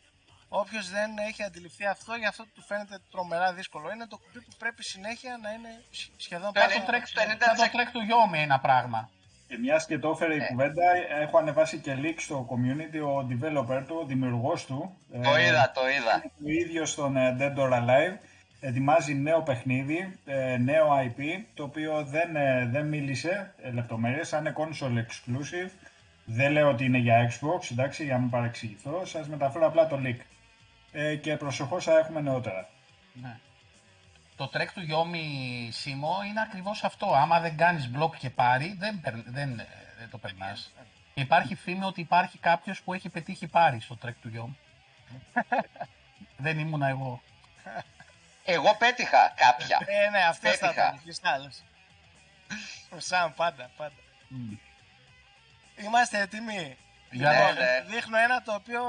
Όποιος 0.49 0.91
δεν 0.91 1.11
έχει 1.29 1.43
αντιληφθεί 1.43 1.87
αυτό, 1.87 2.15
γι' 2.15 2.27
αυτό 2.27 2.45
του 2.55 2.63
φαίνεται 2.63 2.99
τρομερά 3.11 3.53
δύσκολο. 3.53 3.91
Είναι 3.93 4.07
το 4.07 4.17
κουμπί 4.17 4.41
που 4.45 4.55
πρέπει 4.59 4.85
συνέχεια 4.85 5.39
να 5.43 5.51
είναι 5.53 5.69
σχ- 5.91 6.11
σχεδόν 6.17 6.53
Το 6.53 6.61
πάνω 6.61 6.71
Σαν 6.71 6.77
είναι 6.77 6.91
το 6.91 6.97
από 6.97 6.97
τρέξ 6.97 7.13
το 7.13 7.21
90% 7.21 7.57
σαν 7.57 7.67
το 7.71 7.73
τρέξ 7.77 7.91
του 7.93 8.01
Γιώμη 8.01 8.39
ένα 8.39 8.59
πράγμα. 8.61 9.11
Και 9.49 9.59
μιας 9.59 9.87
και 9.87 9.99
το 9.99 10.11
έφερε 10.11 10.35
η 10.35 10.37
Ε. 10.43 10.47
κουβέντα, 10.47 10.83
έχω 11.21 11.39
ανεβάσει 11.39 11.79
και 11.79 11.95
link 12.03 12.15
στο 12.17 12.47
community 12.51 13.01
ο 13.07 13.27
developer 13.31 13.83
του, 13.87 13.97
ο 14.03 14.05
δημιουργός 14.07 14.67
του. 14.67 14.97
Το 15.23 15.35
ε, 15.35 15.47
είδα, 15.47 15.71
το 15.75 15.81
είδα. 15.89 16.23
Ο 16.45 16.49
ίδιο 16.49 16.85
στον 16.87 17.17
ε, 17.17 17.37
Dead 17.41 17.57
or 17.59 17.73
Alive 17.73 18.17
ετοιμάζει 18.61 19.15
νέο 19.15 19.43
παιχνίδι, 19.43 20.19
ε, 20.27 20.57
νέο 20.57 20.89
IP, 21.05 21.21
το 21.55 21.63
οποίο 21.63 22.05
δεν, 22.05 22.37
ε, 22.37 22.67
δεν 22.71 22.87
μίλησε 22.87 23.55
ε, 23.63 23.71
λεπτομέρειες, 23.71 24.29
θα 24.29 24.39
είναι 24.39 24.55
console 24.57 24.97
exclusive. 25.05 25.71
Δεν 26.25 26.53
λέω 26.53 26.69
ότι 26.69 26.85
είναι 26.85 26.99
για 26.99 27.31
Xbox, 27.31 27.71
εντάξει, 27.71 28.05
για 28.05 28.13
να 28.15 28.21
μην 28.21 28.31
παρεξηγηθώ. 28.31 29.05
Σας 29.05 29.29
μεταφέρω 29.29 29.67
απλά 29.67 29.87
το 29.87 30.01
link. 30.05 30.17
Ε, 30.93 31.17
και 31.17 31.37
προσεχώς 31.37 31.85
θα 31.85 31.99
έχουμε 31.99 32.21
νεότερα. 32.21 32.69
Ναι. 33.13 33.39
Το 34.37 34.49
τρέκ 34.49 34.73
του 34.73 34.81
Γιώμη 34.83 35.69
Σίμω 35.73 36.19
είναι 36.29 36.41
ακριβώς 36.41 36.85
αυτό. 36.85 37.15
Άμα 37.15 37.41
δεν 37.41 37.57
κάνεις 37.57 37.89
μπλοκ 37.89 38.17
και 38.17 38.31
πάρει, 38.31 38.77
δεν, 38.79 39.01
περ- 39.01 39.25
δεν, 39.31 39.59
ε, 39.59 39.67
δεν 39.99 40.11
το 40.11 40.19
περνάς. 40.19 40.73
Και 41.15 41.21
υπάρχει 41.21 41.55
φήμη 41.55 41.85
ότι 41.85 42.01
υπάρχει 42.01 42.39
κάποιος 42.39 42.83
που 42.83 42.93
έχει 42.95 43.09
πετύχει 43.09 43.47
πάρει 43.47 43.81
στο 43.81 43.97
τρέκ 43.97 44.17
του 44.21 44.29
Γιώμη. 44.29 44.59
δεν 46.45 46.59
ήμουνα 46.59 46.89
εγώ. 46.89 47.23
Εγώ 48.45 48.75
πέτυχα 48.79 49.33
κάποια. 49.37 49.79
Ε, 49.87 50.11
ναι, 50.11 50.19
αυτός 50.25 50.57
θα 50.57 50.67
Πέτυχα. 50.67 50.87
ήταν. 50.89 51.01
Ποιος 51.05 51.19
άλλος. 51.23 51.63
Ο 52.91 53.01
Σαμ, 53.01 53.33
πάντα, 53.33 53.71
πάντα. 53.77 53.95
Μμ. 54.29 54.53
Είμαστε 55.77 56.21
έτοιμοι. 56.21 56.77
Για 57.11 57.31
Ναι, 57.31 57.37
να- 57.39 57.53
ναι. 57.53 57.85
Δείχνω 57.87 58.19
ένα 58.19 58.43
το 58.43 58.55
οποίο 58.55 58.81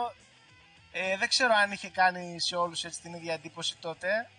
ε, 0.91 1.17
δεν 1.17 1.29
ξέρω 1.29 1.53
αν 1.55 1.71
είχε 1.71 1.89
κάνει 1.89 2.39
σε 2.39 2.55
όλους 2.55 2.83
έτσι 2.83 3.01
την 3.01 3.13
ίδια 3.13 3.33
εντύπωση 3.33 3.77
τότε. 3.77 4.29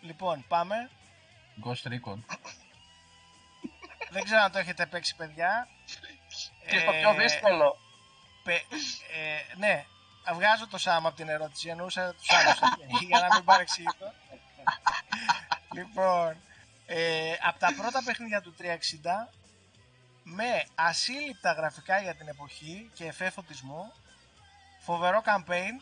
Λοιπόν, 0.00 0.44
πάμε. 0.48 0.90
Ghost 1.64 1.88
Recon. 1.92 2.18
δεν 4.10 4.24
ξέρω 4.24 4.40
αν 4.42 4.52
το 4.52 4.58
έχετε 4.58 4.86
παίξει, 4.86 5.16
παιδιά. 5.16 5.68
Και 6.68 6.78
στο 6.78 6.92
Ε, 6.92 6.98
πιο 7.00 7.14
δύσκολο. 7.14 7.76
Πε- 8.44 8.64
ε, 9.16 9.56
ναι, 9.56 9.84
βγάζω 10.34 10.68
το 10.68 10.78
Σάμ 10.78 11.06
από 11.06 11.16
την 11.16 11.28
ερώτηση. 11.28 11.68
Εννοούσα 11.68 12.14
τους 12.14 12.30
άλλους. 12.30 12.58
για 13.08 13.20
να 13.28 13.34
μην 13.34 13.44
παρεξηγηθώ. 13.44 14.12
λοιπόν, 15.74 16.36
ε, 16.86 17.32
από 17.42 17.58
τα 17.58 17.74
πρώτα 17.76 18.02
παιχνίδια 18.04 18.40
του 18.40 18.54
360 18.58 19.32
με 20.22 20.64
ασύλληπτα 20.74 21.52
γραφικά 21.52 22.00
για 22.00 22.14
την 22.14 22.28
εποχή 22.28 22.90
και 22.94 23.04
εφέ 23.04 23.30
φωτισμού, 23.30 23.92
φοβερό 24.86 25.22
campaign, 25.24 25.74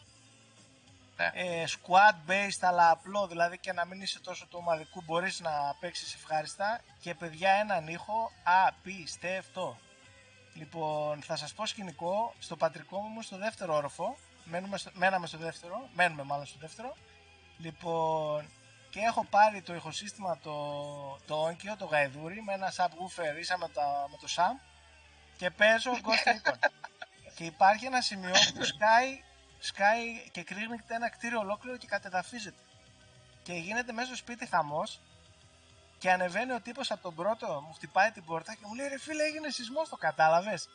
Ναι. 1.16 1.30
ε, 1.34 1.64
squad 1.68 2.30
based 2.30 2.60
αλλά 2.60 2.90
απλό, 2.90 3.26
δηλαδή 3.26 3.58
και 3.58 3.72
να 3.72 3.84
μην 3.84 4.00
είσαι 4.00 4.20
τόσο 4.20 4.46
του 4.46 4.56
ομαδικού 4.60 5.02
μπορείς 5.04 5.40
να 5.40 5.50
παίξεις 5.80 6.14
ευχάριστα. 6.14 6.80
Και 7.00 7.14
παιδιά 7.14 7.50
έναν 7.50 7.88
ήχο 7.88 8.30
απίστευτο. 8.66 9.78
Λοιπόν, 10.54 11.22
θα 11.22 11.36
σας 11.36 11.52
πω 11.54 11.66
σκηνικό, 11.66 12.34
στο 12.38 12.56
πατρικό 12.56 12.98
μου 12.98 13.22
στο 13.22 13.36
δεύτερο 13.36 13.74
όροφο, 13.74 14.16
μένουμε 14.44 14.78
στο, 14.78 14.90
μέναμε 14.94 15.26
στο 15.26 15.38
δεύτερο, 15.38 15.88
μένουμε 15.94 16.22
μάλλον 16.22 16.46
στο 16.46 16.58
δεύτερο, 16.60 16.96
λοιπόν, 17.58 18.50
και 18.90 19.00
έχω 19.00 19.24
πάρει 19.24 19.62
το 19.62 19.74
ηχοσύστημα 19.74 20.38
το, 20.38 20.54
το 21.26 21.48
Onkyo, 21.48 21.74
το 21.78 21.84
γαϊδούρι, 21.84 22.42
με 22.42 22.52
ένα 22.52 22.72
subwoofer 22.76 23.38
ίσα 23.40 23.58
με, 23.58 23.68
τα, 23.68 24.06
με 24.10 24.16
το 24.20 24.26
Sam 24.36 24.56
και 25.36 25.50
παίζω 25.50 25.90
Ghost 25.92 26.28
Recon. 26.28 26.58
και 27.34 27.44
υπάρχει 27.44 27.86
ένα 27.86 28.00
σημείο 28.00 28.34
που 28.54 28.64
σκάει, 28.64 29.22
σκάει 29.58 30.30
και 30.32 30.42
κρύβνεται 30.42 30.94
ένα 30.94 31.10
κτίριο 31.10 31.38
ολόκληρο 31.38 31.76
και 31.76 31.86
κατεδαφίζεται. 31.86 32.62
Και 33.42 33.52
γίνεται 33.52 33.92
μέσα 33.92 34.06
στο 34.06 34.16
σπίτι 34.16 34.46
χαμός 34.46 35.00
και 35.98 36.10
ανεβαίνει 36.10 36.52
ο 36.52 36.60
τύπος 36.60 36.90
από 36.90 37.02
τον 37.02 37.14
πρώτο, 37.14 37.64
μου 37.66 37.72
χτυπάει 37.72 38.10
την 38.10 38.24
πόρτα 38.24 38.54
και 38.54 38.66
μου 38.66 38.74
λέει 38.74 38.88
ρε 38.88 38.98
φίλε 38.98 39.22
έγινε 39.22 39.50
σεισμός, 39.50 39.88
το 39.88 39.96
κατάλαβες; 39.96 40.68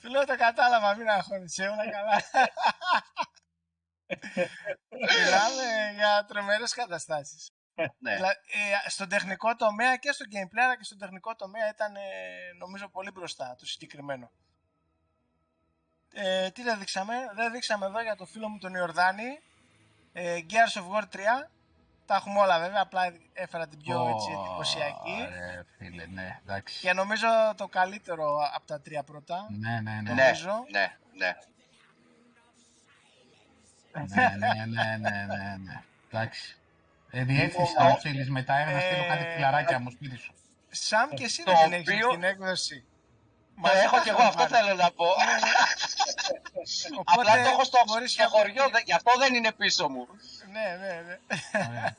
Του 0.00 0.08
λέω 0.08 0.24
το 0.24 0.36
κατάλαβα, 0.36 0.94
μην 0.94 1.08
αγχώνεσαι, 1.08 1.62
όλα 1.62 1.90
καλά. 1.90 2.22
Μιλάμε 5.18 5.92
για 5.94 6.24
τρομερές 6.28 6.74
καταστάσεις. 6.74 7.50
Ναι. 7.74 8.14
Δηλαδή, 8.14 8.34
ε, 8.84 8.90
στον 8.90 9.08
τεχνικό 9.08 9.56
τομέα 9.56 9.96
και 9.96 10.12
στο 10.12 10.24
gameplay 10.28 10.60
αλλά 10.64 10.76
και 10.76 10.84
στον 10.84 10.98
τεχνικό 10.98 11.34
τομέα 11.34 11.68
ήταν 11.68 11.96
ε, 11.96 12.00
νομίζω 12.58 12.88
πολύ 12.88 13.10
μπροστά 13.10 13.56
το 13.58 13.66
συγκεκριμένο. 13.66 14.30
Ε, 16.12 16.50
τι 16.50 16.62
δεν 16.62 16.78
δείξαμε, 16.78 17.14
δεν 17.34 17.52
δείξαμε 17.52 17.86
εδώ 17.86 18.02
για 18.02 18.16
το 18.16 18.26
φίλο 18.26 18.48
μου 18.48 18.58
τον 18.58 18.74
Ιορδάνη 18.74 19.40
ε, 20.12 20.38
Gears 20.50 20.80
of 20.80 20.96
War 20.96 21.02
3 21.02 21.18
τα 22.10 22.16
έχουμε 22.16 22.40
όλα 22.40 22.58
βέβαια, 22.58 22.80
απλά 22.82 23.12
έφερα 23.32 23.68
την 23.68 23.78
πιο 23.78 24.08
έτσι, 24.08 24.30
εντυπωσιακή 24.30 25.26
Ωραία, 25.26 25.64
φίλε, 25.78 26.06
ναι, 26.06 26.40
εντάξει. 26.42 26.80
και 26.80 26.92
νομίζω 26.92 27.26
το 27.56 27.68
καλύτερο 27.68 28.48
από 28.54 28.66
τα 28.66 28.80
τρία 28.80 29.02
πρώτα. 29.02 29.46
Ναι, 29.50 29.80
ναι, 29.80 29.90
ναι. 29.90 30.12
Ναι, 30.12 30.22
νομίζω. 30.22 30.64
ναι, 30.70 30.96
ναι. 31.12 31.36
ναι, 33.92 34.36
ναι, 34.38 34.64
ναι, 34.66 34.96
ναι, 34.96 35.26
ναι, 35.26 35.56
ναι. 35.64 35.82
Εντάξει. 36.10 36.59
Ε, 37.10 37.24
διεύθυνση 37.24 37.70
Λοιπόν, 37.70 37.84
να 37.84 37.90
μου 37.90 37.96
στείλεις 37.98 38.30
μετά, 38.30 38.62
για 38.62 38.72
να 38.74 38.80
στείλω 38.80 39.04
κάτι 39.08 39.24
ε, 39.24 39.34
φιλαράκια 39.34 39.78
μου 39.80 39.90
σπίτι 39.90 40.16
σου. 40.16 40.34
Σαμ 40.70 41.08
και 41.10 41.24
εσύ 41.24 41.42
Το 41.42 41.52
δεν 41.52 41.62
την 41.64 41.72
έχεις 41.72 41.88
οποίο- 41.92 42.10
την 42.10 42.22
έκδοση. 42.24 42.84
Το 43.54 43.60
Μαζί 43.68 43.78
έχω 43.78 43.96
τα 43.96 44.02
και 44.02 44.10
εγώ, 44.10 44.18
έχουμε 44.22 44.28
αυτό 44.42 44.42
πάρει. 44.54 44.64
θέλω 44.64 44.74
να 44.74 44.90
πω. 44.90 45.04
Οπότε 46.98 47.20
Απλά 47.30 47.42
το 47.44 47.48
έχω 47.48 47.64
στο 47.64 47.78
μπορείς 47.86 48.14
και 48.16 48.22
να 48.22 48.28
χωριό, 48.28 48.62
πεις- 48.64 48.72
δεν- 48.72 48.82
γι' 48.86 48.92
αυτό 48.92 49.12
δεν 49.18 49.34
είναι 49.34 49.52
πίσω 49.52 49.88
μου. 49.88 50.06
Ναι, 50.52 50.66
ναι, 50.86 50.92
ναι. 51.06 51.16
Ωραία. 51.68 51.96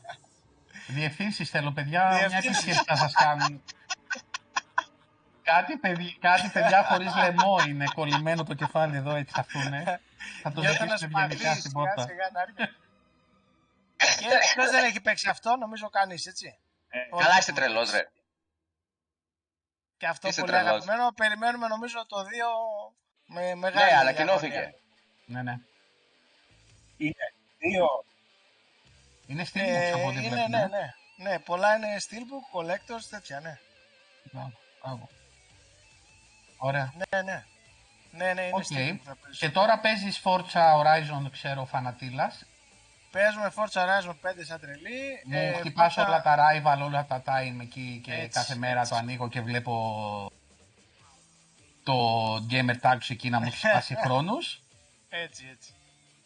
Διευθύνσεις 0.87 1.49
θέλω, 1.49 1.71
παιδιά, 1.71 2.07
μια 2.07 2.19
και 2.21 2.27
Διευθύνσεις. 2.27 2.61
σχέση 2.61 2.83
θα 2.85 2.95
σας 2.95 3.13
κάνουν. 3.13 3.63
Κάτι, 5.43 5.77
παιδι- 5.77 6.19
κάτι 6.19 6.47
παιδιά 6.49 6.83
χωρίς 6.89 7.15
λαιμό 7.15 7.55
είναι 7.67 7.85
κολλημένο 7.95 8.43
το 8.43 8.53
κεφάλι 8.53 8.95
εδώ, 8.95 9.15
έτσι 9.15 9.33
θα 9.33 9.45
έρθουνε. 9.53 9.99
Θα 10.41 10.51
το 10.51 10.61
Νιώθω 10.61 10.85
να 10.85 10.95
ζητήσουν 10.97 11.21
ευγενικά 11.21 11.43
σπαγείς, 11.43 11.59
στην 11.59 11.71
σιγά 11.71 11.83
πόρτα. 11.83 12.07
Σιγά 14.05 14.29
να 14.29 14.35
έρχεται. 14.35 14.47
Και 14.47 14.53
ποιος 14.53 14.69
δεν 14.71 14.83
έχει 14.83 15.01
παίξει 15.01 15.29
αυτό, 15.29 15.55
νομίζω 15.55 15.89
κανείς, 15.89 16.25
έτσι. 16.25 16.57
Ε, 16.89 16.99
Όχι. 17.09 17.23
Καλά 17.23 17.37
είσαι 17.37 17.51
τρελός 17.53 17.91
ρε. 17.91 18.11
Και 19.97 20.07
αυτό 20.07 20.27
Είσαι 20.27 20.39
πολύ 20.41 20.51
τρελός. 20.53 20.69
αγαπημένο. 20.71 21.11
Περιμένουμε 21.11 21.67
νομίζω 21.67 22.05
το 22.05 22.17
2 22.19 22.23
με 23.25 23.55
μεγάλη 23.55 23.75
Ναι, 23.75 23.81
αγωνία. 23.81 23.99
ανακοινώθηκε. 23.99 24.73
Ναι, 25.25 25.41
ναι. 25.41 25.55
είναι 26.97 27.33
δύο. 27.57 27.87
Είναι 29.27 29.43
στην 29.45 29.61
Ε, 29.61 29.91
από 29.91 30.07
ό,τι 30.07 30.17
είναι, 30.17 30.29
βλέπουμε. 30.29 30.57
ναι, 30.57 30.67
ναι. 30.67 30.93
Ναι, 31.29 31.39
πολλά 31.39 31.75
είναι 31.75 31.95
steelbook, 31.99 32.57
collectors, 32.59 33.03
τέτοια, 33.09 33.39
ναι. 33.39 33.59
Μπράβο, 34.31 34.51
μπράβο. 34.83 35.09
Ωραία. 36.57 36.93
Ναι, 36.95 37.21
ναι. 37.21 37.45
Ναι, 38.11 38.33
ναι, 38.33 38.41
είναι 38.41 38.55
Οκ. 38.55 38.63
steelbook. 38.63 38.99
θα 39.03 39.13
Και 39.13 39.19
περισσότερο. 39.21 39.51
τώρα 39.51 39.79
παίζεις 39.79 40.21
Forza 40.23 40.73
Horizon, 40.75 41.31
ξέρω, 41.31 41.65
φανατήλας. 41.65 42.45
Παίζουμε 43.11 43.51
Forza 43.55 43.81
Horizon 43.81 44.15
5 44.21 44.43
σαν 44.45 44.59
τρελή. 44.59 45.21
Μου 45.25 45.37
Ε, 45.37 45.51
χτυπάς 45.53 45.93
πρώτα- 45.93 46.09
όλα 46.09 46.21
τα 46.21 46.35
rival, 46.37 46.81
όλα 46.85 47.05
τα 47.05 47.23
time 47.25 47.61
εκεί 47.61 48.01
και 48.03 48.13
Έτσι, 48.13 48.29
κάθε 48.29 48.55
μέρα 48.55 48.79
έτσι. 48.79 48.91
το 48.91 48.97
ανοίγω 48.97 49.29
και 49.29 49.41
βλέπω 49.41 50.31
το 51.83 51.93
gamer 52.49 52.75
tag 52.81 52.97
σου 52.99 53.13
εκεί 53.13 53.29
να 53.29 53.39
μου 53.39 53.51
σπάσει 53.61 53.95
χρόνους. 54.03 54.61
Έτσι, 55.09 55.47
έτσι. 55.51 55.73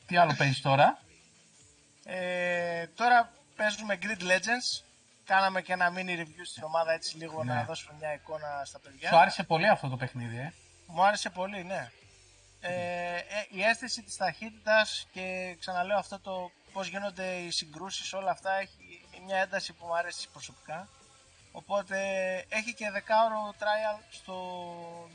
Τι 0.06 0.18
άλλο 0.18 0.34
παίζεις 0.38 0.62
τώρα; 0.62 1.00
Ε, 2.06 2.88
τώρα 2.88 3.32
παίζουμε 3.56 3.98
Grid 4.02 4.22
Legends. 4.22 4.84
Κάναμε 5.26 5.62
και 5.62 5.74
ένα 5.74 5.92
mini 5.96 6.20
review 6.20 6.44
στην 6.46 6.64
ομάδα 6.64 6.92
έτσι 6.92 7.18
λίγο 7.18 7.44
Ναι. 7.44 7.54
να 7.54 7.64
δώσουμε 7.64 7.96
μια 8.00 8.14
εικόνα 8.14 8.62
στα 8.66 8.80
παιδιά. 8.80 9.10
Σου 9.10 9.18
άρεσε 9.18 9.44
πολύ 9.44 9.68
αυτό 9.70 9.88
το 9.90 9.96
παιχνίδι, 9.96 10.38
ε; 10.38 10.54
Μου 10.88 11.04
άρεσε 11.06 11.30
πολύ, 11.30 11.64
ναι. 11.64 11.90
Ε, 12.60 13.16
ε, 13.16 13.22
η 13.50 13.64
αίσθηση 13.64 14.02
της 14.04 14.16
ταχύτητας 14.18 15.08
και 15.12 15.56
ξαναλέω 15.60 15.98
αυτό 15.98 16.20
το 16.20 16.52
πώς 16.76 16.88
γίνονται 16.88 17.26
οι 17.36 17.52
συγκρούσεις, 17.52 18.14
όλα 18.14 18.32
αυτά 18.32 18.52
έχει 18.54 19.08
μια 19.26 19.38
ένταση 19.38 19.74
που 19.74 19.86
μου 19.86 19.96
αρέσει 19.98 20.28
προσωπικά. 20.30 20.88
Οπότε 21.52 21.98
έχει 22.50 22.74
και 22.74 22.86
10ωρο 22.96 23.42
trial 23.62 23.98
στο 24.10 24.36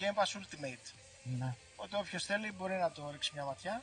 Game 0.00 0.14
Pass 0.18 0.30
Ultimate. 0.38 0.86
Ναι. 1.22 1.54
Οπότε 1.76 1.96
όποιος 1.96 2.24
θέλει 2.24 2.52
μπορεί 2.52 2.74
να 2.74 2.90
το 2.90 3.10
ρίξει 3.10 3.30
μια 3.34 3.44
ματιά. 3.44 3.82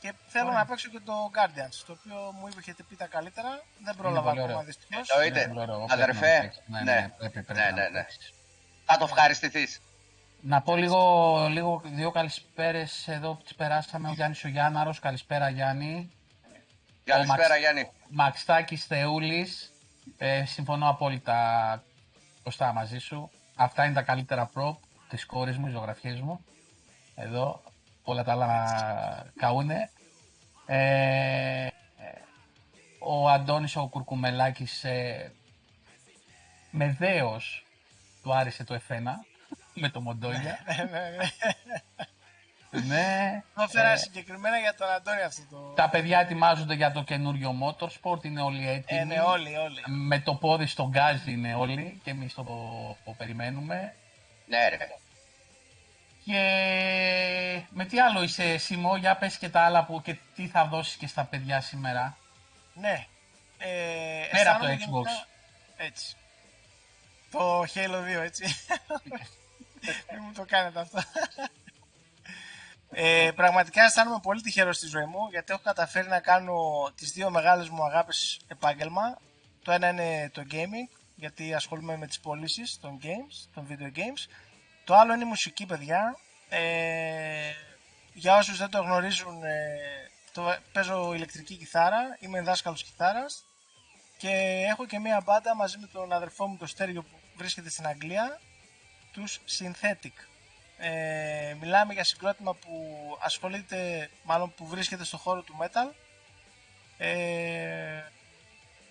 Και 0.00 0.12
θέλω 0.28 0.46
Ωραία. 0.46 0.58
να 0.58 0.66
παίξω 0.66 0.88
και 0.88 1.00
το 1.04 1.30
Guardians, 1.36 1.76
το 1.86 1.92
οποίο 1.92 2.32
μου 2.32 2.48
είπε 2.48 2.58
έχετε 2.58 2.82
πει 2.82 2.96
τα 2.96 3.06
καλύτερα. 3.06 3.62
Δεν 3.84 3.96
πρόλαβα 3.96 4.28
πολύ 4.28 4.40
ακόμα 4.40 4.54
ωραίο. 4.54 4.66
δυστυχώς. 4.66 5.08
Εννοείται. 5.10 5.46
Ναι, 5.46 5.60
ωραίο, 5.60 5.76
πρέπει 5.86 5.92
Αδερφέ, 6.02 6.34
να 6.36 6.40
παίξεις. 6.42 6.62
Ναι, 6.66 6.80
ναι, 6.82 6.92
ναι. 7.00 7.08
πρέπει, 7.18 7.42
πρέπει 7.42 7.60
Ναι, 7.60 7.64
να 7.64 7.70
ναι, 7.72 7.88
ναι. 7.88 8.00
παίξεις. 8.02 8.32
Θα 8.84 8.96
το 8.96 9.04
ευχαριστηθείς. 9.04 9.80
Να 10.42 10.62
πω 10.62 10.76
λίγο, 10.76 11.46
λίγο 11.50 11.82
δύο 11.84 12.10
καλησπέρες 12.10 13.08
εδώ 13.08 13.34
που 13.34 13.42
τις 13.42 13.54
περάσαμε. 13.54 14.08
Ο 14.08 14.12
Γιάννης 14.12 14.44
ο 14.44 14.48
Γιάνναρος, 14.48 14.98
καλησπέρα 14.98 15.48
Γιάννη. 15.48 16.10
Καλησπέρα, 17.04 17.48
Μαξ. 17.48 17.58
Γιάννη. 17.58 17.90
Μαξτάκης 18.08 18.84
Θεούλης, 18.84 19.72
ε, 20.18 20.44
συμφωνώ 20.44 20.88
απόλυτα 20.88 21.82
Κωστά 22.42 22.72
μαζί 22.72 22.98
σου. 22.98 23.30
Αυτά 23.54 23.84
είναι 23.84 23.94
τα 23.94 24.02
καλύτερα 24.02 24.50
prop 24.54 24.76
της 25.08 25.26
κόρης 25.26 25.58
μου, 25.58 25.66
οι 25.66 25.70
ζωγραφιές 25.70 26.20
μου. 26.20 26.44
Εδώ, 27.14 27.62
όλα 28.02 28.24
τα 28.24 28.32
άλλα 28.32 29.32
καούνε. 29.36 29.90
Ε, 30.66 31.66
ο 32.98 33.28
Αντώνης 33.28 33.76
ο 33.76 33.88
Κουρκουμελάκης 33.88 34.84
ε, 34.84 35.32
με 36.70 36.96
δέος 36.98 37.66
του 38.22 38.34
άρεσε 38.34 38.64
το 38.64 38.80
F1 38.88 39.29
με 39.80 39.88
το 39.88 40.00
Μοντόγια. 40.00 40.58
ναι. 42.70 43.42
Το 43.54 43.62
έφερα 43.62 43.90
ε, 43.90 43.96
συγκεκριμένα 43.96 44.58
για 44.58 44.74
τον 44.74 44.88
Αντώνη 44.90 45.20
αυτό 45.22 45.42
το. 45.50 45.56
τα 45.72 45.88
παιδιά 45.88 46.20
ετοιμάζονται 46.20 46.74
για 46.74 46.92
το 46.92 47.02
καινούριο 47.02 47.54
Motorsport, 47.62 48.24
είναι 48.24 48.42
όλοι 48.42 48.68
έτοιμοι. 48.68 49.00
Ε, 49.00 49.04
ναι, 49.04 49.20
όλοι, 49.20 49.56
όλοι. 49.56 49.82
Με 49.86 50.18
το 50.20 50.34
πόδι 50.34 50.66
στον 50.66 50.88
γκάζ 50.88 51.26
είναι 51.26 51.54
όλοι 51.54 52.00
και 52.04 52.10
εμείς 52.10 52.34
το, 52.34 52.44
το 53.04 53.10
περιμένουμε. 53.16 53.94
Ναι, 54.46 54.68
ρε. 54.68 54.76
Και 56.24 57.62
με 57.70 57.84
τι 57.84 58.00
άλλο 58.00 58.22
είσαι 58.22 58.56
Σιμό, 58.58 58.96
για 58.96 59.16
πες 59.16 59.36
και 59.38 59.48
τα 59.48 59.60
άλλα 59.60 59.84
που 59.84 60.02
και 60.02 60.16
τι 60.34 60.46
θα 60.48 60.64
δώσεις 60.64 60.94
και 60.94 61.06
στα 61.06 61.24
παιδιά 61.24 61.60
σήμερα. 61.60 62.16
Ναι. 62.74 63.06
Ε, 63.58 64.26
Πέρα 64.30 64.50
από 64.50 64.60
το 64.60 64.66
αισθάνομαι 64.66 64.74
Xbox. 64.74 65.04
γενικά- 65.04 65.26
Έτσι. 65.76 66.14
Το 67.30 67.60
Halo 67.60 68.18
2, 68.18 68.22
έτσι. 68.22 68.44
Μην 70.12 70.22
μου 70.22 70.32
το 70.32 70.44
κάνετε 70.48 70.80
αυτό. 70.80 71.00
Ε, 72.92 73.30
πραγματικά 73.34 73.84
αισθάνομαι 73.84 74.20
πολύ 74.22 74.40
τυχερός 74.40 74.76
στη 74.76 74.86
ζωή 74.86 75.04
μου 75.04 75.28
γιατί 75.30 75.52
έχω 75.52 75.62
καταφέρει 75.62 76.08
να 76.08 76.20
κάνω 76.20 76.56
τις 76.94 77.12
δύο 77.12 77.30
μεγάλες 77.30 77.68
μου 77.68 77.84
αγάπες 77.84 78.40
επάγγελμα. 78.48 79.18
Το 79.62 79.72
ένα 79.72 79.88
είναι 79.88 80.30
το 80.32 80.42
gaming 80.50 80.98
γιατί 81.14 81.54
ασχολούμαι 81.54 81.96
με 81.96 82.06
τις 82.06 82.20
πωλήσεις 82.20 82.78
των 82.80 82.98
games, 83.02 83.48
των 83.54 83.66
video 83.70 83.98
games. 83.98 84.30
Το 84.84 84.94
άλλο 84.94 85.14
είναι 85.14 85.24
η 85.24 85.26
μουσική 85.26 85.66
παιδιά. 85.66 86.16
Ε, 86.48 87.52
για 88.12 88.36
όσους 88.36 88.58
δεν 88.58 88.70
το 88.70 88.82
γνωρίζουν, 88.82 89.44
ε, 89.44 89.76
το, 90.32 90.56
παίζω 90.72 91.14
ηλεκτρική 91.14 91.56
κιθάρα, 91.56 92.16
είμαι 92.20 92.42
δάσκαλος 92.42 92.84
κιθάρας 92.84 93.44
και 94.16 94.64
έχω 94.68 94.86
και 94.86 94.98
μία 94.98 95.20
μπάντα 95.24 95.54
μαζί 95.54 95.78
με 95.78 95.86
τον 95.86 96.12
αδερφό 96.12 96.46
μου 96.46 96.56
το 96.56 96.66
Στέργιο 96.66 97.02
που 97.02 97.16
βρίσκεται 97.36 97.70
στην 97.70 97.86
Αγγλία, 97.86 98.40
τους 99.12 99.40
Synthetic. 99.58 100.12
Ε, 100.78 101.56
μιλάμε 101.60 101.92
για 101.92 102.04
συγκρότημα 102.04 102.54
που 102.54 102.96
ασχολείται, 103.20 104.10
μάλλον 104.22 104.54
που 104.54 104.66
βρίσκεται 104.66 105.04
στο 105.04 105.16
χώρο 105.16 105.42
του 105.42 105.56
metal. 105.60 105.94
Ε, 106.98 108.02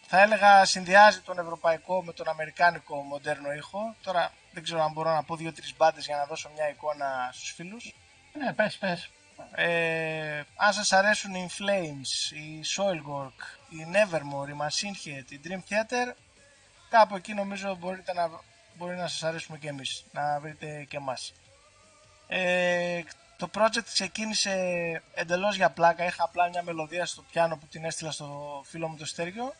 θα 0.07 0.21
έλεγα 0.21 0.65
συνδυάζει 0.65 1.19
τον 1.21 1.39
ευρωπαϊκό 1.39 2.03
με 2.03 2.13
τον 2.13 2.27
αμερικάνικο 2.27 2.95
μοντέρνο 3.01 3.51
ήχο. 3.51 3.95
Τώρα 4.03 4.33
δεν 4.51 4.63
ξέρω 4.63 4.83
αν 4.83 4.91
μπορώ 4.91 5.13
να 5.13 5.23
πω 5.23 5.35
δύο-τρεις 5.35 5.75
μπάντες 5.77 6.05
για 6.05 6.17
να 6.17 6.25
δώσω 6.25 6.49
μια 6.55 6.69
εικόνα 6.69 7.29
στους 7.33 7.51
φίλους. 7.51 7.93
Ναι, 8.33 8.53
πες, 8.53 8.77
πες. 8.77 9.09
Ε, 9.51 10.43
αν 10.55 10.73
σας 10.73 10.91
αρέσουν 10.91 11.33
οι 11.33 11.49
In 11.49 11.63
Flames, 11.63 12.35
η 12.35 12.63
Soilwork, 12.75 13.69
η 13.69 13.87
Nevermore, 13.93 14.49
η 14.49 14.57
Machine 14.61 15.07
Head, 15.07 15.31
η 15.31 15.39
Dream 15.43 15.59
Theater, 15.69 16.13
κάπου 16.89 17.15
εκεί 17.15 17.33
νομίζω 17.33 17.75
μπορείτε 17.75 18.13
να, 18.13 18.29
μπορεί 18.79 18.95
να 18.95 19.07
σας 19.07 19.23
αρέσουμε 19.23 19.57
και 19.57 19.67
εμείς, 19.67 20.05
να 20.11 20.39
βρείτε 20.39 20.83
και 20.89 20.97
εμάς. 20.97 21.33
Ε, 22.27 23.01
το 23.37 23.49
project 23.53 23.83
ξεκίνησε 23.83 24.53
εντελώς 25.13 25.55
για 25.55 25.69
πλάκα, 25.69 26.05
είχα 26.05 26.23
απλά 26.23 26.49
μια 26.49 26.63
μελωδία 26.63 27.05
στο 27.05 27.21
πιάνο 27.21 27.57
που 27.57 27.65
την 27.67 27.85
έστειλα 27.85 28.11
στο 28.11 28.61
φίλο 28.65 28.87
μου 28.87 28.97
το 28.97 29.05
Στέργιο 29.05 29.53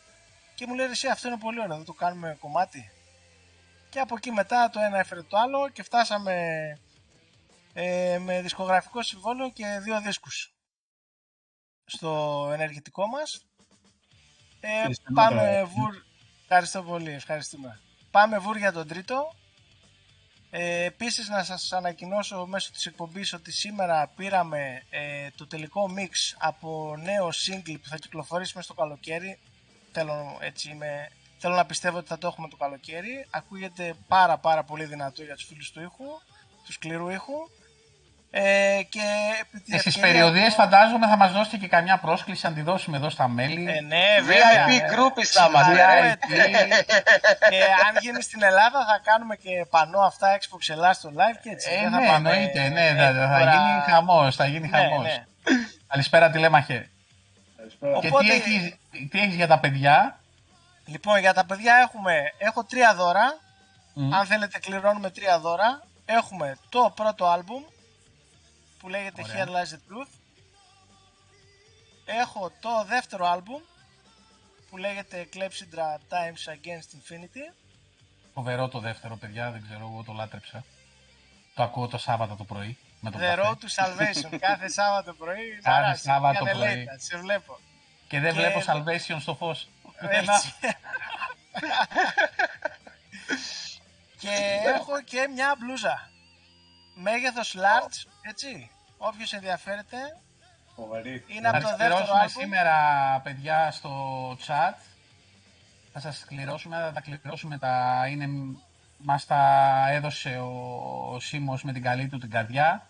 και 0.56 0.68
μου 0.68 0.76
λέει 0.76 0.90
εσύ 0.90 1.08
αυτό 1.08 1.28
είναι 1.28 1.38
πολύ 1.38 1.60
ωραίο, 1.60 1.76
δεν 1.76 1.86
το 1.86 1.94
κάνουμε 1.94 2.38
κομμάτι. 2.40 2.92
Και 3.90 4.00
από 4.00 4.16
εκεί 4.16 4.32
μετά 4.32 4.70
το 4.70 4.80
ένα 4.80 5.00
έφερε 5.00 5.22
το 5.22 5.38
άλλο 5.38 5.70
και 5.70 5.84
φτάσαμε 5.84 6.34
ε, 7.74 8.18
με 8.18 8.42
δισκογραφικό 8.42 9.02
συμβόλαιο 9.04 9.50
και 9.52 9.80
δύο 9.82 10.02
δίσκους 10.02 10.54
στο 11.86 12.50
ενεργητικό 12.54 13.08
μας. 13.08 13.46
Ε, 14.60 14.76
Ευχαριστούμε, 14.76 15.22
πάμε 15.22 15.58
ε. 15.58 15.64
βουρ... 15.64 15.96
Ευχαριστώ 16.42 16.84
πολύ, 16.84 17.12
ευχαριστούμε. 17.12 17.80
Πάμε 18.12 18.38
βουρ 18.40 18.58
για 18.58 18.72
τον 18.72 18.88
τρίτο. 18.88 19.34
Ε, 20.50 20.84
επίσης 20.84 21.30
να 21.30 21.44
σας 21.44 21.72
ανακοινώσω 21.74 22.46
μέσω 22.46 22.72
της 22.72 22.86
εκπομπής 22.86 23.34
ότι 23.34 23.52
σήμερα 23.52 24.12
πήραμε 24.16 24.84
ε, 24.90 25.30
το 25.36 25.48
τελικό 25.48 25.90
mix 25.98 26.36
από 26.38 26.96
νέο 27.04 27.28
single 27.28 27.78
που 27.82 27.88
θα 27.90 27.98
κυκλοφορήσει 27.98 28.52
μέσα 28.56 28.74
στο 28.74 28.82
καλοκαίρι. 28.82 29.40
Θέλω, 29.92 30.38
έτσι, 30.40 30.70
είμαι, 30.70 31.12
θέλω 31.38 31.56
να 31.56 31.66
πιστεύω 31.66 31.98
ότι 31.98 32.08
θα 32.08 32.18
το 32.18 32.28
έχουμε 32.28 32.48
το 32.48 32.58
καλοκαίρι. 32.58 33.28
Ακούγεται 33.30 33.96
πάρα 34.08 34.38
πάρα 34.38 34.64
πολύ 34.64 34.86
δυνατό 34.86 35.24
για 35.24 35.36
τους 35.36 35.46
φίλους 35.46 35.72
του 35.72 35.82
ήχου, 35.82 36.06
του 36.66 36.72
σκληρού 36.72 37.10
ήχου. 37.10 37.50
Ε, 38.32 38.80
και 38.90 39.00
επί 39.42 39.60
τη 39.60 39.76
Ε, 39.76 39.78
στις 39.80 39.96
ευκαιρία 39.96 40.12
περιοδίες 40.20 40.48
αυτό- 40.48 40.62
φαντάζομαι 40.62 41.08
θα 41.08 41.18
μας 41.18 41.32
δώσετε 41.32 41.58
και 41.58 41.68
καμιά 41.68 41.98
πρόσκληση 41.98 42.46
να 42.46 42.54
τη 42.54 42.62
δώσουμε 42.62 42.98
εδώ 42.98 43.10
στα 43.10 43.28
μέλη. 43.28 43.70
Ε, 43.70 43.82
ναι, 43.82 44.06
βέβαια. 44.22 44.68
VIP 44.68 44.82
ε. 44.82 44.86
groupies 44.96 45.24
θα 45.24 45.48
είμαστε, 45.50 45.74
ρε. 45.74 46.16
και 47.50 47.64
αν 47.88 47.96
γίνει 48.02 48.22
στην 48.22 48.44
Ελλάδα 48.44 48.80
θα 48.86 49.00
κάνουμε 49.04 49.36
και 49.36 49.66
πανό 49.70 50.00
αυτά 50.00 50.38
Xbox 50.38 50.70
Ελλάδα 50.70 50.94
στο 50.94 51.10
live 51.16 51.38
και 51.44 51.50
έτσι. 51.50 51.70
Ε, 51.72 51.80
δεν 51.82 51.92
θα 51.92 52.00
ναι, 52.00 52.08
πάμε 52.08 52.30
εννοείται, 52.30 52.68
ναι, 52.70 52.88
θα, 52.98 53.14
θα 53.14 53.22
εύκολα. 53.40 53.52
γίνει 53.52 53.82
χαμός, 53.94 54.36
θα 54.36 54.46
γίνει 54.46 54.68
Ναι, 54.68 54.78
χαμός. 54.78 55.04
ναι. 55.04 55.26
Καλησπέρα 55.88 56.30
τηλέμαχε. 56.30 56.90
Καλησπέρα. 57.58 58.00
Και 58.00 58.08
Οπότε- 58.08 58.26
τι 58.26 58.32
έχεις, 58.32 58.76
τι 59.10 59.20
έχεις 59.20 59.36
για 59.36 59.48
τα 59.48 59.60
παιδιά; 59.60 60.20
Λοιπόν, 60.86 61.20
για 61.20 61.34
τα 61.34 61.46
παιδιά 61.46 61.76
έχουμε, 61.76 62.14
έχω 62.38 62.64
τρία 62.64 62.94
δώρα. 62.96 63.38
Μμ. 63.94 64.14
Αν 64.14 64.26
θέλετε 64.26 64.60
κληρώνουμε 64.60 65.10
τρία 65.10 65.40
δώρα. 65.40 65.82
Έχουμε 66.06 66.58
το 66.70 66.92
πρώτο 66.96 67.26
άλμπουμ 67.28 67.64
που 68.80 68.90
λέγεται 68.90 69.22
Ωραία. 69.24 69.46
Here 69.46 69.50
Lies 69.50 69.70
the 69.74 69.80
Truth. 69.94 70.10
Έχω 72.06 72.52
το 72.60 72.84
δεύτερο 72.88 73.28
άλμπουμ 73.28 73.62
που 74.70 74.78
λέγεται 74.78 75.28
Clepsydra 75.34 75.98
Times 76.14 76.44
Against 76.54 76.90
Infinity. 76.98 77.54
Φοβερό 78.34 78.68
το 78.68 78.80
δεύτερο, 78.80 79.16
παιδιά, 79.18 79.52
δεν 79.52 79.62
ξέρω, 79.62 79.80
εγώ 79.80 80.04
το 80.06 80.14
λάτρεψα. 80.14 80.64
Το 81.54 81.64
ακούω 81.64 81.88
το 81.88 81.98
Σάββατο 81.98 82.36
το 82.36 82.44
πρωί. 82.44 82.78
Με 83.00 83.12
τον 83.12 83.22
The 83.22 83.24
καφέ. 83.24 83.42
Road 83.42 83.54
to 83.54 83.68
Salvation. 83.84 84.38
Κάθε 84.48 84.68
Σάββατο 84.70 85.14
πρωί. 85.14 85.60
Κάθε 85.64 85.82
μ' 85.82 85.86
αρέσει, 85.86 86.04
Σάββατο 86.04 86.44
μια 86.44 86.54
πρωί. 86.54 86.64
τελέητα, 86.68 86.98
Σε 87.00 87.18
βλέπω. 87.18 87.60
Και 88.08 88.20
δεν 88.20 88.34
Και- 88.34 88.40
βλέπω 88.40 88.62
Salvation 88.66 89.18
στο 89.22 89.36
φως. 89.36 89.70
Έτσι. 90.00 90.54
και 94.22 94.60
έχω 94.66 95.02
και 95.04 95.28
μια 95.34 95.56
μπλούζα. 95.60 96.10
Μέγεθος 97.02 97.56
large, 97.58 98.08
έτσι. 98.22 98.70
Όποιος 98.98 99.34
ενδιαφέρεται, 99.34 99.98
Φοβερή. 100.76 101.24
είναι 101.28 101.48
από 101.48 101.58
Θα 101.58 101.64
το 101.64 101.68
τις 101.68 101.78
δεύτερο 101.78 101.96
κληρώσουμε 101.96 102.20
άλμπουμ. 102.20 102.44
σήμερα, 102.44 102.76
παιδιά, 103.24 103.72
στο 103.72 103.92
chat. 104.48 104.76
Θα 105.94 106.00
σας 106.00 106.26
κληρώσουμε, 106.28 106.76
θα 106.76 106.92
τα 106.94 107.02
κληρώσουμε 107.02 107.58
τα... 107.58 108.06
Είναι... 108.10 108.28
Μας 109.02 109.26
τα 109.26 109.40
έδωσε 109.90 110.30
ο, 110.30 110.52
ο 111.14 111.20
Σίμος 111.20 111.64
με 111.64 111.74
την 111.74 111.82
καλή 111.82 112.08
του 112.08 112.18
την 112.18 112.30
καρδιά. 112.30 112.88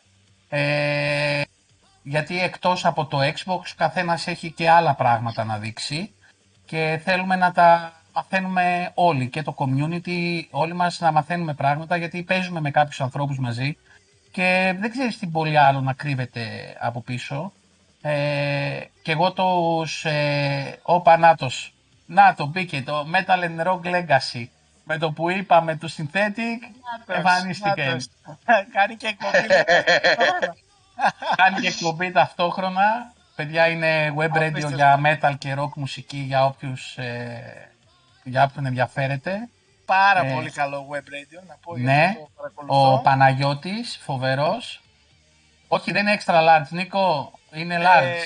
Ε, 0.49 1.41
γιατί 2.03 2.41
εκτός 2.41 2.85
από 2.85 3.05
το 3.05 3.19
Xbox, 3.21 3.61
καθένας 3.75 4.27
έχει 4.27 4.51
και 4.51 4.69
άλλα 4.69 4.93
πράγματα 4.95 5.43
να 5.43 5.57
δείξει 5.57 6.13
και 6.65 7.01
θέλουμε 7.03 7.35
να 7.35 7.51
τα 7.51 7.93
μαθαίνουμε 8.13 8.91
όλοι 8.93 9.29
και 9.29 9.41
το 9.41 9.55
community, 9.57 10.41
όλοι 10.49 10.73
μας 10.73 10.99
να 10.99 11.11
μαθαίνουμε 11.11 11.53
πράγματα 11.53 11.97
γιατί 11.97 12.23
παίζουμε 12.23 12.59
με 12.61 12.71
κάποιους 12.71 13.01
ανθρώπους 13.01 13.39
μαζί 13.39 13.77
και 14.39 14.75
δεν 14.79 14.91
ξέρεις 14.91 15.17
τι 15.17 15.27
πολύ 15.27 15.57
άλλο 15.57 15.81
να 15.81 15.93
κρύβεται 15.93 16.75
από 16.79 17.01
πίσω. 17.01 17.51
Ε, 18.01 18.79
και 19.01 19.11
εγώ 19.11 19.33
τους, 19.33 20.05
ε, 20.05 20.79
ο 20.81 21.01
Πανάτος, 21.01 21.73
να 22.05 22.33
το 22.33 22.45
μπήκε 22.45 22.81
το 22.81 23.07
Metal 23.13 23.43
and 23.43 23.67
Rock 23.67 23.81
Legacy, 23.85 24.45
με 24.83 24.97
το 24.97 25.11
που 25.11 25.29
είπαμε 25.29 25.75
του 25.75 25.89
Synthetic, 25.91 26.59
εμφανίστηκε. 27.07 27.83
Νάτος. 27.83 28.09
Κάνει 28.75 28.95
και 28.95 29.07
εκπομπή. 29.07 29.47
Κάνει 31.41 31.59
και 31.61 31.67
εκπομπή 31.67 32.11
ταυτόχρονα. 32.11 33.13
Παιδιά 33.35 33.67
είναι 33.67 34.13
web 34.17 34.37
radio 34.37 34.47
Απίστευτο. 34.47 34.75
για 34.75 34.99
metal 35.05 35.33
και 35.37 35.55
rock 35.57 35.73
μουσική 35.75 36.17
για 36.17 36.45
όποιους 36.45 36.97
ε, 36.97 37.69
για 38.23 38.43
όποιον 38.43 38.65
ενδιαφέρεται. 38.65 39.49
Πάρα 39.89 40.25
Ε, 40.25 40.33
πολύ 40.33 40.51
καλό 40.51 40.87
web 40.91 40.97
radio, 40.97 41.43
να 41.47 41.55
πω 41.61 41.77
ναι, 41.77 41.93
γιατί 41.93 42.13
το 42.13 42.29
παρακολουθώ. 42.35 42.93
Ο 42.93 42.99
Παναγιώτης, 43.01 43.99
φοβερός. 44.03 44.81
Όχι, 45.67 45.91
δεν 45.91 46.07
είναι 46.07 46.19
extra 46.19 46.33
large, 46.35 46.67
Νίκο, 46.69 47.31
είναι 47.51 47.77
large. 47.81 48.03
Ε, 48.03 48.21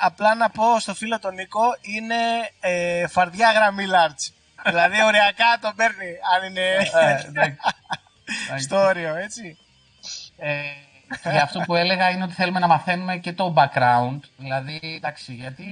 απλά 0.00 0.34
να 0.34 0.50
πω 0.50 0.78
στο 0.80 0.94
φίλο 0.94 1.18
τον 1.18 1.34
Νίκο, 1.34 1.62
είναι 1.80 2.14
ε, 2.60 3.06
φαρδιά 3.06 3.52
γραμμή 3.52 3.84
large. 3.88 4.32
δηλαδή 4.64 5.02
οριακά 5.04 5.58
τον 5.60 5.74
παίρνει, 5.74 6.10
αν 6.36 6.48
είναι 6.48 6.66
Ε, 6.94 7.26
εντάξει. 7.26 7.58
στο 8.64 8.76
όριο, 8.76 9.14
έτσι. 9.14 9.58
Ε, 10.38 10.60
και 11.22 11.38
αυτό 11.38 11.60
που 11.60 11.74
έλεγα 11.74 12.10
είναι 12.10 12.24
ότι 12.24 12.32
θέλουμε 12.32 12.58
να 12.58 12.66
μαθαίνουμε 12.66 13.16
και 13.16 13.32
το 13.32 13.54
background. 13.56 14.18
Δηλαδή, 14.36 14.80
εντάξει, 14.82 15.32
γιατί 15.32 15.64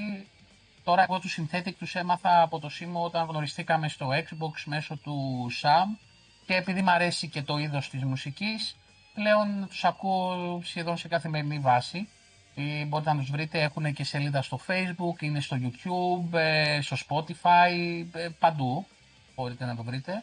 τώρα 0.88 1.02
εγώ 1.02 1.18
τους 1.18 1.38
Synthetic 1.38 1.72
τους 1.78 1.94
έμαθα 1.94 2.42
από 2.42 2.58
το 2.58 2.68
Σίμω 2.68 3.04
όταν 3.04 3.26
γνωριστήκαμε 3.26 3.88
στο 3.88 4.08
Xbox 4.10 4.62
μέσω 4.64 4.96
του 4.96 5.46
Sam 5.62 5.98
και 6.46 6.54
επειδή 6.54 6.82
μου 6.82 6.90
αρέσει 6.90 7.28
και 7.28 7.42
το 7.42 7.58
είδος 7.58 7.90
της 7.90 8.04
μουσικής, 8.04 8.76
πλέον 9.14 9.66
τους 9.68 9.84
ακούω 9.84 10.60
σχεδόν 10.64 10.96
σε 10.96 11.08
καθημερινή 11.08 11.58
βάση. 11.58 12.08
Ε, 12.54 12.84
Μπορείτε 12.84 13.12
να 13.12 13.18
τους 13.18 13.30
βρείτε, 13.30 13.62
έχουν 13.62 13.92
και 13.92 14.04
σελίδα 14.04 14.42
στο 14.42 14.60
Facebook, 14.66 15.22
είναι 15.22 15.40
στο 15.40 15.56
YouTube, 15.60 16.38
ε, 16.38 16.80
στο 16.80 16.96
Spotify, 17.08 18.04
ε, 18.12 18.28
παντού 18.38 18.86
μπορείτε 19.34 19.64
να 19.64 19.76
το 19.76 19.82
βρείτε. 19.82 20.22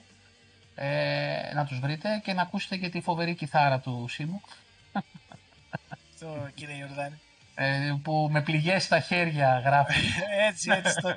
Ε, 0.76 1.54
να 1.54 1.66
τους 1.66 1.80
βρείτε 1.80 2.22
και 2.24 2.34
να 2.34 2.42
ακούσετε 2.42 2.78
και 2.78 2.90
τη 2.90 3.02
φοβερή 3.02 3.36
κιθάρα 3.36 3.80
του 3.80 4.06
Σίμου 4.10 4.42
Το 6.20 6.50
κύριε 6.56 6.76
Ιορδάνη. 6.76 7.20
Ε, 7.56 7.94
που 8.04 8.28
με 8.32 8.42
πληγές 8.42 8.84
στα 8.84 9.00
χέρια 9.00 9.60
γράφει 9.66 10.00
έτσι, 10.48 10.72
έτσι. 10.72 10.96
Το, 11.02 11.16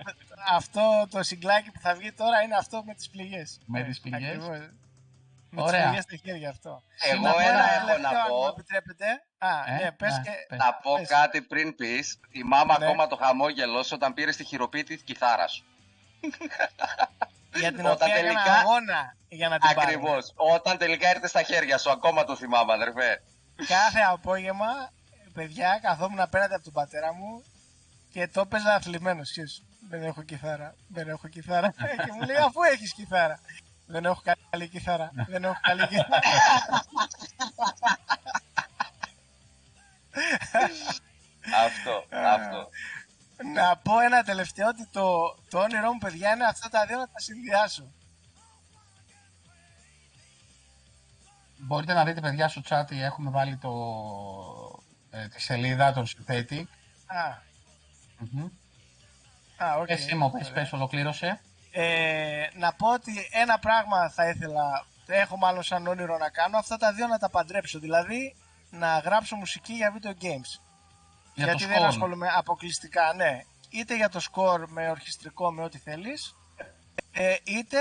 αυτό 0.54 1.06
το 1.10 1.22
συγκλάκι 1.22 1.70
που 1.70 1.80
θα 1.80 1.94
βγει 1.94 2.12
τώρα 2.12 2.42
είναι 2.42 2.56
αυτό 2.56 2.82
με 2.86 2.94
τις 2.94 3.08
πληγές. 3.10 3.58
Με 3.66 3.82
τις 3.82 4.00
πληγές; 4.00 4.28
Ακριβώς. 4.36 4.58
Με 5.50 5.62
Ωραία. 5.62 5.72
τις 5.80 5.86
πληγές 5.86 6.02
στα 6.04 6.16
χέρια 6.16 6.48
αυτό. 6.50 6.82
Εγώ 7.12 7.22
Να 7.22 7.32
πω 7.32 7.38
ένα 7.40 7.48
έχω 7.74 7.86
τελευταίο, 7.86 7.98
να 8.12 8.18
αν 8.20 8.26
μου 8.30 8.40
πω. 8.42 8.48
επιτρέπετε. 8.48 9.04
Α, 9.38 9.48
Ε, 9.66 9.82
ναι, 9.84 9.92
πες 9.92 10.16
ναι, 10.16 10.22
και... 10.22 10.30
πες. 10.48 10.58
Να 10.58 10.74
πω 10.74 10.94
Πες. 10.98 11.08
κάτι 11.08 11.42
πριν 11.42 11.74
πεις. 11.74 12.20
Θυμάμαι 12.30 12.74
Ναι. 12.78 12.84
ακόμα 12.84 13.06
το 13.06 13.16
χαμόγελος 13.16 13.86
σου 13.86 13.92
όταν 13.94 14.14
πήρε 14.14 14.30
τη 14.30 14.44
χειροποίητη 14.44 14.94
της 14.94 15.02
κιθάρας 15.04 15.52
σου. 15.52 15.64
Για 17.54 17.72
την 17.72 17.86
Όταν 17.86 17.92
οποία 17.92 18.06
έκανα 18.14 18.26
τελικά- 18.28 18.52
αγώνα 18.52 19.14
για 19.28 19.48
να 19.48 19.58
την 19.58 19.68
πάρω. 19.74 19.80
Ακριβώς. 19.80 20.32
Όταν 20.36 20.78
τελικά 20.78 21.10
ήρθε 21.10 21.28
στα 21.28 21.42
χέρια 21.42 21.78
σου, 21.78 21.90
ακόμα 21.90 22.24
το 22.24 22.36
θυμάμαι, 22.36 22.72
αδερφέ. 22.72 23.22
Κάθε 23.66 24.00
απόγευμα, 24.10 24.90
παιδιά, 25.38 25.78
καθόμουν 25.82 26.20
απέναντι 26.20 26.54
από 26.54 26.64
τον 26.64 26.72
πατέρα 26.72 27.12
μου 27.14 27.42
και 28.12 28.28
το 28.28 28.40
έπαιζα 28.40 28.74
αθλημένο. 28.74 29.22
Δεν 29.88 30.02
έχω 30.02 30.22
κιθάρα, 30.22 30.74
δεν 30.88 31.08
έχω 31.08 31.28
κιθάρα. 31.28 31.70
και 32.04 32.12
μου 32.12 32.22
λέει, 32.22 32.36
αφού 32.36 32.62
έχεις 32.62 32.92
κιθάρα. 32.92 33.40
Δεν 33.86 34.04
έχω 34.04 34.22
καλή 34.50 34.68
κιθάρα, 34.68 35.10
δεν 35.26 35.44
έχω 35.44 35.56
καλή 35.60 35.86
κιθάρα. 35.86 36.20
αυτό, 41.66 42.04
αυτό. 42.10 42.68
να 43.54 43.76
πω 43.76 44.00
ένα 44.00 44.22
τελευταίο 44.22 44.68
ότι 44.68 44.88
το, 44.92 45.36
το 45.50 45.58
όνειρό 45.58 45.92
μου, 45.92 45.98
παιδιά, 45.98 46.32
είναι 46.32 46.44
αυτά 46.44 46.68
τα 46.68 46.86
δύο 46.86 46.98
να 46.98 47.06
τα 47.08 47.20
συνδυάσω. 47.20 47.92
Μπορείτε 51.56 51.92
να 51.92 52.04
δείτε 52.04 52.20
παιδιά 52.20 52.48
στο 52.48 52.60
chat 52.68 52.90
έχουμε 52.90 53.30
βάλει 53.30 53.56
το, 53.56 53.70
ε, 55.10 55.28
τη 55.28 55.42
σελίδα 55.42 55.92
των 55.92 56.06
Synthetic. 56.06 56.62
Α, 57.06 57.46
Μμμ. 58.18 58.48
α, 59.56 59.74
οκ. 59.78 59.86
Πες 59.86 60.00
Σίμω, 60.00 60.30
πες, 60.30 60.40
Ωραία. 60.48 60.52
πες, 60.62 60.72
ολοκλήρωσε. 60.72 61.40
Ε, 61.70 62.46
να 62.54 62.72
πω 62.72 62.92
ότι 62.92 63.12
ένα 63.30 63.58
πράγμα 63.58 64.08
θα 64.10 64.28
ήθελα, 64.28 64.86
έχω 65.06 65.36
μάλλον 65.36 65.62
σαν 65.62 65.86
όνειρο 65.86 66.18
να 66.18 66.28
κάνω, 66.30 66.58
αυτά 66.58 66.76
τα 66.76 66.92
δύο 66.92 67.06
να 67.06 67.18
τα 67.18 67.30
παντρέψω. 67.30 67.78
Δηλαδή 67.78 68.36
να 68.70 68.98
γράψω 68.98 69.36
μουσική 69.36 69.72
για 69.72 69.92
video 69.94 70.10
games. 70.24 70.60
Για 71.34 71.44
Γιατί 71.44 71.62
το 71.62 71.66
δεν 71.68 71.76
σκόρ. 71.76 71.88
ασχολούμαι 71.88 72.28
αποκλειστικά, 72.36 73.12
ναι. 73.14 73.40
Είτε 73.70 73.96
για 73.96 74.08
το 74.08 74.20
σκορ 74.20 74.68
με 74.70 74.90
ορχιστρικό, 74.90 75.52
με 75.52 75.62
ό,τι 75.62 75.78
θέλεις, 75.78 76.36
ε, 77.12 77.36
είτε 77.44 77.78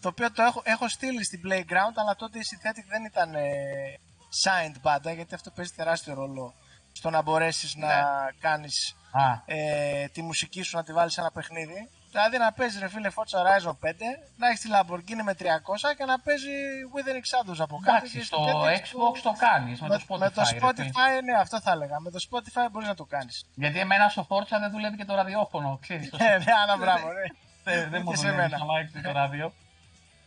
το 0.00 0.08
οποίο 0.08 0.32
το 0.32 0.42
έχω, 0.42 0.62
έχω 0.64 0.88
στείλει 0.88 1.24
στην 1.24 1.40
Playground, 1.44 1.94
αλλά 1.94 2.16
τότε 2.16 2.38
η 2.38 2.42
Synthetic 2.50 2.84
δεν 2.88 3.04
ήταν 3.04 3.34
ε, 3.34 3.98
signed 4.42 4.74
πάντα, 4.82 5.12
γιατί 5.12 5.34
αυτό 5.34 5.50
παίζει 5.50 5.72
τεράστιο 5.72 6.14
ρόλο 6.14 6.54
στο 6.92 7.10
να 7.10 7.22
μπορέσεις 7.22 7.74
να 7.74 7.88
κάνεις 8.40 8.96
Α, 9.12 9.22
ε, 9.46 10.08
τη 10.12 10.22
μουσική 10.22 10.62
σου 10.62 10.76
να 10.76 10.84
τη 10.84 10.92
βάλεις 10.92 11.12
σε 11.12 11.20
ένα 11.20 11.30
παιχνίδι. 11.30 11.88
Δηλαδή 12.10 12.38
να 12.38 12.52
παίζει 12.52 12.78
ρε 12.78 12.88
φίλε 12.88 13.08
Forza 13.14 13.38
Horizon 13.38 13.70
5, 13.72 13.92
να 14.36 14.46
έχεις 14.48 14.60
τη 14.60 14.68
Lamborghini 14.72 15.22
με 15.24 15.34
300 15.38 15.44
και 15.96 16.04
να 16.04 16.20
παίζει 16.20 16.48
Withering 16.94 17.26
Shadows 17.32 17.58
από 17.58 17.76
κάτω. 17.78 17.96
εντάξει, 17.96 18.18
και 18.18 18.24
στο 18.24 18.38
Synthetic 18.44 18.76
Xbox 18.78 19.18
το 19.22 19.34
κάνεις 19.38 19.80
με, 19.80 19.88
το 19.88 19.94
Spotify. 20.08 20.18
με 20.18 20.30
το 20.30 20.40
ρε 20.42 20.46
φίλε. 20.46 20.60
Spotify, 20.70 21.22
ναι, 21.24 21.32
αυτό 21.40 21.60
θα 21.60 21.70
έλεγα. 21.70 22.00
Με 22.00 22.10
το 22.10 22.18
Spotify 22.30 22.68
μπορείς 22.70 22.88
να 22.88 22.94
το 22.94 23.04
κάνεις. 23.04 23.44
Γιατί 23.54 23.78
εμένα 23.78 24.08
στο 24.08 24.26
Forza 24.30 24.56
δεν 24.60 24.70
δουλεύει 24.70 24.96
και 24.96 25.04
το 25.04 25.14
ραδιόφωνο, 25.14 25.78
ξέρεις. 25.82 26.10
το 26.10 26.16
Ναι, 26.16 26.28
ναι, 26.44 26.52
άνα 26.62 26.76
μπράβο, 26.76 27.06
ναι. 27.12 27.22
Δεν, 27.64 27.90
δεν 27.90 28.02
μου 28.04 28.10
Και 28.10 28.16
σε 28.16 28.22
δουλεύει 28.22 28.40
μένα. 28.42 28.58
καλά 28.58 28.78
έξω 28.80 29.00
το 29.02 29.12
ράδιο. 29.12 29.52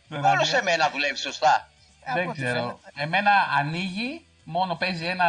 Το 0.08 0.14
Μόνο 0.14 0.26
ράδιο. 0.28 0.44
σε 0.44 0.62
μένα 0.62 0.90
δουλεύει 0.90 1.16
σωστά. 1.16 1.68
Από 2.04 2.18
Δεν 2.18 2.28
ό,τι 2.28 2.42
ξέρω. 2.42 2.58
φαίνεται. 2.60 2.78
Εμένα 3.02 3.30
ανοίγει, 3.58 4.26
μόνο 4.44 4.74
παίζει 4.74 5.04
ένα 5.04 5.26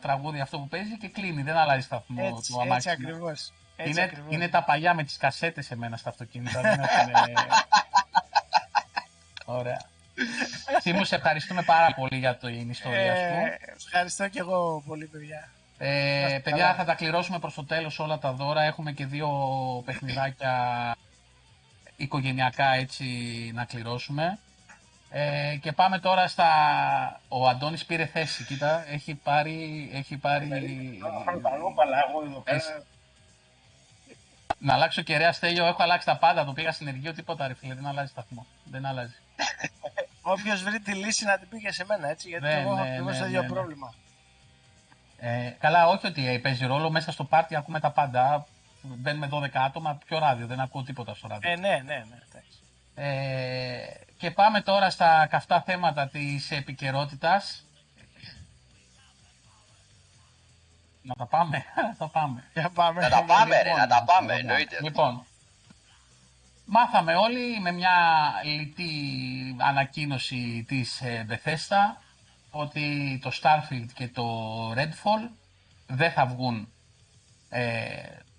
τραγούδι 0.00 0.40
αυτό 0.40 0.58
που 0.58 0.68
παίζει 0.68 0.96
και 0.98 1.08
κλείνει. 1.08 1.42
Δεν 1.42 1.56
αλλάζει 1.56 1.80
σταθμό 1.84 2.22
Έτσι, 2.36 2.52
το 2.52 2.58
έτσι 2.60 2.68
αμάξι. 2.68 2.90
ακριβώς. 2.90 3.52
Έτσι 3.76 3.90
Είναι, 3.90 4.02
ακριβώς. 4.02 4.34
είναι 4.34 4.48
τα 4.48 4.62
παλιά 4.64 4.94
με 4.94 5.02
τις 5.04 5.16
κασέτες 5.16 5.70
εμένα 5.70 5.96
στα 5.96 6.08
αυτοκίνητα. 6.08 6.60
δεν 6.60 6.80
έχουν... 6.80 7.12
Ωραία. 9.44 9.80
Σίμου, 10.80 11.04
σε 11.04 11.14
ευχαριστούμε 11.14 11.62
πάρα 11.62 11.94
πολύ 11.94 12.18
για 12.18 12.36
την 12.36 12.70
ιστορία 12.70 13.14
σου. 13.16 13.22
Ε, 13.22 13.58
ευχαριστώ 13.76 14.28
και 14.28 14.38
εγώ 14.38 14.82
πολύ, 14.86 15.06
παιδιά. 15.06 15.48
Ε, 15.78 16.18
Είμαστε 16.18 16.40
παιδιά, 16.40 16.62
καλά. 16.64 16.74
θα 16.74 16.84
τα 16.84 16.94
κληρώσουμε 16.94 17.38
προς 17.38 17.54
το 17.54 17.64
τέλος 17.64 17.98
όλα 17.98 18.18
τα 18.18 18.32
δώρα. 18.32 18.62
Έχουμε 18.62 18.92
και 18.92 19.06
δύο 19.06 19.28
παιχνιδάκια 19.84 20.52
οικογενειακά 21.96 22.72
έτσι 22.74 23.04
να 23.54 23.64
κληρώσουμε. 23.64 24.38
Ε, 25.16 25.56
και 25.60 25.72
πάμε 25.72 25.98
τώρα 25.98 26.28
στα... 26.28 26.50
Ο 27.28 27.48
Αντώνης 27.48 27.84
πήρε 27.84 28.06
θέση, 28.06 28.44
κοίτα, 28.44 28.84
έχει 28.88 29.14
πάρει... 29.14 29.90
Έχει 29.92 30.16
πάρει... 30.16 30.48
Εγώ 31.54 31.72
παλάγω 31.74 32.22
εδώ 32.24 32.40
πέρα. 32.40 32.56
Εσύ. 32.56 32.72
Να 34.58 34.74
αλλάξω 34.74 35.02
κεραία 35.02 35.32
στέλιο, 35.32 35.66
έχω 35.66 35.82
αλλάξει 35.82 36.06
τα 36.06 36.16
πάντα, 36.16 36.44
το 36.44 36.52
πήγα 36.52 36.72
συνεργείο, 36.72 37.12
τίποτα 37.12 37.46
ρε 37.46 37.54
φίλε, 37.54 37.74
δεν 37.74 37.86
αλλάζει 37.86 38.10
σταθμό. 38.10 38.46
Δεν 38.64 38.86
αλλάζει. 38.86 39.14
Όποιος 40.32 40.62
βρει 40.62 40.80
τη 40.80 40.94
λύση 40.94 41.24
να 41.24 41.38
την 41.38 41.48
πήγε 41.48 41.72
σε 41.72 41.84
μένα, 41.88 42.08
έτσι, 42.08 42.28
γιατί 42.28 42.44
Ναι, 42.44 42.52
εγώ 42.52 42.72
έχω 42.72 42.82
ναι, 42.82 42.90
ακριβώς 42.90 43.12
ναι, 43.12 43.18
το 43.18 43.24
ίδιο 43.26 43.40
ναι, 43.40 43.46
ναι. 43.46 43.52
πρόβλημα. 43.52 43.94
Ε, 45.18 45.54
καλά, 45.58 45.88
όχι 45.88 46.06
ότι 46.06 46.40
παίζει 46.42 46.66
ρόλο, 46.66 46.90
μέσα 46.90 47.12
στο 47.12 47.24
πάρτι 47.24 47.56
ακούμε 47.56 47.80
τα 47.80 47.90
πάντα. 47.90 48.46
Μπαίνουμε 48.82 49.28
12 49.32 49.48
άτομα, 49.52 49.98
πιο 50.06 50.18
ράδιο, 50.18 50.46
δεν 50.46 50.60
ακούω 50.60 50.82
τίποτα 50.82 51.14
στο 51.14 51.28
ράδιο. 51.28 51.50
Ε, 51.50 51.56
ναι, 51.56 51.82
ναι, 51.84 52.04
ναι. 52.08 52.33
Εντάξει. 52.94 53.18
Ε, 53.90 54.04
και 54.16 54.30
πάμε 54.30 54.60
τώρα 54.60 54.90
στα 54.90 55.26
καυτά 55.30 55.62
θέματα 55.62 56.08
της 56.08 56.50
επικαιρότητας. 56.50 57.64
Να 61.02 61.14
τα 61.14 61.26
πάμε, 61.26 61.64
θα 61.98 62.08
πάμε. 62.08 62.44
Για 62.52 62.70
πάμε. 62.70 63.00
Να 63.00 63.08
τα 63.08 63.24
πάμε, 63.24 63.62
ρε, 63.62 63.68
Λοιπόν, 63.68 63.78
να 63.80 63.86
τα 63.86 64.04
πάμε, 64.04 64.34
λοιπόν, 64.34 64.50
εννοείται. 64.50 64.78
Λοιπόν, 64.82 65.24
μάθαμε 66.64 67.14
όλοι 67.14 67.60
με 67.60 67.72
μια 67.72 67.90
λιτή 68.44 68.92
ανακοίνωση 69.58 70.64
της 70.68 71.00
ε, 71.00 71.26
Bethesda 71.28 72.02
ότι 72.50 73.18
το 73.22 73.30
Starfield 73.42 73.88
και 73.94 74.08
το 74.08 74.24
Redfall 74.72 75.30
δεν 75.86 76.10
θα 76.10 76.26
βγουν 76.26 76.72
ε, 77.48 77.92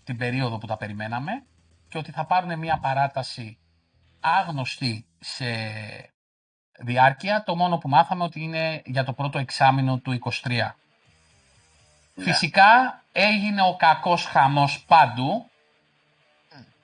την 0.03 0.17
περίοδο 0.17 0.57
που 0.57 0.67
τα 0.67 0.77
περιμέναμε 0.77 1.43
και 1.89 1.97
ότι 1.97 2.11
θα 2.11 2.25
πάρουν 2.25 2.59
μια 2.59 2.77
παράταση 2.77 3.57
άγνωστη 4.25 5.05
σε 5.19 5.45
διάρκεια. 6.79 7.43
Το 7.45 7.55
μόνο 7.55 7.77
που 7.77 7.89
μάθαμε 7.89 8.23
ότι 8.23 8.41
είναι 8.41 8.81
για 8.85 9.03
το 9.03 9.13
πρώτο 9.13 9.39
εξάμεινο 9.39 9.97
του 9.97 10.19
23. 10.43 10.71
Ναι. 12.15 12.23
Φυσικά 12.23 13.01
έγινε 13.11 13.61
ο 13.61 13.75
κακός 13.75 14.25
χαμός 14.25 14.83
παντού. 14.87 15.49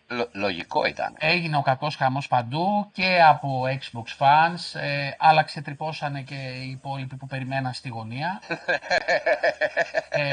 Λο- 0.07 0.29
λογικό 0.31 0.85
ήταν. 0.85 1.15
Έγινε 1.19 1.57
ο 1.57 1.61
κακός 1.61 1.95
χαμός 1.95 2.27
παντού 2.27 2.89
και 2.93 3.21
από 3.21 3.63
Xbox 3.67 4.17
fans. 4.17 4.79
Ε, 4.79 5.11
αλλά 5.17 5.43
ξετρυπώσανε 5.43 6.21
και 6.21 6.35
οι 6.35 6.69
υπόλοιποι 6.69 7.15
που 7.15 7.27
περιμέναν 7.27 7.73
στη 7.73 7.89
γωνία. 7.89 8.41
ε, 10.09 10.23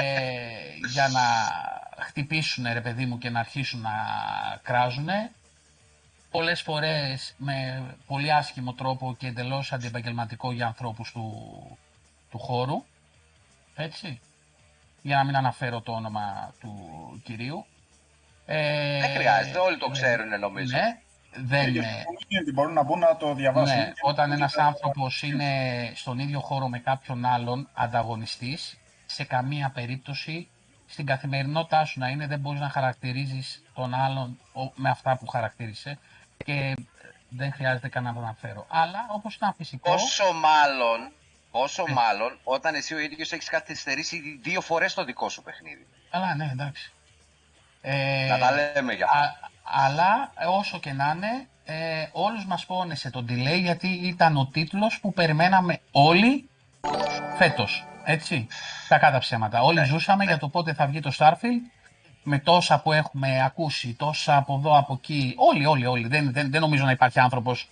για 0.92 1.08
να 1.08 1.20
χτυπήσουν 2.04 2.66
ρε 2.72 2.80
παιδί 2.80 3.06
μου 3.06 3.18
και 3.18 3.30
να 3.30 3.38
αρχίσουν 3.40 3.80
να 3.80 3.90
κράζουνε. 4.62 5.30
Πολλές 6.30 6.62
φορές 6.62 7.34
με 7.36 7.84
πολύ 8.06 8.32
άσχημο 8.32 8.72
τρόπο 8.72 9.14
και 9.18 9.26
εντελώς 9.26 9.72
αντιεπαγγελματικό 9.72 10.52
για 10.52 10.66
ανθρώπους 10.66 11.12
του, 11.12 11.32
του 12.30 12.38
χώρου. 12.38 12.84
Έτσι. 13.74 14.20
Για 15.02 15.16
να 15.16 15.24
μην 15.24 15.36
αναφέρω 15.36 15.80
το 15.80 15.92
όνομα 15.92 16.54
του 16.60 16.72
κυρίου. 17.24 17.66
Ε, 18.46 19.00
Δεν 19.00 19.10
χρειάζεται, 19.10 19.58
όλοι 19.58 19.78
το 19.78 19.88
ξέρουν 19.88 20.38
νομίζω. 20.40 20.76
ναι. 20.76 20.98
δεν... 21.36 21.72
Και 21.72 21.78
ε, 21.78 21.82
στο 21.82 22.10
community 22.18 22.52
μπορούν 22.54 22.72
να 22.72 22.82
μπουν 22.82 22.98
να 22.98 23.16
το 23.16 23.34
διαβάσουν. 23.34 23.76
Ναι, 23.76 23.84
και- 23.84 23.92
όταν 24.02 24.32
ένας 24.32 24.56
άνθρωπος 24.56 25.22
είναι 25.22 25.50
στον 25.94 26.18
ίδιο 26.18 26.40
χώρο 26.40 26.68
με 26.68 26.78
κάποιον 26.78 27.24
άλλον 27.24 27.68
ανταγωνιστής, 27.74 28.78
σε 29.06 29.24
καμία 29.24 29.70
περίπτωση 29.74 30.48
στην 30.86 31.06
καθημερινότητά 31.06 31.84
σου 31.84 31.98
να 31.98 32.08
είναι 32.08 32.26
δεν 32.26 32.38
μπορείς 32.40 32.60
να 32.60 32.68
χαρακτηρίζεις 32.68 33.62
τον 33.74 33.94
άλλον 33.94 34.38
ο- 34.52 34.72
με 34.74 34.90
αυτά 34.90 35.16
που 35.16 35.26
χαρακτήρισε 35.26 35.98
και 36.44 36.52
ε, 36.52 36.74
δεν 37.28 37.52
χρειάζεται 37.52 37.88
καν 37.88 38.02
να 38.02 38.12
το 38.14 38.20
αναφέρω. 38.20 38.66
Αλλά 38.68 39.06
όπως 39.10 39.34
ήταν 39.34 39.54
φυσικό, 39.56 39.90
Πόσο 39.90 40.32
μάλλον, 40.32 41.12
πόσο 41.50 41.84
Ναι. 41.86 41.92
μάλλον 41.92 42.38
όταν 42.44 42.74
εσύ 42.74 42.94
ο 42.94 42.98
ίδιος 42.98 43.32
έχεις 43.32 43.48
καθυστερήσει 43.48 44.38
δύο 44.42 44.60
φορές 44.60 44.94
το 44.94 45.04
δικό 45.04 45.28
σου 45.28 45.42
παιχνίδι. 45.42 45.86
καλά 46.10 46.34
ναι 46.34 46.48
εντάξει. 46.52 46.92
Ε, 47.80 48.26
Να 48.30 48.38
τα 48.38 48.50
λέμε 48.52 48.92
για 48.92 49.06
αυτό. 49.06 49.18
Α, 49.18 49.34
αλλά 49.62 50.32
ε, 50.38 50.44
όσο 50.46 50.78
και 50.80 50.92
να 50.92 51.12
είναι, 51.16 51.48
ε, 51.64 52.06
όλους 52.12 52.44
μας 52.46 52.66
πόνεσε 52.66 53.10
το 53.10 53.24
delay 53.28 53.58
γιατί 53.60 53.88
ήταν 53.88 54.36
ο 54.36 54.46
τίτλος 54.46 55.00
που 55.00 55.12
περιμέναμε 55.12 55.80
όλοι 55.90 56.48
φέτος. 57.36 57.86
Έτσι, 58.04 58.46
κακά 58.88 59.10
τα 59.10 59.18
ψέματα. 59.18 59.62
Όλοι 59.62 59.84
ζούσαμε 59.84 60.24
για 60.24 60.38
το 60.38 60.48
πότε 60.48 60.74
θα 60.74 60.86
βγει 60.86 61.00
το 61.00 61.12
Starfield 61.18 61.70
με 62.28 62.38
τόσα 62.38 62.80
που 62.80 62.92
έχουμε 62.92 63.42
ακούσει, 63.44 63.94
τόσα 63.98 64.36
από 64.36 64.54
εδώ, 64.54 64.78
από 64.78 64.92
εκεί. 64.94 65.34
Όλοι, 65.36 65.66
όλοι, 65.66 65.86
όλοι. 65.86 66.08
Δεν, 66.08 66.32
δεν, 66.32 66.50
δεν 66.50 66.60
νομίζω 66.60 66.84
να 66.84 66.90
υπάρχει 66.90 67.20
άνθρωπος 67.20 67.68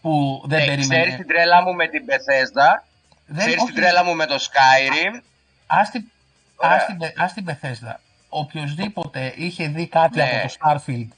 που 0.00 0.42
δεν 0.46 0.58
Ε, 0.60 0.64
περίμενε. 0.64 1.00
Ξέρεις 1.00 1.14
την 1.16 1.26
τρέλα 1.26 1.62
μου 1.62 1.74
με 1.74 1.86
την 1.88 2.04
Bethesda, 2.08 2.82
δεν, 3.26 3.38
ξέρεις 3.38 3.62
όχι, 3.62 3.72
την 3.72 3.82
τρέλα 3.82 4.04
μου 4.04 4.14
με 4.14 4.26
το 4.26 4.34
Skyrim; 4.34 5.20
Ας 5.66 5.90
την, 5.90 6.04
Ωραία. 6.56 6.76
ας 6.76 6.86
την, 6.86 6.98
Be- 7.00 7.12
ας 7.16 7.32
την 7.32 7.46
Bethesda. 7.48 7.94
Οποιοςδήποτε 8.28 9.32
είχε 9.36 9.68
δει 9.68 9.86
κάτι 9.86 10.16
Ναι. 10.16 10.22
από 10.22 10.48
το 10.48 10.54
Starfield 10.86 11.08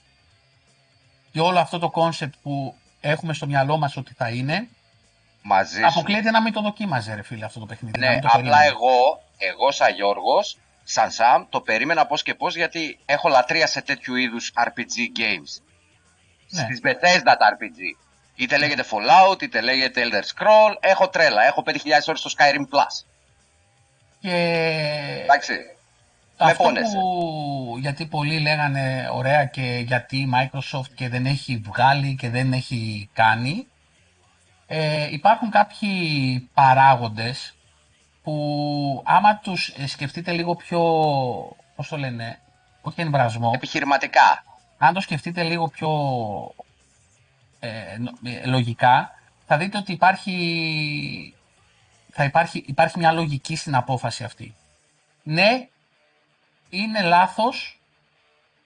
και 1.33 1.41
όλο 1.41 1.59
αυτό 1.59 1.79
το 1.79 1.93
concept 1.95 2.31
που 2.43 2.75
έχουμε 3.01 3.33
στο 3.35 3.47
μυαλό 3.47 3.77
μας 3.79 3.97
ότι 3.97 4.15
θα 4.15 4.29
είναι, 4.29 4.69
Μαζί 5.43 5.79
σου. 5.81 5.87
αποκλείεται 5.87 6.31
να 6.31 6.43
μην 6.43 6.53
το 6.53 6.61
δοκίμαζε 6.61 7.15
ρε 7.15 7.23
φίλε 7.23 7.45
αυτό 7.45 7.61
το 7.61 7.67
παιχνίδι. 7.67 7.99
να 7.99 8.07
Ναι, 8.07 8.13
μην 8.13 8.21
το 8.23 8.29
απλά 8.29 8.41
περίμενε. 8.41 8.67
εγώ, 8.67 9.23
εγώ 9.39 9.71
σαν 9.73 9.95
Γιώργος, 9.95 10.59
σαν 10.85 11.11
Σαμ, 11.11 11.45
το 11.49 11.61
περίμενα 11.61 12.07
πώς 12.07 12.23
και 12.23 12.35
πώς 12.35 12.57
γιατί 12.57 12.99
έχω 13.05 13.29
λατρεία 13.29 13.67
σε 13.67 13.81
τέτοιου 13.83 14.15
είδους 14.15 14.53
RPG 14.57 15.19
games. 15.19 15.63
Ναι. 16.49 16.63
Στις 16.63 16.81
Bethesda 16.85 17.35
τα 17.39 17.57
RPG. 17.59 17.99
Είτε 18.35 18.59
λέγεται 18.59 18.85
Fallout, 18.91 19.43
είτε 19.43 19.61
λέγεται 19.61 20.03
Elder 20.05 20.23
Scroll, 20.23 20.75
έχω 20.81 21.09
τρέλα, 21.09 21.47
έχω 21.47 21.63
5.000 21.67 21.75
ώρες 22.07 22.21
στο 22.21 22.31
Skyrim 22.37 22.77
Plus. 22.77 23.07
Και 24.21 24.31
Εντάξει, 25.23 25.53
με 26.39 26.51
αυτό 26.51 26.63
πόνεσε. 26.63 26.97
που, 26.97 27.77
γιατί 27.79 28.07
πολλοί 28.07 28.39
λέγανε 28.41 29.09
ωραία 29.13 29.45
και 29.45 29.83
γιατί 29.87 30.17
η 30.17 30.31
Microsoft 30.35 30.93
και 30.95 31.09
δεν 31.09 31.27
έχει 31.27 31.63
βγάλει 31.65 32.17
και 32.17 32.31
δεν 32.31 32.53
έχει 32.53 33.11
κάνει, 33.13 33.67
ε, 34.67 35.09
υπάρχουν 35.13 35.51
κάποιοι 35.51 36.51
παράγοντες 36.55 37.55
που 38.23 39.03
άμα 39.07 39.37
τους 39.37 39.69
ε, 39.69 39.87
σκεφτείτε 39.87 40.33
λίγο 40.33 40.55
πιο, 40.57 40.81
πώς 41.77 41.89
το 41.89 41.97
λένε, 41.97 42.39
όχι 42.83 43.01
εμβρασμό, 43.01 43.51
Επιχειρηματικά. 43.55 44.45
αν 44.79 44.95
το 44.95 45.01
σκεφτείτε 45.01 45.43
λίγο 45.43 45.69
πιο 45.69 45.91
ε, 47.61 47.97
νο- 47.99 48.19
ε, 48.25 48.47
λογικά, 48.47 49.15
θα 49.47 49.57
δείτε 49.57 49.79
ότι 49.79 49.93
υπάρχει, 49.93 51.35
θα 52.13 52.25
υπάρχει, 52.25 52.65
υπάρχει 52.67 52.99
μια 52.99 53.13
λογική 53.13 53.57
στην 53.57 53.75
απόφαση 53.75 54.25
αυτή. 54.25 54.55
Ναι, 55.23 55.69
είναι 56.71 57.03
λάθος 57.03 57.81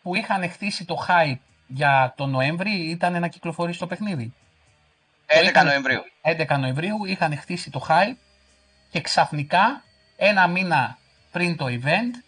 που 0.03 0.15
είχαν 0.15 0.51
χτίσει 0.51 0.85
το 0.85 1.07
hype 1.09 1.39
για 1.67 2.13
τον 2.17 2.31
Νοέμβρη, 2.31 2.71
ήταν 2.71 3.21
να 3.21 3.29
κυκλοφορήσει 3.29 3.79
το 3.79 3.87
παιχνίδι. 3.87 4.33
11 5.27 5.49
ήταν- 5.49 5.67
Νοεμβρίου. 5.67 6.03
11 6.23 6.57
Νοεμβρίου 6.59 7.05
είχαν 7.05 7.37
χτίσει 7.39 7.71
το 7.71 7.87
hype 7.89 8.17
και 8.91 9.01
ξαφνικά 9.01 9.83
ένα 10.17 10.47
μήνα 10.47 10.99
πριν 11.33 11.57
το 11.57 11.67
event 11.67 12.23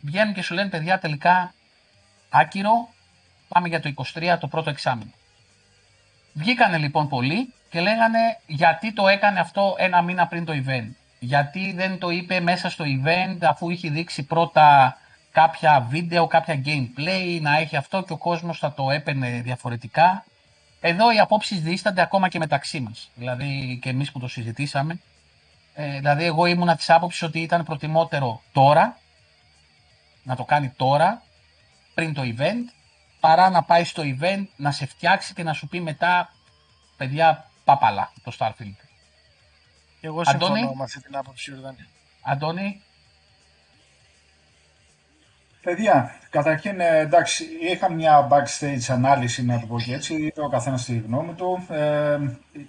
βγαίνουν 0.00 0.34
και 0.34 0.42
σου 0.42 0.54
λένε 0.54 0.68
παιδιά 0.68 0.98
τελικά 0.98 1.54
άκυρο 2.30 2.88
πάμε 3.48 3.68
για 3.68 3.80
το 3.80 3.94
23 4.14 4.36
το 4.40 4.48
πρώτο 4.48 4.70
εξάμεινο. 4.70 5.10
Βγήκανε 6.32 6.78
λοιπόν 6.78 7.08
πολλοί 7.08 7.52
και 7.70 7.80
λέγανε 7.80 8.18
γιατί 8.46 8.92
το 8.92 9.08
έκανε 9.08 9.40
αυτό 9.40 9.74
ένα 9.78 10.02
μήνα 10.02 10.26
πριν 10.26 10.44
το 10.44 10.52
event; 10.52 10.88
Γιατί 11.18 11.72
δεν 11.72 11.98
το 11.98 12.10
είπε 12.10 12.40
μέσα 12.40 12.70
στο 12.70 12.84
event 12.84 13.38
αφού 13.40 13.70
είχε 13.70 13.88
δείξει 13.88 14.22
πρώτα 14.22 14.96
κάποια 15.32 15.80
βίντεο, 15.80 16.26
κάποια 16.26 16.62
gameplay, 16.64 17.38
να 17.40 17.58
έχει 17.58 17.76
αυτό 17.76 18.02
και 18.02 18.12
ο 18.12 18.16
κόσμος 18.16 18.58
θα 18.58 18.72
το 18.72 18.90
έπαιρνε 18.90 19.40
διαφορετικά. 19.44 20.24
Εδώ 20.80 21.12
οι 21.12 21.18
απόψεις 21.18 21.60
δίστανται 21.60 22.02
ακόμα 22.02 22.28
και 22.28 22.38
μεταξύ 22.38 22.80
μας. 22.80 23.10
Δηλαδή 23.14 23.78
και 23.82 23.88
εμείς 23.88 24.12
που 24.12 24.18
το 24.18 24.28
συζητήσαμε. 24.28 25.00
Ε, 25.74 25.96
δηλαδή 25.96 26.24
εγώ 26.24 26.46
ήμουνα 26.46 26.76
της 26.76 26.90
άποψης 26.90 27.22
ότι 27.22 27.40
ήταν 27.40 27.64
προτιμότερο 27.64 28.42
τώρα, 28.52 28.98
να 30.22 30.36
το 30.36 30.44
κάνει 30.44 30.68
τώρα, 30.76 31.22
πριν 31.94 32.14
το 32.14 32.22
event, 32.24 32.72
παρά 33.20 33.50
να 33.50 33.62
πάει 33.62 33.84
στο 33.84 34.02
event, 34.06 34.44
να 34.56 34.70
σε 34.70 34.86
φτιάξει 34.86 35.34
και 35.34 35.42
να 35.42 35.52
σου 35.52 35.66
πει 35.68 35.80
μετά, 35.80 36.32
παιδιά, 36.96 37.50
παπαλά 37.64 38.12
το 38.22 38.32
Starfield. 38.38 38.76
Και 40.00 40.06
εγώ 40.06 40.22
Αντώνη; 40.24 40.58
συμφωνώ 40.58 40.76
με 40.76 40.84
αυτή 40.84 41.02
την 41.02 41.16
άποψη, 41.16 41.50
Ιορδάνη. 41.50 41.86
Αντώνη, 42.22 42.82
Παιδιά, 45.64 46.14
καταρχήν 46.30 46.80
ε, 46.80 46.98
εντάξει, 46.98 47.44
είχα 47.60 47.92
μια 47.92 48.28
backstage 48.30 48.86
ανάλυση, 48.88 49.44
να 49.44 49.60
το 49.60 49.66
πω 49.66 49.80
και 49.80 49.94
έτσι, 49.94 50.14
είπε 50.14 50.40
ο 50.40 50.48
καθένας 50.48 50.84
τη 50.84 51.02
γνώμη 51.06 51.32
του. 51.32 51.66
Ε, 51.70 52.18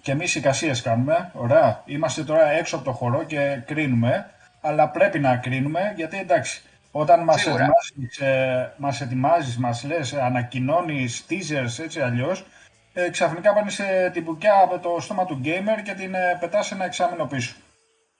και 0.02 0.12
εμείς 0.12 0.36
εικασίες 0.36 0.82
κάνουμε. 0.82 1.32
Ωραία. 1.34 1.82
Είμαστε 1.86 2.24
τώρα 2.24 2.52
έξω 2.52 2.76
από 2.76 2.86
το 2.86 2.92
χώρο 2.92 3.24
και 3.24 3.62
κρίνουμε. 3.66 4.30
Αλλά 4.62 4.90
πρέπει 4.90 5.20
να 5.20 5.38
κρίνουμε 5.38 5.94
γιατί 5.96 6.18
εντάξει, 6.18 6.62
όταν 6.92 7.24
μας 7.24 7.42
Σίγουρα. 7.42 7.64
ετοιμάζεις, 7.64 8.20
ε, 8.20 8.74
μας 8.78 9.02
ετοιμάζεις, 9.02 9.58
μας 9.58 9.84
λες, 9.84 10.14
ανακοινώνεις 10.14 11.26
teasers 11.30 11.84
έτσι 11.84 12.00
αλλιώς, 12.00 12.46
ε, 12.94 13.10
ξαφνικά 13.10 13.54
πάνε 13.54 13.70
σε 13.70 14.10
την 14.14 14.24
μπουκιά 14.24 14.54
από 14.64 14.80
το 14.80 14.98
στόμα 15.00 15.26
του 15.26 15.42
gamer 15.44 15.82
και 15.84 15.94
την 15.94 16.14
ε, 16.14 16.38
πετάς 16.40 16.72
ένα 16.72 16.86
εξάμεινο 16.86 17.26
πίσω. 17.26 17.56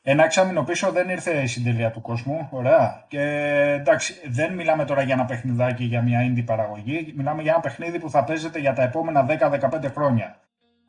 Ένα 0.08 0.24
εξάμεινο 0.24 0.64
πίσω 0.64 0.92
δεν 0.92 1.10
ήρθε 1.10 1.32
η 1.42 1.48
συντελεία 1.48 1.92
του 1.92 2.02
κόσμου. 2.02 2.48
Ωραία. 2.52 3.04
Και 3.08 3.22
εντάξει, 3.80 4.14
δεν 4.28 4.54
μιλάμε 4.54 4.86
τώρα 4.86 5.02
για 5.02 5.14
ένα 5.14 5.26
παιχνιδάκι 5.26 5.84
για 5.84 6.02
μια 6.02 6.20
indie 6.32 6.46
παραγωγή. 6.46 7.14
Μιλάμε 7.18 7.42
για 7.42 7.52
ένα 7.52 7.62
παιχνίδι 7.62 8.00
που 8.00 8.10
θα 8.10 8.24
παίζεται 8.24 8.60
για 8.60 8.74
τα 8.74 8.82
επόμενα 8.84 9.26
10-15 9.30 9.92
χρόνια. 9.94 10.36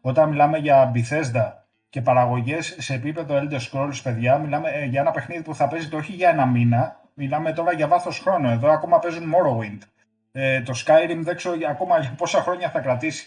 Όταν 0.01 0.29
μιλάμε 0.29 0.59
για 0.59 0.93
Bethesda 0.95 1.53
και 1.89 2.01
παραγωγές 2.01 2.77
σε 2.79 2.95
επίπεδο 2.95 3.35
Elder 3.43 3.59
Scrolls, 3.71 4.01
παιδιά, 4.03 4.39
μιλάμε 4.39 4.71
ε, 4.71 4.85
για 4.85 5.01
ένα 5.01 5.11
παιχνίδι 5.11 5.43
που 5.43 5.55
θα 5.55 5.69
παίζεται 5.69 5.97
όχι 5.97 6.13
για 6.13 6.29
ένα 6.29 6.47
μήνα. 6.47 7.01
Μιλάμε 7.15 7.53
τώρα 7.53 7.73
για 7.73 7.87
βάθος 7.89 8.19
χρόνου. 8.19 8.49
Εδώ 8.51 8.71
ακόμα 8.71 8.99
παίζουν 8.99 9.25
Morrowind. 9.35 9.79
Ε, 10.33 10.61
το 10.61 10.73
Skyrim 10.87 11.19
δεν 11.21 11.37
ξέρω 11.37 11.55
για- 11.55 11.69
ακόμα 11.71 11.99
για 11.99 12.15
πόσα 12.17 12.41
χρόνια 12.43 12.71
θα 12.71 12.81
κρατήσει. 12.81 13.27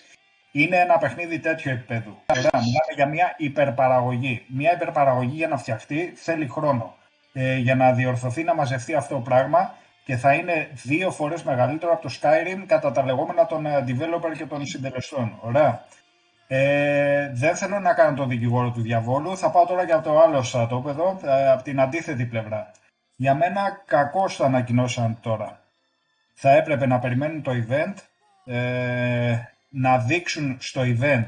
Είναι 0.51 0.77
ένα 0.77 0.97
παιχνίδι 0.97 1.39
τέτοιο 1.39 1.71
επίπεδου. 1.71 2.17
Ωραία, 2.25 2.49
μιλάμε 2.53 2.93
για 2.95 3.05
μια 3.05 3.33
υπερπαραγωγή. 3.37 4.45
Μια 4.47 4.73
υπερπαραγωγή 4.73 5.35
για 5.35 5.47
να 5.47 5.57
φτιαχτεί 5.57 6.13
θέλει 6.15 6.47
χρόνο. 6.47 6.95
Ε, 7.33 7.57
για 7.57 7.75
να 7.75 7.91
διορθωθεί, 7.93 8.43
να 8.43 8.55
μαζευτεί 8.55 8.95
αυτό 8.95 9.15
το 9.15 9.21
πράγμα 9.21 9.73
και 10.03 10.15
θα 10.15 10.33
είναι 10.33 10.69
δύο 10.73 11.11
φορές 11.11 11.43
μεγαλύτερο 11.43 11.91
από 11.91 12.01
το 12.01 12.13
Skyrim 12.21 12.63
κατά 12.65 12.91
τα 12.91 13.03
λεγόμενα 13.03 13.45
των 13.45 13.65
ε, 13.65 13.83
developer 13.87 14.37
και 14.37 14.45
των 14.45 14.65
συντελεστών. 14.65 15.37
Ωραία. 15.41 15.85
Ε, 16.47 17.31
δεν 17.33 17.55
θέλω 17.55 17.79
να 17.79 17.93
κάνω 17.93 18.15
τον 18.15 18.29
δικηγόρο 18.29 18.71
του 18.71 18.81
διαβόλου. 18.81 19.37
Θα 19.37 19.51
πάω 19.51 19.65
τώρα 19.65 19.83
για 19.83 20.01
το 20.01 20.19
άλλο 20.19 20.43
στρατόπεδο, 20.43 21.19
ε, 21.23 21.51
από 21.51 21.63
την 21.63 21.81
αντίθετη 21.81 22.25
πλευρά. 22.25 22.71
Για 23.15 23.35
μένα 23.35 23.83
κακώς 23.85 24.35
το 24.35 24.43
ανακοινώσαν 24.43 25.17
τώρα. 25.21 25.59
Θα 26.33 26.51
έπρεπε 26.51 26.85
να 26.85 26.99
περιμένουν 26.99 27.41
το 27.41 27.51
event, 27.51 27.93
ε, 28.45 29.37
να 29.69 29.97
δείξουν 29.97 30.57
στο 30.59 30.81
event 30.85 31.27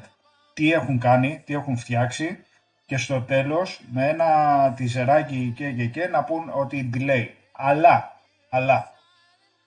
τι 0.53 0.71
έχουν 0.71 0.99
κάνει, 0.99 1.41
τι 1.45 1.53
έχουν 1.53 1.77
φτιάξει 1.77 2.37
και 2.85 2.97
στο 2.97 3.21
τέλος 3.21 3.81
με 3.91 4.07
ένα 4.07 4.73
τυζεράκι 4.75 5.53
και 5.55 5.71
και 5.71 5.85
και 5.85 6.07
να 6.07 6.23
πούν 6.23 6.51
ότι 6.53 6.89
delay. 6.93 7.27
Αλλά, 7.51 8.19
αλλά 8.49 8.91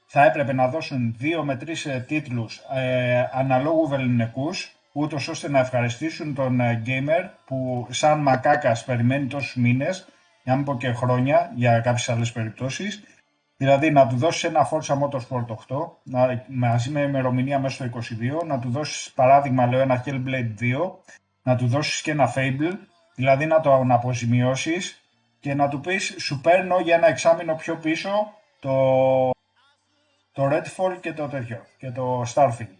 θα 0.06 0.24
έπρεπε 0.24 0.52
να 0.52 0.68
δώσουν 0.68 1.14
δύο 1.18 1.44
με 1.44 1.56
τρεις 1.56 1.86
ε, 1.86 2.04
τίτλους 2.08 2.60
ε, 2.74 3.28
αναλόγου 3.32 3.88
βεληνικούς 3.88 4.76
ούτως 4.92 5.28
ώστε 5.28 5.50
να 5.50 5.58
ευχαριστήσουν 5.58 6.34
τον 6.34 6.60
ε, 6.60 6.82
gamer 6.86 7.28
που 7.44 7.86
σαν 7.90 8.18
μακάκας 8.18 8.84
περιμένει 8.84 9.26
τόσους 9.26 9.54
μήνες 9.54 10.08
για 10.42 10.52
να 10.52 10.54
μην 10.54 10.64
πω 10.64 10.76
και 10.76 10.92
χρόνια 10.92 11.52
για 11.54 11.80
κάποιες 11.80 12.08
άλλες 12.08 12.32
περιπτώσεις 12.32 13.02
Δηλαδή 13.56 13.90
να 13.90 14.06
του 14.06 14.16
δώσεις 14.16 14.44
ένα 14.44 14.68
Forza 14.70 14.94
Motorsport 14.98 15.46
8 15.68 15.90
να, 16.02 16.44
μαζί 16.48 16.90
με 16.90 17.00
ημερομηνία 17.00 17.58
μέσα 17.58 17.74
στο 17.74 18.00
22, 18.42 18.46
να 18.46 18.58
του 18.58 18.70
δώσεις 18.70 19.12
παράδειγμα 19.12 19.66
λέω 19.66 19.80
ένα 19.80 20.04
Hellblade 20.06 20.60
2, 20.60 20.90
να 21.42 21.56
του 21.56 21.66
δώσεις 21.66 22.02
και 22.02 22.10
ένα 22.10 22.32
Fable, 22.34 22.72
δηλαδή 23.14 23.46
να 23.46 23.60
το 23.60 23.84
να 23.84 23.94
αποζημιώσεις 23.94 25.04
και 25.40 25.54
να 25.54 25.68
του 25.68 25.80
πεις 25.80 26.14
σου 26.18 26.40
παίρνω 26.40 26.78
για 26.80 26.94
ένα 26.94 27.08
εξάμεινο 27.08 27.54
πιο 27.54 27.76
πίσω 27.76 28.10
το, 28.60 29.30
το 30.32 30.48
Redfall 30.52 30.96
και 31.00 31.12
το 31.12 31.28
τέτοιο 31.28 31.66
και 31.78 31.90
το 31.90 32.22
Starfield. 32.34 32.78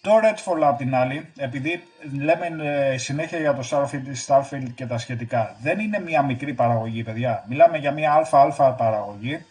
Το 0.00 0.12
Redfall 0.22 0.60
απ' 0.62 0.78
την 0.78 0.94
άλλη, 0.94 1.32
επειδή 1.36 1.82
λέμε 2.20 2.46
ε, 2.62 2.98
συνέχεια 2.98 3.38
για 3.38 3.54
το 3.54 3.68
Starfield, 3.70 4.26
Starfield 4.26 4.70
και 4.74 4.86
τα 4.86 4.98
σχετικά, 4.98 5.56
δεν 5.60 5.78
είναι 5.78 6.00
μια 6.00 6.22
μικρή 6.22 6.54
παραγωγή, 6.54 7.02
παιδιά. 7.02 7.44
Μιλάμε 7.48 7.78
για 7.78 7.92
μια 7.92 8.12
αλφα-αλφα 8.12 8.72
παραγωγή. 8.72 9.44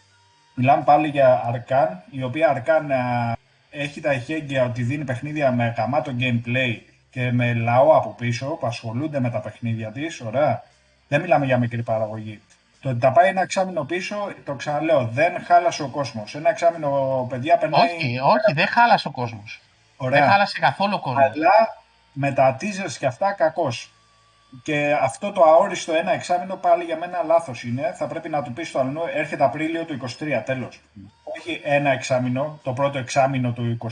Μιλάμε 0.56 0.84
πάλι 0.84 1.08
για 1.08 1.54
Arcan, 1.54 1.88
η 2.10 2.24
οποία 2.24 2.64
Arcan 2.66 2.90
ε, 2.90 3.82
έχει 3.84 4.02
τα 4.02 4.12
εχέγγυα 4.12 4.64
ότι 4.64 4.84
δίνει 4.84 5.04
παιχνίδια 5.04 5.52
με 5.52 5.74
γαμάτο 5.78 6.12
gameplay 6.20 6.80
και 7.10 7.32
με 7.32 7.54
λαό 7.54 7.98
από 7.98 8.10
πίσω 8.10 8.46
που 8.46 8.68
ασχολούνται 8.68 9.20
με 9.20 9.30
τα 9.30 9.40
παιχνίδια 9.40 9.92
της. 9.92 10.22
Ωραία. 10.22 10.64
Δεν 11.08 11.22
μιλάμε 11.22 11.46
για 11.46 11.58
μικρή 11.58 11.84
παραγωγή. 11.84 12.42
Το 12.82 12.90
ότι 12.90 13.00
τα 13.00 13.12
πάει 13.12 13.28
ένα 13.28 13.42
εξάμεινο 13.42 13.84
πίσω, 13.84 14.16
το 14.46 14.54
ξαναλέω, 14.54 15.06
δεν 15.06 15.44
χάλασε 15.46 15.84
ο 15.84 15.88
κόσμος. 15.88 16.36
Ένα 16.36 16.50
εξάμεινο, 16.50 17.26
παιδιά, 17.30 17.58
περνάει. 17.58 17.82
Όχι, 17.82 18.20
όχι, 18.20 18.54
δεν 18.54 18.68
χάλασε 18.68 19.08
ο 19.08 19.12
κόσμος. 19.12 19.62
Δεν 19.98 20.24
χάλασε 20.24 20.60
καθόλου 20.60 20.94
ο 20.96 21.00
κόσμος. 21.00 21.24
Αλλά 21.24 21.84
με 22.12 22.32
τα 22.32 22.58
teasers 22.62 22.92
και 23.00 23.06
αυτά, 23.06 23.32
κακός. 23.32 23.90
Και 24.64 24.98
αυτό 25.02 25.32
το 25.32 25.44
αόριστο 25.44 25.94
ένα 25.94 26.12
εξάμεινο 26.12 26.56
πάλι 26.56 26.84
για 26.84 26.98
μένα 26.98 27.24
λάθος 27.24 27.64
είναι. 27.64 27.94
Θα 27.98 28.08
πρέπει 28.08 28.30
να 28.30 28.44
του 28.44 28.54
πεις 28.54 28.68
στο 28.68 28.80
αλλού, 28.80 29.02
έρχεται 29.14 29.44
Απρίλιο 29.44 29.84
του 29.84 29.94
23, 29.94 30.42
τέλος. 30.46 30.82
Όχι 31.24 31.62
ένα 31.64 31.92
εξάμεινο, 31.92 32.60
το 32.64 32.74
πρώτο 32.74 32.98
εξάμεινο 32.98 33.52
του 33.52 33.78
23. 33.82 33.90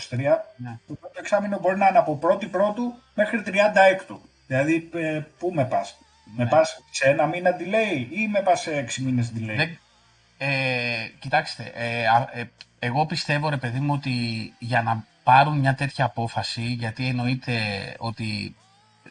Ναι. 0.55 0.77
Το 0.87 0.93
πρώτο 0.93 1.19
εξάμεινο 1.19 1.59
μπορεί 1.59 1.77
να 1.77 1.87
είναι 1.87 1.97
από 1.97 2.19
1η 2.21 2.49
Πρώτου 2.51 2.93
μέχρι 3.13 3.43
36. 3.45 4.19
Δηλαδή, 4.47 4.89
ε, 4.93 5.21
πού 5.39 5.51
με 5.53 5.65
πας; 5.65 5.97
Με 6.37 6.43
ναι. 6.43 6.49
πας 6.49 6.83
σε 6.91 7.09
ένα 7.09 7.25
μήνα 7.25 7.51
delay 7.57 8.07
ή 8.09 8.27
με 8.27 8.41
πας 8.41 8.61
σε 8.61 8.77
6 8.77 9.01
μήνες 9.01 9.31
delay; 9.37 9.77
ε, 10.37 11.07
κοιτάξτε, 11.19 11.71
ε, 11.75 12.03
ε, 12.39 12.43
εγώ 12.79 13.05
πιστεύω 13.05 13.49
ρε 13.49 13.57
παιδί 13.57 13.79
μου 13.79 13.93
ότι 13.93 14.11
για 14.59 14.81
να 14.81 15.05
πάρουν 15.23 15.57
μια 15.57 15.75
τέτοια 15.75 16.05
απόφαση, 16.05 16.61
γιατί 16.61 17.07
εννοείται 17.07 17.53
ότι 17.97 18.55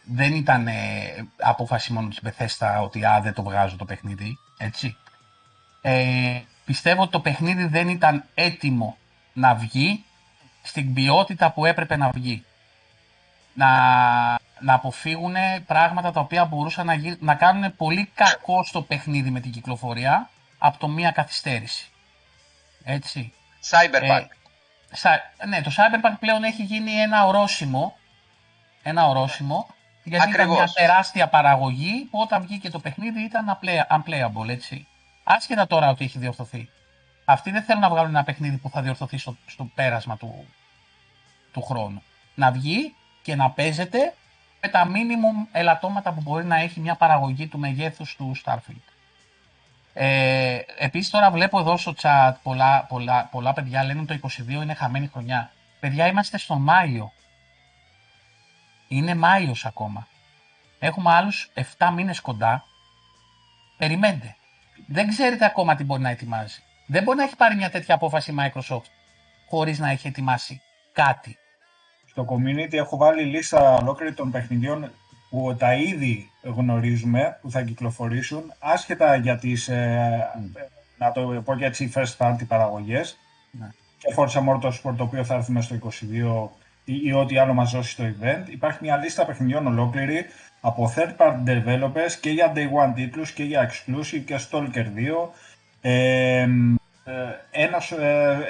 δεν 0.05 0.35
ήταν 0.35 0.67
ε, 0.67 0.75
απόφαση 1.41 1.93
μόνο 1.93 2.09
της 2.09 2.21
Bethesda 2.25 2.81
ότι 2.83 3.05
α, 3.05 3.21
δεν 3.21 3.33
το 3.35 3.43
βγάζω 3.43 3.77
το 3.77 3.85
παιχνίδι, 3.85 4.39
έτσι. 4.59 4.97
Ε, 5.81 6.41
πιστεύω 6.65 7.03
ότι 7.03 7.11
το 7.11 7.21
παιχνίδι 7.21 7.67
δεν 7.67 7.89
ήταν 7.89 8.25
έτοιμο 8.35 8.97
να 9.33 9.55
βγει 9.55 10.05
στην 10.63 10.95
ποιότητα 10.95 11.53
που 11.53 11.67
έπρεπε 11.67 11.97
να 11.97 12.11
βγει. 12.11 12.45
Να, 13.55 13.69
να 14.61 14.75
αποφύγουν 14.75 15.35
πράγματα 15.67 16.13
τα 16.13 16.21
οποία 16.21 16.45
μπορούσαν 16.45 16.87
να, 16.87 16.95
να 17.19 17.35
κάνουν 17.35 17.77
πολύ 17.77 18.11
κακό 18.15 18.65
στο 18.65 18.83
παιχνίδι 18.83 19.31
με 19.31 19.41
την 19.41 19.51
κυκλοφορία 19.51 20.31
από 20.59 20.79
το 20.79 20.89
μία 20.89 21.11
καθυστέρηση. 21.11 21.91
Έτσι. 22.85 23.33
Cyberpunk. 23.71 24.27
Ε, 25.39 25.47
ναι, 25.47 25.63
το 25.63 25.71
Cyberpunk 25.77 26.15
πλέον 26.21 26.45
έχει 26.45 26.63
γίνει 26.63 26.93
ένα 26.93 27.27
ορόσημο. 27.27 27.97
Ένα 28.83 29.07
ορόσημο. 29.07 29.69
Γιατί 30.05 30.29
Ακριβώς. 30.29 30.55
ήταν 30.55 30.57
μια 30.57 30.87
τεράστια 30.87 31.29
παραγωγή 31.29 32.09
που 32.11 32.21
όταν 32.21 32.43
βγήκε 32.43 32.71
το 32.71 32.79
παιχνίδι 32.79 33.21
ήταν 33.21 33.59
unplayable, 33.91 34.49
έτσι. 34.49 34.87
Άσχετα 35.25 35.67
τώρα 35.67 35.91
ότι 35.91 36.05
έχει 36.05 36.19
διορθωθεί. 36.19 36.69
Αυτοί 37.25 37.51
δεν 37.51 37.63
θέλουν 37.63 37.81
να 37.81 37.89
βγάλουν 37.89 38.11
ένα 38.11 38.25
παιχνίδι 38.25 38.57
που 38.57 38.71
θα 38.71 38.83
διορθωθεί 38.83 39.19
στο, 39.19 39.37
στο 39.47 39.71
πέρασμα 39.75 40.17
του, 40.17 40.47
του 41.53 41.63
χρόνου. 41.63 42.03
Να 42.35 42.51
βγει 42.51 42.95
και 43.23 43.35
να 43.35 43.51
παίζεται 43.51 44.15
με 44.61 44.69
τα 44.69 44.87
minimum 44.87 45.49
ελαττώματα 45.53 46.13
που 46.13 46.21
μπορεί 46.21 46.45
να 46.45 46.57
έχει 46.57 46.81
μια 46.81 46.95
παραγωγή 46.95 47.47
του 47.47 47.59
μεγέθους 47.59 48.17
του 48.17 48.37
Starfield. 48.45 48.93
Ε, 49.95 50.59
επίσης 50.79 51.11
τώρα 51.11 51.31
βλέπω 51.31 51.59
εδώ 51.59 51.77
στο 51.77 51.95
chat 52.03 52.33
πολλά, 52.43 52.85
πολλά, 52.89 53.29
πολλά 53.31 53.53
παιδιά 53.53 53.85
λένε 53.85 54.01
ότι 54.01 54.19
το 54.19 54.29
22 54.49 54.51
είναι 54.51 54.75
χαμένη 54.75 55.07
χρονιά. 55.07 55.51
Παιδιά 55.81 56.07
είμαστε 56.07 56.39
στον 56.39 56.63
Μάιο. 56.63 57.13
Είναι 58.93 59.15
Μάιος 59.15 59.65
ακόμα. 59.65 60.07
Έχουμε 60.79 61.13
άλλους 61.13 61.51
7 61.79 61.91
μήνες 61.95 62.21
κοντά. 62.21 62.65
Περιμένετε. 63.79 64.37
Δεν 64.87 65.09
ξέρετε 65.09 65.45
ακόμα 65.45 65.75
τι 65.75 65.85
μπορεί 65.85 66.03
να 66.03 66.11
ετοιμάζει. 66.11 66.63
Δεν 66.87 67.03
μπορεί 67.03 67.19
να 67.19 67.25
έχει 67.25 67.37
πάρει 67.37 67.55
μια 67.55 67.71
τέτοια 67.71 67.95
απόφαση 67.95 68.31
η 68.31 68.35
Microsoft 68.39 68.91
χωρίς 69.49 69.79
να 69.79 69.91
έχει 69.91 70.07
ετοιμάσει 70.07 70.61
κάτι. 70.93 71.37
Στο 72.07 72.27
community 72.29 72.73
έχω 72.73 72.97
βάλει 72.97 73.23
λίστα 73.23 73.75
ολόκληρη 73.75 74.15
των 74.15 74.31
παιχνιδιών 74.31 74.93
που 75.31 75.57
τα 75.59 75.75
ήδη 75.75 76.31
γνωρίζουμε 76.43 77.39
που 77.43 77.51
θα 77.51 77.63
κυκλοφορήσουν 77.63 78.53
άσχετα 78.59 79.17
για 79.17 79.39
τις, 79.39 79.69
ε, 79.69 80.31
να 80.99 81.13
το 81.13 81.43
πω 81.45 81.55
για 81.55 81.71
τις 81.71 81.93
first 81.95 82.17
party 82.19 82.47
παραγωγές 82.49 83.19
ναι. 83.51 83.69
και 83.99 84.15
Forza 84.17 84.49
Motorsport 84.49 84.95
το 84.97 85.03
οποίο 85.03 85.25
θα 85.25 85.35
έρθουμε 85.35 85.61
στο 85.61 85.77
22 86.55 86.62
ή, 86.93 87.01
ή 87.05 87.13
ό,τι 87.13 87.39
άλλο 87.39 87.55
μας 87.55 87.71
δώσει 87.71 87.91
στο 87.91 88.05
event. 88.05 88.49
Υπάρχει 88.51 88.79
μια 88.81 88.97
λίστα 88.97 89.25
παιχνιδιών 89.25 89.67
ολόκληρη 89.67 90.27
από 90.61 90.93
third 90.97 91.17
party 91.17 91.49
developers 91.49 92.13
και 92.21 92.31
για 92.31 92.53
day 92.57 92.87
one 92.87 92.93
τίτλους 92.95 93.33
και 93.33 93.45
για 93.45 93.71
exclusive 93.71 94.23
και 94.27 94.41
Stalker 94.51 94.87
2. 94.87 95.29
Ε, 95.81 96.49
ένα, 97.51 97.83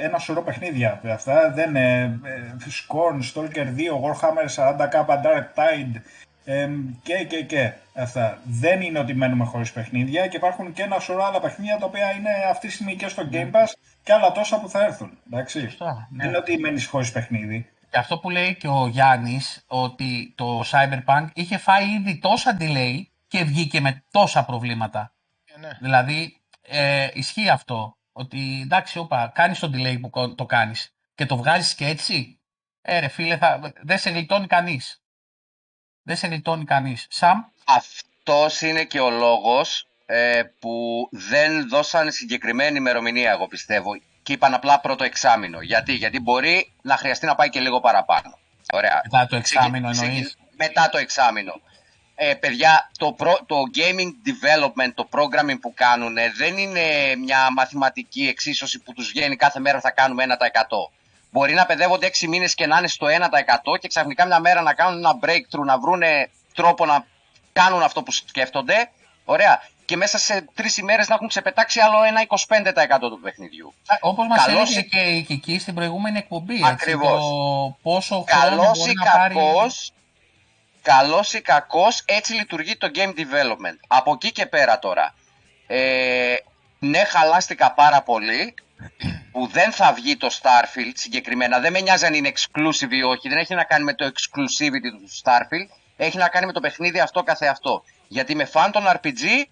ένα 0.03 0.19
σωρό 0.19 0.43
παιχνίδια 0.43 1.01
αυτά 1.05 1.53
δεν 1.55 1.69
είναι 1.69 2.21
Scorn, 2.61 3.21
Stalker 3.35 3.67
2, 3.67 3.69
Warhammer 4.05 4.55
40k, 4.57 5.07
Dark 5.07 5.47
Tide 5.55 6.01
ε, 6.45 6.69
και 7.03 7.25
και 7.29 7.43
και 7.43 7.73
αυτά. 7.95 8.39
Δεν 8.45 8.81
είναι 8.81 8.99
ότι 8.99 9.15
μένουμε 9.15 9.45
χωρίς 9.45 9.73
παιχνίδια 9.73 10.27
και 10.27 10.37
υπάρχουν 10.37 10.73
και 10.73 10.83
ένα 10.83 10.99
σωρό 10.99 11.25
άλλα 11.25 11.41
παιχνίδια 11.41 11.77
τα 11.77 11.87
οποία 11.87 12.11
είναι 12.11 12.31
αυτή 12.51 12.67
τη 12.67 12.73
στιγμή 12.73 12.97
και 12.97 13.09
στο 13.09 13.29
Game 13.33 13.51
Pass 13.51 13.73
και 14.03 14.13
άλλα 14.13 14.33
τόσα 14.33 14.61
που 14.61 14.69
θα 14.69 14.85
έρθουν. 14.85 15.19
Εντάξει. 15.27 15.59
ναι. 15.61 15.67
Δεν 16.17 16.29
είναι 16.29 16.37
ότι 16.37 16.59
μένεις 16.59 16.87
χωρίς 16.87 17.13
παιχνίδι. 17.13 17.67
Και 17.93 17.99
αυτό 17.99 18.19
που 18.19 18.31
λέει 18.31 18.57
και 18.57 18.69
ο 18.69 18.87
Γιάννης, 18.87 19.65
ότι 19.67 20.33
το 20.37 20.65
Cyberpunk 20.71 21.27
είχε 21.35 21.59
φάει 21.59 21.91
ήδη 21.91 22.19
τόσα 22.19 22.57
delay 22.61 23.03
και 23.29 23.45
βγήκε 23.45 23.81
με 23.81 24.05
τόσα 24.11 24.45
προβλήματα. 24.45 25.15
Ε, 25.45 25.59
ναι. 25.59 25.79
Δηλαδή, 25.81 26.41
ε, 26.63 27.09
ισχύει 27.13 27.49
αυτό. 27.49 27.97
Ότι 28.13 28.61
εντάξει, 28.63 28.99
όπα, 28.99 29.33
κάνεις 29.35 29.59
το 29.59 29.71
delay 29.75 30.01
που 30.01 30.35
το 30.35 30.47
κάνεις 30.47 30.95
και 31.15 31.27
το 31.27 31.37
βγάζεις 31.37 31.75
και 31.75 31.87
έτσι. 31.87 32.39
Ε, 32.83 32.99
ρε 32.99 33.09
φίλε, 33.09 33.37
θα, 33.37 33.73
δεν 33.83 33.99
σε 33.99 34.11
γλιτώνει 34.11 34.47
κανείς. 34.47 35.03
Δεν 36.03 36.17
σε 36.17 36.27
γλιτώνει 36.27 36.65
κανείς. 36.65 37.07
Σαμ; 37.11 37.41
Αυτός 37.65 38.61
είναι 38.61 38.85
και 38.85 39.01
ο 39.01 39.11
λόγος 39.11 39.89
ε, 40.07 40.43
που 40.59 41.09
δεν 41.11 41.69
δώσαν 41.69 42.13
συγκεκριμένη 42.13 42.77
ημερομηνία, 42.77 43.31
εγώ 43.31 43.47
πιστεύω. 43.47 43.91
Και 44.23 44.33
είπαν 44.33 44.55
απλά 44.55 44.81
πρώτο 44.81 45.05
εξάμεινο. 45.05 45.61
Γιατί, 45.61 45.93
Γιατί 45.93 46.21
μπορεί 46.21 46.73
να 46.83 46.97
χρειαστεί 46.97 47.27
να 47.27 47.35
πάει 47.35 47.49
και 47.49 47.61
λίγο 47.61 47.81
παραπάνω. 47.81 48.39
Ωραία. 48.73 49.01
Μετά 49.11 49.27
το 49.27 49.37
εξάμεινο 49.37 49.89
εννοείς; 49.89 50.37
Μετά 50.57 50.89
το 50.89 50.99
εξάμεινο. 50.99 51.61
Ε, 52.15 52.35
παιδιά, 52.35 52.91
το, 52.99 53.17
το 53.47 53.57
gaming 53.75 54.11
development, 54.29 54.93
το 54.95 55.09
programming 55.11 55.61
που 55.61 55.75
κάνουν 55.75 56.15
δεν 56.37 56.57
είναι 56.57 57.17
μια 57.19 57.53
μαθηματική 57.53 58.27
εξίσωση 58.29 58.79
που 58.79 58.93
τους 58.93 59.09
βγαίνει 59.09 59.37
κάθε 59.37 59.61
μέρα 59.61 59.81
θα 59.81 59.91
κάνουμε 59.91 60.25
1%. 60.29 60.33
Μπορεί 61.31 61.55
να 61.55 61.67
παιδεύονται 61.67 62.11
6 62.21 62.27
μήνες 62.29 62.55
και 62.55 62.67
να 62.67 62.79
είναι 62.79 62.89
στο 62.89 63.07
1% 63.07 63.79
και 63.81 63.89
ξαφνικά 63.89 64.27
μια 64.27 64.41
μέρα 64.41 64.61
να 64.63 64.75
κάνουν 64.75 64.99
ένα 64.99 65.19
breakthrough, 65.23 65.65
να 65.65 65.79
βρούνε 65.79 66.31
τρόπο 66.55 66.87
να 66.87 67.07
κάνουν 67.53 67.83
αυτό 67.83 68.03
που 68.03 68.13
σκέφτονται. 68.13 68.91
Ωραία. 69.25 69.63
Και 69.93 69.99
μέσα 69.99 70.19
σε 70.19 70.45
τρεις 70.55 70.77
ημέρες 70.77 71.09
να 71.09 71.15
έχουν 71.15 71.29
ξεπετάξει 71.29 71.81
άλλο 71.81 72.03
ένα 72.03 72.21
25% 72.99 72.99
του 73.01 73.21
παιχνιδιού. 73.23 73.75
Όπως 74.01 74.27
μας 74.27 74.47
έλεγε 74.47 74.81
και 74.81 74.99
η 74.99 75.23
Κική 75.23 75.59
στην 75.59 75.75
προηγούμενη 75.75 76.19
εκπομπή. 76.19 76.61
Ακριβώς. 76.65 77.23
Πόσο 77.83 78.25
χρόνο 78.29 78.71
μπορεί 78.77 78.91
ή 78.91 78.95
να 78.95 79.13
πάρει... 79.13 79.35
Καλός 80.83 81.33
ή 81.33 81.41
κακός, 81.41 82.03
έτσι 82.05 82.33
λειτουργεί 82.33 82.77
το 82.77 82.91
game 82.95 83.09
development. 83.09 83.79
Από 83.87 84.13
εκεί 84.13 84.33
και 84.33 84.47
πέρα 84.47 84.79
τώρα. 84.79 85.15
Ε, 85.67 86.35
ναι, 86.79 87.05
χαλάστηκα 87.05 87.73
πάρα 87.73 88.03
πολύ 88.03 88.55
που 89.33 89.47
δεν 89.47 89.73
θα 89.73 89.93
βγει 89.93 90.17
το 90.17 90.29
Starfield 90.43 90.93
συγκεκριμένα. 90.95 91.61
Δεν 91.61 91.73
με 91.73 91.81
νοιάζει 91.81 92.07
αν 92.07 92.15
είναι 92.15 92.33
exclusive 92.35 92.91
ή 92.91 93.03
όχι. 93.03 93.29
Δεν 93.29 93.39
έχει 93.39 93.55
να 93.55 93.65
κάνει 93.65 93.85
με 93.85 93.95
το 93.95 94.05
exclusivity 94.05 94.91
του 95.01 95.09
Starfield. 95.23 95.77
Έχει 95.97 96.17
να 96.17 96.29
κάνει 96.29 96.47
με 96.47 96.53
το 96.53 96.61
παιχνίδι 96.61 97.01
αυτό 97.01 97.23
καθεαυτό. 97.23 97.85
Γιατί 98.09 98.35
με 98.35 98.45
φαν 98.45 98.71
τον 98.71 98.85
RPG 98.87 99.45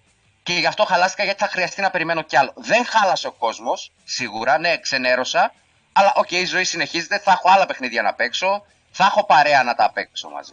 και 0.43 0.53
γι' 0.53 0.67
αυτό 0.67 0.85
χαλάστηκα 0.85 1.25
γιατί 1.25 1.39
θα 1.43 1.49
χρειαστεί 1.49 1.81
να 1.81 1.91
περιμένω 1.91 2.23
κι 2.23 2.37
άλλο. 2.37 2.53
Δεν 2.57 2.85
χάλασε 2.85 3.27
ο 3.27 3.33
κόσμος, 3.33 3.93
σίγουρα, 4.05 4.59
ναι, 4.59 4.79
ξενέρωσα. 4.79 5.55
Αλλά 5.93 6.13
ΟΚ, 6.17 6.29
okay, 6.29 6.33
η 6.33 6.45
ζωή 6.45 6.65
συνεχίζεται. 6.65 7.19
Θα 7.19 7.33
έχω 7.33 7.51
άλλα 7.51 7.67
παιχνίδια 7.67 8.03
να 8.03 8.15
παίξω. 8.15 8.65
Θα 8.91 9.05
έχω 9.05 9.25
παρέα 9.25 9.63
να 9.63 9.75
τα 9.75 9.91
παίξω 9.91 10.29
μαζί. 10.29 10.53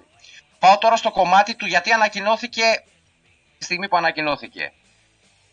Πάω 0.59 0.77
τώρα 0.77 0.95
στο 0.95 1.11
κομμάτι 1.11 1.55
του 1.55 1.65
γιατί 1.65 1.91
ανακοινώθηκε 1.91 2.83
τη 3.57 3.63
στιγμή 3.63 3.87
που 3.87 3.97
ανακοινώθηκε. 3.97 4.73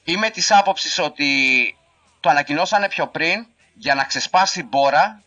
Είμαι 0.05 0.31
της 0.31 0.53
άποψης 0.53 0.99
ότι 0.99 1.31
το 2.21 2.29
ανακοινώσανε 2.29 2.89
πιο 2.89 3.07
πριν 3.07 3.47
για 3.75 3.95
να 3.95 4.05
ξεσπάσει 4.05 4.63
μπόρα, 4.63 5.23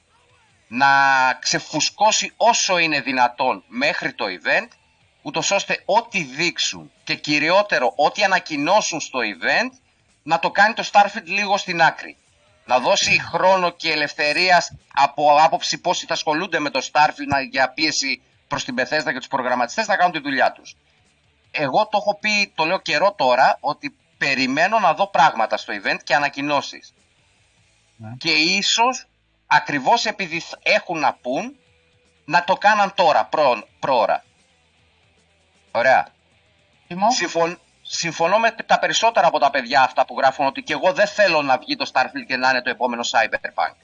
να 0.67 0.87
ξεφουσκώσει 1.39 2.33
όσο 2.37 2.77
είναι 2.77 3.01
δυνατόν 3.01 3.63
μέχρι 3.67 4.13
το 4.13 4.25
event, 4.25 4.67
ούτως 5.27 5.51
ώστε 5.51 5.81
ό,τι 5.85 6.23
δείξουν 6.23 6.91
και 7.03 7.15
κυριότερο 7.15 7.93
ό,τι 7.95 8.23
ανακοινώσουν 8.23 8.99
στο 8.99 9.19
event, 9.19 9.71
να 10.23 10.39
το 10.39 10.51
κάνει 10.51 10.73
το 10.73 10.89
Starfield 10.91 11.25
λίγο 11.25 11.57
στην 11.57 11.81
άκρη. 11.81 12.17
να 12.65 12.79
δώσει 12.79 13.21
χρόνο 13.21 13.69
και 13.69 13.91
ελευθερίας 13.91 14.75
από 14.93 15.37
άποψη 15.39 15.77
πόσοι 15.77 16.05
θα 16.05 16.13
ασχολούνται 16.13 16.59
με 16.59 16.69
το 16.69 16.89
Starfield 16.91 17.49
για 17.51 17.69
πίεση 17.69 18.21
προς 18.47 18.63
την 18.63 18.75
Bethesda 18.77 19.11
και 19.11 19.17
τους 19.17 19.27
προγραμματιστές 19.27 19.87
να 19.87 19.95
κάνουν 19.95 20.11
τη 20.11 20.19
δουλειά 20.19 20.51
τους. 20.51 20.75
Εγώ 21.51 21.87
το 21.87 21.97
έχω 21.97 22.17
πει, 22.19 22.51
το 22.55 22.65
λέω 22.65 22.79
καιρό 22.79 23.13
τώρα, 23.17 23.57
ότι 23.59 23.95
περιμένω 24.17 24.79
να 24.79 24.93
δω 24.93 25.07
πράγματα 25.07 25.57
στο 25.57 25.73
event 25.73 25.99
και 26.03 26.15
ανακοινώσεις. 26.15 26.93
Ναι. 27.97 28.09
Και 28.17 28.31
ίσως 28.31 29.07
ακριβώς 29.47 30.05
επειδή 30.05 30.41
έχουν 30.63 30.99
να 30.99 31.13
πούν, 31.13 31.55
να 32.25 32.43
το 32.43 32.55
κάναν 32.55 32.93
τώρα, 32.95 33.25
προ, 33.25 33.67
προώρα. 33.79 34.23
Ωραία. 35.77 36.07
Τιμό; 36.87 37.11
Συμφων... 37.11 37.59
Συμφωνώ 37.81 38.39
με 38.39 38.51
τα 38.51 38.79
περισσότερα 38.79 39.27
από 39.27 39.39
τα 39.39 39.49
παιδιά 39.49 39.81
αυτά 39.81 40.05
που 40.05 40.15
γράφουν 40.17 40.45
ότι 40.45 40.61
και 40.61 40.73
εγώ 40.73 40.93
δεν 40.93 41.07
θέλω 41.07 41.41
να 41.41 41.57
βγει 41.57 41.75
το 41.75 41.89
Starfield 41.93 42.25
και 42.27 42.37
να 42.37 42.49
είναι 42.49 42.61
το 42.61 42.69
επόμενο 42.69 43.03
Cyberpunk. 43.11 43.75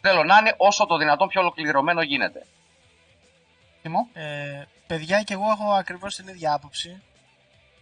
Θέλω 0.00 0.24
να 0.24 0.38
είναι 0.38 0.54
όσο 0.56 0.86
το 0.86 0.96
δυνατόν 0.96 1.28
πιο 1.28 1.40
ολοκληρωμένο 1.40 2.02
γίνεται. 2.02 2.46
Τιμό; 3.82 4.08
Ε, 4.12 4.62
παιδιά 4.86 5.22
και 5.22 5.32
εγώ 5.32 5.50
έχω 5.50 5.72
ακριβώς 5.72 6.14
την 6.14 6.28
ίδια 6.28 6.52
άποψη. 6.52 7.02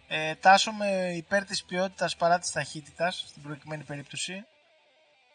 Ε, 0.09 0.35
τάσομαι 0.35 1.13
υπέρ 1.17 1.45
της 1.45 1.65
ποιότητας 1.65 2.17
παρά 2.17 2.39
της 2.39 2.51
ταχύτητας 2.51 3.25
στην 3.29 3.43
προκειμένη 3.43 3.83
περίπτωση. 3.83 4.47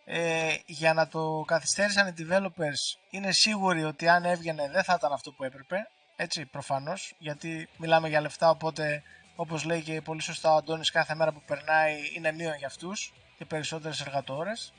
Ε, 0.06 0.56
για 0.66 0.94
να 0.94 1.08
το 1.08 1.44
καθυστέρησαν 1.48 2.08
οι 2.08 2.14
developers 2.18 3.00
είναι 3.10 3.32
σίγουροι 3.32 3.84
ότι 3.84 4.08
αν 4.08 4.26
έβγαινε 4.26 4.70
δεν 4.70 4.84
θα 4.84 4.96
ήταν 4.98 5.14
αυτό 5.14 5.32
που 5.32 5.44
έπρεπε. 5.44 5.88
Έτσι 6.22 6.46
προφανώς 6.46 7.14
γιατί 7.18 7.70
μιλάμε 7.78 8.10
για 8.10 8.22
λεφτά 8.22 8.50
οπότε 8.50 9.04
όπως 9.36 9.64
λέει 9.64 9.82
και 9.82 10.02
πολύ 10.02 10.22
σωστά 10.22 10.54
ο 10.54 10.56
Αντώνης 10.56 10.92
κάθε 10.92 11.16
μέρα 11.16 11.32
που 11.32 11.42
περνάει 11.46 11.96
είναι 12.16 12.32
μείον 12.32 12.56
για 12.56 12.68
αυτούς 12.68 13.14
και 13.38 13.46
περισσότερες 13.46 14.02
εργατόρες. 14.02 14.74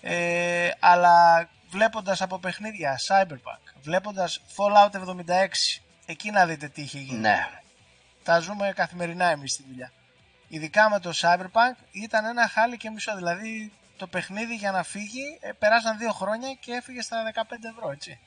Ε, 0.00 0.70
αλλά 0.80 1.48
βλέποντας 1.68 2.22
από 2.22 2.38
παιχνίδια 2.38 2.98
Cyberpunk, 3.08 3.72
βλέποντας 3.82 4.40
Fallout 4.56 4.90
76, 4.90 5.82
εκεί 6.06 6.30
να 6.30 6.46
δείτε 6.46 6.68
τι 6.68 6.82
είχε 6.82 6.98
γίνει. 6.98 7.18
Ναι. 7.18 7.48
Τα 8.22 8.38
ζούμε 8.38 8.72
καθημερινά 8.74 9.30
εμείς 9.30 9.52
στη 9.52 9.64
δουλειά. 9.68 9.92
Ειδικά 10.48 10.90
με 10.90 11.00
το 11.00 11.10
Cyberpunk 11.14 11.76
ήταν 11.92 12.24
ένα 12.24 12.48
χάλι 12.48 12.76
και 12.76 12.90
μισό. 12.90 13.16
Δηλαδή 13.16 13.72
το 13.96 14.06
παιχνίδι 14.06 14.54
για 14.54 14.70
να 14.70 14.82
φύγει 14.82 15.38
ε, 15.40 15.52
περάσαν 15.52 15.98
δύο 15.98 16.12
χρόνια 16.12 16.52
και 16.60 16.72
έφυγε 16.72 17.00
στα 17.00 17.32
15 17.34 17.40
ευρώ, 17.76 17.90
έτσι. 17.90 18.18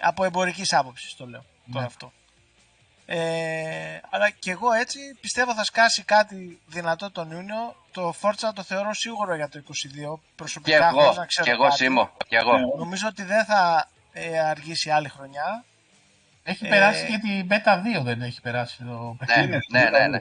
Από 0.00 0.24
εμπορικής 0.24 0.72
άποψης 0.72 1.14
το 1.16 1.26
λέω 1.26 1.44
τώρα 1.72 1.80
Ναι. 1.80 1.86
αυτό. 1.86 2.12
Ε, 3.08 4.00
αλλά 4.10 4.30
και 4.30 4.50
εγώ 4.50 4.72
έτσι 4.72 4.98
πιστεύω 5.20 5.54
θα 5.54 5.64
σκάσει 5.64 6.02
κάτι 6.02 6.60
δυνατό 6.66 7.10
τον 7.10 7.30
Ιούνιο. 7.30 7.76
Το 7.92 8.14
Forza 8.22 8.50
το 8.54 8.62
θεωρώ 8.62 8.94
σίγουρο 8.94 9.34
για 9.34 9.48
το 9.48 9.58
22. 9.58 10.16
Και 10.16 10.32
Προσωπικά 10.36 10.88
εγώ, 10.88 11.00
χωρίς 11.00 11.16
να 11.16 11.26
ξέρω 11.26 11.46
και 11.46 11.52
εγώ 11.52 11.62
κάτι. 11.62 11.76
Σίμω, 11.76 12.10
και 12.28 12.36
εγώ. 12.36 12.56
Ναι. 12.58 12.64
Νομίζω 12.76 13.08
ότι 13.08 13.22
δεν 13.22 13.44
θα 13.44 13.88
ε, 14.12 14.38
αργήσει 14.38 14.90
άλλη 14.90 15.08
χρονιά. 15.08 15.64
Έχει 16.42 16.66
Ε, 16.66 16.68
περάσει 16.68 17.06
και 17.06 17.18
την 17.18 17.48
Beta 17.50 17.98
2, 18.00 18.02
δεν 18.02 18.22
έχει 18.22 18.40
περάσει 18.40 18.76
το 18.78 18.84
Ναι, 18.84 19.26
παιχνίδι. 19.26 19.48
Είναι, 19.48 19.60
ναι, 19.68 19.90
ναι, 19.90 20.06
ναι. 20.06 20.18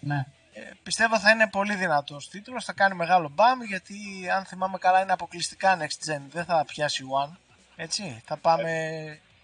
Ναι. 0.00 0.24
Ε, 0.52 0.60
πιστεύω 0.82 1.18
θα 1.18 1.30
είναι 1.30 1.48
πολύ 1.48 1.74
δυνατός 1.74 2.28
τίτλος, 2.28 2.64
θα 2.64 2.72
κάνει 2.72 2.94
μεγάλο 2.94 3.28
μπαμ 3.28 3.62
γιατί 3.62 3.94
αν 4.36 4.44
θυμάμαι 4.44 4.78
καλά 4.78 5.00
είναι 5.02 5.12
αποκλειστικά 5.12 5.78
next 5.80 6.10
gen, 6.10 6.20
δεν 6.30 6.44
θα 6.44 6.64
πιάσει 6.66 7.04
one. 7.24 7.36
Έτσι, 7.82 8.22
θα 8.24 8.36
πάμε. 8.36 8.70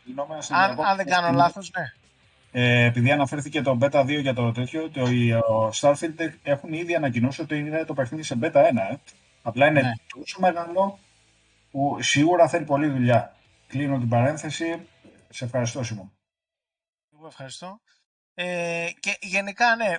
Συγγνώμη, 0.04 0.42
στην 0.42 0.54
Αν, 0.54 0.70
απόφαση 0.70 0.90
αν 0.90 0.96
δεν 0.96 1.06
κάνω 1.06 1.26
στην- 1.26 1.36
λάθος, 1.36 1.70
ναι. 1.76 1.92
Ε, 2.52 2.84
επειδή 2.84 3.10
αναφέρθηκε 3.12 3.62
το 3.62 3.78
Beta 3.80 4.04
2 4.04 4.20
για 4.20 4.34
το 4.34 4.52
τέτοιο, 4.52 4.90
το 4.90 5.02
ο 5.54 5.70
Starfield 5.80 6.32
έχουν 6.42 6.72
ήδη 6.72 6.94
ανακοινώσει 6.94 7.40
ότι 7.40 7.58
είναι 7.58 7.84
το 7.84 7.94
παιχνίδι 7.94 8.22
σε 8.22 8.38
Beta 8.42 8.52
1. 8.52 8.90
Ε. 8.90 8.96
Απλά 9.42 9.66
είναι 9.66 9.80
Ναι. 9.80 9.92
τόσο 10.14 10.40
μεγάλο 10.40 10.98
που 11.70 12.02
σίγουρα 12.02 12.48
θέλει 12.48 12.64
πολλή 12.64 12.88
δουλειά. 12.88 13.36
Κλείνω 13.66 13.98
την 13.98 14.08
παρένθεση. 14.08 14.86
Σε 15.28 15.44
ευχαριστώ, 15.44 15.82
Σίμω. 15.82 16.12
Εγώ 17.16 17.26
ευχαριστώ. 17.26 17.80
Ε, 18.34 18.86
και 19.00 19.16
γενικά, 19.20 19.76
ναι, 19.76 19.94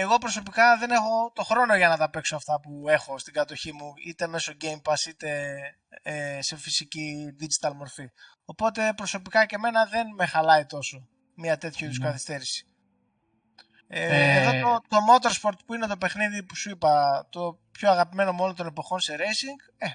εγώ 0.00 0.18
προσωπικά 0.18 0.76
δεν 0.78 0.90
έχω 0.90 1.32
το 1.34 1.42
χρόνο 1.44 1.76
για 1.76 1.88
να 1.88 1.96
τα 1.96 2.10
παίξω 2.10 2.36
αυτά 2.36 2.60
που 2.60 2.88
έχω 2.88 3.18
στην 3.18 3.32
κατοχή 3.32 3.72
μου, 3.72 3.92
είτε 4.06 4.26
μέσω 4.26 4.52
Game 4.60 4.80
Pass, 4.82 5.06
είτε 5.08 5.58
ε, 6.02 6.38
σε 6.42 6.56
φυσική 6.56 7.34
digital 7.40 7.72
μορφή. 7.74 8.10
Οπότε 8.44 8.92
προσωπικά 8.96 9.46
και 9.46 9.54
εμένα 9.54 9.84
δεν 9.86 10.06
με 10.14 10.26
χαλάει 10.26 10.66
τόσο 10.66 11.08
μια 11.34 11.58
τέτοιου 11.58 11.84
είδους 11.84 11.98
Ναι. 11.98 12.06
καθυστέρηση. 12.06 12.66
Ε, 13.88 14.06
Ε, 14.06 14.36
Εδώ 14.36 14.50
το, 14.60 14.80
το 14.88 14.96
Motorsport 15.10 15.58
που 15.66 15.74
είναι 15.74 15.86
το 15.86 15.96
παιχνίδι 15.96 16.42
που 16.42 16.56
σου 16.56 16.70
είπα, 16.70 17.26
το 17.30 17.58
πιο 17.70 17.90
αγαπημένο 17.90 18.32
με 18.32 18.42
όλων 18.42 18.54
των 18.56 18.66
εποχών 18.66 19.00
σε 19.00 19.16
racing, 19.16 19.74
ε, 19.78 19.86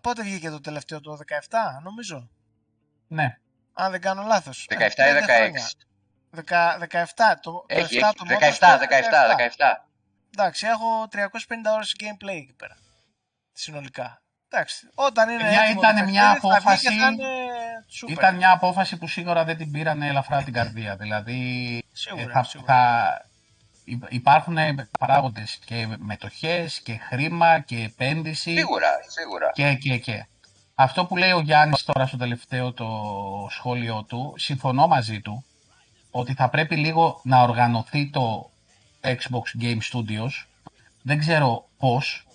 πότε 0.00 0.22
βγήκε 0.22 0.50
το 0.50 0.60
τελευταίο, 0.60 1.00
το 1.00 1.18
17 1.48 1.80
νομίζω, 1.82 2.30
ναι. 3.08 3.38
αν 3.72 3.90
δεν 3.90 4.00
κάνω 4.00 4.22
λάθος. 4.22 4.66
17 4.68 4.74
ή 4.74 4.94
πέντε 4.94 5.24
16. 5.26 5.86
Χρόνια. 6.46 6.76
Δεκα- 6.78 7.06
17, 7.06 7.38
το, 7.42 7.50
το 7.52 7.64
Έχει, 7.68 7.98
7 7.98 8.02
έχει. 8.02 8.14
το 8.16 8.24
17, 8.28 8.34
Motorsport, 8.34 8.78
17, 8.78 9.34
17. 9.36 9.86
Εντάξει, 10.36 10.66
έχω 10.66 11.08
350 11.12 11.72
ώρες 11.74 11.94
gameplay 12.00 12.36
εκεί 12.36 12.54
πέρα. 12.56 12.76
Συνολικά. 13.52 14.22
Εντάξει, 14.50 14.88
όταν 14.94 15.28
είναι 15.28 15.42
Παιδιά, 15.42 15.62
έτοιμο 15.62 15.80
ήταν 15.80 15.96
το 15.96 16.04
μια 16.04 16.22
παιχνίδι, 16.22 16.40
θα 16.40 16.48
βγει 16.48 16.56
απόφαση- 16.58 16.88
και 16.88 16.94
θα 17.00 17.06
είναι 17.08 17.24
super. 18.00 18.10
Ήταν 18.10 18.34
μια 18.36 18.50
απόφαση 18.50 18.96
που 18.96 19.06
σίγουρα 19.08 19.44
δεν 19.44 19.56
την 19.56 19.70
πήραν 19.70 20.02
ελαφρά 20.02 20.42
την 20.42 20.52
καρδία. 20.52 20.96
Δηλαδή 20.96 21.82
Σίγουρα, 21.92 22.22
ε, 22.22 22.32
θα, 22.32 22.42
σίγουρα. 22.42 22.72
θα 22.74 23.10
υ- 23.84 24.04
υπάρχουν 24.12 24.56
παράγοντες 24.98 25.58
και 25.64 25.86
μετοχές 25.98 26.80
και 26.80 26.96
χρήμα 27.08 27.58
και 27.60 27.76
επένδυση 27.82 28.54
Σίγουρα, 28.56 28.88
σίγουρα. 29.06 29.50
και, 29.52 29.74
και, 29.74 29.98
και. 29.98 30.26
Αυτό 30.74 31.04
που 31.06 31.16
λέει 31.16 31.30
ο 31.30 31.40
Γιάννης 31.40 31.84
τώρα 31.84 32.06
στο 32.06 32.16
τελευταίο 32.16 32.72
το 32.72 32.86
σχόλιο 33.50 34.02
του, 34.04 34.34
συμφωνώ 34.36 34.86
μαζί 34.86 35.20
του 35.20 35.44
ότι 36.10 36.34
θα 36.34 36.48
πρέπει 36.48 36.76
λίγο 36.76 37.20
να 37.24 37.42
οργανωθεί 37.42 38.10
το 38.10 38.50
Xbox 39.00 39.62
Game 39.62 39.78
Studios, 39.92 40.46
δεν 41.02 41.18
ξέρω 41.18 41.68
πώς, 41.78 42.26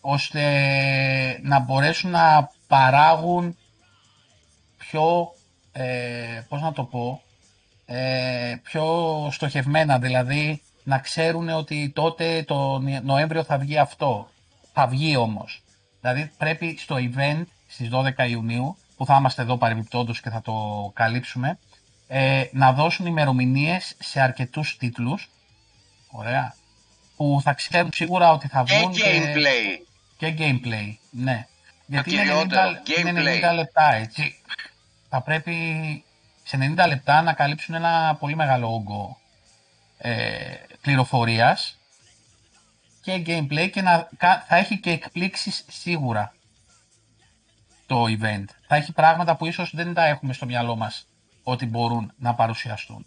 ώστε 0.00 0.42
να 1.42 1.58
μπορέσουν 1.58 2.10
να 2.10 2.50
παράγουν 2.66 3.56
πιο, 4.78 5.32
ε, 5.72 6.42
πώς 6.48 6.60
να 6.60 6.72
το 6.72 6.84
πω, 6.84 7.22
ε, 7.86 8.54
πιο 8.62 9.28
στοχευμένα, 9.32 9.98
δηλαδή 9.98 10.62
να 10.84 10.98
ξέρουν 10.98 11.48
ότι 11.48 11.90
τότε 11.94 12.42
το 12.42 12.82
Νοέμβριο 13.02 13.42
θα 13.42 13.58
βγει 13.58 13.78
αυτό. 13.78 14.28
Θα 14.72 14.86
βγει 14.86 15.16
όμως. 15.16 15.62
Δηλαδή 16.00 16.30
πρέπει 16.38 16.76
στο 16.78 16.96
event 16.98 17.42
στις 17.66 17.88
12 17.88 18.28
Ιουνίου, 18.28 18.76
που 18.96 19.06
θα 19.06 19.16
είμαστε 19.16 19.42
εδώ 19.42 19.56
παρεμπιπτόντως 19.56 20.20
και 20.20 20.30
θα 20.30 20.40
το 20.40 20.90
καλύψουμε, 20.94 21.58
ε, 22.14 22.44
να 22.52 22.72
δώσουν 22.72 23.06
ημερομηνίες 23.06 23.94
σε 23.98 24.20
αρκετούς 24.20 24.76
τίτλους, 24.76 25.30
ωραία, 26.10 26.54
που 27.16 27.40
θα 27.42 27.52
ξέρουν 27.52 27.90
σίγουρα 27.92 28.32
ότι 28.32 28.48
θα 28.48 28.62
Και 28.66 28.74
βγουν 28.76 28.92
gameplay. 28.94 29.86
και 30.16 30.34
gameplay, 30.38 30.94
ναι. 31.10 31.46
Γιατί 31.86 32.10
είναι 32.12 32.22
90, 32.22 32.24
κυριότερο, 32.24 32.70
είναι 33.10 33.20
gameplay. 33.20 33.50
90 33.50 33.54
λεπτά, 33.54 33.94
έτσι. 33.94 34.42
Θα 35.08 35.20
πρέπει 35.22 35.54
σε 36.42 36.56
90 36.76 36.86
λεπτά 36.88 37.22
να 37.22 37.32
καλύψουν 37.32 37.74
ένα 37.74 38.16
πολύ 38.20 38.36
μεγάλο 38.36 38.74
όγκο 38.74 39.18
ε, 39.98 40.54
πληροφορίας 40.80 41.78
και 43.02 43.22
gameplay 43.26 43.70
και 43.72 43.82
να, 43.82 44.08
κα- 44.16 44.44
θα 44.48 44.56
έχει 44.56 44.78
και 44.80 44.90
εκπλήξεις 44.90 45.64
σίγουρα 45.68 46.34
το 47.86 48.04
event. 48.04 48.44
Θα 48.66 48.76
έχει 48.76 48.92
πράγματα 48.92 49.36
που 49.36 49.46
ίσως 49.46 49.70
δεν 49.74 49.94
τα 49.94 50.04
έχουμε 50.06 50.32
στο 50.32 50.46
μυαλό 50.46 50.76
μας 50.76 51.06
ότι 51.42 51.66
μπορούν 51.66 52.12
να 52.18 52.34
παρουσιαστούν. 52.34 53.06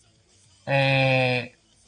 Ε, 0.63 1.41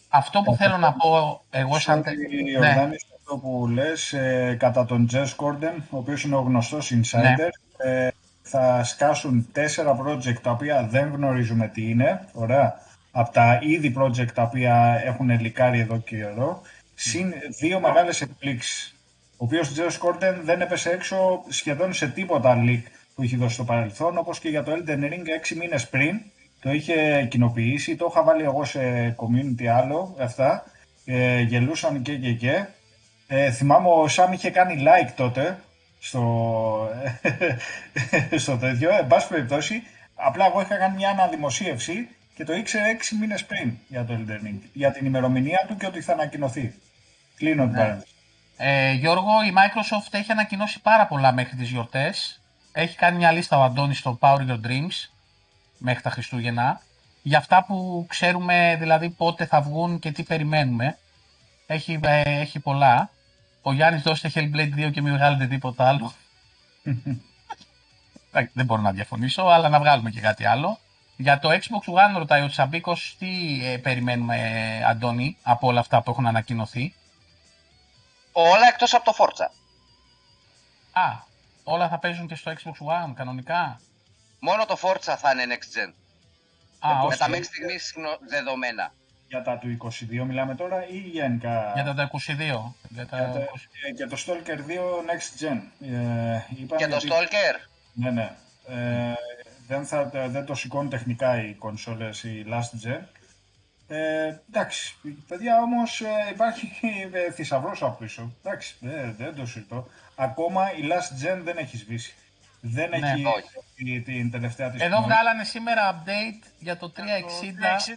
αυτό 0.09 0.41
που 0.41 0.55
θέλω 0.55 0.77
να 0.77 0.93
πω 0.93 1.41
εγώ 1.49 1.79
σαν... 1.79 2.03
τε- 2.03 2.13
Sorry, 2.13 2.43
Ναι. 2.43 2.49
Ιορδάνη, 2.51 2.99
σε 2.99 3.05
αυτό 3.19 3.37
που 3.37 3.67
λες, 3.67 4.13
ε, 4.13 4.55
κατά 4.59 4.85
τον 4.85 5.09
Jess 5.13 5.35
Gordon, 5.35 5.73
ο 5.89 5.97
οποίος 5.97 6.23
είναι 6.23 6.35
ο 6.35 6.39
γνωστός 6.41 6.91
insider, 6.93 7.49
Ναι. 7.85 7.91
ε, 7.91 8.09
θα 8.41 8.83
σκάσουν 8.83 9.47
τέσσερα 9.51 9.97
project 10.01 10.39
τα 10.41 10.51
οποία 10.51 10.87
δεν 10.87 11.07
γνωρίζουμε 11.13 11.67
τι 11.67 11.89
είναι, 11.89 12.27
ωραία, 12.33 12.79
από 13.11 13.31
τα 13.31 13.59
ήδη 13.61 13.95
project 13.97 14.31
τα 14.33 14.41
οποία 14.43 15.01
έχουν 15.05 15.39
λικάρει 15.39 15.79
εδώ 15.79 15.97
και 15.97 16.17
εδώ, 16.17 16.61
συν 16.95 17.33
δύο 17.59 17.79
μεγάλες 17.79 18.21
εκπλήξεις. 18.21 18.95
Ο 19.31 19.45
οποίος 19.45 19.71
Jess 19.75 20.05
Gordon 20.07 20.35
δεν 20.43 20.61
έπεσε 20.61 20.89
έξω 20.89 21.43
σχεδόν 21.47 21.93
σε 21.93 22.07
τίποτα 22.07 22.57
leak 22.65 22.81
που 23.15 23.21
έχει 23.23 23.35
δώσει 23.35 23.53
στο 23.53 23.63
παρελθόν, 23.63 24.17
όπως 24.17 24.39
και 24.39 24.49
για 24.49 24.63
το 24.63 24.71
Elden 24.71 25.03
Ring 25.03 25.27
έξι 25.35 25.55
μήνες 25.55 25.87
πριν, 25.89 26.21
το 26.67 26.73
είχε 26.73 27.27
κοινοποιήσει, 27.29 27.95
το 27.95 28.07
είχα 28.09 28.23
βάλει 28.23 28.43
εγώ 28.43 28.65
σε 28.65 29.15
community 29.17 29.65
άλλο, 29.65 30.15
αυτά, 30.19 30.63
ε, 31.05 31.41
γελούσαν 31.41 32.01
και 32.01 32.17
και 32.17 32.33
και. 32.33 32.65
Ε, 33.27 33.51
θυμάμαι 33.51 33.87
ο 33.89 34.07
Σάμ 34.07 34.33
είχε 34.33 34.49
κάνει 34.49 34.83
like 34.87 35.11
τότε 35.15 35.59
στο, 35.99 36.89
στο 38.43 38.57
τέτοιο. 38.57 38.89
Εν 38.97 39.07
πάση 39.07 39.27
περιπτώσει, 39.27 39.83
απλά 40.15 40.45
εγώ 40.45 40.61
είχα 40.61 40.75
κάνει 40.75 40.95
μια 40.95 41.09
αναδημοσίευση 41.09 42.07
και 42.35 42.43
το 42.43 42.53
ήξερε 42.53 42.97
6 42.97 43.17
μήνες 43.19 43.45
πριν 43.45 43.73
για 43.87 44.05
το 44.05 44.13
Elden 44.13 44.47
Ring, 44.47 44.59
για 44.73 44.91
την 44.91 45.05
ημερομηνία 45.05 45.65
του 45.67 45.77
και 45.77 45.85
ότι 45.85 46.01
θα 46.01 46.13
ανακοινωθεί. 46.13 46.73
Κλείνω 47.37 47.63
την 47.63 47.71
Ναι. 47.71 47.77
παρένθεση. 47.77 48.11
Ε, 48.57 48.91
Γιώργο, 48.91 49.31
η 49.47 49.53
Microsoft 49.55 50.07
έχει 50.11 50.31
ανακοινώσει 50.31 50.81
πάρα 50.81 51.05
πολλά 51.07 51.31
μέχρι 51.31 51.55
τις 51.55 51.69
γιορτές. 51.69 52.41
Έχει 52.71 52.95
κάνει 52.95 53.17
μια 53.17 53.31
λίστα 53.31 53.57
ο 53.57 53.63
Αντώνης 53.63 53.97
στο 53.97 54.17
Power 54.21 54.39
Your 54.39 54.59
Dreams 54.67 55.09
μέχρι 55.77 56.01
τα 56.01 56.09
Χριστούγεννα. 56.09 56.81
Για 57.21 57.37
αυτά 57.37 57.63
που 57.63 58.05
ξέρουμε 58.09 58.75
δηλαδή 58.79 59.09
πότε 59.09 59.45
θα 59.45 59.61
βγουν 59.61 59.99
και 59.99 60.11
τι 60.11 60.23
περιμένουμε. 60.23 60.97
Έχει, 61.67 61.99
ε, 62.03 62.21
έχει 62.21 62.59
πολλά. 62.59 63.09
Ο 63.61 63.73
Γιάννης 63.73 64.01
δώστε 64.01 64.31
Hellblade 64.33 64.87
2 64.87 64.91
και 64.91 65.01
μην 65.01 65.13
βγάλετε 65.13 65.45
τίποτα 65.47 65.87
άλλο. 65.87 66.13
Δεν 68.53 68.65
μπορώ 68.65 68.81
να 68.81 68.91
διαφωνήσω, 68.91 69.41
αλλά 69.43 69.69
να 69.69 69.79
βγάλουμε 69.79 70.09
και 70.09 70.19
κάτι 70.19 70.45
άλλο. 70.45 70.79
Για 71.17 71.39
το 71.39 71.49
Xbox 71.49 71.93
One 71.93 72.17
ρωτάει 72.17 72.41
ο 72.41 72.47
Τσαμπίκος 72.47 73.15
τι 73.19 73.59
ε, 73.63 73.77
περιμένουμε, 73.77 74.35
ε, 74.37 74.83
Αντώνη, 74.83 75.37
από 75.43 75.67
όλα 75.67 75.79
αυτά 75.79 76.01
που 76.01 76.11
έχουν 76.11 76.27
ανακοινωθεί; 76.27 76.93
Όλα 78.31 78.67
εκτός 78.67 78.93
από 78.93 79.03
το 79.05 79.13
Forza. 79.17 79.49
Α, 80.91 81.25
όλα 81.63 81.89
θα 81.89 81.99
παίζουν 81.99 82.27
και 82.27 82.35
στο 82.35 82.51
Xbox 82.51 83.07
One 83.07 83.13
κανονικά; 83.15 83.79
Μόνο 84.39 84.65
το 84.65 84.77
Forza 84.81 85.15
θα 85.17 85.31
είναι 85.31 85.55
next 85.55 85.77
gen. 85.77 85.93
Α, 86.79 86.89
Ε, 86.91 86.93
όχι. 86.93 87.07
Με 87.07 87.15
τα 87.17 87.29
μέχρι 87.29 87.45
στιγμής 87.45 87.93
γνω- 87.95 88.19
δεδομένα. 88.29 88.93
Για 89.27 89.41
τα 89.41 89.57
του 89.57 89.69
22 89.69 90.25
μιλάμε 90.25 90.55
τώρα 90.55 90.87
ή 90.87 90.97
γενικά; 90.97 91.71
Για 91.75 91.83
τα 91.93 92.03
22. 92.03 92.75
Για 92.89 93.05
τα 93.07 93.17
Για 93.17 93.31
το, 93.31 93.39
20. 93.39 93.67
ε, 93.87 93.89
για 93.95 94.07
το 94.07 94.17
Stalker 94.25 94.59
2 94.67 95.03
Next 95.09 95.43
Gen. 95.43 95.57
Ε, 95.81 96.41
είπαμε 96.55 96.81
Και 96.81 96.87
το 96.87 96.95
ότι- 96.95 97.07
Stalker; 97.11 97.67
Ναι, 97.93 98.11
ναι. 98.11 98.35
Ε, 98.67 99.13
δεν, 99.67 99.85
θα, 99.85 100.03
δεν 100.05 100.45
το 100.45 100.55
σηκώνει 100.55 100.89
τεχνικά 100.89 101.41
οι 101.43 101.53
κονσόλες, 101.53 102.23
οι 102.23 102.45
last 102.49 102.87
gen. 102.87 103.01
Ε, 103.89 104.35
εντάξει, 104.49 104.95
παιδιά 105.27 105.61
όμως 105.61 106.01
ε, 106.01 106.07
υπάρχει 106.31 106.71
ε, 107.27 107.31
θησαυρός 107.31 107.81
από 107.83 107.97
πίσω. 107.99 108.31
Εντάξει, 108.43 108.75
δεν, 108.79 109.15
δεν 109.17 109.35
το 109.35 109.45
συζητώ. 109.45 109.87
Ακόμα 110.15 110.73
η 110.73 110.79
last 110.83 111.23
gen 111.25 111.39
δεν 111.43 111.57
έχει 111.57 111.77
σβήσει. 111.77 112.13
Δεν 112.61 112.89
Ναι, 112.89 113.11
έχει 113.11 113.25
όχι. 113.25 113.43
την, 113.75 114.03
την 114.03 114.31
τελευταία 114.31 114.71
της 114.71 114.81
Εδώ 114.81 114.95
πνοή. 114.95 115.05
βγάλανε 115.09 115.43
σήμερα 115.43 116.03
update 116.03 116.47
για 116.59 116.77
το 116.77 116.93
360 116.97 117.01
360, 117.01 117.03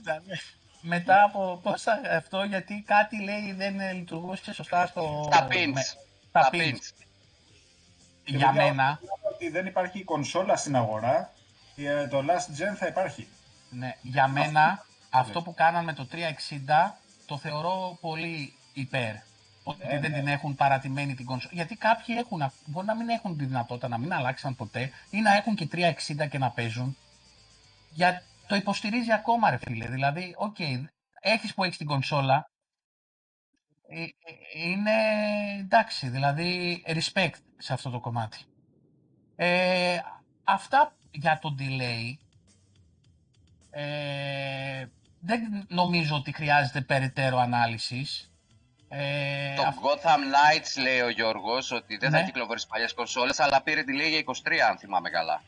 ναι. 0.05 0.37
μετά 0.81 1.23
από 1.23 1.61
πόσα 1.63 2.01
αυτό 2.17 2.43
γιατί 2.43 2.83
κάτι 2.87 3.23
λέει 3.23 3.53
δεν 3.53 3.81
ε, 3.81 3.93
λειτουργούσε 3.93 4.53
σωστά 4.53 4.87
στο... 4.87 5.29
Τα 5.31 5.43
με- 5.49 5.55
pins. 5.55 5.97
τα 6.33 6.41
Τα 6.41 6.51
pins. 6.53 6.57
pins. 6.57 7.05
Και 8.25 8.37
Για 8.37 8.47
παιδιά, 8.47 8.63
μένα, 8.65 8.99
όταν 9.03 9.33
ότι 9.35 9.49
δεν 9.51 9.67
υπάρχει 9.67 10.05
κονσόλα 10.05 10.57
στην 10.57 10.77
αγορά, 10.77 11.33
ε, 11.77 12.07
το 12.09 12.19
last 12.19 12.63
gen 12.63 12.77
θα 12.77 12.87
υπάρχει. 12.87 13.29
ναι, 13.71 13.97
για 14.03 14.29
μένα 14.29 14.85
αυτό 15.11 15.43
που 15.43 15.55
κάναν 15.55 15.85
με 15.85 15.93
το 15.93 16.09
360 16.13 16.17
το 17.27 17.39
θεωρώ 17.39 17.99
πολύ 18.01 18.55
υπέρ. 18.73 19.15
Ότι 19.71 19.81
Ε, 19.89 19.99
δεν 20.01 20.11
ναι. 20.11 20.19
την 20.19 20.27
έχουν 20.29 20.55
παρατημένη 20.55 21.15
την 21.15 21.25
κονσόλα. 21.27 21.53
Γιατί 21.55 21.77
κάποιοι 21.77 22.15
έχουν, 22.19 22.43
α- 22.43 22.53
μπορεί 22.67 22.87
να 22.87 22.97
μην 22.97 23.09
έχουν 23.09 23.37
τη 23.39 23.45
δυνατότητα 23.45 23.89
να 23.89 23.99
μην 23.99 24.13
αλλάξαν 24.13 24.57
ποτέ 24.57 24.91
ή 25.11 25.21
να 25.21 25.35
έχουν 25.37 25.55
και 25.55 25.69
360 25.73 26.29
και 26.29 26.39
να 26.39 26.51
παίζουν. 26.51 26.97
Για, 27.91 28.23
το 28.47 28.55
υποστηρίζει 28.55 29.13
ακόμα 29.13 29.51
ρε 29.51 29.57
φίλε. 29.57 29.87
Δηλαδή, 29.87 30.35
ΟΚ, 30.37 30.57
έχεις 31.21 31.55
που 31.55 31.65
έχεις 31.65 31.77
την 31.77 31.87
κονσόλα, 31.87 32.51
ε, 33.89 34.03
ε, 34.03 34.09
είναι 34.69 34.91
εντάξει, 35.59 36.09
δηλαδή 36.09 36.83
respect 36.87 37.35
σε 37.59 37.73
αυτό 37.73 37.91
το 37.91 38.01
κομμάτι. 38.01 38.39
Ε, 39.37 39.99
αυτά 40.45 40.97
για 41.11 41.39
το 41.39 41.55
delay 41.59 42.15
ε, 43.71 44.87
δεν 45.21 45.67
νομίζω 45.69 46.17
ότι 46.17 46.33
χρειάζεται 46.33 46.81
περαιτέρω 46.81 47.39
ανάλυσης. 47.39 48.30
Ε, 48.93 49.55
Το 49.57 49.63
αυ- 49.63 49.79
Gotham 49.79 50.19
Knights 50.19 50.83
λέει 50.83 51.01
ο 51.01 51.09
Γιώργος 51.09 51.71
ότι 51.71 51.97
δεν 51.97 52.11
Ναι. 52.11 52.19
θα 52.19 52.25
κυκλοφορήσει 52.25 52.67
παλιές 52.67 52.95
κονσόλες, 52.95 53.41
αλλά 53.41 53.63
πήρε 53.63 53.83
τη 53.83 53.95
λέει 53.97 54.09
για 54.09 54.19
23 54.19 54.59
αν 54.71 54.79
θυμάμαι 54.79 55.11
καλά. 55.11 55.43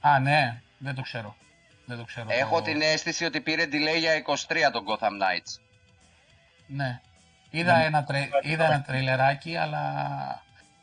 Α, 0.00 0.18
ναι, 0.18 0.60
δεν 0.78 0.94
το 0.94 1.02
ξέρω. 1.02 1.36
Δεν 1.86 1.96
το 1.98 2.04
ξέρω. 2.04 2.26
Έχω 2.30 2.56
το... 2.58 2.62
την 2.62 2.82
αίσθηση 2.82 3.24
ότι 3.24 3.40
πήρε 3.40 3.64
delay 3.64 3.98
για 3.98 4.22
23 4.26 4.70
τον 4.72 4.84
Gotham 4.88 5.08
Knights. 5.22 5.60
Ναι. 6.66 7.00
Είδα, 7.50 7.76
Ναι. 7.78 7.84
ένα, 7.84 8.04
τρε... 8.04 8.28
Είδα 8.42 8.64
ένα 8.64 8.82
τρέιλεράκι, 8.82 9.56
αλλά... 9.56 9.82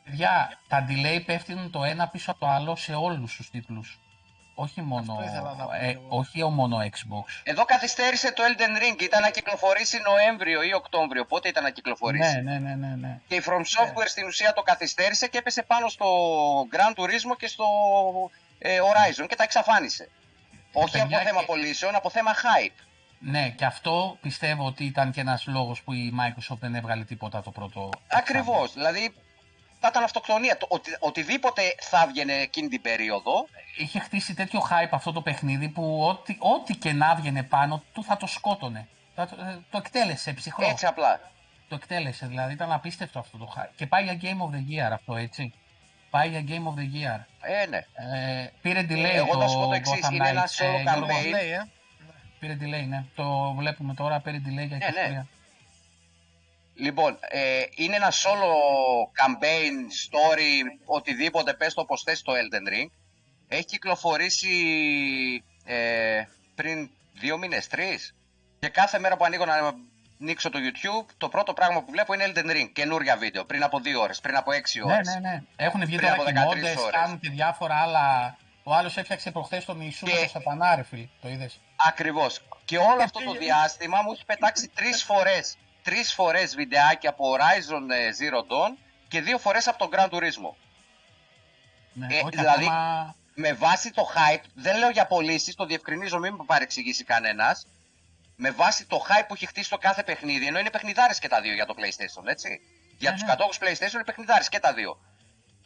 Παιδιά, 0.03 0.59
τα 0.67 0.85
delay 0.89 1.21
πέφτουν 1.25 1.71
το 1.71 1.83
ένα 1.83 2.07
πίσω 2.07 2.31
από 2.31 2.39
το 2.39 2.47
άλλο 2.47 2.75
σε 2.75 2.93
όλους 2.93 3.35
τους 3.35 3.49
τίτλους. 3.49 3.99
Όχι 4.63 4.81
μόνο, 4.81 5.13
Αυτό 5.13 5.23
ήθελα 5.29 5.53
να 5.57 5.63
πω 5.65 5.71
ε, 5.73 5.79
κι 5.79 5.97
εγώ. 5.97 6.07
όχι 6.09 6.43
μόνο 6.59 6.77
Xbox. 6.95 7.25
Εδώ 7.43 7.63
καθυστέρησε 7.65 8.31
το 8.33 8.43
Elden 8.49 8.75
Ring, 8.83 9.01
ήταν 9.01 9.21
να 9.21 9.29
κυκλοφορήσει 9.29 9.97
Νοέμβριο 10.09 10.61
ή 10.63 10.73
Οκτώβριο, 10.73 11.25
πότε 11.25 11.47
ήταν 11.49 11.63
να 11.63 11.69
κυκλοφορήσει; 11.69 12.41
Ναι, 12.41 12.57
ναι, 12.59 12.59
ναι, 12.59 12.75
ναι, 12.87 12.95
ναι. 12.95 13.19
Και 13.27 13.35
η 13.35 13.41
From 13.47 13.59
Software 13.75 14.07
στην 14.07 14.25
ουσία 14.27 14.53
το 14.53 14.61
καθυστέρησε 14.61 15.27
και 15.27 15.37
έπεσε 15.37 15.63
πάνω 15.63 15.87
στο 15.87 16.05
Gran 16.73 16.91
Turismo 16.99 17.33
και 17.37 17.47
στο 17.47 17.65
ε, 18.59 18.77
Horizon 18.87 19.25
και 19.27 19.35
τα 19.35 19.43
εξαφάνισε. 19.43 20.09
Όχι 20.73 20.91
παιδιά, 20.91 21.17
από 21.17 21.27
θέμα 21.27 21.39
και- 21.39 21.45
πωλήσεων, 21.45 21.95
από 21.95 22.09
θέμα 22.09 22.31
hype. 22.35 22.83
Ναι, 23.19 23.49
και 23.49 23.65
αυτό 23.65 24.17
πιστεύω 24.21 24.65
ότι 24.65 24.83
ήταν 24.85 25.11
και 25.11 25.19
ένας 25.19 25.45
λόγος 25.47 25.81
που 25.81 25.93
η 25.93 26.13
Microsoft 26.19 26.57
δεν 26.59 26.75
έβγαλε 26.75 27.03
τίποτα 27.03 27.41
το 27.41 27.51
πρώτο. 27.51 27.89
Ακριβώς. 28.07 28.73
Δηλαδή 28.73 29.13
θα 29.81 29.87
ήταν 29.87 30.03
αυτοκτονία. 30.03 30.57
Το, 30.57 30.67
οτι, 30.69 30.97
οτιδήποτε 30.99 31.61
θα 31.79 32.01
έβγαινε 32.01 32.33
εκείνη 32.33 32.67
την 32.67 32.81
περίοδο, 32.81 33.47
Είχε 33.77 33.99
χτίσει 33.99 34.33
τέτοιο 34.33 34.59
hype 34.69 34.89
αυτό 34.91 35.11
το 35.11 35.21
παιχνίδι 35.21 35.69
που 35.69 36.03
ό,τι, 36.07 36.37
ό,τι 36.39 36.75
και 36.75 36.93
να 36.93 37.11
έβγαινε 37.11 37.43
πάνω 37.43 37.83
του 37.93 38.03
θα 38.03 38.17
το 38.17 38.27
σκότωνε. 38.27 38.87
Θα 39.15 39.27
το, 39.27 39.35
ε, 39.41 39.59
το 39.69 39.77
εκτέλεσε 39.77 40.33
ψυχρό. 40.33 40.67
έτσι 40.69 40.85
απλά. 40.85 41.19
Το 41.67 41.75
εκτέλεσε, 41.75 42.27
δηλαδή 42.27 42.53
ήταν 42.53 42.71
απίστευτο 42.71 43.19
αυτό 43.19 43.37
το 43.37 43.53
hype. 43.57 43.71
Και 43.75 43.87
πάει 43.87 44.03
για 44.03 44.19
Game 44.21 44.25
of 44.25 44.55
the 44.55 44.59
Year 44.71 44.91
αυτό, 44.93 45.15
έτσι. 45.15 45.53
Πάει 46.09 46.29
για 46.29 46.43
Game 46.47 46.67
of 46.67 46.79
the 46.79 46.85
Year. 46.95 47.19
Ε, 47.41 47.65
ναι. 47.65 47.77
Ε, 47.77 48.49
πήρε 48.61 48.85
delay 48.89 49.13
εγώ 49.13 49.31
το 49.31 49.37
να 49.37 49.47
σου 49.47 49.59
πω 49.59 49.67
το 49.67 49.73
εξής, 49.73 49.99
Gotham 50.03 50.13
είναι 50.13 50.29
ένα 50.29 50.47
Knights, 50.47 50.63
solo 50.63 50.77
ε, 50.77 50.81
Γιώργος. 50.81 51.09
campaign. 51.09 51.29
Λέει, 51.29 51.49
ε. 51.49 51.69
Πήρε 52.39 52.57
delay, 52.59 52.87
ναι. 52.87 53.05
Το 53.15 53.53
βλέπουμε 53.57 53.93
τώρα, 53.93 54.19
πήρε 54.19 54.37
delay 54.37 54.67
για 54.67 54.77
23. 54.77 54.79
Ναι, 54.93 55.15
ναι. 55.15 55.25
Λοιπόν, 56.75 57.17
ε, 57.29 57.63
είναι 57.75 57.95
ένα 57.95 58.11
solo 58.11 58.51
campaign, 59.25 59.75
story, 60.09 60.61
οτιδήποτε, 60.85 61.53
πες 61.53 61.73
το 61.73 61.81
όπως 61.81 62.01
θες 62.03 62.21
το 62.21 62.33
Elden 62.33 62.73
Ring. 62.73 62.89
Έχει 63.47 63.65
κυκλοφορήσει 63.65 64.53
ε, 65.65 66.23
πριν 66.55 66.89
δύο 67.13 67.37
μήνες, 67.37 67.67
τρεις. 67.67 68.15
Και 68.59 68.67
κάθε 68.69 68.99
μέρα 68.99 69.17
που 69.17 69.25
ανοίγω 69.25 69.45
να 69.45 69.73
ανοίξω 70.19 70.49
το 70.49 70.59
YouTube, 70.61 71.05
το 71.17 71.29
πρώτο 71.29 71.53
πράγμα 71.53 71.83
που 71.83 71.91
βλέπω 71.91 72.13
είναι 72.13 72.31
Elden 72.35 72.49
Ring, 72.51 72.69
καινούρια 72.73 73.17
βίντεο, 73.17 73.45
πριν 73.45 73.63
από 73.63 73.79
δύο 73.79 74.01
ώρες, 74.01 74.19
πριν 74.19 74.35
από 74.35 74.51
έξι 74.51 74.79
Ναι, 74.79 74.93
ώρες. 74.93 75.07
ναι, 75.07 75.19
ναι. 75.29 75.43
Έχουν 75.55 75.85
βγει 75.85 75.95
Πριν 75.95 76.09
τώρα 76.09 76.21
από 76.21 76.23
και 76.31 76.31
13 76.39 76.43
μόντες, 76.45 76.75
ώρες. 76.75 76.91
κάνουν 76.91 77.19
και 77.19 77.29
διάφορα 77.29 77.75
άλλα. 77.75 78.37
Ο 78.63 78.73
άλλος 78.73 78.97
έφτιαξε 78.97 79.31
προχθές 79.31 79.65
τον 79.65 79.81
Ιησού 79.81 80.05
Και- 80.05 80.13
με 80.13 80.19
το 80.21 80.27
σατανά, 80.27 80.75
ρε 80.75 80.83
φίλε. 80.83 81.07
Το 81.21 81.29
είδες. 81.29 81.59
Ακριβώς. 81.87 82.41
Και 82.65 82.77
όλο 82.77 83.01
αυτό 83.03 83.19
το 83.23 83.31
διάστημα 83.31 84.01
μου 84.01 84.11
έχει 84.11 84.25
πετάξει 84.25 84.67
τρεις 84.75 85.03
φορές, 85.03 85.57
τρεις 85.83 86.13
φορές 86.13 86.55
βιντεάκια 86.55 87.09
από 87.09 87.33
Horizon 87.35 87.89
ε, 87.91 88.09
Zero 88.19 88.39
Dawn 88.39 88.77
και 89.07 89.21
δύο 89.21 89.37
φορές 89.37 89.67
από 89.67 89.77
τον 89.77 89.89
Gran 89.93 90.09
Turismo. 90.09 90.55
Ναι, 91.93 92.15
Ε, 92.15 92.19
όχι 92.19 92.29
δηλαδή- 92.29 92.65
ακόμα... 92.65 93.15
με 93.35 93.53
βάση 93.53 93.91
το 93.91 94.07
hype, 94.15 94.43
δεν 94.53 94.77
λέω 94.77 94.89
για 94.89 95.05
πωλήσεις, 95.05 95.55
το 95.55 95.65
διευκρινίζω, 95.65 96.19
μην 96.19 96.33
με 96.33 96.43
παρεξηγήσει 96.45 97.03
κανένας. 97.03 97.65
Με 98.35 98.51
βάση 98.51 98.85
το 98.85 99.05
hype 99.09 99.25
που 99.27 99.33
έχει 99.33 99.45
χτίσει 99.45 99.69
το 99.69 99.77
κάθε 99.77 100.03
παιχνίδι, 100.03 100.47
ενώ 100.47 100.59
είναι 100.59 100.69
παιχνιδάρες 100.69 101.19
και 101.19 101.27
τα 101.27 101.41
δύο 101.41 101.53
για 101.53 101.65
το 101.65 101.73
PlayStation, 101.77 102.27
έτσι. 102.27 102.59
Για 102.97 103.09
Ναι, 103.09 103.15
τους 103.15 103.25
ναι. 103.25 103.29
κατόχους 103.31 103.57
PlayStation 103.61 103.93
είναι 103.93 104.03
παιχνιδάρες 104.03 104.49
και 104.49 104.59
τα 104.59 104.73
δύο. 104.73 104.99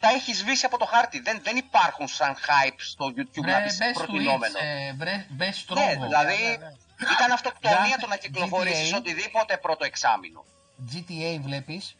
Τα 0.00 0.08
έχει 0.08 0.34
σβήσει 0.34 0.66
από 0.66 0.78
το 0.78 0.84
χάρτη. 0.84 1.20
Δεν, 1.20 1.40
δεν 1.42 1.56
υπάρχουν 1.56 2.08
σαν 2.08 2.34
hype 2.34 2.74
στο 2.76 3.06
YouTube 3.16 3.40
να 3.44 3.52
Βρε, 3.60 3.66
πει 3.68 3.76
μπες 3.76 3.92
προτινόμενο. 3.92 4.58
Twitch, 4.58 4.62
ε, 4.88 4.92
βρε, 4.92 5.26
μπες 5.28 5.64
Ναι, 5.68 5.74
τρόπο. 5.76 6.04
δηλαδή 6.04 6.42
ναι, 6.42 6.48
ναι. 6.56 6.72
Ήταν 7.16 7.32
αυτοκτονία 7.32 7.96
Grand 7.96 8.00
το 8.00 8.06
να 8.06 8.16
κυκλοφορήσεις 8.16 8.92
GTA. 8.94 8.96
οτιδήποτε 8.98 9.56
πρώτο 9.56 9.84
εξάμεινο. 9.84 10.44
GTA 10.92 11.38
βλέπεις. 11.40 11.96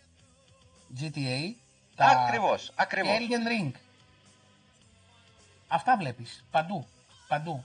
GTA. 1.01 1.55
Ακριβώ, 1.97 2.57
Και 2.57 2.71
ακριβώς. 2.77 3.17
Elden 3.19 3.63
Ring. 3.63 3.71
Αυτά 5.69 5.97
βλέπεις. 5.97 6.45
Παντού. 6.51 6.87
Παντού. 7.29 7.65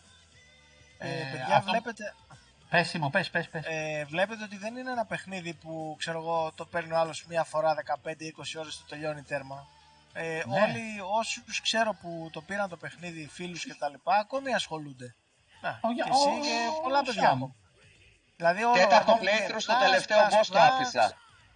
Ε, 0.97 1.09
Ε, 1.19 1.23
παιδιά, 1.31 1.55
αυτό- 1.55 1.71
βλέπετε, 1.71 2.13
Πες 2.69 2.87
Σίμω, 2.89 3.09
πες, 3.09 3.29
πες, 3.29 3.49
πες. 3.49 3.65
ε, 3.67 4.05
βλέπετε 4.09 4.43
ότι 4.43 4.57
δεν 4.57 4.75
είναι 4.75 4.91
ένα 4.91 5.05
παιχνίδι 5.05 5.53
που 5.53 5.95
ξέρω 5.99 6.19
εγώ 6.19 6.51
το 6.55 6.65
παίρνει 6.65 6.91
ο 6.93 6.97
άλλος 6.97 7.25
μία 7.25 7.43
φορά 7.43 7.73
15-20 7.73 8.57
ώρες 8.59 8.77
το 8.77 8.83
τελειώνει 8.89 9.21
τέρμα. 9.23 9.67
Ε, 10.13 10.43
Ναι. 10.47 10.61
Όλοι 10.61 10.81
όσους 11.19 11.61
ξέρω 11.61 11.93
που 12.01 12.29
το 12.31 12.41
πήραν 12.41 12.69
το 12.69 12.77
παιχνίδι, 12.77 13.27
φίλους 13.31 13.63
και 13.65 13.73
τα 13.73 13.89
λοιπά, 13.89 14.15
ακόμη 14.15 14.53
ασχολούνται. 14.53 15.15
Να, 15.61 15.79
Ο, 15.81 15.91
για- 15.91 16.03
και 16.03 16.09
εσύ 16.13 16.27
ο- 16.27 16.41
και 16.41 16.55
ο 16.77 16.81
πολλά 16.81 17.01
παιδιά 17.03 17.21
Σάμ. 17.21 17.37
μου. 17.37 17.55
Δηλαδή 18.35 18.63
όλο 18.63 18.73
Τέταρτο 18.75 19.11
ανέβηκε 19.11 19.45
playthrough 19.47 19.61
στο 19.61 19.73
plus, 19.73 19.79
τελευταίο 19.85 20.17
plus, 20.19 20.31
boss 20.33 20.45
το 20.47 20.57
plus, 20.59 20.61
άφησα. 20.71 21.07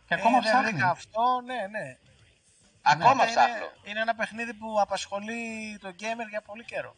Και 0.07 0.13
ε, 0.13 0.17
ακόμα 0.19 0.39
δεν 0.39 0.49
ψάχνει. 0.51 0.71
βρήκα 0.71 0.89
αυτό, 0.89 1.21
ναι, 1.45 1.53
ναι. 1.71 1.97
Ακόμα 2.81 3.11
Οπότε 3.11 3.25
ψάχνω. 3.29 3.55
είναι, 3.55 3.69
είναι 3.83 3.99
ένα 3.99 4.15
παιχνίδι 4.15 4.53
που 4.53 4.81
απασχολεί 4.81 5.41
τον 5.81 5.91
gamer 5.99 6.27
για 6.29 6.41
πολύ 6.41 6.63
καιρό. 6.65 6.95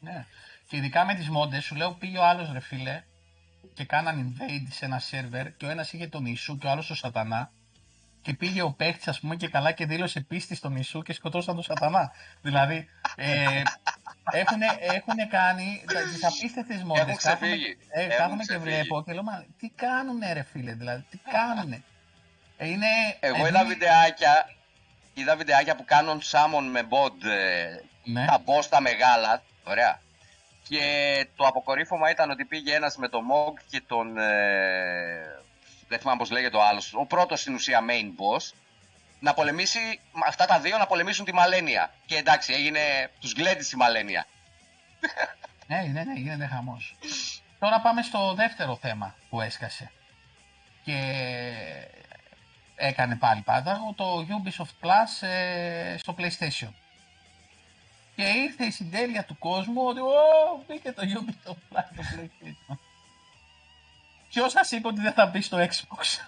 Ναι. 0.00 0.26
Και 0.68 0.76
ειδικά 0.76 1.04
με 1.04 1.14
τις 1.14 1.28
μόντες, 1.28 1.64
σου 1.64 1.74
λέω 1.74 1.90
πήγε 1.92 2.18
ο 2.18 2.24
άλλος 2.24 2.52
ρε 2.52 2.60
φίλε 2.60 3.02
και 3.74 3.84
κάναν 3.84 4.36
invade 4.38 4.68
σε 4.70 4.84
ένα 4.84 4.98
σερβερ 4.98 5.56
και 5.56 5.66
ο 5.66 5.70
ένας 5.70 5.92
είχε 5.92 6.06
τον 6.08 6.24
Ιησού 6.26 6.58
και 6.58 6.66
ο 6.66 6.70
άλλος 6.70 6.86
τον 6.86 6.96
Σατανά 6.96 7.50
και 8.26 8.34
πήγε 8.34 8.62
ο 8.62 8.70
παίχτης, 8.70 9.08
ας 9.08 9.20
πούμε, 9.20 9.36
και 9.36 9.48
καλά 9.48 9.72
και 9.72 9.86
δήλωσε 9.86 10.20
πίστη 10.20 10.54
στον 10.54 10.72
Ιησού 10.76 11.02
και 11.02 11.12
σκοτώσαν 11.12 11.54
τον 11.54 11.64
Σατανά. 11.64 12.12
δηλαδή, 12.42 12.88
ε, 13.16 13.62
έχουν 14.94 15.28
κάνει 15.30 15.84
τις 16.12 16.24
απίστευτες 16.24 16.82
μόδες. 16.82 17.02
Έχουν 17.02 17.16
ξεφύγει. 17.16 17.76
Ε, 17.88 18.06
κάθομαι 18.06 18.44
και 18.44 18.58
βλέπω 18.58 19.02
και 19.02 19.12
λέω, 19.12 19.22
μα 19.22 19.44
τι 19.58 19.68
κάνουνε 19.68 20.32
ρε 20.32 20.42
φίλε, 20.42 20.72
δηλαδή, 20.72 21.04
τι 21.10 21.18
κάνουνε. 21.30 21.82
Ε, 22.56 22.68
είναι, 22.68 22.86
Εγώ 23.20 23.46
είδα 23.46 23.64
βιντεάκια, 23.64 24.48
είδα 25.14 25.36
βιντεάκια 25.36 25.76
που 25.76 25.84
κάνουν 25.84 26.22
σάμον 26.22 26.70
με 26.70 26.82
bot 26.88 27.24
ε, 27.24 27.80
ναι. 28.04 28.24
τα 28.26 28.42
boss 28.44 28.64
τα 28.70 28.80
μεγάλα, 28.80 29.42
ωραία. 29.64 30.00
Και 30.68 30.82
το 31.36 31.46
αποκορύφωμα 31.46 32.10
ήταν 32.10 32.30
ότι 32.30 32.44
πήγε 32.44 32.74
ένας 32.74 32.96
με 32.96 33.08
το 33.08 33.18
Mog 33.18 33.54
και 33.70 33.82
τον... 33.86 34.18
Ε, 34.18 35.44
δεν 35.88 35.98
θυμάμαι 35.98 36.18
πώς 36.18 36.30
λέγεται 36.30 36.56
ο 36.56 36.62
άλλος, 36.62 36.94
ο 36.94 37.04
πρώτος 37.04 37.40
στην 37.40 37.54
ουσία 37.54 37.80
main 37.88 38.04
boss, 38.04 38.52
να 39.20 39.34
πολεμήσει, 39.34 40.00
αυτά 40.26 40.46
τα 40.46 40.60
δύο 40.60 40.78
να 40.78 40.86
πολεμήσουν 40.86 41.24
τη 41.24 41.34
Μαλένια. 41.34 41.94
Και 42.06 42.16
εντάξει, 42.16 42.52
έγινε, 42.52 43.10
τους 43.20 43.32
γλέντισε 43.32 43.70
η 43.74 43.78
Μαλένια. 43.78 44.26
Ναι, 45.66 45.90
ναι, 45.92 46.02
ναι, 46.02 46.14
γίνεται 46.20 46.46
χαμός. 46.46 46.96
Τώρα 47.58 47.80
πάμε 47.80 48.02
στο 48.02 48.34
δεύτερο 48.34 48.76
θέμα 48.76 49.14
που 49.28 49.40
έσκασε. 49.40 49.90
Και 50.84 50.98
έκανε 52.74 53.16
πάλι 53.16 53.40
πάταγο 53.40 53.92
το 53.96 54.26
Ubisoft 54.28 54.86
Plus 54.86 55.26
ε, 55.28 55.96
στο 55.98 56.14
PlayStation. 56.18 56.72
Και 58.16 58.22
ήρθε 58.22 58.64
η 58.64 58.70
συντέλεια 58.70 59.24
του 59.24 59.38
κόσμου 59.38 59.82
ότι 59.86 60.00
«Ω, 60.00 60.64
μπήκε 60.66 60.92
το 60.92 61.02
Ubisoft 61.02 61.76
Plus 61.76 61.84
στο 61.92 61.98
PlayStation». 62.14 62.76
Ποιος 64.36 64.52
σας 64.52 64.70
είπε 64.70 64.88
ότι 64.88 65.00
δεν 65.00 65.12
θα 65.12 65.26
μπει 65.26 65.40
στο 65.40 65.58
Xbox; 65.58 66.26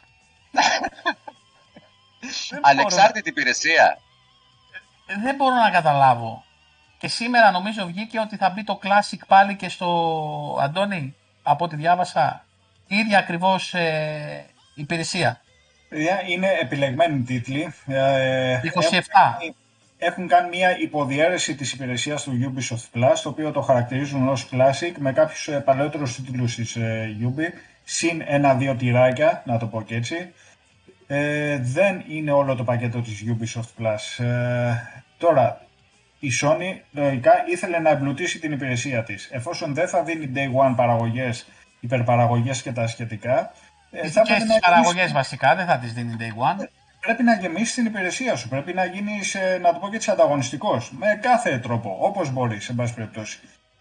Ανεξάρτητη 2.61 3.29
υπηρεσία. 3.29 3.99
Ε, 5.07 5.21
δεν 5.23 5.35
μπορώ 5.35 5.55
να 5.55 5.71
καταλάβω. 5.71 6.45
Και 6.99 7.09
σήμερα 7.09 7.51
νομίζω 7.51 7.87
βγήκε 7.87 8.21
ότι 8.21 8.37
θα 8.37 8.51
μπει 8.51 8.65
το 8.65 8.79
Classic 8.83 9.19
πάλι 9.27 9.57
και 9.57 9.69
στο 9.69 10.59
Αντώνη, 10.61 11.15
από 11.43 11.65
ό,τι 11.65 11.77
διάβασα, 11.77 12.45
ίδια 12.87 13.19
ακριβώς 13.19 13.75
ε, 13.75 14.47
υπηρεσία. 14.75 15.41
Είναι 16.29 16.49
επιλεγμένοι 16.61 17.23
τίτλοι. 17.23 17.75
27. 17.87 17.89
Ε, 17.89 18.61
έχουν, 19.99 20.29
κάνει 20.29 20.49
μια 20.49 20.79
υποδιέρεση 20.79 21.55
της 21.55 21.73
υπηρεσίας 21.73 22.23
του 22.23 22.55
Ubisoft 22.55 22.99
Plus, 22.99 23.19
το 23.23 23.29
οποίο 23.29 23.51
το 23.51 23.61
χαρακτηρίζουν 23.61 24.29
ως 24.29 24.49
Classic, 24.53 24.93
με 24.99 25.13
κάποιους 25.13 25.49
ε, 25.49 25.61
παλαιότερους 25.61 26.15
τίτλους 26.15 26.55
της 26.55 26.77
ε, 26.77 27.17
Ubi, 27.21 27.53
συν 27.91 28.23
ένα-δύο 28.27 28.75
τυράκια, 28.75 29.43
να 29.47 29.59
το 29.59 29.67
πω 29.67 29.83
και 29.83 29.95
έτσι. 29.95 30.33
Ε, 31.07 31.59
δεν 31.59 32.05
είναι 32.09 32.31
όλο 32.31 32.55
το 32.55 32.65
πακέτο 32.65 33.01
της 33.01 33.25
Ubisoft 33.27 33.83
Plus. 33.83 34.25
τώρα, 35.19 35.61
η 36.19 36.31
Sony 36.43 36.81
λογικά 36.93 37.33
ήθελε 37.47 37.79
να 37.79 37.91
εμπλουτίσει 37.91 38.39
την 38.39 38.53
υπηρεσία 38.53 39.03
της. 39.03 39.29
Εφόσον 39.33 39.75
δεν 39.75 39.89
θα 39.89 40.03
δίνει 40.03 40.33
day 40.35 40.69
one 40.69 40.75
παραγωγές, 40.77 41.47
υπερπαραγωγές 41.81 42.63
και 42.63 42.73
τα 42.73 42.87
σχετικά, 42.87 43.53
ε, 43.91 44.09
θα 44.09 44.23
πρέπει 44.23 44.45
να 44.45 44.59
παραγωγές 44.59 45.13
βασικά, 45.13 45.55
δεν 45.55 45.67
θα 45.67 45.79
τι 45.79 45.87
δίνει 45.87 46.17
day 46.19 46.63
one. 46.63 46.65
Πρέπει 47.01 47.23
να 47.23 47.35
γεμίσει 47.35 47.75
την 47.75 47.87
υπηρεσία 47.87 48.37
σου. 48.37 48.49
Πρέπει 48.49 48.73
να 48.73 48.85
γίνεις, 48.85 49.35
ε, 49.35 49.59
να 49.63 49.73
το 49.73 49.79
πω 49.79 49.89
και 49.89 49.97
έτσι, 49.97 50.11
ανταγωνιστικός. 50.11 50.93
Με 50.93 51.19
κάθε 51.23 51.59
τρόπο, 51.59 51.97
όπως 52.01 52.31
μπορείς, 52.31 52.65
σε 52.65 52.73
πάση 52.73 52.95
περιπτώσει. 52.95 53.39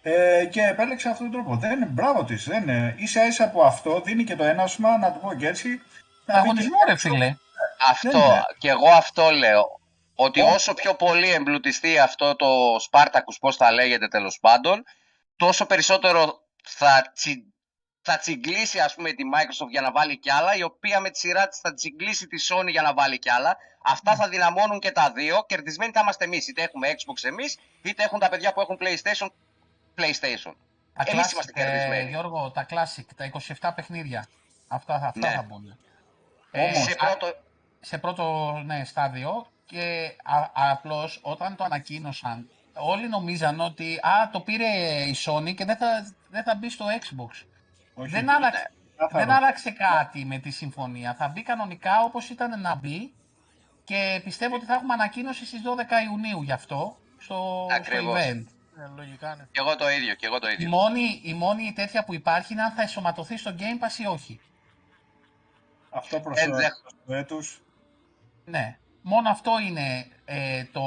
Ε, 0.10 0.46
και 0.46 0.62
επέλεξε 0.62 1.10
αυτόν 1.10 1.32
τον 1.32 1.42
τρόπο. 1.42 1.60
Δεν, 1.60 1.88
μπράβο 1.88 2.24
της. 2.24 2.48
Δεν, 2.48 2.94
ίσα 2.98 3.26
ίσα 3.26 3.44
από 3.44 3.64
αυτό 3.64 4.02
δίνει 4.02 4.24
και 4.24 4.36
το 4.36 4.44
ένασμα, 4.44 4.98
να 4.98 5.14
το 5.14 5.20
πω 5.20 5.34
και 5.34 5.48
έτσι. 5.48 5.82
Αγωνισμό, 6.26 6.78
ρε 6.88 6.98
φίλε. 6.98 7.36
Αυτό, 7.90 8.46
και 8.58 8.70
εγώ 8.70 8.90
αυτό 8.90 9.30
λέω. 9.30 9.80
Ότι 10.16 10.42
όσο 10.42 10.74
πιο 10.74 10.94
πολύ 10.94 11.30
εμπλουτιστεί 11.30 12.00
αυτό 12.00 12.36
το 12.36 12.76
Spartacus, 12.76 13.38
πώς 13.40 13.56
θα 13.56 13.72
λέγεται 13.72 14.08
τέλος 14.08 14.38
πάντων, 14.42 14.84
τόσο 15.36 15.66
περισσότερο 15.66 16.40
θα 16.64 17.12
θα 18.02 18.18
τσιγκλίσει 18.18 18.80
ας 18.80 18.96
πούμε 18.96 19.12
τη 19.12 19.24
Microsoft 19.36 19.70
για 19.70 19.82
να 19.82 19.92
βάλει 19.92 20.18
κι 20.20 20.32
άλλα, 20.32 20.56
η 20.56 20.64
οποία 20.64 21.00
με 21.00 21.10
τη 21.10 21.18
σειρά 21.18 21.48
της 21.48 21.60
θα 21.60 21.74
τσιγκλίσει 21.74 22.28
τη 22.28 22.38
Sony 22.50 22.70
για 22.70 22.82
να 22.82 22.94
βάλει 22.94 23.20
κι 23.20 23.30
άλλα. 23.30 23.58
Αυτά 23.84 24.16
θα 24.16 24.28
δυναμώνουν 24.28 24.80
και 24.80 24.92
τα 24.92 25.12
δύο. 25.16 25.46
Κερδισμένοι 25.48 25.92
θα 25.92 26.00
είμαστε 26.02 26.26
εμείς, 26.26 26.48
είτε 26.48 26.62
έχουμε 26.62 26.88
Xbox 26.90 27.24
εμείς, 27.24 27.58
είτε 27.82 28.04
έχουν 28.04 28.20
τα 28.20 28.30
παιδιά 28.30 28.54
που 28.54 28.62
έχουν 28.62 28.78
PlayStation, 28.82 29.28
PlayStation. 29.98 30.54
Εμείς 31.06 31.32
είμαστε 31.32 31.52
ε, 31.56 31.64
κερδισμένοι. 31.64 32.06
Ε, 32.06 32.10
Γιώργο, 32.10 32.52
τα 32.52 32.66
Classic, 32.70 33.06
τα 33.16 33.32
27 33.60 33.72
παιχνίδια, 33.76 34.28
αυτά, 34.68 34.96
αυτά 34.96 35.30
ναι. 35.30 35.36
θα 35.36 35.42
μπουν. 35.42 35.78
Ε, 36.52 36.74
σε 36.74 36.96
πρώτο... 36.96 37.36
σε 37.80 37.98
πρώτο 37.98 38.52
ναι, 38.66 38.84
στάδιο 38.86 39.48
και 39.66 40.16
απλώς 40.54 41.20
όταν 41.24 41.56
το 41.56 41.64
ανακοίνωσαν 41.64 42.50
όλοι 42.74 43.10
νομίζαν 43.10 43.60
ότι 43.60 43.96
α, 43.96 44.30
το 44.32 44.40
πήρε 44.40 44.66
η 45.08 45.16
Sony 45.26 45.56
και 45.56 45.66
δεν 45.66 45.78
θα, 45.78 46.14
δεν 46.30 46.44
θα 46.44 46.56
μπει 46.56 46.70
στο 46.70 46.86
Xbox 46.86 47.46
δεν, 47.96 48.30
άλλαξε, 48.30 48.72
δεν 49.12 49.30
άλλαξε 49.32 49.72
κάτι 49.72 50.26
με 50.26 50.38
τη 50.38 50.50
συμφωνία. 50.50 51.16
Θα 51.16 51.28
μπει 51.28 51.44
κανονικά 51.44 52.02
όπως 52.04 52.30
ήταν 52.30 52.62
να 52.62 52.76
μπει 52.76 53.14
και 53.84 54.22
πιστεύω 54.24 54.56
ότι 54.56 54.66
θα 54.66 54.74
έχουμε 54.74 54.94
ανακοίνωση 54.94 55.46
στις 55.46 55.62
12 55.66 56.10
Ιουνίου 56.10 56.42
γι' 56.42 56.52
αυτό 56.52 56.98
στο, 57.18 57.68
στο 57.84 58.14
event. 58.14 58.44
Ε, 58.80 58.88
λογικά, 58.96 59.36
ναι. 59.36 59.48
Και 59.52 59.60
εγώ 59.60 59.76
το 59.76 59.90
ίδιο, 59.90 60.16
και 60.16 60.26
εγώ 60.26 60.40
το 60.40 60.48
ίδιο. 60.50 60.68
Η 60.68 60.70
μόνη, 60.70 61.22
η 61.24 61.34
μόνη 61.34 61.74
τέτοια 61.74 62.04
που 62.04 62.14
υπάρχει 62.14 62.54
είναι 62.54 62.62
αν 62.62 62.72
θα 62.72 62.82
εσωματωθεί 62.82 63.38
στο 63.38 63.56
Game 63.60 63.84
Pass 63.84 64.00
ή 64.00 64.06
όχι. 64.06 64.40
Αυτό 65.90 66.20
προς 66.20 66.40
το 67.06 67.14
έτους. 67.14 67.62
Ναι. 68.46 68.78
Μόνο 69.02 69.30
αυτό 69.30 69.60
είναι 69.60 70.08
ε, 70.26 70.64
το, 70.64 70.82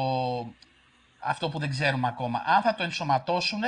αυτό 1.19 1.49
που 1.49 1.59
δεν 1.59 1.71
ξέρουμε 1.71 2.09
ακόμα. 2.09 2.43
Αν 2.47 2.63
θα 2.63 2.75
το 2.75 2.83
ενσωματώσουν 2.83 3.63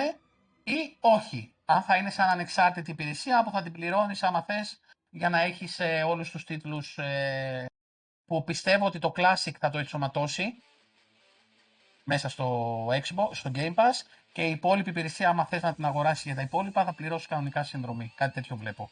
ή 0.65 0.97
όχι 1.01 1.55
αν 1.65 1.82
θα 1.82 1.97
είναι 1.97 2.11
σαν 2.11 2.28
ανεξάρτητη 2.28 2.90
υπηρεσία 2.90 3.44
που 3.44 3.51
θα 3.51 3.62
την 3.62 3.73
πληρώνεις 3.73 4.23
άμα 4.23 4.43
θες 4.43 4.81
για 5.11 5.28
να 5.28 5.40
έχεις 5.40 5.81
ε, 5.81 6.03
όλους 6.03 6.31
τους 6.31 6.44
τίτλους 6.44 6.99
ε, 6.99 7.66
που 8.27 8.44
πιστεύω 8.44 8.86
ότι 8.86 8.99
το 8.99 9.12
Classic 9.16 9.55
θα 9.59 9.70
το 9.70 9.78
ενσωματώσει 9.78 10.62
μέσα 12.05 12.29
στο 12.29 12.87
Xbox, 12.87 13.29
στο 13.31 13.51
Game 13.55 13.74
Pass 13.74 14.07
και 14.33 14.43
η 14.43 14.51
υπόλοιπη 14.51 14.91
υπηρεσία 14.91 15.29
άμα 15.29 15.45
θες 15.45 15.62
να 15.62 15.74
την 15.74 15.85
αγοράσεις 15.85 16.24
για 16.24 16.35
τα 16.35 16.43
υπόλοιπα 16.43 16.85
θα 16.85 16.93
πληρώσεις 16.93 17.29
κανονικά 17.29 17.62
συνδρομή. 17.62 18.12
Κάτι 18.16 18.33
τέτοιο 18.33 18.57
βλέπω. 18.57 18.91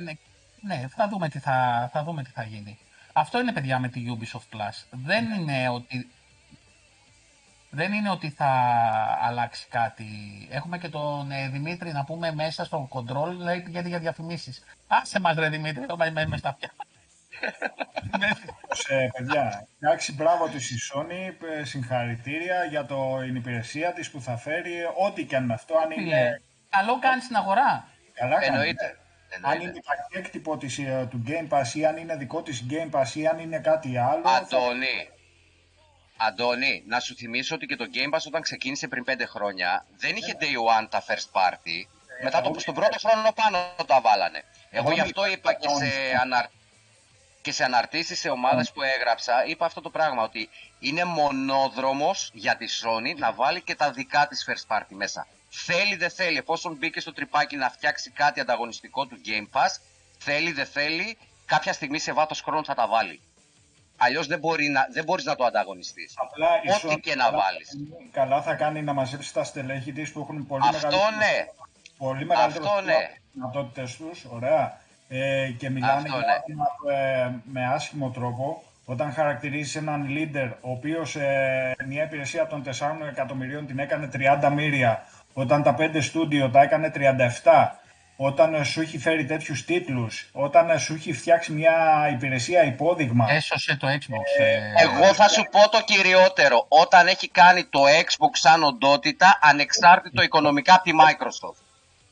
Ναι, 0.00 0.12
ναι, 0.60 0.88
θα 0.88 1.08
δούμε 1.08 1.28
τι 1.28 1.38
θα, 1.38 1.88
θα, 1.92 2.04
δούμε 2.04 2.22
τι 2.22 2.30
θα 2.30 2.42
γίνει. 2.42 2.78
Αυτό 3.12 3.40
είναι 3.40 3.52
παιδιά 3.52 3.78
με 3.78 3.88
τη 3.88 4.04
Ubisoft 4.08 4.56
Plus. 4.56 4.84
Δεν 4.90 5.24
είναι 5.24 5.68
ότι 5.68 6.10
δεν 7.70 7.92
είναι 7.92 8.10
ότι 8.10 8.30
θα 8.30 8.46
αλλάξει 9.22 9.66
κάτι. 9.68 10.06
Έχουμε 10.50 10.78
και 10.78 10.88
τον 10.88 11.30
ε, 11.30 11.48
Δημήτρη 11.48 11.92
να 11.92 12.04
πούμε 12.04 12.32
μέσα 12.32 12.64
στο 12.64 12.88
control, 12.92 13.32
λέει 13.36 13.64
γιατί 13.68 13.88
για 13.88 13.98
διαφημίσεις. 13.98 14.64
Άσε 14.86 15.20
μας, 15.20 15.36
ρε 15.36 15.48
Δημήτρη, 15.48 15.82
εδώ 15.82 15.96
με 15.96 16.36
στα 16.36 16.48
αυτιά. 16.48 16.70
Ε, 18.88 19.08
παιδιά, 19.16 19.68
εντάξει, 19.80 20.12
μπράβο 20.12 20.48
της 20.48 20.70
η 20.70 20.76
Sony, 20.92 21.34
ε, 21.58 21.64
συγχαρητήρια 21.64 22.64
για 22.64 22.86
το, 22.86 23.18
την 23.20 23.34
υπηρεσία 23.34 23.92
της 23.92 24.10
που 24.10 24.20
θα 24.20 24.36
φέρει, 24.36 24.72
ό,τι 25.06 25.24
και 25.24 25.36
αν 25.36 25.44
είναι 25.44 25.54
αυτό, 25.54 25.76
αν 25.76 25.90
είναι... 25.90 26.42
Καλό 26.68 26.98
κάνεις 26.98 27.24
στην 27.24 27.36
αγορά. 27.36 27.88
Καλά 28.14 28.44
Εννοείται. 28.44 28.98
Αν 29.40 29.60
είναι 29.60 29.72
πακέκτυπο 29.84 30.56
της, 30.56 30.78
ε, 30.78 31.06
του 31.10 31.22
Game 31.26 31.48
Pass 31.48 31.74
ή 31.74 31.86
αν 31.86 31.96
είναι 31.96 32.16
δικό 32.16 32.42
της 32.42 32.66
Game 32.70 32.90
Pass 32.90 33.14
ή 33.14 33.26
αν 33.26 33.38
είναι 33.38 33.58
κάτι 33.58 33.98
άλλο. 33.98 34.28
Αντώνη, 34.28 35.08
Αντώνη, 36.16 36.82
να 36.86 37.00
σου 37.00 37.14
θυμίσω 37.14 37.54
ότι 37.54 37.66
και 37.66 37.76
το 37.76 37.84
Game 37.94 38.14
Pass 38.14 38.20
όταν 38.26 38.42
ξεκίνησε 38.42 38.88
πριν 38.88 39.04
5 39.06 39.10
χρόνια 39.26 39.86
δεν 39.96 40.16
είχε 40.16 40.36
day 40.40 40.80
one 40.82 40.88
τα 40.90 41.04
first 41.06 41.28
party. 41.32 41.78
Μετά 42.22 42.40
το, 42.40 42.58
στον 42.58 42.74
πρώτο 42.74 42.98
χρόνο 42.98 43.32
πάνω 43.32 43.58
τα 43.86 44.00
βάλανε. 44.00 44.42
Εγώ 44.70 44.90
γι' 44.92 45.00
αυτό 45.00 45.26
είπα 45.26 45.52
και 45.52 45.68
σε, 45.68 46.16
αναρ... 46.22 46.44
και 47.46 47.52
σε 47.52 47.64
αναρτήσεις 47.64 48.18
σε 48.18 48.28
ομάδες 48.28 48.72
που 48.72 48.82
έγραψα, 48.82 49.44
είπα 49.46 49.66
αυτό 49.66 49.80
το 49.80 49.90
πράγμα, 49.90 50.22
ότι 50.22 50.48
είναι 50.78 51.04
μονόδρομος 51.04 52.30
για 52.32 52.56
τη 52.56 52.66
Sony 52.82 53.18
να 53.18 53.32
βάλει 53.32 53.60
και 53.62 53.74
τα 53.74 53.90
δικά 53.90 54.26
της 54.26 54.48
first 54.48 54.76
party 54.76 54.88
μέσα. 54.88 55.26
Θέλει 55.48 55.94
δεν 55.96 56.10
θέλει, 56.10 56.38
εφόσον 56.38 56.76
μπήκε 56.76 57.00
στο 57.00 57.12
τρυπάκι 57.12 57.56
να 57.56 57.70
φτιάξει 57.70 58.10
κάτι 58.10 58.40
ανταγωνιστικό 58.40 59.06
του 59.06 59.16
Game 59.26 59.58
Pass, 59.58 59.80
θέλει 60.18 60.52
δεν 60.52 60.66
θέλει, 60.66 61.18
κάποια 61.46 61.72
στιγμή 61.72 61.98
σε 61.98 62.12
βάθος 62.12 62.40
χρόνου 62.40 62.64
θα 62.64 62.74
τα 62.74 62.88
βάλει. 62.88 63.20
Αλλιώς 63.96 64.26
δεν, 64.26 64.38
μπορεί 64.38 64.68
να, 64.68 64.86
δεν 64.92 65.04
μπορείς 65.04 65.24
να 65.24 65.34
το 65.34 65.44
ανταγωνιστείς. 65.44 66.14
Απλά 66.16 66.48
Ό,τι 66.74 67.00
και 67.00 67.14
να 67.14 67.30
βάλεις. 67.30 67.76
Καλά 68.12 68.42
θα 68.42 68.54
κάνει 68.54 68.82
να 68.82 68.92
μαζέψει 68.92 69.32
τα 69.32 69.44
στελέχη 69.44 69.92
της 69.92 70.12
που 70.12 70.20
έχουν 70.20 70.46
πολύ 70.46 70.62
Αυτό 70.66 70.86
μεγαλύτερο, 70.86 71.16
ναι. 71.16 71.46
πολύ 71.98 72.24
μεγαλύτερο 72.26 72.64
Αυτό 72.64 72.80
ναι. 72.80 73.12
δυνατότητες 73.32 73.96
τους, 73.96 74.24
ωραία. 74.24 74.84
Ε, 75.08 75.50
και 75.58 75.70
μιλάνε 75.70 76.08
Αυτό, 76.08 76.18
ναι. 76.86 76.94
ε, 76.94 77.30
με 77.44 77.66
άσχημο 77.66 78.10
τρόπο 78.10 78.62
όταν 78.84 79.12
χαρακτηρίζει 79.12 79.78
έναν 79.78 80.06
leader 80.08 80.50
ο 80.60 80.70
οποίος 80.70 81.16
ε, 81.16 81.76
μια 81.86 82.02
υπηρεσία 82.02 82.46
των 82.46 82.62
4 82.64 82.70
εκατομμυρίων 83.08 83.66
την 83.66 83.78
έκανε 83.78 84.08
30 84.42 84.50
μύρια, 84.52 85.06
όταν 85.32 85.62
τα 85.62 85.76
5 85.78 85.98
στούντιο 86.00 86.50
τα 86.50 86.62
έκανε 86.62 86.92
37 87.42 87.68
όταν 88.16 88.64
σου 88.64 88.80
έχει 88.80 88.98
φέρει 88.98 89.24
τέτοιους 89.24 89.64
τίτλους, 89.64 90.28
όταν 90.32 90.78
σου 90.78 90.94
έχει 90.94 91.12
φτιάξει 91.12 91.52
μια 91.52 92.08
υπηρεσία 92.12 92.64
υπόδειγμα. 92.64 93.26
Έσωσε 93.30 93.76
το 93.76 93.86
Xbox. 93.86 94.40
Ε, 94.40 94.82
Εγώ 94.82 95.14
θα 95.14 95.28
σου 95.28 95.42
πω 95.50 95.68
το 95.68 95.80
κυριότερο. 95.84 96.66
Όταν 96.68 97.06
έχει 97.06 97.28
κάνει 97.28 97.64
το 97.64 97.80
Xbox 97.80 98.30
σαν 98.32 98.62
οντότητα 98.62 99.38
ανεξάρτητο 99.42 100.22
οικονομικά 100.22 100.74
από 100.74 100.82
τη 100.82 100.90
Microsoft. 100.92 101.60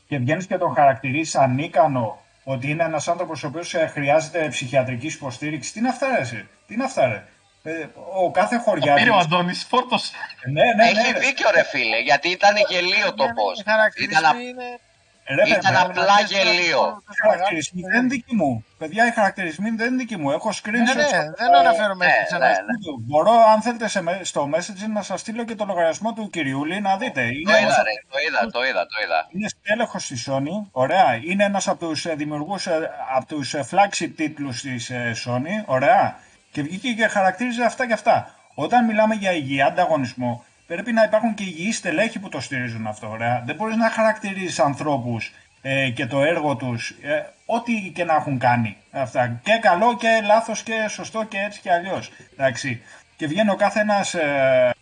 Και 0.07 0.17
βγαίνεις 0.17 0.45
και 0.45 0.57
τον 0.57 0.73
χαρακτηρίζεις 0.73 1.35
ανίκανο 1.35 2.24
ότι 2.47 2.69
είναι 2.69 2.83
ένας 2.83 3.07
άνθρωπος 3.07 3.43
ο 3.43 3.47
οποίος 3.47 3.75
χρειάζεται 3.91 4.47
ψυχιατρική 4.47 5.07
υποστήριξη. 5.07 5.73
Τι 5.73 5.79
είναι 5.79 5.89
αυτά, 5.89 6.07
ρε, 6.15 6.23
Τι 6.67 6.73
είναι 6.73 6.83
αυτά, 6.83 7.07
ρε; 7.07 7.23
Ε, 7.71 7.87
ο 8.23 8.31
κάθε 8.31 8.57
χωριά. 8.57 8.93
Πήρε 8.93 9.09
ο 9.09 9.17
Αντώνης, 9.17 9.63
φόρτωσε. 9.63 10.13
Ναι, 10.51 10.63
ναι, 10.63 10.73
ναι, 10.73 10.89
Έχει 10.89 11.11
ρε. 11.11 11.19
δίκιο 11.19 11.49
ρε 11.51 11.63
φίλε, 11.63 11.99
γιατί 12.01 12.29
ήταν 12.29 12.55
γελίο 12.69 13.13
το 13.13 13.23
πώ. 13.37 13.47
Οι 13.59 13.63
χαρακτηρισμοί 13.69 14.19
Ήταν, 14.19 14.35
α- 14.35 14.41
είναι... 14.41 14.79
Ρε, 15.27 15.41
ήταν 15.49 15.59
παιδιά, 15.61 15.81
απλά 15.81 16.21
γελίο. 16.27 17.01
Οι 17.11 17.15
χαρακτηρισμοί 17.23 17.81
δεν 17.81 17.99
είναι 17.99 18.07
δικοί 18.07 18.35
μου. 18.35 18.65
Παιδιά, 18.77 19.07
οι 19.07 19.11
χαρακτηρισμοί 19.11 19.69
δεν 19.69 19.87
είναι 19.87 19.97
δικοί 19.97 20.17
μου. 20.17 20.31
Έχω 20.31 20.49
Ναι, 20.49 20.55
screenshot. 20.55 20.95
ναι, 20.95 21.01
στο- 21.01 21.33
δεν 21.37 21.55
αναφέρομαι 21.55 22.05
ναι, 22.05 22.11
στις 22.11 22.31
ναι, 22.31 22.45
αναφορές. 22.45 22.65
ναι. 22.65 22.91
Μπορώ, 23.05 23.31
αν 23.53 23.61
θέλετε, 23.61 23.87
σε, 23.87 24.01
με- 24.01 24.19
στο 24.23 24.49
message 24.55 24.87
να 24.93 25.01
σας 25.01 25.19
στείλω 25.19 25.43
και 25.45 25.55
το 25.55 25.65
λογαριασμό 25.65 26.13
του 26.13 26.29
κυριούλη 26.29 26.81
να 26.81 26.97
δείτε. 26.97 27.21
Το 27.21 27.27
Είναι, 27.27 27.59
είδα 27.61 27.83
ρε, 27.83 27.91
το 28.09 28.17
είδα, 28.27 28.49
το 28.51 28.63
είδα, 28.65 28.85
το 28.85 29.03
είδα. 29.03 29.27
είναι 29.31 29.47
στέλεχος 29.47 30.03
στη 30.03 30.15
Sony, 30.27 30.67
ωραία. 30.71 31.19
Είναι 31.23 31.43
ένας 31.43 31.67
από 31.67 31.87
τους 31.87 32.05
ε, 32.05 32.13
δημιουργούς, 32.15 32.67
ε, 32.67 32.89
από 33.15 33.25
τους 33.25 33.53
ε, 33.53 33.65
flagship 33.71 34.11
τίτλους 34.15 34.61
της 34.61 34.89
ε, 34.89 35.13
Sony, 35.25 35.63
ωραία. 35.65 36.15
Και 36.51 36.61
βγήκε 36.61 36.91
και 36.93 37.07
χαρακτήριζε 37.07 37.63
αυτά 37.63 37.87
και 37.87 37.93
αυτά. 37.93 38.29
Όταν 38.55 38.85
μιλάμε 38.85 39.15
για 39.15 39.31
υγιή 39.31 39.61
ανταγωνισμό, 39.61 40.43
πρέπει 40.67 40.91
να 40.91 41.03
υπάρχουν 41.03 41.33
και 41.33 41.43
υγιείς 41.43 41.77
στελέχοι 41.77 42.19
που 42.19 42.29
το 42.29 42.39
στηρίζουν 42.39 42.87
αυτό, 42.87 43.09
ωραία. 43.09 43.43
Δεν 43.45 43.55
μπορείς 43.55 43.75
να 43.75 43.89
χαρακτηρίζεις 43.89 44.59
ανθρώπους 44.59 45.33
ε, 45.61 45.89
και 45.89 46.05
το 46.05 46.23
έργο 46.23 46.55
τους, 46.55 46.89
ε, 46.89 47.25
ό,τι 47.45 47.91
και 47.95 48.03
να 48.03 48.15
έχουν 48.15 48.39
κάνει. 48.39 48.77
Αυτά. 48.91 49.39
Και 49.43 49.59
καλό 49.61 49.97
και 49.97 50.21
λάθος 50.25 50.63
και 50.63 50.85
σωστό 50.89 51.23
και 51.23 51.37
έτσι 51.37 51.61
και 51.61 51.71
αλλιώς. 51.71 52.11
Εντάξει. 52.33 52.81
Και 53.15 53.27
βγαίνει 53.27 53.49
ο 53.49 53.55
κάθε 53.55 53.79
ένας 53.79 54.13
ε, 54.13 54.73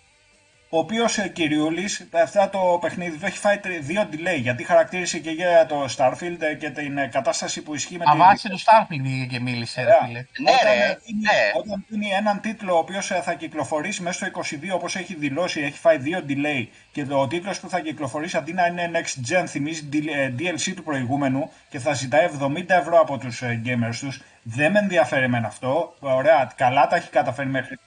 ο 0.75 0.77
οποίος 0.77 1.17
κυριούλης 1.33 2.07
αυτά 2.11 2.49
το 2.49 2.77
παιχνίδι 2.81 3.17
το 3.17 3.25
έχει 3.25 3.37
φάει 3.37 3.57
τρι- 3.57 3.83
δύο 3.83 4.09
delay 4.11 4.39
γιατί 4.39 4.63
χαρακτήρισε 4.63 5.19
και 5.19 5.29
για 5.29 5.65
το 5.65 5.85
Starfield 5.97 6.37
ε, 6.39 6.53
και 6.53 6.69
την 6.69 6.97
ε, 6.97 7.07
κατάσταση 7.07 7.61
που 7.61 7.75
ισχύει 7.75 7.97
με 7.97 8.03
Αβάτσε 8.07 8.49
του 8.49 8.59
Starfield 8.59 9.01
βγήκε 9.01 9.25
και 9.25 9.39
μίλησε, 9.39 9.81
ρε 9.81 9.87
Ωραία. 9.87 9.99
φίλε. 10.05 10.19
Ναι, 10.19 10.51
όταν, 10.51 10.63
ρε, 10.63 10.91
ε, 10.91 10.97
δίνει, 11.05 11.21
ναι. 11.21 11.51
όταν 11.59 11.85
δίνει 11.87 12.09
έναν 12.09 12.41
τίτλο 12.41 12.75
ο 12.75 12.77
οποίος 12.77 13.07
θα 13.21 13.33
κυκλοφορήσει 13.33 14.01
μέσα 14.01 14.25
στο 14.25 14.41
22 14.41 14.73
όπως 14.73 14.95
έχει 14.95 15.15
δηλώσει, 15.15 15.61
έχει 15.61 15.77
φάει 15.77 15.97
δύο 15.97 16.25
delay 16.27 16.67
και 16.91 17.05
το, 17.05 17.19
ο 17.19 17.27
τίτλος 17.27 17.59
που 17.59 17.69
θα 17.69 17.79
κυκλοφορήσει 17.79 18.37
αντί 18.37 18.53
να 18.53 18.65
είναι 18.65 18.91
next 18.93 19.31
gen 19.31 19.43
θυμίζει 19.47 19.89
D- 19.93 20.07
ε, 20.15 20.33
DLC 20.39 20.73
του 20.75 20.83
προηγούμενου 20.83 21.51
και 21.69 21.79
θα 21.79 21.93
ζητάει 21.93 22.29
70 22.39 22.63
ευρώ 22.67 22.99
από 22.99 23.17
τους 23.17 23.41
ε, 23.41 23.61
gamers 23.65 23.95
τους, 23.99 24.21
δεν 24.43 24.71
με 24.71 24.79
ενδιαφέρει 24.79 25.27
με 25.29 25.41
αυτό. 25.45 25.95
Ωραία, 25.99 26.51
καλά 26.55 26.87
τα 26.87 26.95
έχει 26.95 27.09
καταφέρει 27.09 27.49
μέχρι. 27.49 27.79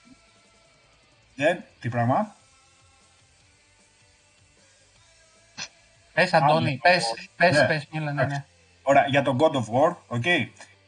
Δεν, 1.35 1.65
τι 1.81 1.89
πράγμα; 1.89 2.35
Πες, 6.16 6.32
Αντώνη, 6.34 6.78
πες, 6.82 7.14
πες, 7.36 7.59
Ναι. 7.59 7.66
πες, 7.66 7.88
μίλα, 7.93 8.12
ναι, 8.12 8.24
ναι. 8.24 8.44
Ωραία, 8.82 9.05
για 9.09 9.22
τον 9.22 9.38
God 9.40 9.51
of 9.51 9.64
War, 9.74 10.16
ok. 10.16 10.26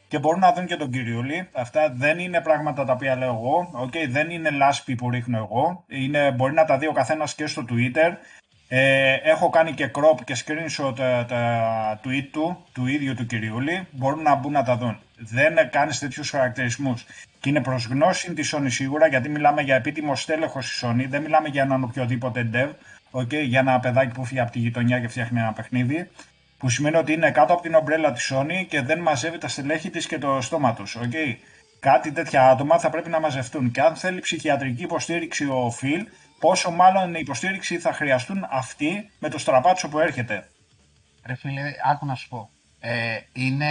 Και 0.07 0.19
μπορούν 0.19 0.39
να 0.39 0.53
δουν 0.53 0.65
και 0.65 0.75
τον 0.75 0.91
Κυριούλη. 0.91 1.49
Αυτά 1.53 1.93
δεν 1.95 2.19
είναι 2.19 2.41
πράγματα 2.41 2.85
τα 2.85 2.93
οποία 2.93 3.15
λέω 3.15 3.29
εγώ. 3.29 3.87
Okay, 3.87 4.07
δεν 4.09 4.29
είναι 4.29 4.49
λάσπη 4.49 4.95
που 4.95 5.09
ρίχνω 5.09 5.37
εγώ. 5.37 5.83
Είναι, 5.87 6.31
μπορεί 6.31 6.53
να 6.53 6.65
τα 6.65 6.77
δει 6.77 6.87
ο 6.87 6.91
καθένας 6.91 7.35
και 7.35 7.47
στο 7.47 7.65
Twitter. 7.69 8.11
Ε, 8.67 9.13
έχω 9.13 9.49
κάνει 9.49 9.71
και 9.73 9.91
crop 9.95 10.19
και 10.23 10.35
screenshot 10.45 10.95
τα, 10.95 11.25
τα 11.27 11.99
tweet 12.03 12.27
του, 12.31 12.63
του 12.73 12.87
ίδιου 12.87 13.15
του 13.15 13.25
Κυριούλη. 13.25 13.87
Μπορούν 13.91 14.21
να 14.21 14.35
μπουν 14.35 14.51
να 14.51 14.63
τα 14.63 14.77
δουν. 14.77 14.99
Δεν 15.17 15.69
κάνεις 15.71 15.99
τέτοιους 15.99 16.29
χαρακτηρισμούς. 16.29 17.05
Και 17.39 17.49
είναι 17.49 17.61
προς 17.61 17.85
γνώση 17.85 18.33
της 18.33 18.55
Sony 18.55 18.65
σίγουρα, 18.67 19.07
γιατί 19.07 19.29
μιλάμε 19.29 19.61
για 19.61 19.75
επίτιμο 19.75 20.15
στέλεχος 20.15 20.77
στη 20.77 20.87
Sony. 20.87 21.05
Δεν 21.09 21.21
μιλάμε 21.21 21.47
για 21.47 21.61
έναν 21.61 21.83
οποιοδήποτε 21.83 22.49
dev. 22.53 22.69
Okay, 23.11 23.43
για 23.45 23.59
ένα 23.59 23.79
παιδάκι 23.79 24.13
που 24.13 24.25
φύγει 24.25 24.39
από 24.39 24.51
τη 24.51 24.59
γειτονιά 24.59 24.99
και 24.99 25.07
φτιάχνει 25.07 25.39
ένα 25.39 25.53
παιχνίδι 25.53 26.09
που 26.57 26.69
σημαίνει 26.69 26.95
ότι 26.95 27.13
είναι 27.13 27.31
κάτω 27.31 27.53
από 27.53 27.61
την 27.61 27.73
ομπρέλα 27.73 28.11
της 28.11 28.31
Sony 28.33 28.65
και 28.69 28.81
δεν 28.81 28.99
μαζεύει 28.99 29.37
τα 29.37 29.47
στελέχη 29.47 29.89
της 29.89 30.07
και 30.07 30.17
το 30.17 30.41
στόμα 30.41 30.73
τους. 30.73 30.97
Okay. 31.01 31.35
Κάτι 31.79 32.11
τέτοια 32.11 32.49
άτομα 32.49 32.79
θα 32.79 32.89
πρέπει 32.89 33.09
να 33.09 33.19
μαζευτούν. 33.19 33.71
Και 33.71 33.81
αν 33.81 33.95
θέλει 33.95 34.19
ψυχιατρική 34.19 34.83
υποστήριξη 34.83 35.45
ο 35.45 35.73
Phil, 35.81 36.01
πόσο 36.39 36.71
μάλλον 36.71 37.13
υποστήριξη 37.13 37.79
θα 37.79 37.93
χρειαστούν 37.93 38.47
αυτοί 38.49 39.09
με 39.19 39.29
το 39.29 39.37
στραπάτσο 39.37 39.89
που 39.89 39.99
έρχεται. 39.99 40.49
Ρε 41.25 41.35
φίλε, 41.35 41.61
άκου 41.91 42.05
να 42.05 42.15
σου 42.15 42.29
πω. 42.29 42.49
Ε, 42.79 43.19
είναι 43.33 43.65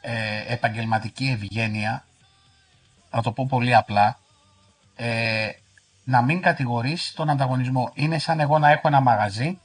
ε, 0.00 0.52
επαγγελματική 0.52 1.38
ευγένεια, 1.40 2.04
θα 3.10 3.22
το 3.22 3.32
πω 3.32 3.46
πολύ 3.48 3.74
απλά, 3.74 4.18
ε, 4.96 5.48
να 6.06 6.22
μην 6.22 6.40
κατηγορείς 6.40 7.12
τον 7.12 7.30
ανταγωνισμό. 7.30 7.90
Είναι 7.94 8.18
σαν 8.18 8.40
εγώ 8.40 8.58
να 8.58 8.70
έχω 8.70 8.88
ένα 8.88 9.00
μαγαζί, 9.00 9.58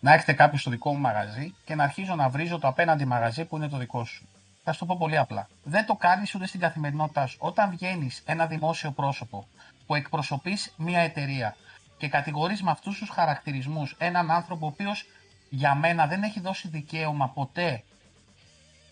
να 0.00 0.12
έχετε 0.12 0.32
κάποιο 0.32 0.58
στο 0.58 0.70
δικό 0.70 0.92
μου 0.92 1.00
μαγαζί 1.00 1.54
και 1.64 1.74
να 1.74 1.84
αρχίζω 1.84 2.14
να 2.14 2.28
βρίζω 2.28 2.58
το 2.58 2.68
απέναντι 2.68 3.04
μαγαζί 3.04 3.44
που 3.44 3.56
είναι 3.56 3.68
το 3.68 3.76
δικό 3.76 4.04
σου. 4.04 4.28
Θα 4.64 4.72
σου 4.72 4.78
το 4.78 4.86
πω 4.86 4.96
πολύ 4.98 5.18
απλά. 5.18 5.48
Δεν 5.62 5.86
το 5.86 5.94
κάνεις 5.94 6.34
ούτε 6.34 6.46
στην 6.46 6.60
καθημερινότητά 6.60 7.26
σου. 7.26 7.36
Όταν 7.40 7.70
βγαίνεις 7.70 8.22
ένα 8.26 8.46
δημόσιο 8.46 8.90
πρόσωπο 8.90 9.46
που 9.86 9.94
εκπροσωπείς 9.94 10.74
μια 10.76 11.00
εταιρεία 11.00 11.56
και 11.96 12.08
κατηγορείς 12.08 12.62
με 12.62 12.70
αυτούς 12.70 12.98
τους 12.98 13.08
χαρακτηρισμούς 13.08 13.94
έναν 13.98 14.30
άνθρωπο 14.30 14.66
ο 14.66 14.68
οποίος 14.68 15.06
για 15.50 15.74
μένα 15.74 16.06
δεν 16.06 16.22
έχει 16.22 16.40
δώσει 16.40 16.68
δικαίωμα 16.68 17.28
ποτέ 17.28 17.82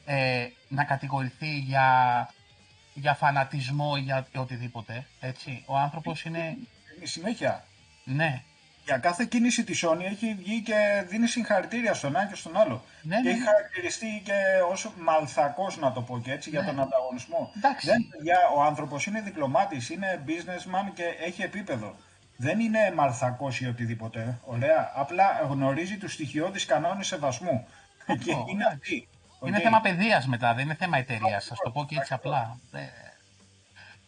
ε, 0.05 0.47
να 0.69 0.85
κατηγορηθεί 0.85 1.59
για, 1.59 2.29
για 2.95 3.15
φανατισμό 3.15 3.95
ή 3.97 4.01
για 4.01 4.27
οτιδήποτε. 4.37 5.07
Έτσι. 5.21 5.63
Ο 5.67 5.77
άνθρωπος 5.77 6.25
είναι... 6.25 6.57
Η 7.01 7.07
συνέχεια. 7.07 7.65
Ναι, 8.05 8.43
Για 8.85 8.99
κάθε 8.99 9.25
κίνηση 9.25 9.65
της 9.65 9.85
Sony 9.87 10.01
έχει 10.05 10.35
βγει 10.35 10.63
και 10.63 11.05
δίνει 11.09 11.27
συγχαρητήρια 11.27 11.95
στον 11.95 12.17
ένα 12.17 12.27
και 12.27 12.35
στον 12.35 12.57
άλλο. 12.57 12.85
Ναι, 13.03 13.17
και 13.17 13.23
ναι, 13.23 13.31
έχει 13.31 13.39
ναι. 13.39 13.45
χαρακτηριστεί 13.45 14.23
και 14.25 14.33
όσο 14.71 14.93
μαλθακός 14.99 15.79
να 15.79 15.93
το 15.93 16.03
πω 16.03 16.21
και 16.21 16.33
έτσι 16.33 16.51
για 16.51 16.61
Ναι. 16.61 16.67
τον 16.67 16.81
ανταγωνισμό. 16.81 17.53
Εντάξει. 17.57 17.87
Δεν, 17.87 18.07
παιδιά, 18.11 18.39
ο 18.57 18.63
άνθρωπος 18.63 19.07
είναι 19.07 19.21
διπλωμάτης, 19.21 19.91
είναι 19.91 20.25
businessman 20.27 20.93
και 20.95 21.05
έχει 21.27 21.43
επίπεδο. 21.43 21.97
Δεν 22.37 22.61
είναι 22.61 22.93
μαλθακός 22.97 23.61
ή 23.61 23.67
οτιδήποτε. 23.67 24.39
Ωραία. 24.45 24.93
Απλά 24.95 25.25
γνωρίζει 25.49 25.97
τους 25.99 26.13
στοιχειώδεις 26.13 26.65
κανόνες 26.65 27.07
σεβασμού. 27.07 27.67
και 28.07 28.31
είναι 28.31 28.63
εντάξει. 28.65 28.73
αυτή. 28.75 29.09
Είναι 29.47 29.57
Οκ. 29.57 29.63
θέμα 29.63 29.81
παιδείας 29.81 30.27
μετά, 30.27 30.55
δεν 30.55 30.65
είναι 30.65 30.75
θέμα 30.75 30.99
εταιρείας. 30.99 31.45
Σα 31.45 31.55
το 31.55 31.71
πω 31.71 31.85
και 31.85 31.97
έτσι 31.99 32.15
απλά. 32.15 32.59
Ε, 32.73 32.79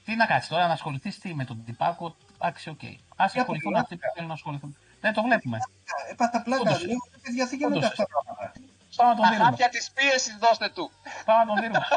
τι 0.04 0.16
να 0.16 0.26
κάτσει 0.26 0.48
τώρα, 0.48 0.66
να 0.66 0.72
ασχοληθείς 0.72 1.18
τι 1.18 1.34
με 1.34 1.44
τον 1.44 1.64
τυπάκο. 1.64 2.16
Εντάξει, 2.40 2.68
οκ. 2.70 2.82
Α 3.16 3.24
ασχοληθούν 3.24 3.58
πλάκα. 3.72 3.80
αυτοί 3.80 3.96
που 3.96 4.02
θέλουν 4.14 4.28
να 4.28 4.34
ασχοληθούν. 4.34 4.76
Δεν 5.00 5.12
το 5.12 5.22
βλέπουμε. 5.22 5.58
Έπατα 6.10 6.42
πλάκα. 6.42 6.60
Όντως. 6.62 6.86
Λέω, 6.86 6.96
παιδιά, 7.22 7.48
τι 7.48 7.56
γίνεται 7.56 7.76
Όντως. 7.76 7.90
αυτά 7.90 8.04
τα 8.04 8.08
πράγματα. 8.24 8.52
Πάμε 8.96 9.10
να 9.10 9.16
τον 9.16 9.24
Τα 9.24 9.30
δίνουμε. 9.30 9.50
χάπια 9.50 9.68
της 9.68 9.90
πίεσης 9.94 10.36
δώστε 10.40 10.68
του. 10.68 10.90
Πάμε 11.24 11.38
να 11.44 11.46
τον 11.46 11.56
δίνουμε. 11.62 11.86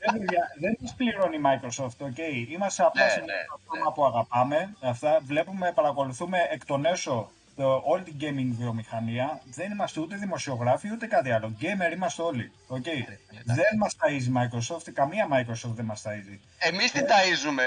Ε, 0.00 0.10
παιδιά, 0.12 0.48
δεν 0.60 0.76
μας 0.80 0.94
πληρώνει 0.94 1.36
η 1.36 1.40
Microsoft, 1.44 2.06
ok. 2.06 2.18
Είμαστε 2.48 2.82
απλά 2.84 3.04
Ναι, 3.04 3.10
σε 3.10 3.20
μια 3.20 3.34
ναι, 3.34 3.40
πλατφόρμα 3.46 3.92
που 3.92 4.04
αγαπάμε. 4.06 4.76
Αυτά. 4.80 5.18
Βλέπουμε, 5.22 5.72
παρακολουθούμε 5.72 6.38
εκ 6.50 6.64
των 6.64 6.84
έσω 6.84 7.30
το, 7.58 7.82
όλη 7.84 8.02
την 8.02 8.16
gaming 8.20 8.54
βιομηχανία. 8.58 9.40
Δεν 9.44 9.70
είμαστε 9.70 10.00
ούτε 10.00 10.16
δημοσιογράφοι 10.16 10.90
ούτε 10.92 11.06
κάτι 11.06 11.30
άλλο. 11.30 11.56
Gamer 11.60 11.92
είμαστε 11.92 12.22
όλοι. 12.22 12.52
Okay. 12.68 13.02
δεν 13.44 13.76
μας 13.78 13.96
ταΐζει 14.00 14.22
η 14.28 14.32
Microsoft, 14.36 14.90
καμία 14.92 15.28
Microsoft 15.32 15.74
δεν 15.74 15.84
μας 15.84 16.02
ταΐζει. 16.06 16.38
Εμείς 16.58 16.90
την 16.92 17.04
ταΐζουμε. 17.06 17.66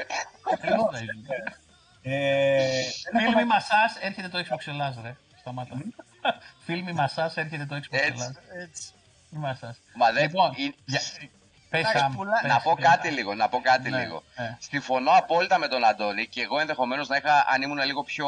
Ακριβώς 0.53 0.89
θα 0.91 0.99
είναι. 0.99 1.13
Ε, 2.01 2.67
δεν 3.11 3.21
Φίλμη 3.21 3.25
έχουμε... 3.27 3.45
μασά 3.45 3.75
έρχεται 4.01 4.27
το 4.27 4.37
Xbox 4.39 4.67
Ελλάς, 4.67 4.99
ρε. 5.03 5.15
Σταμάτα. 5.39 5.81
Φίλμη 6.65 6.93
μασά 6.93 7.31
έρχεται 7.35 7.65
το 7.65 7.75
Xbox 7.75 7.87
Έτσι. 7.97 8.11
Ελλάς. 8.11 8.33
Έτσι. 8.61 8.91
Μη 9.29 9.39
μασάς. 9.39 9.77
Μα 9.95 10.11
δεν... 10.11 10.23
Λοιπόν, 10.23 10.53
είναι- 10.57 10.73
για- 10.85 11.01
Πες, 11.69 11.79
Εντάξει, 11.79 11.97
Σαμ, 11.97 12.13
πουλά- 12.15 12.41
πες, 12.41 12.51
Να 12.51 12.59
πω 12.59 12.73
πες. 12.75 12.85
κάτι 12.85 13.09
λίγο, 13.09 13.33
να 13.35 13.49
πω 13.49 13.59
κάτι 13.61 13.89
Ναι, 13.89 13.99
λίγο. 13.99 14.23
ναι. 14.37 14.57
Συμφωνώ 14.59 15.11
απόλυτα 15.11 15.57
με 15.57 15.67
τον 15.67 15.85
Αντώνη 15.85 16.27
και 16.27 16.41
εγώ 16.41 16.59
ενδεχομένως 16.59 17.07
να 17.07 17.15
είχα, 17.17 17.45
αν 17.53 17.61
ήμουν 17.61 17.77
λίγο 17.85 18.03
πιο 18.03 18.27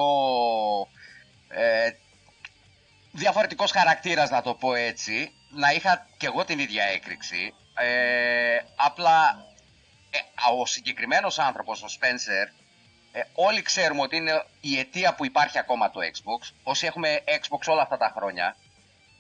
ε, 1.56 1.92
διαφορετικός 3.12 3.72
χαρακτήρας 3.72 4.30
να 4.30 4.42
το 4.42 4.54
πω 4.54 4.74
έτσι, 4.74 5.32
να 5.50 5.72
είχα 5.72 6.08
και 6.18 6.26
εγώ 6.26 6.46
την 6.46 6.60
ίδια 6.60 6.84
έκρηξη. 6.84 7.54
Ε, 7.76 8.58
απλά 8.76 9.46
ε, 10.10 10.18
ο 10.60 10.66
συγκεκριμένος 10.66 11.40
άνθρωπος, 11.40 11.84
ο 11.84 11.86
Spencer, 12.00 12.48
ε, 13.12 13.22
όλοι 13.34 13.62
ξέρουμε 13.62 14.02
ότι 14.02 14.16
είναι 14.16 14.46
η 14.62 14.80
αιτία 14.80 15.14
που 15.14 15.26
υπάρχει 15.26 15.60
ακόμα 15.60 15.90
το 15.90 16.00
Xbox. 16.00 16.52
Όσοι 16.64 16.86
έχουμε 16.86 17.24
Xbox 17.26 17.60
όλα 17.66 17.82
αυτά 17.82 17.98
τα 17.98 18.14
χρόνια, 18.16 18.56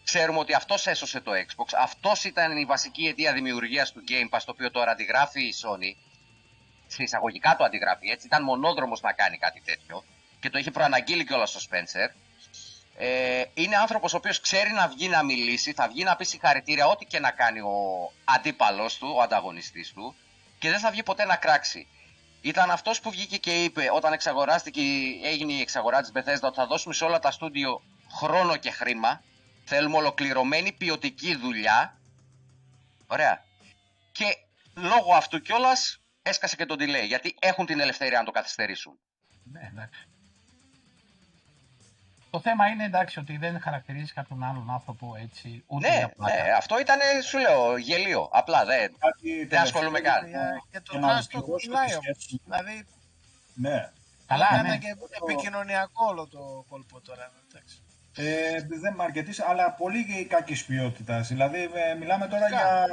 ξέρουμε 0.03 0.39
ότι 0.39 0.53
αυτός 0.53 0.87
έσωσε 0.87 1.19
το 1.19 1.31
Xbox. 1.31 1.67
Αυτός 1.77 2.23
ήταν 2.23 2.57
η 2.57 2.65
βασική 2.65 3.07
αιτία 3.07 3.33
δημιουργίας 3.33 3.91
του 3.91 4.03
Game 4.07 4.35
Pass, 4.35 4.41
το 4.45 4.51
οποίο 4.51 4.71
τώρα 4.71 4.91
αντιγράφει 4.91 5.41
η 5.41 5.53
Sony. 5.63 5.95
Σε 6.87 7.03
εισαγωγικά 7.03 7.55
το 7.55 7.63
αντιγράφει, 7.63 8.09
έτσι. 8.09 8.25
Ήταν 8.25 8.43
μονόδρομος 8.43 9.01
να 9.01 9.13
κάνει 9.13 9.37
κάτι 9.37 9.61
τέτοιο. 9.65 10.03
Και 10.39 10.49
το 10.49 10.57
είχε 10.57 10.71
προαναγγείλει 10.71 11.25
κιόλας 11.25 11.55
ο 11.55 11.59
Spencer. 11.69 12.09
Ε, 12.95 13.43
είναι 13.53 13.75
άνθρωπος 13.75 14.13
ο 14.13 14.17
οποίος 14.17 14.39
ξέρει 14.39 14.71
να 14.71 14.87
βγει 14.87 15.07
να 15.07 15.23
μιλήσει, 15.23 15.73
θα 15.73 15.87
βγει 15.87 16.03
να 16.03 16.15
πει 16.15 16.23
συγχαρητήρια 16.23 16.87
ό,τι 16.87 17.05
και 17.05 17.19
να 17.19 17.31
κάνει 17.31 17.59
ο 17.59 18.11
αντίπαλος 18.23 18.97
του, 18.97 19.13
ο 19.15 19.21
ανταγωνιστής 19.21 19.93
του, 19.93 20.15
και 20.59 20.69
δεν 20.69 20.79
θα 20.79 20.91
βγει 20.91 21.03
ποτέ 21.03 21.25
να 21.25 21.35
κράξει. 21.35 21.87
Ήταν 22.41 22.71
αυτός 22.71 22.99
που 22.99 23.11
βγήκε 23.11 23.37
και 23.37 23.63
είπε 23.63 23.89
όταν 23.93 24.13
εξαγοράστηκε, 24.13 24.81
έγινε 25.23 25.51
η 25.53 25.61
εξαγορά 25.61 26.01
της 26.01 26.11
Bethesda 26.13 26.41
ότι 26.41 26.55
θα 26.55 26.65
δώσουμε 26.67 26.93
σε 26.93 27.03
όλα 27.03 27.19
τα 27.19 27.31
στούντιο 27.31 27.81
χρόνο 28.11 28.55
και 28.57 28.71
χρήμα. 28.71 29.23
Θέλουμε 29.65 29.97
ολοκληρωμένη 29.97 30.71
ποιοτική 30.71 31.35
δουλειά. 31.35 31.97
Ωραία. 33.07 33.45
Και 34.11 34.25
λόγω 34.75 35.13
αυτού 35.13 35.41
κιόλας 35.41 36.01
έσκασε 36.21 36.55
και 36.55 36.65
τον 36.65 36.77
delay. 36.79 37.05
Γιατί 37.07 37.35
έχουν 37.39 37.65
την 37.65 37.79
ελευθερία 37.79 38.17
να 38.17 38.23
το 38.23 38.31
καθυστερήσουν. 38.31 38.99
Ναι, 39.43 39.69
εντάξει. 39.71 40.07
Το 42.33 42.39
θέμα 42.39 42.67
είναι 42.67 42.83
εντάξει 42.83 43.19
ότι 43.19 43.37
δεν 43.37 43.59
χαρακτηρίζεις 43.61 44.13
κάποιον 44.13 44.43
άλλον 44.43 44.69
άνθρωπο 44.71 45.15
έτσι. 45.23 45.63
Ούτε 45.67 45.89
Ναι, 45.89 45.97
για 45.97 46.09
πλάκα. 46.09 46.43
ναι, 46.43 46.51
αυτό 46.51 46.79
ήταν, 46.79 46.99
σου 47.27 47.37
λέω, 47.37 47.77
γελίο. 47.77 48.29
Απλά 48.31 48.65
δεν. 48.65 48.95
Κάτι 48.97 49.45
Δεν 49.45 49.59
ασχολούμαι 49.61 49.99
καν. 49.99 50.27
Για- 50.27 50.63
Για 50.71 50.81
τον 50.81 50.99
Για 50.99 51.07
να 51.07 51.13
Άστο 51.13 51.37
ολοκληρώσω 51.37 51.67
πουλάει 51.67 51.87
τη 51.87 51.91
όμως. 51.93 52.03
σκέψη. 52.03 52.41
Δηλαδή 52.43 52.85
Ναι. 53.53 53.89
Καλά, 54.27 54.47
ήταν 54.53 54.65
ναι. 54.67 54.77
και 54.77 54.95
επικοινωνιακό 55.23 56.05
όλο 56.09 56.27
το 56.27 56.65
κόλπο 56.69 57.01
τώρα. 57.01 57.31
εντάξει. 57.49 57.81
Ε, 58.17 58.61
δεν 58.81 58.93
είμαι 58.93 59.03
αρκετής, 59.03 59.39
αλλά 59.41 59.71
πολύ 59.71 60.25
κακής 60.25 60.65
ποιότητας. 60.65 61.27
Δηλαδή, 61.27 61.69
ε, 61.73 61.93
μιλάμε 61.93 62.27
τώρα 62.27 62.45
Φυσικά. 62.45 62.67
για 62.67 62.85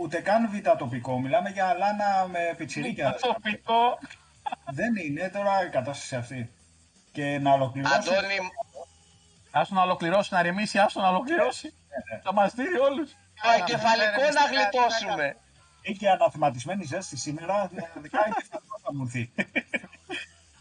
ούτε 0.00 0.20
καν 0.20 0.50
β' 0.50 0.76
τοπικό. 0.78 1.20
Μιλάμε 1.20 1.50
για 1.50 1.74
λάνα 1.78 2.26
με 2.28 2.54
πιτσιρίκια. 2.56 3.16
Τοπικό. 3.20 3.98
δεν 4.70 4.96
είναι 4.96 5.28
τώρα 5.32 5.64
η 5.66 5.68
κατάσταση 5.68 6.16
αυτή. 6.16 6.50
Και 7.12 7.38
να 7.38 7.52
ολοκληρώσω. 7.52 7.94
Αντώνη, 7.94 8.36
Άστο 9.60 9.74
να 9.74 9.82
ολοκληρώσει, 9.82 10.34
να 10.34 10.42
ρεμίσει, 10.42 10.78
άστο 10.78 11.00
να 11.00 11.08
ολοκληρώσει. 11.08 11.74
Θα 12.22 12.32
μα 12.32 12.46
δει 12.46 12.62
όλους. 12.88 13.10
το 13.42 13.48
εγκεφαλικό 13.60 14.22
να 14.32 14.44
γλιτώσουμε. 14.52 15.36
Είχε 15.82 16.08
αναθεματισμένη 16.08 16.84
ζέστη 16.84 17.16
σήμερα, 17.16 17.70
ειδικά 17.98 18.18
και 18.24 18.44
αυτό 18.52 18.60
θα 18.82 18.94
μου 18.94 19.02
έρθει. 19.04 19.30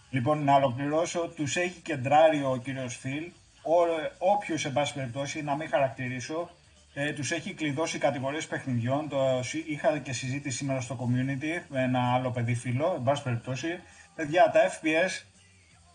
λοιπόν, 0.09 0.43
να 0.43 0.53
ολοκληρώσω, 0.55 1.19
τους 1.27 1.55
έχει 1.55 1.79
κεντράρει 1.81 2.43
ο 2.43 2.61
κύριος 2.63 2.95
Φιλ, 2.97 3.31
ο- 3.63 4.13
όποιος, 4.17 4.65
εν 4.65 4.73
πάση 4.73 4.93
περιπτώσει, 4.93 5.41
να 5.43 5.55
μην 5.55 5.69
χαρακτηρίσω, 5.69 6.49
ε, 6.93 7.13
τους 7.13 7.31
έχει 7.31 7.53
κλειδώσει 7.53 7.97
κατηγορίες 7.97 8.47
παιχνιδιών, 8.47 9.09
το, 9.09 9.39
συ- 9.43 9.67
είχα 9.69 9.97
και 9.99 10.13
συζήτηση 10.13 10.57
σήμερα 10.57 10.81
στο 10.81 10.97
community 11.01 11.61
με 11.67 11.81
ένα 11.81 12.13
άλλο 12.13 12.31
παιδί 12.31 12.55
φίλο, 12.55 12.93
εν 12.95 13.03
πάση 13.03 13.23
περιπτώσει, 13.23 13.79
παιδιά, 14.15 14.51
τα 14.51 14.59
FPS 14.69 15.23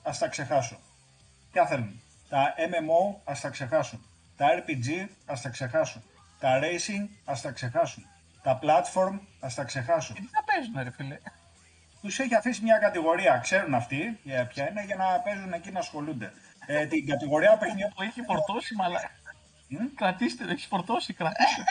ας 0.02 0.18
τα 0.18 0.28
ξεχάσω. 0.28 0.78
Ποια 1.52 1.66
θέλουν; 1.66 2.00
Τα 2.30 2.54
MMO 2.56 3.20
ας 3.24 3.40
τα 3.40 3.48
ξεχάσουν. 3.48 4.04
Τα 4.36 4.46
RPG 4.58 5.06
ας 5.26 5.40
τα 5.40 5.48
ξεχάσουν. 5.48 6.02
Τα 6.40 6.60
racing 6.62 7.08
ας 7.24 7.40
τα 7.40 7.50
ξεχάσουν. 7.50 8.04
Τα 8.42 8.58
platform 8.62 9.18
ας 9.40 9.54
τα 9.54 9.64
ξεχάσουν. 9.64 10.14
Τι 10.14 10.22
θα 10.22 10.44
παίζουν, 10.44 10.74
ρε 10.82 10.90
φίλε; 10.90 11.18
Τους 12.00 12.18
έχει 12.18 12.34
αφήσει 12.34 12.62
μια 12.62 12.78
κατηγορία, 12.78 13.38
ξέρουν 13.38 13.74
αυτοί 13.74 14.18
για 14.22 14.46
ποια 14.46 14.70
είναι, 14.70 14.84
για 14.84 14.96
να 14.96 15.04
παίζουν 15.20 15.52
εκεί 15.52 15.70
να 15.70 15.78
ασχολούνται. 15.78 16.32
Ε, 16.66 16.86
την 16.86 17.06
κατηγορία 17.06 17.56
παιχνιδιών... 17.56 17.92
Το 17.94 18.02
έχει 18.02 18.22
φορτώσει, 18.22 18.74
μαλά. 18.74 19.00
Μμ; 19.68 19.86
Κρατήστε, 19.94 20.44
το 20.44 20.50
έχει 20.50 20.66
φορτώσει, 20.66 21.12
κρατήστε. 21.12 21.62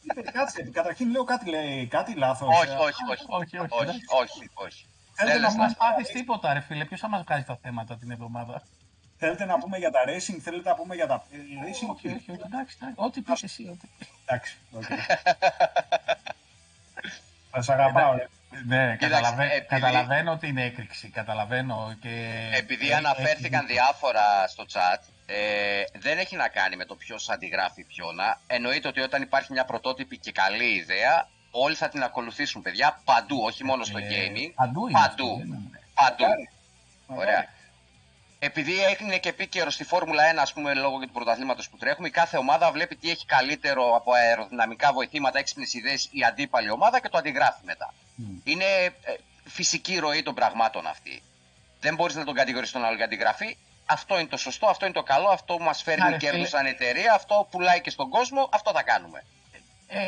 Είπε, 0.00 0.30
Κάτσε, 0.30 0.62
καταρχήν 0.62 1.10
λέω 1.10 1.24
κάτι, 1.24 1.48
λέει, 1.50 1.86
κάτι 1.86 2.14
λάθος. 2.14 2.48
Όχι, 2.48 2.70
Ε, 2.72 2.74
όχι, 2.74 3.02
όχι. 3.10 3.24
όχι, 3.28 3.58
όχι. 3.58 3.74
Όχι, 3.80 4.00
όχι, 4.20 4.50
όχι. 4.54 4.86
Θέλετε 5.12 5.38
Δεν 5.38 5.42
να 5.42 5.48
λες 5.48 5.56
Δεν 5.56 5.60
μας 5.60 5.76
μας 5.76 5.76
πάθεις 5.76 6.08
τίποτα, 6.08 6.52
ρε 6.52 6.60
φίλε. 6.60 6.84
Ποιος 6.84 7.00
θα 7.00 7.08
μας 7.08 7.22
βγάζει 7.22 7.44
τα 7.44 7.58
θέματα 7.62 7.98
την 7.98 8.10
εβδομάδα; 8.10 8.62
Θέλετε 9.18 9.44
να 9.44 9.58
πούμε 9.58 9.78
για 9.78 9.90
τα 9.90 10.00
racing, 10.06 10.38
θέλετε 10.40 10.68
να 10.68 10.74
πούμε 10.74 10.94
για 10.94 11.06
τα 11.06 11.24
ε, 11.32 11.36
racing. 11.36 11.72
Όχι, 11.72 11.84
όχι, 12.08 12.08
όχι. 12.08 12.30
Εντάξει, 12.30 12.76
εντάξει. 12.80 12.94
Ό,τι 12.96 13.20
πεις 13.20 13.42
εσύ. 13.42 13.62
ό,τι 13.70 13.86
πεις. 13.98 14.08
Εντάξει, 14.26 14.56
ΟΚ. 14.72 14.82
Θα 17.50 17.62
σ' 17.62 17.68
αγαπάω, 17.70 18.14
ρε. 18.16 18.28
Ναι, 18.66 18.96
Κοίταξε, 18.96 18.96
καταλαβα- 19.22 19.42
επειδή- 19.52 19.66
καταλαβαίνω 19.66 20.36
την 20.38 20.56
έκρηξη. 20.58 21.08
Καταλαβαίνω 21.08 21.96
και. 22.00 22.32
Επειδή 22.54 22.90
ε, 22.90 22.94
αναφέρθηκαν 22.94 23.64
έχει- 23.64 23.72
διάφορα 23.72 24.48
στο 24.48 24.64
chat, 24.72 24.98
ε, 25.26 25.82
δεν 25.98 26.18
έχει 26.18 26.36
να 26.36 26.48
κάνει 26.48 26.76
με 26.76 26.84
το 26.84 26.94
ποιος 26.94 27.28
αντιγράφει 27.28 27.84
ποιόνα. 27.84 28.40
Εννοείται 28.46 28.88
ότι 28.88 29.00
όταν 29.00 29.22
υπάρχει 29.22 29.52
μια 29.52 29.64
πρωτότυπη 29.64 30.18
και 30.18 30.32
καλή 30.32 30.64
ιδέα, 30.74 31.28
όλοι 31.50 31.74
θα 31.74 31.88
την 31.88 32.02
ακολουθήσουν, 32.02 32.62
παιδιά, 32.62 33.00
παντού, 33.04 33.40
όχι 33.44 33.64
μόνο 33.64 33.84
στο 33.84 33.98
Ε, 33.98 34.02
gaming. 34.02 34.52
Παντού 34.54 34.88
είναι. 34.88 34.98
Παντού. 34.98 35.24
αυτό, 35.24 35.36
δεν 35.36 35.46
είναι. 35.46 35.80
Παντού. 35.94 36.22
Μακάρι. 36.24 36.50
Ωραία. 37.06 37.46
Επειδή 38.40 38.84
έγινε 38.84 39.18
και 39.18 39.28
επίκαιρο 39.28 39.70
στη 39.70 39.84
Φόρμουλα 39.84 40.22
1, 40.34 40.36
ας 40.36 40.52
πούμε, 40.52 40.74
λόγω 40.74 40.98
του 40.98 41.10
πρωταθλήματος 41.10 41.68
που 41.68 41.76
τρέχουμε, 41.76 42.08
η 42.08 42.10
κάθε 42.10 42.36
ομάδα 42.36 42.70
βλέπει 42.72 42.96
τι 42.96 43.10
έχει 43.10 43.26
καλύτερο 43.26 43.94
από 43.96 44.12
αεροδυναμικά 44.12 44.92
βοηθήματα, 44.92 45.38
έξυπνες 45.38 45.74
ιδέες 45.74 46.08
η 46.12 46.24
αντίπαλη 46.24 46.70
ομάδα 46.70 47.00
και 47.00 47.08
το 47.08 47.18
αντιγράφει 47.18 47.60
μετά. 47.64 47.94
Μμ. 48.14 48.36
Είναι 48.44 48.64
ε, 48.84 48.92
φυσική 49.44 49.98
ροή 49.98 50.22
των 50.22 50.34
πραγμάτων 50.34 50.86
αυτή. 50.86 51.22
Δεν 51.80 51.94
μπορείς 51.94 52.14
να 52.14 52.24
τον 52.24 52.34
κατηγορήσει 52.34 52.72
τον 52.72 52.84
άλλο 52.84 52.96
για 52.96 53.04
αντιγραφή. 53.04 53.56
Αυτό 53.86 54.18
είναι 54.18 54.28
το 54.28 54.36
σωστό, 54.36 54.66
αυτό 54.66 54.84
είναι 54.84 54.94
το 54.94 55.02
καλό, 55.02 55.28
αυτό 55.28 55.58
μας 55.58 55.82
φέρνει 55.82 56.04
Άρα, 56.06 56.16
κέρδος 56.16 56.48
φίλε. 56.48 56.48
σαν 56.48 56.66
εταιρεία, 56.66 57.12
αυτό 57.14 57.48
πουλάει 57.50 57.80
και 57.80 57.90
στον 57.90 58.08
κόσμο, 58.08 58.48
αυτό 58.52 58.70
θα 58.72 58.82
κάνουμε. 58.82 59.24
Ε, 59.88 59.98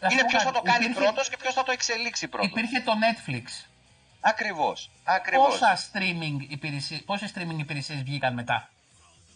να 0.00 0.08
σου 0.08 0.14
Είναι 0.14 0.20
πω 0.22 0.26
ποιος 0.28 0.42
θα 0.42 0.50
κάτι. 0.50 0.64
το 0.64 0.72
κάνει 0.72 0.84
Υπήρχε- 0.84 1.04
πρώτος 1.04 1.28
και 1.28 1.36
ποιος 1.36 1.54
θα 1.54 1.62
το 1.62 1.72
εξελίξει 1.72 2.28
πρώτος. 2.28 2.50
Υπήρχε 2.50 2.80
το 2.80 2.92
Netflix. 2.92 3.44
Ακριβώς. 4.20 4.90
Ακριβώς. 5.04 5.46
Πόσα 5.48 5.78
streaming 5.92 6.36
υπηρεσίες, 6.48 7.02
πόσες 7.04 7.32
streaming 7.34 7.58
υπηρεσίες 7.58 8.02
βγήκαν 8.02 8.34
μετά; 8.34 8.68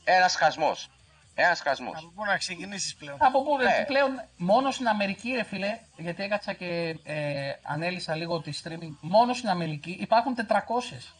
Ένας 0.04 0.34
χασμός. 0.36 0.88
Ένας 1.34 1.60
χασμός. 1.60 1.96
Από 1.98 2.12
πού 2.14 2.24
να 2.24 2.36
ξεκινήσεις 2.36 2.94
πλέον; 2.94 3.16
Από 3.20 3.42
πού 3.42 3.56
ρε, 3.56 3.64
Ναι. 3.64 3.84
πλέον 3.86 4.22
μόνο 4.36 4.70
στην 4.70 4.88
Αμερική 4.88 5.30
ρε 5.32 5.42
φίλε, 5.42 5.78
γιατί 5.96 6.22
έκατσα 6.22 6.52
και 6.52 6.96
ε, 7.04 7.52
ανέλησα 7.62 8.14
λίγο 8.14 8.40
τη 8.40 8.52
streaming, 8.64 8.96
μόνο 9.00 9.34
στην 9.34 9.48
Αμερική 9.48 9.90
υπάρχουν 9.90 10.34
400 10.34 11.14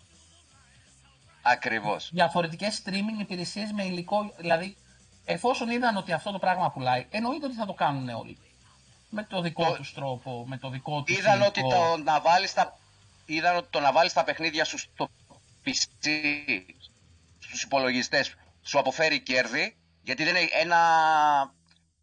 Ακριβώς. 1.42 2.10
διαφορετικές 2.12 2.82
streaming 2.84 3.20
υπηρεσίες 3.20 3.72
με 3.72 3.84
υλικό, 3.84 4.32
δηλαδή 4.36 4.76
εφόσον 5.24 5.70
είδαν 5.70 5.96
ότι 5.96 6.12
αυτό 6.12 6.30
το 6.32 6.38
πράγμα 6.38 6.70
πουλάει, 6.70 7.06
εννοείται 7.10 7.46
ότι 7.46 7.54
θα 7.54 7.66
το 7.66 7.72
κάνουν 7.72 8.08
όλοι. 8.08 8.38
Με 9.10 9.22
το 9.24 9.40
δικό 9.40 9.64
Το- 9.64 9.72
τους 9.76 9.94
τρόπο, 9.94 10.44
με 10.46 10.56
το 10.58 10.68
δικό 10.68 11.02
τους 11.02 11.18
Είδαν 11.18 11.32
υλικό. 11.40 11.46
ότι 11.48 11.60
το 11.60 11.96
να 11.96 12.20
βάλεις 12.20 12.52
τα, 12.54 12.78
είδαν 13.24 13.56
ότι 13.56 13.68
το 13.70 13.80
να 13.80 13.92
βάλεις 13.92 14.12
τα 14.12 14.24
παιχνίδια 14.24 14.64
σου 14.64 14.78
στο 14.78 15.10
PC, 15.64 16.08
στους 17.38 17.62
υπολογιστές, 17.62 18.34
σου 18.62 18.78
αποφέρει 18.78 19.20
κέρδη, 19.20 19.76
γιατί 20.02 20.24
δεν 20.24 20.36
είναι 20.36 20.48
ένα, 20.52 20.78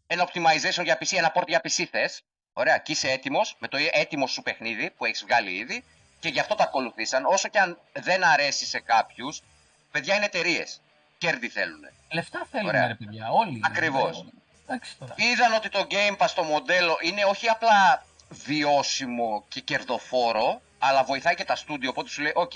ένα 0.06 0.28
optimization 0.28 0.84
για 0.84 0.98
PC, 1.00 1.16
ένα 1.16 1.32
port 1.34 1.46
για 1.46 1.60
PC 1.64 1.84
θες, 1.90 2.22
ωραία, 2.52 2.78
και 2.78 2.92
είσαι 2.92 3.10
έτοιμος, 3.10 3.56
με 3.58 3.68
το 3.68 3.78
έτοιμο 3.92 4.26
σου 4.26 4.42
παιχνίδι 4.42 4.90
που 4.90 5.04
έχεις 5.04 5.22
βγάλει 5.22 5.50
ήδη, 5.50 5.84
και 6.20 6.28
γι' 6.28 6.40
αυτό 6.40 6.54
τα 6.54 6.64
ακολουθήσαν, 6.64 7.24
όσο 7.24 7.48
και 7.48 7.58
αν 7.58 7.78
δεν 7.92 8.24
αρέσει 8.24 8.66
σε 8.66 8.80
κάποιους, 8.80 9.42
παιδιά 9.90 10.14
είναι 10.14 10.24
εταιρείες. 10.24 10.80
Κέρδη 11.18 11.48
θέλουν. 11.48 11.80
Λεφτά 12.12 12.46
θέλουν 12.50 12.68
Ωραία. 12.68 12.86
ρε 12.86 12.94
παιδιά, 12.94 13.30
όλοι. 13.30 13.60
Ακριβώς. 13.64 14.24
Εντάξει 14.66 14.96
τώρα. 14.98 15.14
Είδαν 15.16 15.52
ότι 15.52 15.68
το 15.68 15.86
Game 15.90 16.16
Pass 16.16 16.30
το 16.34 16.42
μοντέλο 16.42 16.98
είναι 17.02 17.24
όχι 17.24 17.48
απλά 17.48 18.04
βιώσιμο 18.28 19.44
και 19.48 19.60
κερδοφόρο, 19.60 20.60
αλλά 20.84 21.04
βοηθάει 21.04 21.34
και 21.34 21.44
τα 21.44 21.56
στούντιο, 21.56 21.90
οπότε 21.90 22.08
σου 22.08 22.22
λέει, 22.22 22.32
ΟΚ, 22.34 22.52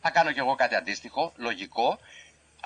θα 0.00 0.10
κάνω 0.10 0.32
κι 0.32 0.38
εγώ 0.38 0.54
κάτι 0.54 0.74
αντίστοιχο, 0.74 1.32
λογικό. 1.36 1.98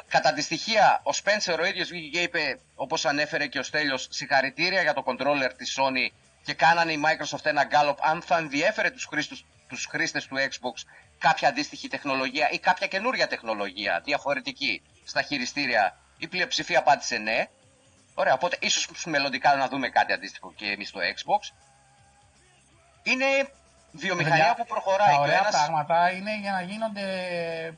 Κατά 0.09 0.33
τα 0.33 0.43
στοιχεία, 0.43 1.03
ο 1.05 1.11
Spencer 1.23 1.59
ο 1.61 1.65
ίδιος 1.65 1.89
βγήκε 1.89 2.09
και 2.09 2.23
είπε, 2.23 2.59
όπως 2.75 3.05
ανέφερε 3.05 3.47
και 3.47 3.59
ο 3.59 3.63
Στέλιος, 3.63 4.09
συγχαρητήρια 4.11 4.83
για 4.83 4.95
το 4.95 5.03
controller 5.07 5.51
της 5.57 5.79
Sony 5.79 6.15
και 6.45 6.55
κάνανε 6.55 6.93
η 6.93 7.01
Microsoft 7.05 7.45
ένα 7.45 7.65
γκάλωπ 7.65 7.99
αν 8.03 8.23
θα 8.23 8.37
ενδιέφερε 8.37 8.91
τους 8.91 9.05
χρήστες, 9.05 9.45
τους 9.69 9.87
χρήστες 9.87 10.27
του 10.27 10.37
Xbox 10.37 10.83
κάποια 11.19 11.49
αντίστοιχη 11.49 11.89
τεχνολογία 11.89 12.51
ή 12.51 12.59
κάποια 12.59 12.87
καινούρια 12.87 13.27
τεχνολογία 13.27 14.01
διαφορετική 14.05 14.83
στα 15.05 15.23
χειριστήρια. 15.23 15.99
Η 16.19 16.29
πλειοψηφία 16.29 16.79
απάντησε 16.79 17.17
ναι. 17.17 17.49
Ωραία, 18.15 18.35
οπότε 18.35 18.57
ίσως 18.61 19.05
μελλοντικά 19.05 19.57
να 19.57 19.69
δούμε 19.69 19.89
κάτι 19.89 20.13
αντίστοιχο 20.13 20.53
και 20.57 20.67
εμείς 20.67 20.89
στο 20.89 21.01
Xbox. 21.01 21.55
Είναι 23.03 23.49
βιομηχανία 23.95 24.37
Παιδιά, 24.39 24.55
που 24.55 24.67
προχωράει. 24.67 25.07
Τα 25.07 25.13
και 25.13 25.19
ο 25.19 25.23
ωραία 25.23 25.39
ένας- 25.39 25.51
πράγματα 25.51 26.11
είναι 26.13 26.39
για 26.41 26.53
να 26.53 26.61
γίνονται. 26.63 27.05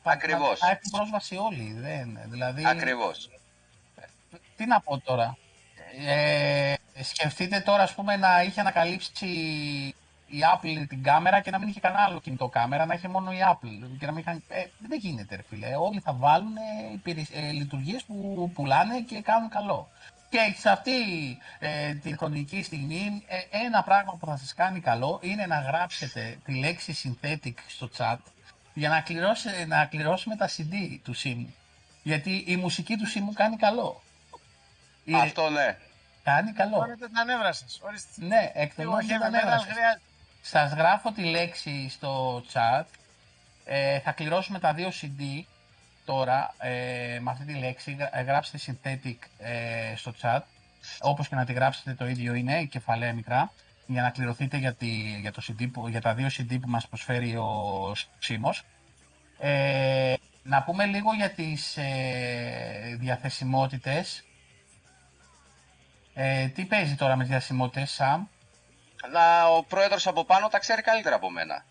πα- 0.02 0.12
Ακριβώς. 0.12 0.60
Να 0.60 0.68
έχουν 0.70 0.90
πρόσβαση 0.90 1.36
όλοι. 1.36 1.76
Δεν, 1.78 2.18
δηλαδή, 2.26 2.66
Ακριβώς. 2.66 3.30
Τι 4.56 4.66
να 4.66 4.80
πω 4.80 4.98
τώρα. 4.98 5.36
Ε, 6.06 6.74
σκεφτείτε 7.02 7.60
τώρα, 7.60 7.82
ας 7.82 7.94
πούμε, 7.94 8.16
να 8.16 8.42
είχε 8.42 8.60
ανακαλύψει 8.60 9.26
η 10.28 10.38
Apple 10.54 10.84
την 10.88 11.02
κάμερα 11.02 11.40
και 11.40 11.50
να 11.50 11.58
μην 11.58 11.68
είχε 11.68 11.80
κανένα 11.80 12.02
άλλο 12.02 12.20
κινητό 12.20 12.48
κάμερα, 12.48 12.86
να 12.86 12.94
είχε 12.94 13.08
μόνο 13.08 13.32
η 13.32 13.38
Apple. 13.52 13.96
Και 13.98 14.06
να 14.06 14.12
μην 14.12 14.20
είχαν... 14.20 14.42
ε, 14.48 14.64
δεν 14.78 14.98
γίνεται, 14.98 15.36
ρε 15.36 15.42
φίλε. 15.48 15.76
Όλοι 15.76 16.00
θα 16.00 16.12
βάλουν 16.12 16.56
ε, 17.32 17.50
λειτουργίες 17.50 18.02
που 18.04 18.50
πουλάνε 18.54 19.00
και 19.00 19.20
κάνουν 19.20 19.48
καλό. 19.48 19.88
Και 20.36 20.54
σε 20.58 20.70
αυτή 20.70 20.92
ε, 21.58 21.94
τη 21.94 22.16
χρονική 22.16 22.62
στιγμή, 22.62 23.24
ε, 23.26 23.38
ένα 23.64 23.82
πράγμα 23.82 24.16
που 24.20 24.26
θα 24.26 24.36
σας 24.36 24.54
κάνει 24.54 24.80
καλό 24.80 25.18
είναι 25.22 25.46
να 25.46 25.60
γράψετε 25.60 26.38
τη 26.44 26.54
λέξη 26.58 26.96
synthetic 27.02 27.54
στο 27.66 27.88
chat 27.96 28.16
για 28.74 28.88
να, 28.88 29.00
κληρώσει, 29.00 29.48
να 29.66 29.84
κληρώσουμε 29.84 30.36
τα 30.36 30.48
CD 30.48 30.98
του 31.02 31.16
SIM. 31.16 31.44
Γιατί 32.02 32.44
η 32.46 32.56
μουσική 32.56 32.96
του 32.96 33.22
μου 33.22 33.32
κάνει 33.32 33.56
καλό. 33.56 34.02
Η- 35.04 35.14
Αυτό 35.14 35.50
ναι. 35.50 35.76
Κάνει 36.24 36.52
καλό. 36.52 36.76
Μπορείτε 36.76 37.08
τα 37.08 37.24
νεύρα 37.24 37.52
σας. 37.52 37.80
Ορίστε. 37.82 38.10
Ναι, 38.26 38.26
Λίγο 38.36 38.50
εκτελώ 38.54 38.96
heavy 38.96 39.06
τα 39.20 39.28
metal 39.28 39.30
νεύρα 39.30 39.50
σας. 39.58 39.62
χρειάζεται. 39.62 40.00
Σας 40.42 40.72
γράφω 40.72 41.12
τη 41.12 41.22
λέξη 41.22 41.88
στο 41.88 42.42
chat. 42.52 42.84
Ε, 43.64 43.98
θα 44.00 44.12
κληρώσουμε 44.12 44.58
τα 44.58 44.72
δύο 44.72 44.88
CD 45.02 45.42
τώρα 46.06 46.54
ε, 46.58 47.18
με 47.20 47.30
αυτή 47.30 47.44
τη 47.44 47.54
λέξη. 47.54 47.92
Γρα- 47.98 48.18
ε, 48.18 48.22
Γράψτε 48.22 48.58
synthetic 48.66 49.16
ε, 49.38 49.96
στο 49.96 50.12
chat. 50.22 50.40
Όπως 51.00 51.28
και 51.28 51.34
να 51.34 51.44
τη 51.44 51.52
γράψετε 51.52 51.94
το 51.94 52.06
ίδιο 52.06 52.34
είναι, 52.34 52.60
η 52.60 52.66
κεφαλαία 52.66 53.12
μικρά. 53.12 53.52
Για 53.86 54.02
να 54.02 54.10
κληρωθείτε 54.10 54.56
για, 54.56 54.74
τη, 54.74 54.86
για, 55.20 55.32
το 55.32 55.42
CD 55.48 55.68
που, 55.72 55.88
για 55.88 56.00
τα 56.00 56.14
δύο 56.14 56.26
CD 56.26 56.58
που 56.60 56.68
μας 56.68 56.88
προσφέρει 56.88 57.36
ο 57.36 57.92
Σίμος. 58.18 58.62
Ε, 59.38 60.14
να 60.42 60.62
πούμε 60.62 60.84
λίγο 60.86 61.12
για 61.12 61.30
τις 61.30 61.76
ε, 61.76 62.96
διαθεσιμότητες. 62.98 64.24
Ε, 66.14 66.46
τι 66.48 66.64
παίζει 66.64 66.94
τώρα 66.94 67.16
με 67.16 67.22
τις 67.22 67.30
διαθεσιμότητες, 67.30 67.90
Σαμ; 67.90 68.26
Να, 69.12 69.46
ο 69.46 69.62
πρόεδρος 69.62 70.06
από 70.06 70.24
πάνω 70.24 70.48
τα 70.48 70.58
ξέρει 70.58 70.82
καλύτερα 70.82 71.16
από 71.16 71.30
μένα. 71.30 71.64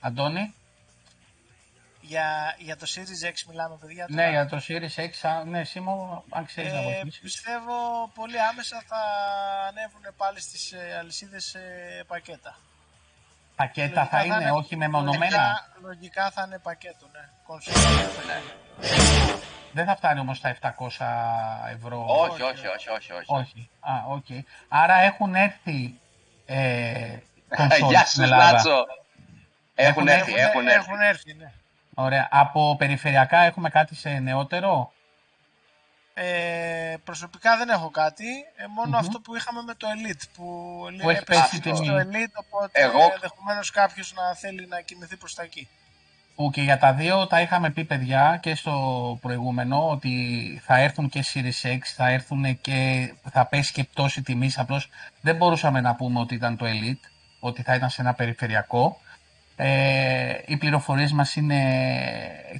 Αντώνη; 0.00 0.54
Για, 2.06 2.54
για 2.58 2.76
το 2.76 2.86
Series 2.94 3.26
X 3.30 3.34
μιλάμε, 3.48 3.76
παιδιά. 3.80 4.06
Ναι, 4.08 4.16
τώρα. 4.16 4.30
για 4.30 4.46
το 4.46 4.56
Series 4.68 5.00
X, 5.00 5.28
α, 5.28 5.44
ναι, 5.44 5.64
Σίμω, 5.64 6.24
αν 6.30 6.46
ξέρεις 6.46 6.72
να 6.72 6.78
Ε, 6.78 6.82
βοηθήσεις. 6.82 7.20
πιστεύω 7.20 7.74
πολύ 8.14 8.40
άμεσα 8.40 8.82
θα 8.86 8.96
ανέβουν 9.68 10.00
πάλι 10.16 10.40
στις 10.40 10.72
ε, 10.72 10.96
αλυσίδες 10.98 11.54
ε, 11.54 12.04
πακέτα. 12.06 12.56
Πακέτα 13.56 14.06
θα 14.06 14.18
Λογικά 14.18 14.36
είναι, 14.40 14.50
όχι 14.50 14.76
μεμονωμένα; 14.76 15.20
Λογικά, 15.20 15.66
λογικά 15.80 16.30
θα 16.30 16.42
είναι 16.46 16.58
πακέτο, 16.58 17.06
ναι. 17.12 17.28
Κονσόλα. 17.46 17.76
Δεν 19.72 19.84
θα 19.86 19.96
φτάνει 19.96 20.20
όμως 20.20 20.40
τα 20.40 20.56
700 20.60 20.70
ευρώ. 21.74 22.04
όχι, 22.08 22.42
όχι, 22.42 22.66
όχι, 22.66 22.88
όχι, 22.90 23.12
όχι. 23.12 23.24
Όχι. 23.26 23.68
Α, 23.80 23.92
ΟΚ. 24.08 24.26
Άρα 24.68 24.94
έχουν 24.94 25.34
έρθει 25.34 25.98
ε, 26.46 27.16
κονσόλ 27.56 27.88
Γεια 27.90 28.00
στην 28.04 28.10
σου, 28.10 28.22
Ελλάδα. 28.22 28.52
Νάτσο. 28.52 28.84
Έχουν 29.74 30.08
έρθει, 30.08 30.32
Έχουν, 30.34 30.44
έχουν 30.48 30.66
έρθει. 30.68 30.78
έχουν 30.90 31.00
έρθει, 31.00 31.34
ναι. 31.34 31.52
Ωραία. 31.98 32.28
Από 32.30 32.76
περιφερειακά 32.78 33.38
έχουμε 33.40 33.68
κάτι 33.70 33.94
σε 33.94 34.08
νεότερο; 34.10 34.92
Ε, 36.18 36.94
προσωπικά 37.04 37.56
δεν 37.56 37.68
έχω 37.68 37.90
κάτι, 37.90 38.24
ε, 38.56 38.66
μόνο 38.66 38.88
Μμμ. 38.88 38.94
αυτό 38.96 39.20
που 39.20 39.36
είχαμε 39.36 39.62
με 39.62 39.74
το 39.74 39.86
Elite. 39.94 40.24
Που, 40.34 40.44
Που 41.02 41.10
έχει 41.10 41.18
έπεσε 41.20 41.40
πέσει 41.40 41.56
η 41.56 41.74
στο 41.74 41.82
τιμή. 41.82 42.02
Elite, 42.02 42.34
οπότε 42.34 42.80
Εγώ- 42.82 43.10
ενδεχομένως 43.14 43.70
κάποιος 43.70 44.14
να 44.14 44.34
θέλει 44.34 44.66
να 44.66 44.80
κινηθεί 44.80 45.16
προς 45.16 45.34
τα 45.34 45.42
εκεί. 45.42 45.68
Που 46.34 46.50
και 46.50 46.62
για 46.62 46.78
τα 46.78 46.92
δύο 46.92 47.26
τα 47.26 47.40
είχαμε 47.40 47.70
πει 47.70 47.84
παιδιά 47.84 48.38
και 48.42 48.54
στο 48.54 48.74
προηγούμενο 49.20 49.88
ότι 49.90 50.14
θα 50.64 50.76
έρθουν 50.78 51.08
και 51.08 51.24
Series 51.34 51.66
X, 51.66 51.78
θα 51.96 52.08
έρθουν 52.08 52.60
και 52.60 53.12
θα 53.30 53.46
πέσει 53.46 53.72
και 53.72 53.84
πτώση 53.84 54.22
τιμής. 54.22 54.58
Απλώς 54.58 54.88
δεν 55.20 55.36
μπορούσαμε 55.36 55.80
να 55.80 55.94
πούμε 55.94 56.20
ότι 56.20 56.34
ήταν 56.34 56.56
το 56.56 56.66
Elite, 56.68 57.08
ότι 57.40 57.62
θα 57.62 57.74
ήταν 57.74 57.90
σε 57.90 58.00
ένα 58.00 58.14
περιφερειακό. 58.14 59.00
Ε, 59.56 60.38
οι 60.46 60.56
πληροφορίες 60.56 61.12
μας 61.12 61.36
είναι 61.36 61.60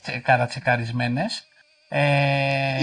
τσε- 0.02 0.22
καρατσεκαρισμένες. 0.22 1.44
Ε, 1.88 2.78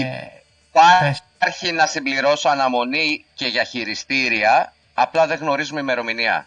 πες. 1.00 1.22
Υπάρχει 1.34 1.72
να 1.72 1.86
συμπληρώσω 1.86 2.48
αναμονή 2.48 3.24
και 3.34 3.46
για 3.46 3.64
χειριστήρια, 3.64 4.72
απλά 4.94 5.26
δεν 5.26 5.38
γνωρίζουμε 5.38 5.80
ημερομηνία. 5.80 6.46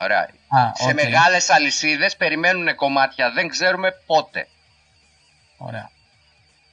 Ωραία. 0.00 0.20
Α, 0.48 0.70
Σε 0.74 0.88
ΟΚ. 0.88 0.94
μεγάλες 0.94 1.50
αλυσίδες 1.50 2.16
περιμένουν 2.16 2.74
κομμάτια, 2.74 3.30
δεν 3.30 3.48
ξέρουμε 3.48 3.90
πότε. 4.06 4.46
Ωραία. 5.56 5.90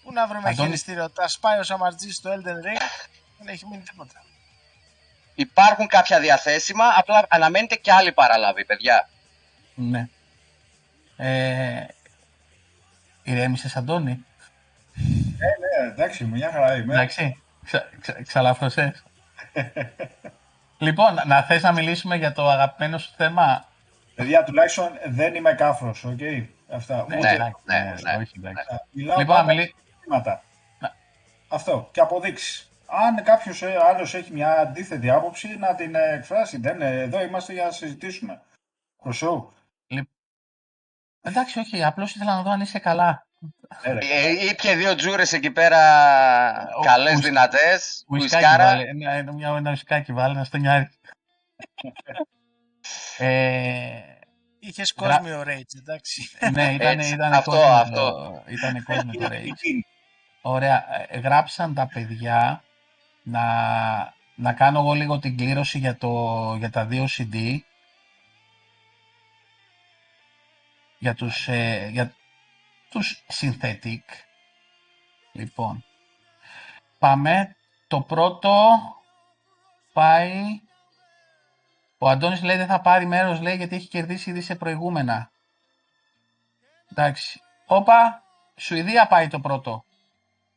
Πού 0.04 0.14
να 0.14 0.28
βρούμε 0.28 0.50
Αντώνη. 0.50 0.68
χειριστήριο, 0.68 1.10
τα 1.10 1.28
σπάει 1.28 1.60
ο 1.60 1.64
Σαμαρτζής 1.64 2.16
στο 2.16 2.30
Elden 2.32 2.66
Ring, 2.66 2.82
δεν 3.38 3.48
έχει 3.54 3.66
μείνει 3.70 3.84
τίποτα. 3.84 4.24
Υπάρχουν 5.36 5.88
κάποια 5.88 6.20
διαθέσιμα, 6.20 6.86
απλά 6.96 7.26
αναμένεται 7.30 7.76
και 7.76 7.92
άλλη 7.92 8.12
παραλαβή, 8.12 8.66
παιδιά. 8.66 9.10
Ναι. 9.80 10.08
Ε, 11.18 11.86
ηρέμησες 13.24 13.76
Αντώνη; 13.76 14.26
Ναι, 15.38 15.88
εντάξει, 15.92 16.26
μια 16.26 16.52
χαρά 16.52 16.76
είμαι. 16.76 16.94
Εντάξει, 16.94 17.42
ξα, 17.66 17.90
ξα, 18.02 18.24
ξαλάφρωσες. 18.24 19.04
λοιπόν, 20.78 21.18
να 21.26 21.44
θες 21.44 21.62
να 21.62 21.72
μιλήσουμε 21.72 22.16
για 22.16 22.32
το 22.32 22.50
αγαπημένο 22.50 22.98
σου 22.98 23.14
θέμα; 23.18 23.66
Παιδιά, 24.16 24.44
τουλάχιστον 24.44 24.90
δεν 25.06 25.36
είμαι 25.36 25.54
κάφρος, 25.54 26.04
ΟΚ; 26.04 26.20
Αυτά. 26.72 27.06
Ναι, 27.08 27.18
Ούτε 27.18 27.30
εντάξει, 27.30 27.62
ναι, 27.66 27.78
ναι, 27.80 27.94
ναι. 28.12 28.18
όχι, 28.22 28.34
εντάξει. 28.38 28.66
Μιλάω 28.92 29.18
Λοιπόν, 29.20 29.36
πάντα 29.36 29.48
να 29.48 29.54
μιλή- 29.54 29.76
για 29.76 29.94
ζητήματα. 29.96 30.44
Να. 30.80 30.96
Αυτό. 31.48 31.90
Και 31.92 32.00
αποδείξεις. 32.00 32.70
Αν 32.88 33.24
κάποιος 33.24 33.64
άλλος 33.64 34.14
έχει 34.14 34.34
μια 34.34 34.52
αντίθετη 34.60 35.10
άποψη, 35.10 35.58
να 35.58 35.76
την 35.76 35.96
ε, 35.96 36.14
εκφράσει. 36.14 36.58
Δεν, 36.58 36.82
ε, 36.82 37.00
εδώ 37.02 37.22
είμαστε 37.22 37.54
για 37.54 37.64
να 37.64 37.72
συζητήσουμε. 37.72 38.42
Χρυσό. 39.04 39.54
Εντάξει, 41.22 41.60
όχι, 41.60 41.84
απλώς 41.84 42.16
ήθελα 42.16 42.36
να 42.36 42.42
δω 42.42 42.50
αν 42.52 42.62
είσαι 42.62 42.80
καλά. 42.80 43.28
Ε, 43.84 43.92
ρε. 43.92 44.00
Ε, 44.00 44.46
Ήπια 44.46 44.76
δύο 44.76 44.96
τζούρες 44.96 45.34
εκεί 45.34 45.52
πέρα 45.52 45.80
Ο- 46.78 46.82
καλές, 46.84 47.16
ουι- 47.16 47.24
δυνατές. 47.24 48.04
Ουισκάκι 48.10 48.44
Ουισκάρα. 48.44 48.66
βάλε, 48.66 48.84
ένα, 48.90 49.12
ένα, 49.12 49.34
μια- 49.34 49.54
ένα 49.58 49.70
ουισκάκι 49.70 50.14
βάλε, 50.14 50.34
να 50.34 50.44
στο 50.44 50.58
νιάρει. 50.58 50.90
ε, 53.18 54.02
Είχες 54.60 54.94
κόσμιο 54.94 55.42
Rage, 55.42 55.78
εντάξει. 55.78 56.30
ναι, 56.52 56.72
ήταν, 56.74 57.00
Έτσι, 57.00 57.14
ήταν 57.14 57.34
αυτό, 57.34 57.52
κόσμο, 57.52 57.66
αυτό. 57.74 58.12
Το, 58.12 58.44
ήταν 58.48 58.84
κόσμο 58.84 59.12
το 59.12 59.26
Rage. 59.26 59.32
Εκείνη. 59.32 59.86
Ωραία. 60.42 60.86
Ε, 61.10 61.20
Γράψαν 61.20 61.74
τα 61.74 61.88
παιδιά 61.94 62.64
να, 63.24 63.44
να 64.36 64.54
κάνω 64.54 64.80
εγώ 64.80 64.94
λίγο 64.94 65.20
την 65.20 65.38
κλήρωση 65.38 65.78
για, 65.78 65.98
το, 65.98 66.56
για 66.58 66.70
τα 66.70 66.86
δύο 66.86 67.08
CD. 67.18 67.58
Για 71.00 71.14
τους, 71.14 71.48
ε, 71.48 71.90
για 71.92 72.14
τους 72.90 73.26
Synthetic. 73.34 74.04
Λοιπόν. 75.32 75.86
Πάμε. 77.00 77.56
Το 77.88 78.02
πρώτο 78.02 78.70
πάει... 79.94 80.62
Ο 81.98 82.10
Αντώνης 82.10 82.44
λέει 82.44 82.58
δεν 82.58 82.68
θα 82.68 82.82
πάρει 82.82 83.06
μέρος 83.06 83.42
λέει 83.42 83.56
γιατί 83.56 83.76
έχει 83.76 83.88
κερδίσει 83.88 84.30
ήδη 84.30 84.42
σε 84.42 84.56
προηγούμενα. 84.56 85.32
Εντάξει. 86.92 87.42
Όπα, 87.66 88.24
Σουηδία 88.56 89.08
πάει 89.08 89.28
το 89.28 89.40
πρώτο. 89.40 89.72
Ω, 89.72 89.84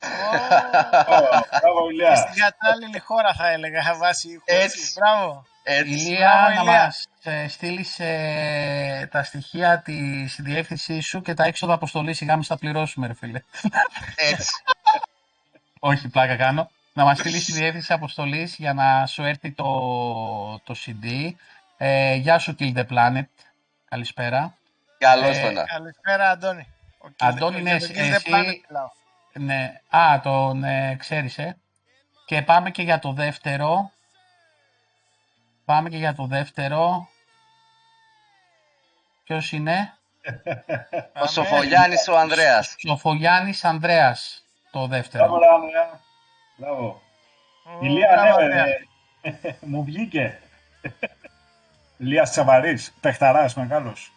Μπράβο, 1.61 1.91
Ηλιά. 1.91 2.17
Στην 2.17 2.43
κατάλληλη 2.43 2.99
χώρα 2.99 3.35
θα 3.35 3.49
έλεγα 3.49 3.95
βάσει 3.97 4.29
ήχου, 4.29 4.43
Έτσι. 4.45 4.65
έτσι. 4.65 4.93
Μπράβο. 4.99 5.47
Έτσι. 5.63 5.93
Ηλία, 5.93 6.33
Μπράβο, 6.47 6.65
να 6.65 6.71
Ηλία. 6.73 6.85
μας 6.85 7.07
ε, 7.23 7.49
στείλεις 7.49 7.99
ε, 7.99 9.09
τα 9.13 9.23
στοιχεία 9.23 9.79
της 9.79 10.39
διεύθυνσής 10.43 11.07
σου 11.07 11.21
και 11.21 11.35
τα 11.35 11.45
έξοδα 11.45 11.73
αποστολής 11.75 12.17
σιγά 12.17 12.35
μην 12.35 12.43
στα 12.43 12.59
πληρώσουμε 12.59 13.07
ρε 13.07 13.15
φίλε. 13.15 13.41
Έτσι. 14.17 14.51
Όχι, 15.85 16.09
πλάκα 16.09 16.37
κάνω. 16.37 16.71
Να 16.93 17.05
μας 17.05 17.19
στείλεις 17.19 17.45
τη 17.45 17.53
διεύθυνση 17.53 17.93
αποστολής 17.93 18.55
για 18.57 18.73
να 18.75 19.07
σου 19.07 19.23
έρθει 19.23 19.53
το, 19.53 19.65
το 20.65 20.75
CD. 20.87 21.31
Ε, 21.77 22.15
γεια 22.15 22.39
σου 22.39 22.57
Kill 22.59 22.77
the 22.77 22.87
Planet. 22.91 23.25
Καλησπέρα. 23.89 24.55
Καλώς 24.99 25.37
Ε, 25.37 25.43
το 25.43 25.51
να. 25.51 25.65
Καλησπέρα, 25.65 26.31
Αντώνη. 26.31 26.67
Ο 26.99 27.07
Kill- 27.09 27.13
Αντώνη, 27.19 27.57
ο 27.57 27.63
ναι, 27.63 27.77
Kill 27.81 27.83
the 27.83 27.91
εσύ- 27.91 28.27
Planet 28.29 28.55
μιλάω. 28.69 28.89
Ναι. 29.33 29.81
Α, 29.89 30.21
τον 30.23 30.65
ε, 30.65 30.95
ξέρεις, 30.99 31.39
ε. 31.39 31.57
Και 32.27 32.43
πάμε 32.43 32.71
και 32.71 32.83
για 32.83 32.99
το 32.99 33.13
δεύτερο. 33.13 33.91
Πάμε 35.65 35.89
και 35.89 35.97
για 35.97 36.15
το 36.15 36.27
δεύτερο. 36.27 37.09
Ποιος 39.25 39.53
είναι; 39.53 39.95
Ο 41.23 41.27
Σοφολιάνης 41.27 42.09
ο 42.09 42.19
Ανδρέας. 42.19 42.75
Σοφογιάννης 42.79 43.65
Ανδρέας. 43.65 44.45
Το 44.71 44.79
Μπράβο, 44.79 44.95
δεύτερο. 44.95 45.39
Ράμια. 45.39 46.01
Μπράβο. 46.57 47.03
Ω, 47.65 47.85
Ηλία, 47.85 48.09
μπράβο, 48.13 48.39
ναι, 48.39 48.45
Αντρέα. 48.45 48.65
ε, 48.65 49.57
μου 49.71 49.85
βγήκε. 49.85 50.41
Ηλίας 51.97 52.31
Τσαβαρής, 52.31 52.95
παιχταράς 53.01 53.55
μεγάλος. 53.55 54.13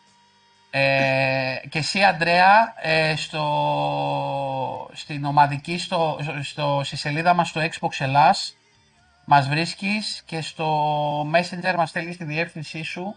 Ε, 0.70 1.56
και 1.70 1.78
εσύ 1.80 2.04
Ανδρέα, 2.04 2.74
ε, 2.82 3.16
στο, 3.16 4.90
στην 4.94 5.26
ομαδική, 5.26 5.78
στο, 5.78 6.20
στο, 6.42 6.82
στη 6.84 6.96
σελίδα 6.96 7.34
μας 7.34 7.50
στο 7.50 7.62
Xbox 7.62 7.90
Ελλάς, 8.00 8.58
μας 9.26 9.48
βρίσκεις 9.48 10.22
και 10.26 10.42
στο 10.42 11.22
Messenger 11.22 11.74
μας 11.78 11.90
στέλνεις 11.90 12.18
τη 12.18 12.24
διεύθυνσή 12.24 12.84
σου 12.84 13.16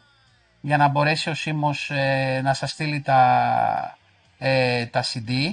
για 0.60 0.76
να 0.76 0.89
μπορέσει 0.89 1.30
ο 1.30 1.35
Σίμος 1.35 1.90
ε, 1.90 2.40
να 2.43 2.55
σας 2.55 2.70
στείλει 2.70 3.01
τα, 3.01 3.98
ε, 4.39 4.86
τα 4.86 5.05
CD 5.05 5.51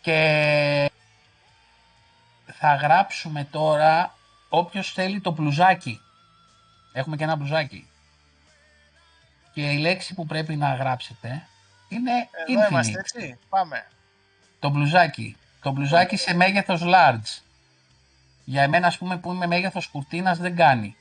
και 0.00 0.90
θα 2.46 2.74
γράψουμε 2.74 3.44
τώρα 3.44 4.14
όποιος 4.48 4.92
θέλει 4.92 5.20
το 5.20 5.30
μπλουζάκι. 5.30 6.00
Έχουμε 6.92 7.16
και 7.16 7.24
ένα 7.24 7.36
μπλουζάκι. 7.36 7.86
Και 9.52 9.70
η 9.70 9.78
λέξη 9.78 10.14
που 10.14 10.26
πρέπει 10.26 10.56
να 10.56 10.74
γράψετε 10.74 11.46
είναι 11.88 12.10
Εδώ 12.48 12.60
Infinite. 12.66 12.70
είμαστε, 12.70 12.98
έτσι. 12.98 13.38
Πάμε. 13.48 13.86
Το 14.58 14.68
μπλουζάκι. 14.68 15.36
Το 15.62 15.70
μπλουζάκι 15.70 16.16
σε 16.16 16.34
μέγεθος 16.34 16.82
large. 16.84 17.40
Για 18.44 18.62
εμένα, 18.62 18.86
ας 18.86 18.98
πούμε, 18.98 19.16
που 19.16 19.32
είμαι 19.32 19.46
μέγεθος 19.46 19.86
κουρτίνας, 19.86 20.38
δεν 20.38 20.56
κάνει. 20.56 20.96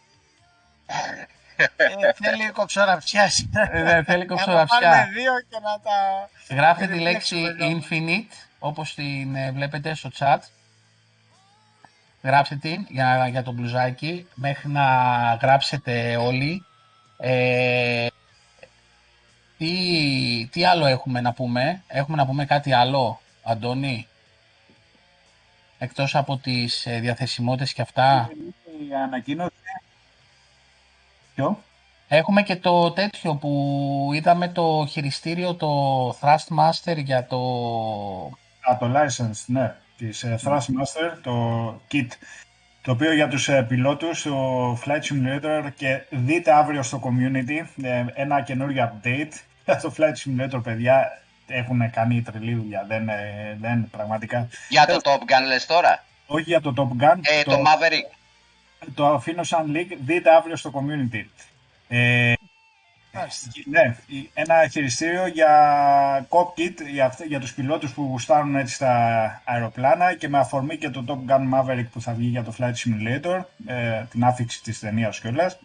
Ε, 1.76 2.14
θέλει 2.14 2.50
κοψοραψιά. 2.52 3.32
Ε, 3.72 3.84
Δεν 3.84 4.04
θέλει 4.04 4.26
Να 4.26 4.36
κοψοραψιά. 4.36 4.80
πάρουμε 4.80 5.12
δύο 5.14 5.32
και 5.50 5.58
να 5.64 5.80
τα... 5.80 6.30
Γράφτε 6.56 6.86
τη 6.86 6.94
Δεν 6.94 7.02
λέξη 7.02 7.38
επιλέξουμε, 7.38 8.26
infinite, 8.30 8.34
όπως 8.60 8.94
την 8.94 9.36
ε, 9.36 9.52
βλέπετε 9.52 9.94
στο 9.96 10.10
chat. 10.20 10.38
Γράψτε 12.24 12.56
την 12.56 12.86
για, 12.90 13.28
για 13.28 13.44
το 13.44 13.52
μπλουζάκι, 13.52 14.28
μέχρι 14.34 14.70
να 14.70 14.84
γράψετε 15.42 16.16
όλοι. 16.18 16.66
Ε, 17.18 18.08
τι, 19.58 20.50
τι 20.52 20.66
άλλο 20.66 20.86
έχουμε 20.86 21.22
να 21.22 21.34
πούμε, 21.34 21.84
έχουμε 21.88 22.18
να 22.18 22.26
πούμε 22.26 22.46
κάτι 22.46 22.74
άλλο, 22.74 23.22
Αντώνη, 23.44 24.08
εκτός 25.82 26.16
από 26.16 26.38
τις 26.38 26.86
ε, 26.86 27.00
διαθεσιμότητες 27.00 27.74
και 27.74 27.82
αυτά. 27.82 28.30
Η 28.90 28.94
ανακοίνωση. 28.94 29.52
Ποιο; 31.36 31.64
Έχουμε 32.14 32.42
και 32.42 32.56
το 32.56 32.92
τέτοιο 32.92 33.36
που 33.36 34.10
είδαμε 34.14 34.48
το 34.48 34.86
χειριστήριο, 34.90 35.56
το 35.56 36.10
Thrustmaster 36.10 36.98
για 36.98 37.26
το... 37.26 37.38
Α, 38.72 38.78
το 38.80 38.92
license, 38.96 39.44
ναι, 39.46 39.76
της 39.98 40.24
ε, 40.24 40.40
Thrustmaster, 40.44 41.18
το 41.24 41.68
kit, 41.92 42.08
το 42.82 42.92
οποίο 42.92 43.14
για 43.14 43.28
τους 43.28 43.50
ε, 43.50 43.66
πιλότους, 43.68 44.22
το 44.22 44.74
Flight 44.74 45.02
Simulator 45.02 45.70
και 45.76 46.02
δείτε 46.10 46.54
αύριο 46.54 46.84
στο 46.84 47.02
community 47.04 47.84
ε, 47.84 48.06
ένα 48.14 48.42
καινούριο 48.42 48.92
update. 48.92 49.34
το 49.82 49.94
Flight 49.98 50.14
Simulator, 50.26 50.64
παιδιά, 50.64 51.21
έχουν 51.52 51.92
κάνει 51.92 52.22
τρελή 52.22 52.54
δουλειά, 52.56 52.86
δεν, 52.88 53.10
ε, 53.10 53.58
δεν 53.62 53.90
πραγματικά. 53.90 54.48
Για 54.70 54.86
το 54.86 55.00
Top 55.04 55.20
Gun 55.20 55.48
λες 55.48 55.66
τώρα; 55.66 56.04
Όχι 56.28 56.44
για 56.50 56.62
το 56.62 56.74
Top 56.78 57.04
Gun, 57.04 57.20
Ε, 57.22 57.44
το 57.44 57.52
Maverick. 57.66 58.16
το 58.96 59.08
αφήνω 59.08 59.44
σαν 59.44 59.74
link, 59.76 59.98
δείτε 60.02 60.36
αύριο 60.36 60.56
στο 60.56 60.72
community. 60.74 61.26
Ε, 61.88 62.34
Μάλιστα. 63.14 63.50
ναι, 63.66 63.96
ένα 64.34 64.68
χειριστήριο 64.68 65.28
για 65.28 66.28
cockpit 66.30 66.74
για, 66.92 67.06
αυτ- 67.06 67.26
για 67.26 67.40
τους 67.40 67.54
πιλότους 67.54 67.94
που 67.94 68.02
γουστάρουν 68.04 68.56
έτσι 68.56 68.74
στα 68.74 69.42
αεροπλάνα 69.46 70.14
και 70.16 70.30
με 70.30 70.38
αφορμή 70.40 70.78
και 70.78 70.90
το 70.90 71.04
Top 71.08 71.32
Gun 71.32 71.42
Maverick 71.54 71.86
που 71.92 72.02
θα 72.02 72.14
βγει 72.14 72.28
για 72.28 72.44
το 72.44 72.54
Flight 72.60 72.74
Simulator, 72.74 73.42
ε, 73.68 74.04
την 74.12 74.24
άφηξη 74.24 74.62
της 74.64 74.80
ταινίας 74.80 75.20
κιόλας. 75.20 75.60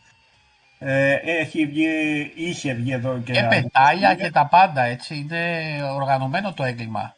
Ε, 0.78 1.14
έχει 1.22 1.66
βγει, 1.66 2.32
είχε 2.36 2.74
βγει 2.74 2.92
εδώ 2.92 3.18
και... 3.18 3.32
Και 3.32 3.42
πετάλια 3.42 4.14
και 4.14 4.30
τα 4.30 4.46
πάντα, 4.46 4.82
έτσι, 4.82 5.16
είναι 5.16 5.78
οργανωμένο 5.92 6.52
το 6.52 6.64
έγκλημα. 6.64 7.14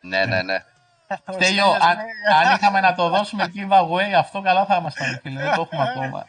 Ναι, 0.00 0.24
ναι, 0.24 0.42
ναι. 0.42 0.64
Ο 1.08 1.32
Στέλιο, 1.32 1.64
Στέλιος 1.64 1.74
αν, 1.80 1.96
λέει, 1.96 2.48
αν 2.48 2.56
είχαμε 2.56 2.80
να 2.80 2.94
το 2.94 3.08
δώσουμε 3.08 3.52
giveaway, 3.54 4.12
αυτό 4.18 4.40
καλά 4.40 4.64
θα 4.64 4.76
ήμασταν, 4.76 5.20
φίλε. 5.22 5.42
Δεν 5.42 5.54
το 5.54 5.60
έχουμε 5.60 5.82
ακόμα. 5.90 6.24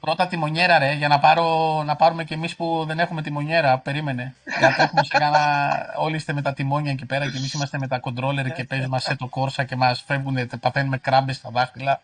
Πρώτα 0.00 0.26
τιμονιέρα, 0.26 0.78
ρε, 0.78 0.92
για 0.92 1.08
να, 1.08 1.18
πάρω, 1.18 1.82
να 1.82 1.96
πάρουμε 1.96 2.24
κι 2.24 2.32
εμείς 2.32 2.56
που 2.56 2.84
δεν 2.86 2.98
έχουμε 2.98 3.22
τιμονιέρα. 3.22 3.78
Περίμενε. 3.78 4.34
Για 4.58 4.68
να 4.68 4.82
έχουμε 4.82 5.04
σε 5.04 5.18
κάνα... 5.18 5.70
Όλοι 5.96 6.16
είστε 6.16 6.32
με 6.32 6.42
τα 6.42 6.52
τιμόνια 6.52 6.92
εκεί 6.92 7.06
πέρα 7.06 7.30
και 7.30 7.36
εμείς 7.36 7.52
είμαστε 7.52 7.78
με 7.78 7.88
τα 7.88 8.00
controller 8.02 8.52
και 8.54 8.64
παίζουμε 8.64 8.98
σε 8.98 9.16
το 9.16 9.26
κόρσα 9.26 9.64
και 9.64 9.76
μας 9.76 10.02
φεύγουν, 10.06 10.50
παθαίνουμε 10.60 10.98
κράμπες 10.98 11.36
στα 11.36 11.50
δάχτυλα. 11.50 12.00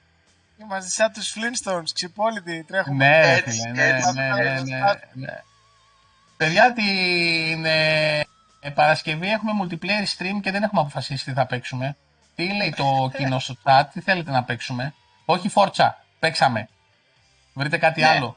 Είμαστε 0.60 0.90
σαν 0.90 1.12
τους 1.12 1.34
Flintstones, 1.36 1.90
ξυπόλυτοι, 1.94 2.64
τρέχουμε. 2.64 3.08
Ναι, 3.08 3.32
Έτσι, 3.32 3.50
φίλε, 3.60 3.70
ναι, 3.72 3.86
έτσι, 3.86 4.12
ναι, 4.12 4.28
ναι, 4.34 4.50
έτσι. 4.52 4.72
ναι, 4.72 4.80
ναι. 5.12 5.40
Παιδιά, 6.36 6.72
την 6.72 7.64
ε, 7.64 8.18
ε, 8.60 8.70
Παρασκευή 8.74 9.30
έχουμε 9.30 9.52
multiplayer 9.62 10.04
stream 10.18 10.40
και 10.42 10.50
δεν 10.50 10.62
έχουμε 10.62 10.80
αποφασίσει 10.80 11.24
τι 11.24 11.32
θα 11.32 11.46
παίξουμε. 11.46 11.96
Τι 12.34 12.52
λέει 12.54 12.74
το 12.76 13.10
κοινό 13.16 13.38
στο 13.38 13.54
chat, 13.64 13.82
τι 13.92 14.00
θέλετε 14.00 14.30
να 14.30 14.44
παίξουμε. 14.44 14.94
Όχι 15.24 15.48
φόρτσα, 15.48 16.04
παίξαμε. 16.18 16.68
Βρείτε 17.54 17.78
κάτι 17.78 18.00
Ναι. 18.00 18.06
άλλο. 18.06 18.36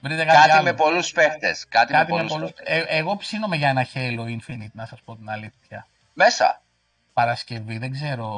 Βρείτε 0.00 0.24
κάτι, 0.24 0.36
Κάτι 0.38 0.50
άλλο. 0.50 0.62
με 0.62 0.72
πολλούς 0.72 1.12
παίχτες. 1.12 1.66
Κάτι, 1.68 1.92
Κάτι 1.92 2.12
με 2.12 2.18
με 2.22 2.26
πολλούς 2.28 2.32
πολλούς... 2.32 2.52
παίχτες. 2.52 2.76
Ε, 2.88 2.96
εγώ 2.96 3.16
ψήνομαι 3.16 3.56
για 3.56 3.68
ένα 3.68 3.86
Halo 3.94 4.20
Infinite, 4.20 4.70
να 4.72 4.86
σας 4.86 5.00
πω 5.04 5.16
την 5.16 5.30
αλήθεια. 5.30 5.86
Μέσα. 6.12 6.62
Παρασκευή, 7.12 7.78
δεν 7.78 7.92
ξέρω. 7.92 8.28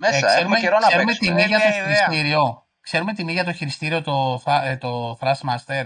Μέσα. 0.00 0.30
Έχουμε 0.32 0.60
καιρό 0.60 0.78
να 0.78 0.86
ξέρουμε 0.86 1.12
παίξουμε. 1.12 1.36
τιμή 1.36 1.46
για 1.48 1.58
το 1.58 1.64
Μια 1.68 1.76
ιδέα. 1.76 1.94
χειριστήριο. 1.94 2.66
Ξέρουμε 2.80 3.12
τιμή 3.12 3.32
για 3.32 3.44
το 3.44 3.52
χειριστήριο 3.52 4.02
το, 4.02 4.42
Thra- 4.44 4.60
ε, 4.64 4.76
το 4.76 5.18
Thrustmaster. 5.20 5.84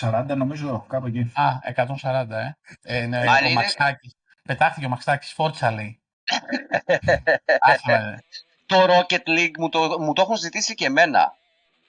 140 0.00 0.24
νομίζω, 0.36 0.84
κάπου 0.88 1.06
εκεί. 1.06 1.32
Α, 1.34 1.58
140, 1.62 2.26
ε. 2.30 2.56
ε 2.82 3.06
ναι, 3.06 3.24
Μα 3.24 3.32
ο 3.32 3.36
είναι- 3.44 3.52
Μαξάκης. 3.54 4.12
Πετάχτηκε 4.42 4.86
ο 4.86 4.88
Μαξάκης, 4.88 5.32
φόρτσα 5.32 5.70
λέει. 5.70 6.00
Άσχημα, 7.60 7.96
ε. 7.96 8.18
Το 8.66 8.84
Rocket 8.88 9.28
League 9.28 9.56
μου 9.58 9.68
το, 9.68 9.96
μου 10.00 10.12
το 10.12 10.22
έχουν 10.22 10.36
ζητήσει 10.36 10.74
και 10.74 10.84
εμένα. 10.84 11.34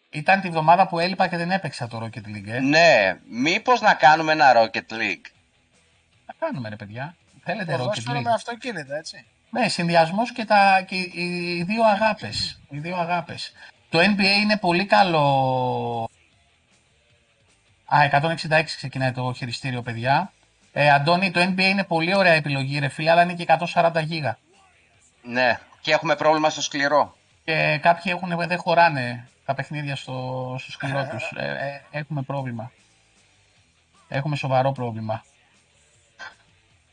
Ήταν 0.10 0.42
τη 0.42 0.50
βδομάδα 0.50 0.88
που 0.88 1.00
έλειπα 1.00 1.28
και 1.28 1.38
δεν 1.38 1.52
έπαιξα 1.52 1.88
το 1.88 1.98
Rocket 2.04 2.28
League, 2.28 2.48
ε. 2.48 2.60
Ναι, 2.60 3.20
μήπως 3.30 3.82
να 3.82 3.94
κάνουμε 3.94 4.32
ένα 4.32 4.54
Rocket 4.56 4.92
League; 4.94 5.26
Να 6.26 6.34
κάνουμε 6.40 6.70
ρε 6.70 6.76
παιδιά. 6.76 7.16
Θέλετε 7.44 7.74
Rocket 7.74 7.78
Ποδόσφαιρο 7.78 8.22
με 8.22 8.30
League; 8.30 8.34
αυτοκίνητα, 8.34 8.96
έτσι. 8.96 9.26
Ναι, 9.56 9.70
συνδυασμός 9.70 10.32
και, 10.32 10.46
τα, 10.46 10.82
και 10.88 10.96
οι, 10.96 11.58
οι 11.58 11.64
δύο 11.64 11.84
αγάπες. 11.84 12.60
Οι 12.70 12.80
δύο 12.80 12.96
αγάπες. 12.96 13.52
Το 13.90 14.00
NBA 14.00 14.40
είναι 14.42 14.58
πολύ 14.58 14.86
καλό. 14.86 16.10
Α, 17.86 17.98
166 18.50 18.64
ξεκινάει 18.66 19.12
το 19.12 19.34
χειριστήριο, 19.34 19.82
παιδιά. 19.82 20.32
Ε, 20.74 20.90
Αντώνη, 20.90 21.32
το 21.32 21.42
NBA 21.42 21.60
είναι 21.60 21.84
πολύ 21.84 22.16
ωραία 22.16 22.34
επιλογή, 22.34 22.80
ρε 22.80 22.88
φίλε, 22.88 23.12
αλλά 23.12 23.22
είναι 23.22 23.34
και 23.34 23.46
140 23.74 24.04
γίγα. 24.04 24.38
Ναι, 25.22 25.60
και 25.82 25.92
έχουμε 25.92 26.16
πρόβλημα 26.16 26.50
στο 26.50 26.62
σκληρό. 26.62 27.16
Και 27.44 27.80
κάποιοι 27.82 28.14
έχουν, 28.16 28.48
δεν 28.48 28.58
χωράνε 28.58 29.28
τα 29.46 29.54
παιχνίδια 29.54 29.96
στο, 29.96 30.56
στο 30.60 30.72
σκληρό 30.72 31.08
τους. 31.12 31.32
Ε, 31.36 31.46
ε, 31.92 31.98
έχουμε 31.98 32.22
πρόβλημα. 32.22 32.72
Έχουμε 34.08 34.36
σοβαρό 34.36 34.72
πρόβλημα. 34.72 35.24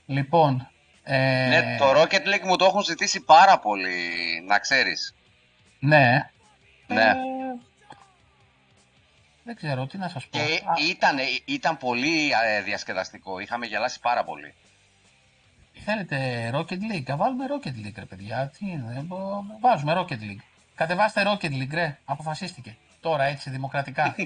Λοιπόν, 0.06 0.71
ε, 1.04 1.46
Ναι, 1.48 1.76
το 1.78 2.00
Rocket 2.00 2.26
League 2.26 2.44
μου 2.44 2.56
το 2.56 2.64
έχουν 2.64 2.82
ζητήσει 2.82 3.20
πάρα 3.20 3.58
πολύ, 3.58 4.00
να 4.46 4.58
ξέρεις. 4.58 5.14
ναι. 5.78 6.30
Ναι. 6.86 7.02
Ε, 7.02 7.14
δεν 9.44 9.56
ξέρω, 9.56 9.86
τι 9.86 9.98
να 9.98 10.08
σας 10.08 10.26
πω. 10.26 10.38
Και 10.38 10.42
Α, 10.64 10.72
ήταν, 10.88 11.16
ήταν 11.44 11.76
πολύ 11.76 12.30
ε, 12.44 12.60
διασκεδαστικό. 12.62 13.38
Είχαμε 13.38 13.66
γελάσει 13.66 14.00
πάρα 14.00 14.24
πολύ. 14.24 14.54
θέλετε 15.84 16.50
Rocket 16.54 16.78
League, 16.92 17.10
α, 17.12 17.16
βάλουμε 17.16 17.44
Rocket 17.48 17.86
League 17.86 17.94
ρε 17.98 18.04
παιδιά. 18.04 18.52
Τι 18.58 18.66
είναι, 18.70 19.00
μπο- 19.04 19.44
βάζουμε 19.60 19.94
Rocket 19.96 20.12
League. 20.20 20.40
Κατεβάστε 20.74 21.22
Rocket 21.26 21.50
League 21.50 21.70
ρε, 21.72 21.98
αποφασίστηκε. 22.04 22.76
Τώρα 23.00 23.24
έτσι, 23.24 23.50
δημοκρατικά. 23.50 24.14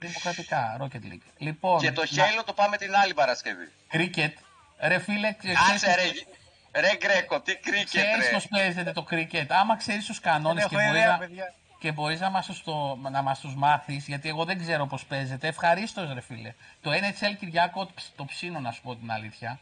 δημοκρατικά, 0.00 0.76
Rocket 0.80 1.04
League. 1.12 1.26
Λοιπόν, 1.38 1.80
Και 1.80 1.92
το 1.92 2.02
να- 2.10 2.24
Halo 2.24 2.42
το 2.46 2.52
πάμε 2.52 2.76
την 2.76 2.94
άλλη 2.96 3.14
Παρασκευή. 3.14 3.72
Cricket. 3.92 4.32
Ρε 4.80 4.98
φίλε, 4.98 5.32
Κάτσε 5.32 5.94
ρε, 5.94 6.80
ρε 6.80 6.96
Γκρέκο, 6.96 7.40
τι 7.40 7.56
κρίκετ 7.56 7.86
ξέρεις 7.86 8.24
ρε. 8.26 8.32
πώς 8.32 8.48
παίζεται 8.48 8.92
το 8.92 9.06
cricket; 9.10 9.46
Άμα 9.48 9.76
ξέρεις 9.76 10.04
τους 10.06 10.20
κανόνες 10.20 10.62
Δεν 10.62 10.68
και 10.70 10.76
έχω 10.76 10.84
μπορείς, 10.84 11.00
ιδέα, 11.00 11.12
να, 11.12 11.18
παιδιά. 11.18 11.54
και 11.78 11.92
μπορείς 11.92 12.20
να, 12.20 12.30
μας 12.30 12.46
τους 12.46 12.62
το, 12.62 12.96
να 13.10 13.22
μας 13.22 13.40
τους 13.40 13.54
μάθεις, 13.54 14.06
γιατί 14.06 14.28
εγώ 14.28 14.44
δεν 14.44 14.58
ξέρω 14.58 14.86
πώς 14.86 15.04
παίζεται, 15.04 15.48
ευχαρίστως 15.48 16.12
ρε 16.12 16.20
φίλε. 16.20 16.54
Το 16.80 16.90
NHL 16.90 17.36
Κυριάκο 17.38 17.90
το 18.16 18.24
ψήνω 18.24 18.60
να 18.60 18.70
σου 18.70 18.82
πω 18.82 18.96
την 18.96 19.10
αλήθεια, 19.12 19.58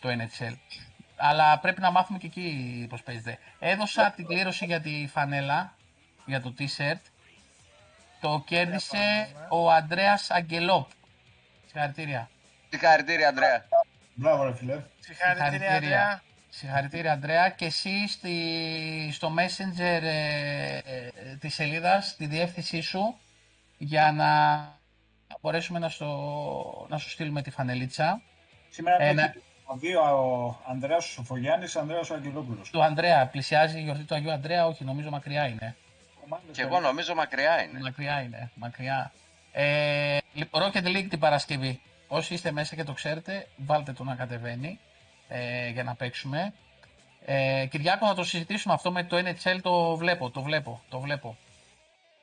το 0.00 0.08
NHL. 0.08 0.56
Αλλά 1.16 1.58
πρέπει 1.58 1.80
να 1.80 1.90
μάθουμε 1.90 2.18
και 2.18 2.26
εκεί 2.26 2.86
πώς 2.88 3.02
παίζεται. 3.02 3.38
Έδωσα 3.58 4.10
την 4.10 4.26
κλήρωση 4.26 4.64
για 4.64 4.80
τη 4.80 5.08
φανέλα, 5.12 5.74
για 6.24 6.40
το 6.40 6.54
t-shirt. 6.58 7.00
Το 8.24 8.42
κέρδισε 8.46 9.28
ο 9.48 9.70
Ανδρέας 9.70 10.30
Αγγελόπ. 10.30 10.88
Συγχαρητήρια. 11.66 12.30
Συγχαρητήρια, 12.68 13.28
Αντρέα. 13.28 13.64
Μπράβο 14.14 14.44
ρε 14.44 14.54
φίλε. 14.54 14.82
Συγχαρητήρια, 14.98 15.74
Αντρέα. 15.74 16.22
Συγχαρητήρια, 16.48 17.12
Αντρέα. 17.12 17.48
Και 17.48 17.64
εσύ 17.64 18.08
στη, 18.08 18.34
στο 19.12 19.32
Messenger 19.38 20.02
ε, 20.02 20.76
ε, 20.76 21.10
της 21.40 21.54
σελίδας, 21.54 22.16
τη 22.16 22.26
διεύθυνσή 22.26 22.80
σου, 22.80 23.18
για 23.78 24.12
να 24.12 24.28
μπορέσουμε 25.40 25.78
να, 25.78 25.88
στο, 25.88 26.86
να 26.88 26.98
σου 26.98 27.10
στείλουμε 27.10 27.42
τη 27.42 27.50
φανελίτσα. 27.50 28.22
Σήμερα 28.68 29.02
Ε, 29.02 29.08
ε, 29.08 29.12
ναι. 29.12 29.32
δύο 29.74 30.00
ο 30.00 30.56
Ανδρέας 30.68 31.04
ο 31.04 31.08
Σοφογιάννης, 31.08 31.76
Ανδρέας 31.76 32.10
ο 32.10 32.14
Αγγελόπουλος. 32.14 32.70
Του 32.70 32.82
Ανδρέα, 32.82 33.26
πλησιάζει 33.26 33.78
η 33.78 33.82
γιορτή 33.82 34.02
του 34.02 34.14
Αγίου 34.14 34.30
Ανδρέα, 34.32 34.66
όχι, 34.66 34.84
νομίζω 34.84 35.10
μακριά 35.10 35.46
είναι. 35.46 35.76
Κομμάτες 36.24 36.56
Και 36.56 36.62
εγώ 36.62 36.80
νομίζω 36.80 37.14
μακριά 37.14 37.62
είναι. 37.62 37.78
Μακριά 37.80 38.22
είναι, 38.22 38.50
μακριά. 38.54 39.12
Ε, 39.52 40.18
λοιπόν, 40.32 40.62
Rocket 40.62 40.84
League 40.84 41.06
την 41.08 41.18
Παρασκευή. 41.18 41.80
Όσοι 42.08 42.34
είστε 42.34 42.50
μέσα 42.52 42.76
και 42.76 42.84
το 42.84 42.92
ξέρετε, 42.92 43.46
βάλτε 43.56 43.92
το 43.92 44.04
να 44.04 44.14
κατεβαίνει 44.14 44.80
ε, 45.28 45.68
για 45.68 45.82
να 45.82 45.94
παίξουμε. 45.94 46.52
Ε, 47.24 47.66
Κυριάκο, 47.70 48.06
θα 48.06 48.14
το 48.14 48.24
συζητήσουμε 48.24 48.74
αυτό 48.74 48.92
με 48.92 49.04
το 49.04 49.16
NHL, 49.16 49.58
το 49.62 49.96
βλέπω, 49.96 50.30
το 50.30 50.42
βλέπω, 50.42 50.82
το 50.88 51.00
βλέπω. 51.00 51.36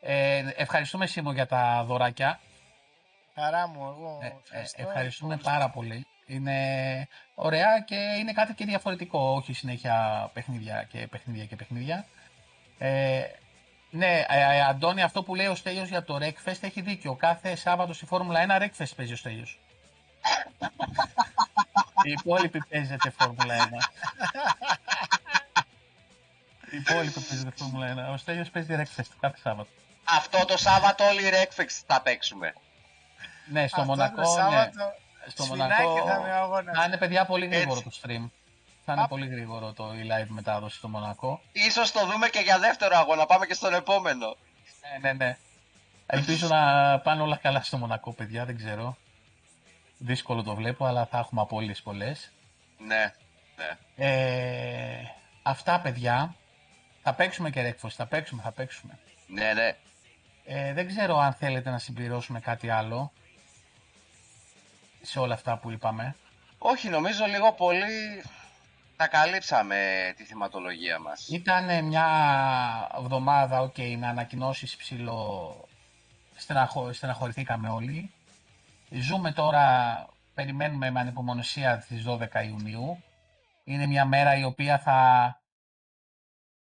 Ε, 0.02 0.44
ευχαριστούμε 0.56 1.06
Σίμω 1.06 1.32
για 1.32 1.46
τα 1.46 1.84
δωράκια. 1.88 2.40
Χαρά 3.36 3.68
μου, 3.68 3.80
εγώ 3.80 4.20
Ε, 4.22 4.26
ε, 4.26 4.30
ευχαριστώ. 4.30 4.82
ευχαριστούμε 4.82 5.36
Λοιπόν, 5.36 5.52
πάρα 5.52 5.70
πολύ. 5.70 6.06
Είναι 6.26 6.58
ωραία 7.36 7.80
και 7.86 7.96
είναι 7.96 8.32
κάτι 8.32 8.54
και 8.54 8.66
διαφορετικό, 8.66 9.20
όχι 9.20 9.54
συνέχεια 9.54 10.30
παιχνίδια 10.34 10.88
και 10.90 11.08
παιχνίδια 11.08 11.46
και 11.46 11.56
παιχνίδια. 11.56 12.06
Ε, 12.78 13.22
ναι, 13.92 14.26
ε, 14.28 14.40
ε, 14.40 14.62
Αντώνη, 14.62 15.02
αυτό 15.02 15.24
που 15.24 15.36
λέει 15.36 15.48
ο 15.48 15.56
Στέλιος 15.56 15.90
για 15.90 16.04
το 16.04 16.18
Wreckfest 16.22 16.62
έχει 16.62 16.82
δίκιο. 16.82 17.16
Κάθε 17.16 17.56
Σάββατο 17.56 17.94
στη 17.94 18.06
Φόρμουλα 18.06 18.46
1 18.48 18.62
Wreckfest 18.62 18.92
παίζει 18.96 19.14
ο 19.14 19.16
Στέλιος. 19.16 19.60
Η 22.08 22.12
υπόλοιπη 22.12 22.64
παίζεται 22.70 23.10
Φόρμουλα 23.20 23.56
1. 23.58 23.62
Η 26.72 26.78
υπόλοιπη 26.78 27.20
παίζεται 27.20 27.52
Φόρμουλα 27.56 28.10
1. 28.10 28.14
Ο 28.14 28.18
Στέλιος 28.18 28.50
παίζει 28.50 28.76
Wreckfest 28.78 29.12
κάθε 29.20 29.38
Σάββατο. 29.42 29.70
Αυτό 30.04 30.46
το 30.46 30.58
Σάββατο 30.58 31.04
όλοι 31.06 31.26
οι 31.26 31.30
Ρέκφεξ 31.30 31.84
θα 31.88 32.02
παίξουμε. 32.02 32.54
Ναι, 33.46 33.68
στο 33.68 33.82
αυτό 33.82 33.92
το 33.92 33.98
Μονακό, 33.98 34.22
ναι. 34.22 34.28
Σάββατο 34.28 34.94
Στο 35.28 35.44
σφινάκι 35.44 35.84
Μονακό 35.84 36.08
θα 36.08 36.16
είναι 36.20 36.34
ο 36.34 36.36
αγώνας. 36.36 36.78
θα 36.78 36.86
είναι 36.86 36.98
παιδιά 36.98 37.26
πολύ 37.26 37.46
γρήγορο 37.46 37.84
Έτσι. 37.86 38.02
το 38.02 38.08
stream. 38.10 38.30
Θα 38.92 38.98
είναι 38.98 39.06
Α. 39.06 39.08
πολύ 39.08 39.28
γρήγορο 39.28 39.74
το 39.74 39.94
η 39.94 40.08
live 40.12 40.28
μετάδοση 40.28 40.78
στο 40.78 40.88
Μονακό. 40.88 41.42
Ίσως 41.52 41.92
το 41.92 42.06
δούμε 42.06 42.28
και 42.28 42.40
για 42.40 42.60
δεύτερο 42.60 42.98
αγώνα, 42.98 43.26
πάμε 43.26 43.46
και 43.46 43.54
στον 43.54 43.74
επόμενο. 43.74 44.38
Ναι, 44.82 45.10
ναι, 45.10 45.26
ναι. 45.26 45.38
Ελπίζω 46.06 46.48
να 46.48 47.00
πάνε 47.00 47.22
όλα 47.22 47.36
καλά 47.36 47.62
στο 47.62 47.78
Μονακό, 47.78 48.14
παιδιά, 48.14 48.46
δεν 48.46 48.58
ξέρω. 48.58 48.98
Δύσκολο 49.98 50.44
το 50.44 50.56
βλέπω, 50.56 50.86
αλλά 50.86 51.06
θα 51.06 51.18
έχουμε 51.18 51.42
απόλυες 51.42 51.82
πολλές. 51.82 52.32
Ναι, 52.78 53.14
ναι. 53.56 54.06
Ε, 54.06 55.12
αυτά, 55.42 55.80
παιδιά. 55.80 56.36
Θα 57.04 57.14
παίξουμε 57.14 57.50
και 57.50 57.62
ρέκφος, 57.62 57.96
θα 57.96 58.06
παίξουμε, 58.06 58.42
θα 58.42 58.52
παίξουμε. 58.52 59.00
Ναι, 59.28 59.54
ναι. 59.54 59.78
Ε, 60.46 60.74
δεν 60.74 60.88
ξέρω 60.88 61.18
αν 61.18 61.34
θέλετε 61.34 61.70
να 61.70 61.78
συμπληρώσουμε 61.78 62.40
κάτι 62.40 62.70
άλλο 62.70 63.12
σε 65.02 65.20
όλα 65.20 65.34
αυτά 65.34 65.58
που 65.58 65.72
είπαμε. 65.72 66.16
Όχι, 66.58 66.90
νομίζω 66.90 67.26
λίγο 67.26 67.54
πολύ 67.54 68.24
τα 69.02 69.08
καλύψαμε 69.08 70.14
τη 70.18 70.24
θεματολογία 70.24 71.00
μας. 71.00 71.28
Ήταν 71.28 71.86
μια 71.86 72.08
εβδομάδα, 72.98 73.62
οκ, 73.62 73.78
με 73.78 74.08
ανακοινώσεις 74.08 74.76
ψιλοστεναχω... 74.76 76.94
στεναχωρηθήκαμε 76.94 77.70
όλοι. 77.70 78.14
Ζούμε 78.90 79.32
τώρα, 79.32 80.08
περιμένουμε 80.34 80.90
με 80.90 81.00
ανυπομονησία 81.00 81.78
τις 81.78 82.04
12 82.08 82.28
Ιουνίου. 82.48 83.04
Είναι 83.64 83.86
μια 83.86 84.06
μέρα 84.06 84.36
η 84.36 84.44
οποία 84.44 84.80
θα 84.80 85.42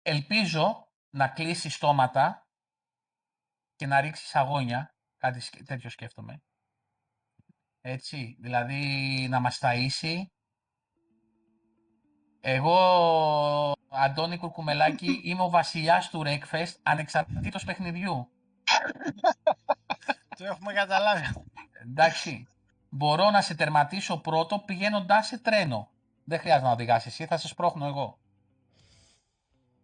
ελπίζω 0.01 0.87
να 1.09 1.27
κλείσει 1.27 1.69
στόματα 1.69 2.47
και 3.75 3.85
να 3.85 4.01
ρίξει 4.01 4.37
αγώνια. 4.37 4.95
Κάτι 5.17 5.39
σκ- 5.39 5.63
τέτοιο 5.65 5.89
σκέφτομαι. 5.89 6.41
Έτσι, 7.81 8.37
δηλαδή 8.39 8.81
να 9.29 9.39
μας 9.39 9.59
ταΐσει. 9.61 10.21
Εγώ, 12.49 13.73
Αντώνη 13.89 14.37
Κουρκουμελάκη, 14.37 15.19
είμαι 15.23 15.41
ο 15.41 15.49
βασιλιάς 15.49 16.09
του 16.09 16.23
Ρεκφεστ 16.23 16.79
ανεξαρτήτως 16.83 17.63
παιχνιδιού. 17.63 18.29
Το 20.37 20.45
έχουμε 20.45 20.73
καταλάβει. 20.73 21.45
Εντάξει. 21.81 22.47
Μπορώ 22.89 23.29
να 23.29 23.41
σε 23.41 23.55
τερματίσω 23.55 24.17
πρώτο 24.17 24.59
πηγαίνοντάς 24.59 25.27
σε 25.27 25.37
τρένο. 25.37 25.89
Δεν 26.23 26.39
χρειάζεται 26.39 26.65
να 26.65 26.71
οδηγάς 26.71 27.05
εσύ, 27.05 27.25
θα 27.25 27.37
σε 27.37 27.47
σπρώχνω 27.47 27.85
εγώ. 27.85 28.17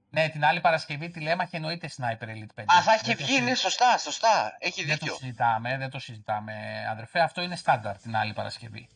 Ναι, 0.10 0.30
την 0.30 0.46
άλλη 0.46 0.62
Παρασκευή 0.62 1.10
τηλέμαχη 1.10 1.56
εννοείται 1.56 1.90
Sniper 1.98 2.24
Elite 2.24 2.62
5. 2.62 2.64
Α, 2.78 2.82
θα 2.82 2.94
έχει 2.94 3.06
Δεν 3.06 3.18
το 3.18 3.24
βγει, 3.24 3.34
ναι, 3.40 3.48
συζη- 3.48 3.62
σωστά, 3.62 3.98
σωστά. 3.98 4.56
Έχει 4.60 4.84
Δεν 4.84 4.98
το 4.98 5.06
δίκιο. 5.06 5.18
συζητάμε, 5.20 5.78
δεν 5.78 5.90
το 5.90 6.00
συζητάμε, 6.00 6.54
αδερφέ. 6.92 7.20
Αυτό 7.20 7.42
είναι 7.42 7.56
στάνταρ 7.56 7.98
την 7.98 8.16
άλλη 8.16 8.34
Παρασκευή. 8.34 8.88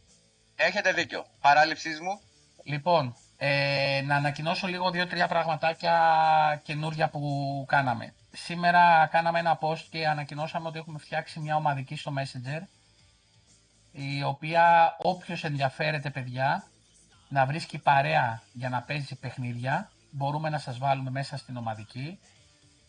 Έχετε 0.56 0.92
δίκιο. 0.94 1.26
Παράληψής 1.42 2.00
μου. 2.00 2.22
Λοιπόν, 2.64 3.16
ε, 3.38 4.02
να 4.06 4.16
ανακοινώσω 4.16 4.68
λίγο 4.68 4.92
δύο-τρία 4.92 5.28
πραγματάκια 5.28 6.62
καινούρια 6.64 7.10
που 7.10 7.66
κάναμε. 7.68 8.14
Σήμερα 8.32 9.08
κάναμε 9.12 9.40
ένα 9.40 9.60
post 9.62 9.86
και 9.90 10.08
ανακοινώσαμε 10.08 10.68
ότι 10.68 10.78
έχουμε 10.78 11.00
φτιάξει 11.00 11.40
μια 11.40 11.56
ομαδική 11.56 11.96
στο 11.96 12.14
Messenger 12.18 12.62
η 13.92 14.24
οποία 14.24 14.96
όποιος 14.98 15.44
ενδιαφέρεται 15.44 16.10
παιδιά 16.10 16.64
να 17.30 17.46
βρίσκει 17.46 17.78
παρέα 17.78 18.42
για 18.54 18.70
να 18.70 18.82
παίζει 18.82 19.16
παιχνίδια 19.16 19.92
μπορούμε 20.12 20.50
να 20.50 20.58
σας 20.58 20.78
βάλουμε 20.78 21.10
μέσα 21.10 21.38
στην 21.38 21.58
ομαδική 21.58 22.20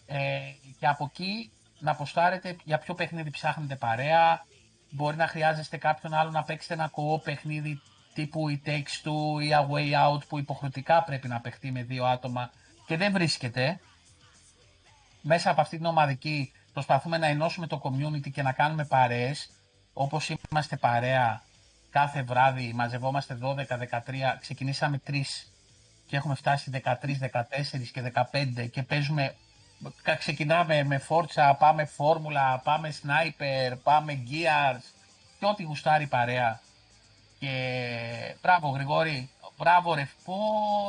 ε, 0.07 0.39
και 0.79 0.87
από 0.87 1.05
εκεί 1.05 1.53
να 1.79 1.95
ποστάρετε 1.95 2.57
για 2.65 2.79
ποιο 2.79 2.95
παιχνίδι 2.95 3.31
ψάχνετε 3.31 3.77
παρέα 3.77 4.47
μπορεί 4.91 5.17
να 5.17 5.27
χρειάζεστε 5.27 5.77
κάποιον 5.77 6.15
άλλο 6.15 6.31
να 6.31 6.43
παίξετε 6.43 6.75
ένα 6.75 6.91
co 6.91 7.23
παιχνίδι 7.23 7.81
τύπου 8.19 8.49
η 8.49 8.63
Takes 8.67 8.95
Two 9.05 9.43
ή 9.43 9.49
A 9.53 9.71
Way 9.73 10.07
Out 10.07 10.27
που 10.29 10.39
υποχρεωτικά 10.39 11.03
πρέπει 11.03 11.29
να 11.29 11.41
παιχτεί 11.41 11.71
με 11.71 11.83
δύο 11.83 12.05
άτομα 12.05 12.51
και 12.87 12.97
δεν 12.97 13.13
βρίσκεται. 13.13 13.81
Μέσα 15.21 15.51
από 15.51 15.61
αυτή 15.61 15.77
την 15.77 15.87
ομαδική 15.87 16.53
προσπαθούμε 16.73 17.19
να 17.19 17.27
ενώσουμε 17.27 17.67
το 17.67 17.81
community 17.85 18.31
και 18.31 18.43
να 18.43 18.53
κάνουμε 18.53 18.85
παρέες. 18.85 19.51
Όπως 19.93 20.31
είμαστε 20.51 20.77
παρέα 20.77 21.43
κάθε 21.91 22.23
βράδυ 22.23 22.73
μαζευόμαστε 22.75 23.39
12, 23.43 23.55
13 23.57 24.37
ξεκινήσαμε 24.41 25.01
3 25.07 25.13
και 26.07 26.17
έχουμε 26.17 26.35
φτάσει 26.35 26.71
13, 26.71 27.19
14 27.19 27.91
και 27.93 28.03
15 28.03 28.69
και 28.71 28.83
παίζουμε 28.83 29.35
κα- 30.03 30.17
ξεκινάμε 30.17 30.83
με 30.83 31.03
Forza, 31.09 31.53
πάμε 31.59 31.85
Φόρμουλα, 31.85 32.59
πάμε 32.65 32.95
Sniper, 33.03 33.77
πάμε 33.83 34.23
Gears 34.31 34.83
και 35.39 35.47
ό,τι 35.47 35.63
γουστάρει 35.63 36.05
η 36.05 36.07
παρέα 36.07 36.61
και 37.39 38.37
μπράβο 38.43 38.69
Γρηγόρη, 38.69 39.31
μπράβο 39.57 39.95
ρε, 39.95 40.09
πω 40.25 40.37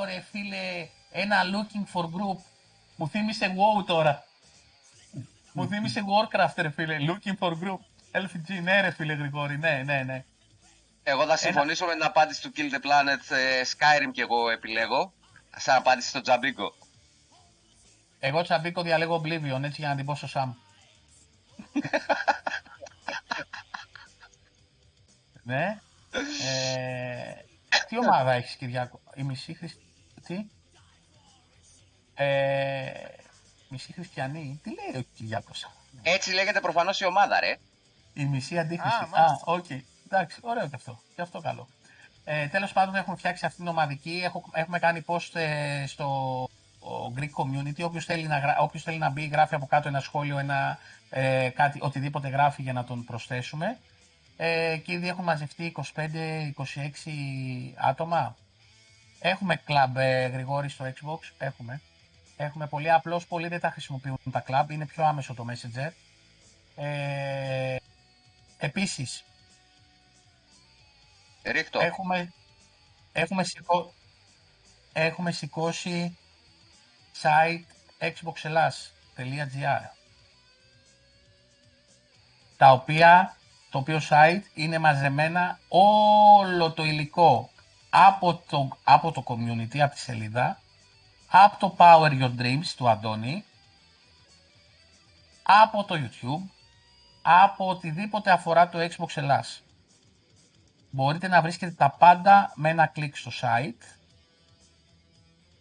ρε 0.05 0.23
φίλε, 0.31 0.87
ένα 1.11 1.37
looking 1.43 1.93
for 1.93 2.03
group. 2.03 2.37
Μου 2.95 3.09
θύμισε 3.09 3.55
WoW 3.55 3.85
τώρα. 3.85 4.23
Μου 5.53 5.67
θύμισε 5.67 6.01
Warcraft 6.01 6.55
ρε 6.57 6.69
φίλε, 6.69 6.97
looking 6.99 7.37
for 7.39 7.51
group. 7.51 7.79
LFG, 8.11 8.61
ναι 8.61 8.81
ρε 8.81 8.91
φίλε 8.91 9.13
Γρηγόρη, 9.13 9.57
ναι, 9.57 9.81
ναι, 9.85 10.03
ναι. 10.03 10.23
Εγώ 11.03 11.25
θα 11.25 11.37
συμφωνήσω 11.37 11.85
με 11.85 11.93
την 11.93 12.03
απάντηση 12.03 12.41
του 12.41 12.51
Kill 12.55 12.73
the 12.73 12.79
Planet 12.85 13.35
ε, 13.35 13.61
Skyrim 13.61 14.11
και 14.11 14.21
εγώ 14.21 14.49
επιλέγω. 14.49 15.13
Σαν 15.57 15.75
απάντηση 15.75 16.09
στο 16.09 16.21
Τζαμπίκο. 16.21 16.73
Εγώ 18.19 18.41
τσαμπίκο 18.41 18.81
διαλέγω 18.81 19.21
Oblivion 19.23 19.63
έτσι 19.63 19.75
για 19.81 19.89
να 19.89 19.95
την 19.95 20.05
πω 20.05 20.15
στο 20.15 20.27
Sam. 20.33 20.49
ναι. 25.43 25.79
Ε, 26.11 27.33
τι 27.87 27.97
ομάδα 27.97 28.31
έχεις 28.31 28.55
Κυριάκο, 28.55 29.01
η 29.15 29.23
μισή 29.23 29.53
Χριστ... 29.53 29.79
Τι; 30.25 30.45
Ε, 32.15 32.91
μισή 33.69 33.93
χριστιανή, 33.93 34.59
τι 34.63 34.69
λέει 34.69 35.01
ο 35.01 35.05
Κυριάκος. 35.15 35.69
Έτσι 36.01 36.31
λέγεται 36.33 36.59
προφανώς 36.59 36.99
η 36.99 37.05
ομάδα, 37.05 37.39
ρε. 37.39 37.57
Η 38.13 38.25
μισή 38.25 38.59
αντίθεση. 38.59 38.95
Α, 38.95 38.97
Α, 39.03 39.07
μάλιστα. 39.07 39.41
οκ. 39.45 39.65
Εντάξει, 40.05 40.39
ωραίο 40.41 40.67
και 40.67 40.75
αυτό. 40.75 40.99
Και 41.15 41.21
αυτό 41.21 41.39
καλό. 41.39 41.67
Ε, 42.23 42.47
Τέλος 42.47 42.73
πάντων, 42.73 42.95
έχουμε 42.95 43.15
φτιάξει 43.17 43.45
αυτήν 43.45 43.63
την 43.63 43.73
ομαδική. 43.73 44.21
Έχω, 44.23 44.43
έχουμε 44.53 44.79
κάνει 44.79 45.03
post 45.05 45.35
ε, 45.39 45.83
στο 45.87 46.05
ο 46.79 47.13
Greek 47.17 47.29
community. 47.43 47.81
Όποιος 47.83 48.05
θέλει, 48.05 48.27
να 48.27 48.39
γρα- 48.39 48.57
όποιος 48.59 48.83
θέλει 48.83 48.97
να 48.97 49.09
μπει, 49.09 49.25
γράφει 49.25 49.55
από 49.55 49.65
κάτω 49.65 49.87
ένα 49.87 49.99
σχόλιο, 49.99 50.37
ένα, 50.37 50.77
ε, 51.09 51.49
κάτι, 51.49 51.79
οτιδήποτε 51.81 52.27
γράφει 52.27 52.61
για 52.61 52.73
να 52.73 52.83
τον 52.83 53.03
προσθέσουμε. 53.05 53.77
Ε, 54.41 54.77
και 54.77 54.91
ήδη 54.91 55.07
έχουν 55.07 55.23
μαζευτεί 55.23 55.73
25-26 55.95 56.03
άτομα. 57.75 58.35
Έχουμε 59.19 59.61
club, 59.67 59.95
ε, 59.95 60.27
Γρηγόρη, 60.27 60.69
στο 60.69 60.85
Xbox. 60.85 61.19
Έχουμε. 61.37 61.81
Έχουμε 62.37 62.67
πολύ 62.67 62.91
απλώς, 62.91 63.25
πολλοί 63.27 63.47
δεν 63.47 63.59
τα 63.59 63.69
χρησιμοποιούν 63.69 64.17
τα 64.31 64.43
club. 64.47 64.69
Είναι 64.69 64.85
πιο 64.85 65.03
άμεσο 65.05 65.33
το 65.33 65.45
Messenger. 65.49 65.91
Ε, 66.75 67.75
Επίσης, 68.57 69.23
Ρίχτω. 71.43 71.79
έχουμε, 71.79 72.33
έχουμε, 73.11 73.43
σηκώ, 73.43 73.93
έχουμε 74.93 75.31
σηκώσει 75.31 76.17
site 77.21 77.63
xboxelas.gr 77.99 79.81
τα 82.57 82.71
οποία, 82.71 83.37
το 83.69 83.77
οποίο 83.77 84.01
site 84.09 84.41
είναι 84.53 84.77
μαζεμένα 84.77 85.59
όλο 85.67 86.71
το 86.71 86.83
υλικό 86.83 87.49
από 87.89 88.43
το, 88.49 88.77
από 88.83 89.11
το 89.11 89.23
community, 89.27 89.79
από 89.79 89.93
τη 89.93 89.99
σελίδα, 89.99 90.59
από 91.27 91.57
το 91.59 91.75
Power 91.77 92.21
Your 92.21 92.41
Dreams 92.41 92.65
του 92.77 92.89
Αντώνη, 92.89 93.43
από 95.43 95.83
το 95.83 95.95
YouTube, 95.95 96.49
από 97.21 97.69
οτιδήποτε 97.69 98.31
αφορά 98.31 98.69
το 98.69 98.79
Xbox 98.79 99.07
Ελλάς. 99.15 99.63
Μπορείτε 100.91 101.27
να 101.27 101.41
βρίσκετε 101.41 101.71
τα 101.71 101.89
πάντα 101.89 102.51
με 102.55 102.69
ένα 102.69 102.85
κλικ 102.85 103.15
στο 103.15 103.31
site. 103.41 103.83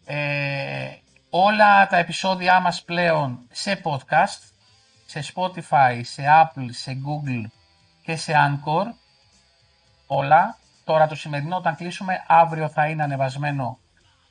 Ε, 0.05 0.97
όλα 1.31 1.87
τα 1.87 1.97
επεισόδια 1.97 2.61
μας 2.61 2.83
πλέον 2.83 3.47
σε 3.51 3.81
podcast, 3.85 4.41
σε 5.07 5.25
Spotify, 5.35 6.01
σε 6.03 6.23
Apple, 6.43 6.69
σε 6.71 7.01
Google 7.07 7.45
και 8.09 8.17
σε 8.17 8.33
Anchor 8.35 8.85
όλα. 10.07 10.59
Τώρα 10.85 11.07
το 11.07 11.15
σημερινό 11.15 11.57
όταν 11.57 11.77
κλείσουμε, 11.77 12.25
αύριο 12.27 12.69
θα 12.69 12.89
είναι 12.89 13.03
ανεβασμένο 13.03 13.79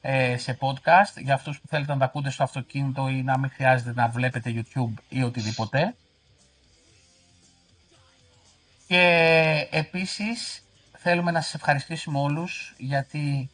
ε, 0.02 0.38
σε 0.38 0.58
podcast 0.62 1.22
για 1.22 1.34
αυτούς 1.34 1.60
που 1.60 1.68
θέλετε 1.68 1.94
να 1.94 2.00
τα 2.00 2.06
ακούτε 2.06 2.30
στο 2.30 2.44
αυτοκίνητο 2.44 3.08
ή 3.08 3.24
να 3.24 3.38
μην 3.38 3.50
χρειάζεται 3.50 3.94
να 3.94 4.08
βλέπετε 4.08 4.54
YouTube 4.56 4.94
ή 5.10 5.24
οτιδήποτε. 5.24 5.96
Και 8.88 9.68
επίσης 9.72 10.64
θέλουμε 10.98 11.32
να 11.32 11.42
σας 11.42 11.54
ευχαριστήσουμε 11.54 12.20
όλους 12.20 12.76
γιατί 12.78 13.50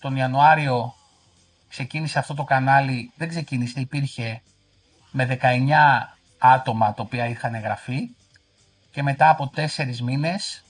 τον 0.00 0.16
Ιανουάριο 0.16 0.94
ξεκίνησε 1.68 2.18
αυτό 2.18 2.34
το 2.34 2.44
κανάλι, 2.44 3.12
δεν 3.16 3.28
ξεκίνησε, 3.28 3.80
υπήρχε 3.80 4.42
με 5.10 5.38
19 5.42 5.46
άτομα 6.38 6.94
τα 6.94 7.02
οποία 7.02 7.26
είχαν 7.26 7.54
εγγραφεί 7.54 8.08
και 8.96 9.02
μετά 9.02 9.28
από 9.28 9.48
τέσσερις 9.48 10.02
μήνες 10.02 10.64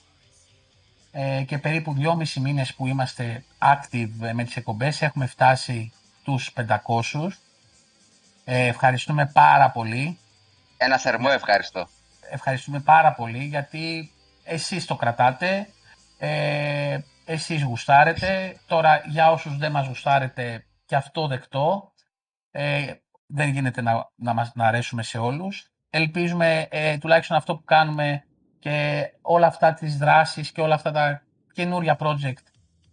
ε, 1.12 1.42
και 1.42 1.58
περίπου 1.58 1.94
δυόμισι 1.94 2.40
μήνες 2.40 2.74
που 2.74 2.86
είμαστε 2.86 3.44
active 3.58 4.32
με 4.32 4.44
τις 4.44 4.56
εκπομπές 4.56 5.02
έχουμε 5.02 5.26
φτάσει 5.26 5.92
τους 6.24 6.52
500. 6.54 7.28
Ε, 8.44 8.66
ευχαριστούμε 8.66 9.26
πάρα 9.26 9.70
πολύ. 9.70 10.18
Ένα 10.76 10.98
θερμό 10.98 11.28
ευχαριστώ. 11.32 11.88
Ευχαριστούμε 12.30 12.80
πάρα 12.80 13.12
πολύ 13.12 13.44
γιατί 13.44 14.12
εσείς 14.44 14.84
το 14.84 14.96
κρατάτε, 14.96 15.68
ε, 16.18 16.98
εσείς 17.24 17.62
γουστάρετε. 17.62 18.60
Τώρα 18.66 19.02
για 19.06 19.30
όσους 19.30 19.56
δεν 19.56 19.70
μας 19.72 19.86
γουστάρετε 19.86 20.64
και 20.86 20.96
αυτό 20.96 21.26
δεκτό. 21.26 21.92
Ε, 22.50 22.92
δεν 23.26 23.48
γίνεται 23.48 23.82
να, 23.82 24.10
να, 24.16 24.34
μας, 24.34 24.52
να 24.54 24.66
αρέσουμε 24.66 25.02
σε 25.02 25.18
όλους. 25.18 25.70
Ελπίζουμε 25.90 26.66
ε, 26.70 26.98
τουλάχιστον 26.98 27.36
αυτό 27.36 27.56
που 27.56 27.64
κάνουμε 27.64 28.24
και 28.58 29.08
όλα 29.22 29.46
αυτά 29.46 29.74
τις 29.74 29.96
δράσεις 29.96 30.52
και 30.52 30.60
όλα 30.60 30.74
αυτά 30.74 30.90
τα 30.90 31.22
καινούρια 31.52 31.96
project 32.00 32.42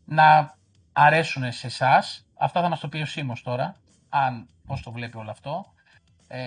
να 0.06 0.57
αρέσουν 0.94 1.52
σε 1.52 1.68
εσάς. 1.68 2.26
Αυτά 2.38 2.61
θα 2.61 2.70
μας 2.70 2.80
το 2.80 2.88
πει 2.88 3.02
ο 3.02 3.06
Σίμος 3.06 3.41
τώρα, 3.41 3.76
αν 4.10 4.49
πώς 4.65 4.82
το 4.82 4.91
βλέπει 4.91 5.18
όλο 5.18 5.32
αυτό. 5.32 5.74
Ε, 6.28 6.41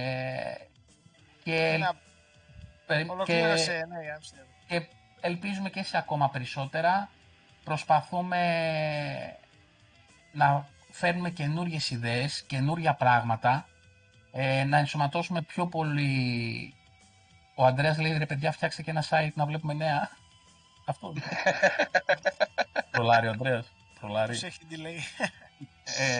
και, 1.43 1.79
και, 3.25 3.45
ναι, 3.47 3.57
και 4.67 4.89
ελπίζουμε 5.21 5.71
και 5.71 5.83
σε 5.83 5.97
ακόμα 5.97 6.31
περισσότερα. 6.31 7.09
Προσπαθούμε 7.65 8.39
να 10.33 10.69
φέρνουμε 10.91 11.31
καινούριες 11.31 11.91
ιδέες, 11.91 12.43
καινούρια 12.43 12.95
πράγματα, 12.95 13.67
ε, 14.39 14.65
να 14.65 14.79
ενσωματώσουμε 14.79 15.43
πιο 15.43 15.67
πολύ... 15.67 16.75
Ο 17.55 17.65
Ανδρέας 17.65 17.99
λέει, 17.99 18.19
ρε 18.19 18.27
παιδιά, 18.27 18.53
φτιάξτε 18.53 18.83
και 18.83 18.91
ένα 18.91 19.05
site 19.11 19.33
να 19.35 19.47
βλέπουμε 19.47 19.75
νέα. 19.75 20.11
Αυτό. 20.87 21.13
Προλάρει 22.91 23.27
ο 23.27 23.31
Ανδρέας. 23.31 23.73
Προλάρει. 24.01 24.33
έχει 24.33 24.61
delay. 24.71 25.27
Ε, 25.85 26.17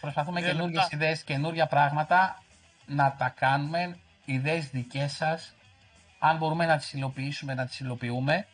προσπαθούμε 0.00 0.40
καινούργιες 0.40 0.88
ιδέες, 0.90 1.22
καινούργια 1.22 1.66
πράγματα 1.66 2.42
να 2.86 3.14
τα 3.18 3.28
κάνουμε, 3.28 3.98
ιδέες 4.24 4.68
δικές 4.70 5.12
σας. 5.12 5.54
Αν 6.18 6.36
μπορούμε 6.36 6.66
να 6.66 6.76
τις 6.76 6.92
υλοποιήσουμε, 6.92 7.54
να 7.54 7.66
τις 7.66 7.80
υλοποιούμε. 7.80 8.46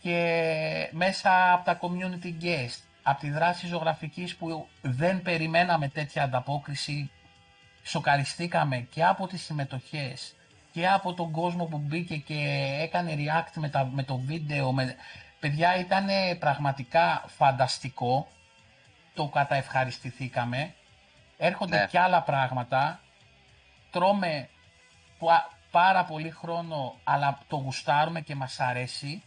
Και 0.00 0.88
μέσα 0.92 1.52
από 1.52 1.64
τα 1.64 1.78
community 1.80 2.42
guest, 2.42 2.80
από 3.02 3.20
τη 3.20 3.30
δράση 3.30 3.66
ζωγραφικής 3.66 4.36
που 4.36 4.68
δεν 4.80 5.22
περιμέναμε 5.22 5.88
τέτοια 5.88 6.22
ανταπόκριση, 6.22 7.10
σοκαριστήκαμε 7.86 8.76
και 8.78 9.04
από 9.04 9.26
τις 9.26 9.42
συμμετοχές 9.42 10.34
και 10.72 10.88
από 10.88 11.14
τον 11.14 11.30
κόσμο 11.30 11.64
που 11.64 11.78
μπήκε 11.78 12.16
και 12.16 12.34
έκανε 12.80 13.14
react 13.18 13.52
με, 13.54 13.68
τα, 13.68 13.84
με 13.92 14.02
το 14.02 14.16
βίντεο. 14.16 14.72
Με... 14.72 14.96
Παιδιά 15.40 15.76
ήταν 15.76 16.06
πραγματικά 16.38 17.24
φανταστικό. 17.26 18.28
Το 19.14 19.28
καταευχαριστηθήκαμε. 19.28 20.74
Έρχονται 21.36 21.78
ναι. 21.78 21.86
και 21.86 21.98
άλλα 21.98 22.22
πράγματα. 22.22 23.00
Τρώμε 23.90 24.48
πάρα 25.70 26.04
πολύ 26.04 26.30
χρόνο, 26.30 26.98
αλλά 27.04 27.38
το 27.48 27.56
γουστάρουμε 27.56 28.20
και 28.20 28.34
μας 28.34 28.60
αρέσει. 28.60 29.22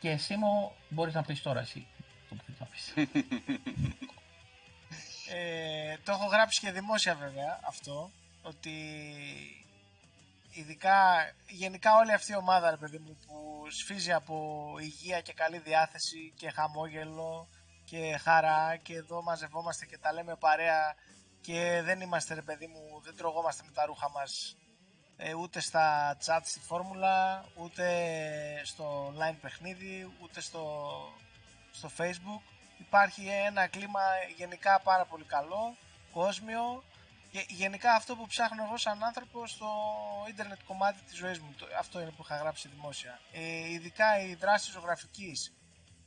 Και 0.00 0.10
εσύ 0.10 0.36
μου 0.36 0.72
μπορείς 0.88 1.14
να 1.14 1.22
πεις 1.22 1.42
τώρα 1.42 1.60
εσύ. 1.60 1.86
Το, 2.28 2.36
να 2.58 2.66
πεις. 2.66 2.94
ε, 5.28 5.96
το 6.04 6.12
έχω 6.12 6.26
γράψει 6.26 6.60
και 6.60 6.72
δημόσια 6.72 7.14
βέβαια 7.14 7.60
αυτό, 7.66 8.10
ότι 8.42 8.70
ειδικά 10.50 10.96
γενικά 11.48 11.96
όλη 11.96 12.12
αυτή 12.12 12.32
η 12.32 12.36
ομάδα 12.36 12.70
ρε 12.70 12.76
παιδί 12.76 12.98
μου 12.98 13.16
που 13.26 13.66
σφίζει 13.70 14.12
από 14.12 14.74
υγεία 14.80 15.20
και 15.20 15.32
καλή 15.32 15.58
διάθεση 15.58 16.32
και 16.36 16.50
χαμόγελο 16.50 17.48
και 17.84 18.18
χαρά 18.22 18.76
και 18.76 18.94
εδώ 18.94 19.22
μαζευόμαστε 19.22 19.86
και 19.86 19.98
τα 19.98 20.12
λέμε 20.12 20.36
παρέα 20.36 20.94
και 21.40 21.80
δεν 21.84 22.00
είμαστε 22.00 22.34
ρε 22.34 22.42
παιδί 22.42 22.66
μου, 22.66 23.00
δεν 23.04 23.16
τρογόμαστε 23.16 23.62
με 23.66 23.72
τα 23.72 23.86
ρούχα 23.86 24.10
μας 24.10 24.56
ε, 25.16 25.34
ούτε 25.34 25.60
στα 25.60 26.16
chat 26.24 26.40
στη 26.42 26.60
φόρμουλα, 26.60 27.44
ούτε 27.54 27.84
στο 28.64 29.12
online 29.12 29.36
παιχνίδι, 29.40 30.12
ούτε 30.22 30.40
στο, 30.40 30.64
στο 31.70 31.90
facebook. 31.98 32.55
Υπάρχει 32.78 33.26
ένα 33.28 33.66
κλίμα 33.66 34.00
γενικά 34.36 34.80
πάρα 34.80 35.04
πολύ 35.04 35.24
καλό, 35.24 35.76
κόσμιο 36.12 36.84
και 37.30 37.44
γενικά 37.48 37.92
αυτό 37.92 38.16
που 38.16 38.26
ψάχνω 38.26 38.64
εγώ 38.64 38.76
σαν 38.76 39.04
άνθρωπο 39.04 39.46
στο 39.46 39.66
ίντερνετ 40.28 40.58
κομμάτι 40.66 41.02
της 41.02 41.16
ζωής 41.16 41.38
μου, 41.40 41.54
αυτό 41.78 42.00
είναι 42.00 42.10
που 42.10 42.22
είχα 42.24 42.36
γράψει 42.36 42.68
δημόσια. 42.68 43.20
Ε, 43.32 43.70
ειδικά 43.70 44.20
η 44.20 44.34
δράση 44.34 44.70
ζωγραφικής, 44.70 45.54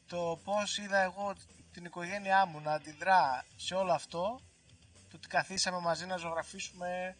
το 0.08 0.40
πώς 0.44 0.78
είδα 0.78 1.00
εγώ 1.00 1.36
την 1.72 1.86
οικογένειά 1.86 2.46
μου 2.46 2.60
να 2.60 2.74
αντιδρά 2.74 3.46
σε 3.56 3.76
όλο 3.76 3.92
αυτό, 3.92 4.40
το 5.10 5.16
ότι 5.16 5.28
καθίσαμε 5.28 5.80
μαζί 5.80 6.06
να 6.06 6.18
ζωγραφίσουμε, 6.18 7.16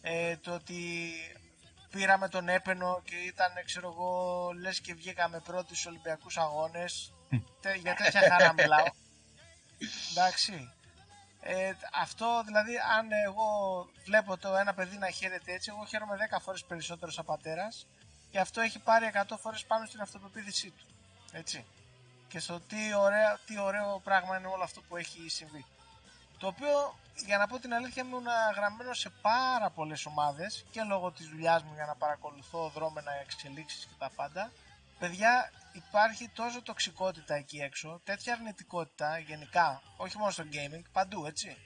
ε, 0.00 0.36
το 0.36 0.54
ότι 0.54 1.12
πήραμε 1.90 2.28
τον 2.28 2.48
έπαινο 2.48 3.02
και 3.04 3.16
ήταν, 3.16 3.52
ξέρω 3.64 3.88
εγώ, 3.88 4.50
λες 4.60 4.80
και 4.80 4.94
βγήκαμε 4.94 5.40
πρώτοι 5.40 5.74
στους 5.74 5.86
Ολυμπιακούς 5.86 6.36
Αγώνες. 6.36 7.12
Για 7.82 7.94
τέτοια 7.94 8.20
χαρά 8.30 8.52
μιλάω. 8.52 8.86
Εντάξει. 10.10 10.72
Ε, 11.40 11.72
αυτό 11.92 12.42
δηλαδή, 12.46 12.72
αν 12.98 13.08
εγώ 13.26 13.46
βλέπω 14.04 14.36
το 14.36 14.56
ένα 14.56 14.74
παιδί 14.74 14.96
να 14.96 15.10
χαίρεται 15.10 15.52
έτσι, 15.52 15.70
εγώ 15.74 15.84
χαίρομαι 15.84 16.16
10 16.30 16.38
φορές 16.40 16.64
περισσότερο 16.64 17.12
σαν 17.12 17.24
πατέρας 17.24 17.86
και 18.30 18.38
αυτό 18.38 18.60
έχει 18.60 18.78
πάρει 18.78 19.10
100 19.28 19.36
φορές 19.40 19.64
πάνω 19.64 19.86
στην 19.86 20.00
αυτοπεποίθησή 20.00 20.70
του. 20.70 20.86
Έτσι. 21.32 21.66
Και 22.28 22.38
στο 22.38 22.60
τι, 22.60 22.94
ωραία, 22.94 23.38
τι 23.46 23.58
ωραίο 23.58 24.00
πράγμα 24.04 24.36
είναι 24.36 24.46
όλο 24.46 24.62
αυτό 24.62 24.80
που 24.80 24.96
έχει 24.96 25.28
συμβεί. 25.28 25.64
Το 26.38 26.46
οποίο, 26.46 26.98
για 27.26 27.38
να 27.38 27.46
πω 27.46 27.58
την 27.58 27.74
αλήθεια, 27.74 28.02
ήμουν 28.02 28.26
γραμμένο 28.56 28.94
σε 28.94 29.10
πάρα 29.10 29.70
πολλές 29.70 30.06
ομάδες 30.06 30.64
και 30.70 30.82
λόγω 30.82 31.10
της 31.10 31.28
δουλειάς 31.28 31.62
μου 31.62 31.74
για 31.74 31.86
να 31.86 31.94
παρακολουθώ 31.94 32.68
δρόμενα 32.74 33.12
εξελίξεις 33.22 33.84
και 33.84 33.94
τα 33.98 34.10
πάντα. 34.16 34.50
Παιδιά, 34.98 35.52
υπάρχει 35.72 36.28
τόσο 36.28 36.62
τοξικότητα 36.62 37.34
εκεί 37.34 37.58
έξω, 37.58 38.00
τέτοια 38.04 38.32
αρνητικότητα 38.32 39.18
γενικά, 39.18 39.82
όχι 39.96 40.18
μόνο 40.18 40.30
στο 40.30 40.44
gaming, 40.52 40.82
παντού 40.92 41.26
έτσι. 41.26 41.56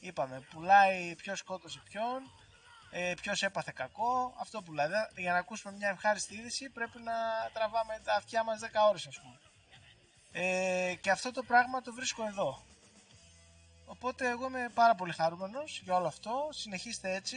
Είπαμε, 0.00 0.40
πουλάει 0.50 1.14
ποιος 1.14 1.38
σκότωσε 1.38 1.82
ποιον, 1.84 2.22
ε, 2.90 3.14
ποιος 3.20 3.42
έπαθε 3.42 3.72
κακό, 3.74 4.34
αυτό 4.40 4.62
πουλάει. 4.62 4.88
Για 5.16 5.32
να 5.32 5.38
ακούσουμε 5.38 5.74
μια 5.76 5.88
ευχάριστη 5.88 6.34
είδηση 6.34 6.70
πρέπει 6.70 6.98
να 7.02 7.12
τραβάμε 7.52 8.00
τα 8.04 8.14
αυτιά 8.14 8.44
μας 8.44 8.60
10 8.60 8.88
ώρες 8.88 9.06
ας 9.06 9.20
πούμε. 9.20 9.40
Ε, 10.32 10.94
και 10.94 11.10
αυτό 11.10 11.30
το 11.30 11.42
πράγμα 11.42 11.80
το 11.80 11.92
βρίσκω 11.92 12.26
εδώ. 12.26 12.62
Οπότε 13.86 14.28
εγώ 14.28 14.46
είμαι 14.46 14.70
πάρα 14.74 14.94
πολύ 14.94 15.12
χαρούμενος 15.12 15.80
για 15.84 15.94
όλο 15.94 16.06
αυτό. 16.06 16.48
Συνεχίστε 16.50 17.14
έτσι. 17.14 17.36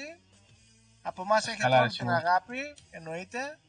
Από 1.02 1.22
εμάς 1.22 1.48
έχετε 1.48 1.78
όλη 1.80 1.90
την 1.90 2.10
αγάπη, 2.10 2.60
εννοείται. 2.90 3.60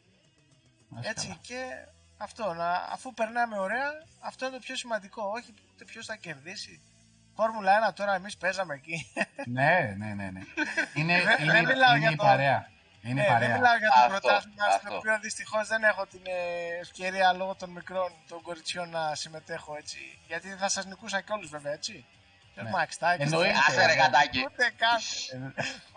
Έτσι 1.01 1.39
και 1.41 1.87
αυτό, 2.23 2.53
να, 2.53 2.73
αφού 2.73 3.15
περνάμε 3.15 3.59
ωραία, 3.59 3.91
αυτό 4.21 4.47
είναι 4.47 4.55
το 4.55 4.61
πιο 4.61 4.77
σημαντικό. 4.77 5.23
Όχι 5.35 5.55
ούτε 5.73 5.85
ποιος 5.85 6.07
θα 6.07 6.17
κερδίσει. 6.17 6.81
Φόρμουλα 7.35 7.91
1 7.91 7.95
τώρα 7.95 8.15
εμείς 8.15 8.37
παίζαμε 8.37 8.75
εκεί. 8.75 9.13
ναι, 9.47 9.95
ναι, 9.99 10.15
ναι. 10.15 10.31
ναι. 10.31 10.41
Είναι, 10.95 11.13
είναι, 11.41 11.59
είναι, 11.59 11.75
είναι 11.97 12.11
η 12.11 12.17
παρέα. 12.17 12.71
Είναι 13.03 13.21
ναι, 13.23 13.27
παρέα. 13.27 13.49
Δεν 13.49 13.57
μιλάω 13.57 13.77
για 13.77 13.89
το 13.89 14.09
πρωτάθλημα, 14.09 14.71
στο 14.71 14.97
οποίο 14.97 15.19
δυστυχώς 15.21 15.69
δεν 15.69 15.83
έχω 15.83 16.07
την 16.07 16.21
ε, 16.25 16.81
ευκαιρία 16.81 17.33
λόγω 17.33 17.55
των 17.55 17.71
μικρών 17.71 18.13
των 18.29 18.43
κοριτσιών 18.43 18.91
να 18.91 19.15
συμμετέχω 19.15 19.77
έτσι. 19.77 20.19
Γιατί 20.27 20.49
θα 20.49 20.69
σας 20.69 20.87
νικούσα 20.87 21.21
και 21.21 21.33
όλους 21.33 21.51
βέβαια 21.51 21.73
έτσι. 21.73 22.05
Ναι. 22.55 22.71
Μάξ, 22.71 22.99
Εννοείται. 23.17 23.55
Άσε 23.69 23.87
ρε 23.87 23.93
γατάκι. 23.93 24.45
Ούτε 24.45 24.73
καν. 24.77 25.01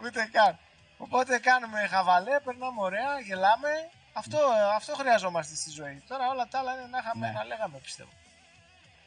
Ούτε 0.03 0.29
καν. 0.31 0.59
Οπότε 0.97 1.39
κάνουμε 1.39 1.87
χαβαλέ, 1.87 2.39
περνάμε 2.39 2.81
ωραία, 2.81 3.19
γελάμε 3.19 3.69
αυτό, 4.17 4.37
αυτό 4.75 4.93
χρειαζόμαστε 4.93 5.55
στη 5.55 5.69
ζωή. 5.69 6.03
Τώρα 6.07 6.29
όλα 6.29 6.47
τα 6.47 6.59
άλλα 6.59 6.71
είναι 6.73 6.87
να, 6.89 6.97
είχαμε, 6.97 7.27
ναι. 7.27 7.33
να 7.33 7.43
λέγαμε 7.43 7.77
πιστεύω. 7.77 8.09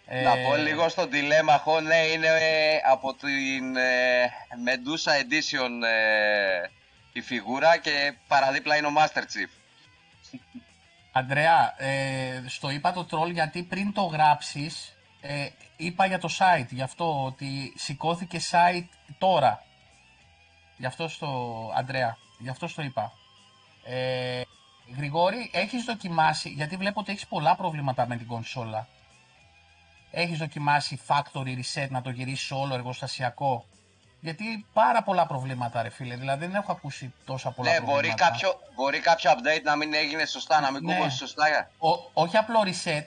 Ε... 0.06 0.22
Να 0.22 0.36
πω 0.36 0.56
λίγο 0.56 0.88
στο 0.88 1.08
τηλέμαχο, 1.08 1.80
ναι, 1.80 1.96
είναι 1.96 2.26
ε, 2.26 2.80
από 2.90 3.14
την 3.14 3.76
ε, 3.76 4.32
Medusa 4.66 5.12
Edition 5.22 5.70
ε, 5.86 6.68
η 7.12 7.20
φιγούρα 7.20 7.76
και 7.76 8.14
παραδίπλα 8.28 8.76
είναι 8.76 8.86
ο 8.86 8.92
Master 8.96 9.18
Chief. 9.18 9.50
Αντρέα, 11.12 11.74
ε, 11.82 12.44
στο 12.46 12.70
είπα 12.70 12.92
το 12.92 13.06
troll 13.10 13.32
γιατί 13.32 13.62
πριν 13.62 13.92
το 13.92 14.02
γράψεις, 14.02 14.96
ε, 15.20 15.48
είπα 15.76 16.06
για 16.06 16.18
το 16.18 16.28
site, 16.38 16.68
γι' 16.68 16.82
αυτό 16.82 17.24
ότι 17.24 17.74
σηκώθηκε 17.76 18.40
site 18.50 18.88
τώρα. 19.18 19.62
Γι' 20.76 20.86
αυτό 20.86 21.08
στο, 21.08 21.72
Αντρέα, 21.76 22.16
γι' 22.38 22.48
αυτό 22.48 22.68
στο 22.68 22.82
είπα. 22.82 23.12
Ε, 23.84 24.42
Γρηγόρη, 24.96 25.50
έχεις 25.54 25.84
δοκιμάσει, 25.84 26.48
γιατί 26.48 26.76
βλέπω 26.76 27.00
ότι 27.00 27.12
έχεις 27.12 27.26
πολλά 27.26 27.56
προβλήματα 27.56 28.06
με 28.06 28.16
την 28.16 28.26
κονσόλα. 28.26 28.86
Έχεις 30.10 30.38
δοκιμάσει 30.38 31.00
factory 31.06 31.56
reset 31.58 31.88
να 31.88 32.02
το 32.02 32.10
γυρίσεις 32.10 32.50
όλο 32.50 32.74
εργοστασιακό. 32.74 33.64
Γιατί 34.20 34.66
πάρα 34.72 35.02
πολλά 35.02 35.26
προβλήματα 35.26 35.82
ρε 35.82 35.88
φίλε, 35.88 36.16
δηλαδή 36.16 36.46
δεν 36.46 36.54
έχω 36.54 36.72
ακούσει 36.72 37.14
τόσα 37.24 37.50
πολλά 37.50 37.70
Ναι, 37.72 37.80
μπορεί 37.80 37.90
προβλήματα. 37.92 38.24
κάποιο, 38.28 38.60
μπορεί 38.74 39.00
κάποιο 39.00 39.30
update 39.30 39.62
να 39.62 39.76
μην 39.76 39.94
έγινε 39.94 40.24
σωστά, 40.26 40.60
να 40.60 40.70
μην 40.72 40.84
Ναι. 40.84 40.94
κούμπωσε 40.94 41.16
σωστά. 41.16 41.70
Ο- 41.78 42.10
όχι 42.12 42.36
απλό 42.36 42.60
reset, 42.64 43.04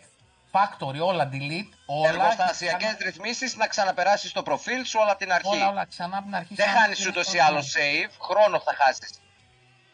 factory, 0.52 1.00
όλα 1.02 1.30
delete, 1.32 1.70
όλα. 1.86 2.10
Εργοστασιακές 2.10 2.96
και 2.96 3.04
ρυθμίσεις 3.04 3.56
να 3.56 3.68
ξαναπεράσεις 3.68 4.32
το 4.32 4.44
προφίλ 4.44 4.86
σου 4.86 5.00
όλα 5.02 5.10
από 5.12 5.20
την 5.20 5.32
αρχή. 5.34 5.48
Όλα, 5.48 5.70
όλα 5.70 5.86
ξανά 5.86 6.18
από 6.18 6.26
την 6.26 6.36
αρχή. 6.36 6.56
Δεν 6.56 6.66
σαν 6.66 6.76
να 6.76 6.82
χάνει 6.82 6.96
μην 7.00 7.08
ούτως 7.08 7.28
ή 7.28 7.32
είναι 7.34 7.44
άλλως 7.44 7.66
αυτό. 7.66 7.80
save, 7.80 8.12
χρόνο 8.22 8.60
θα 8.60 8.76
χάσεις. 8.78 9.20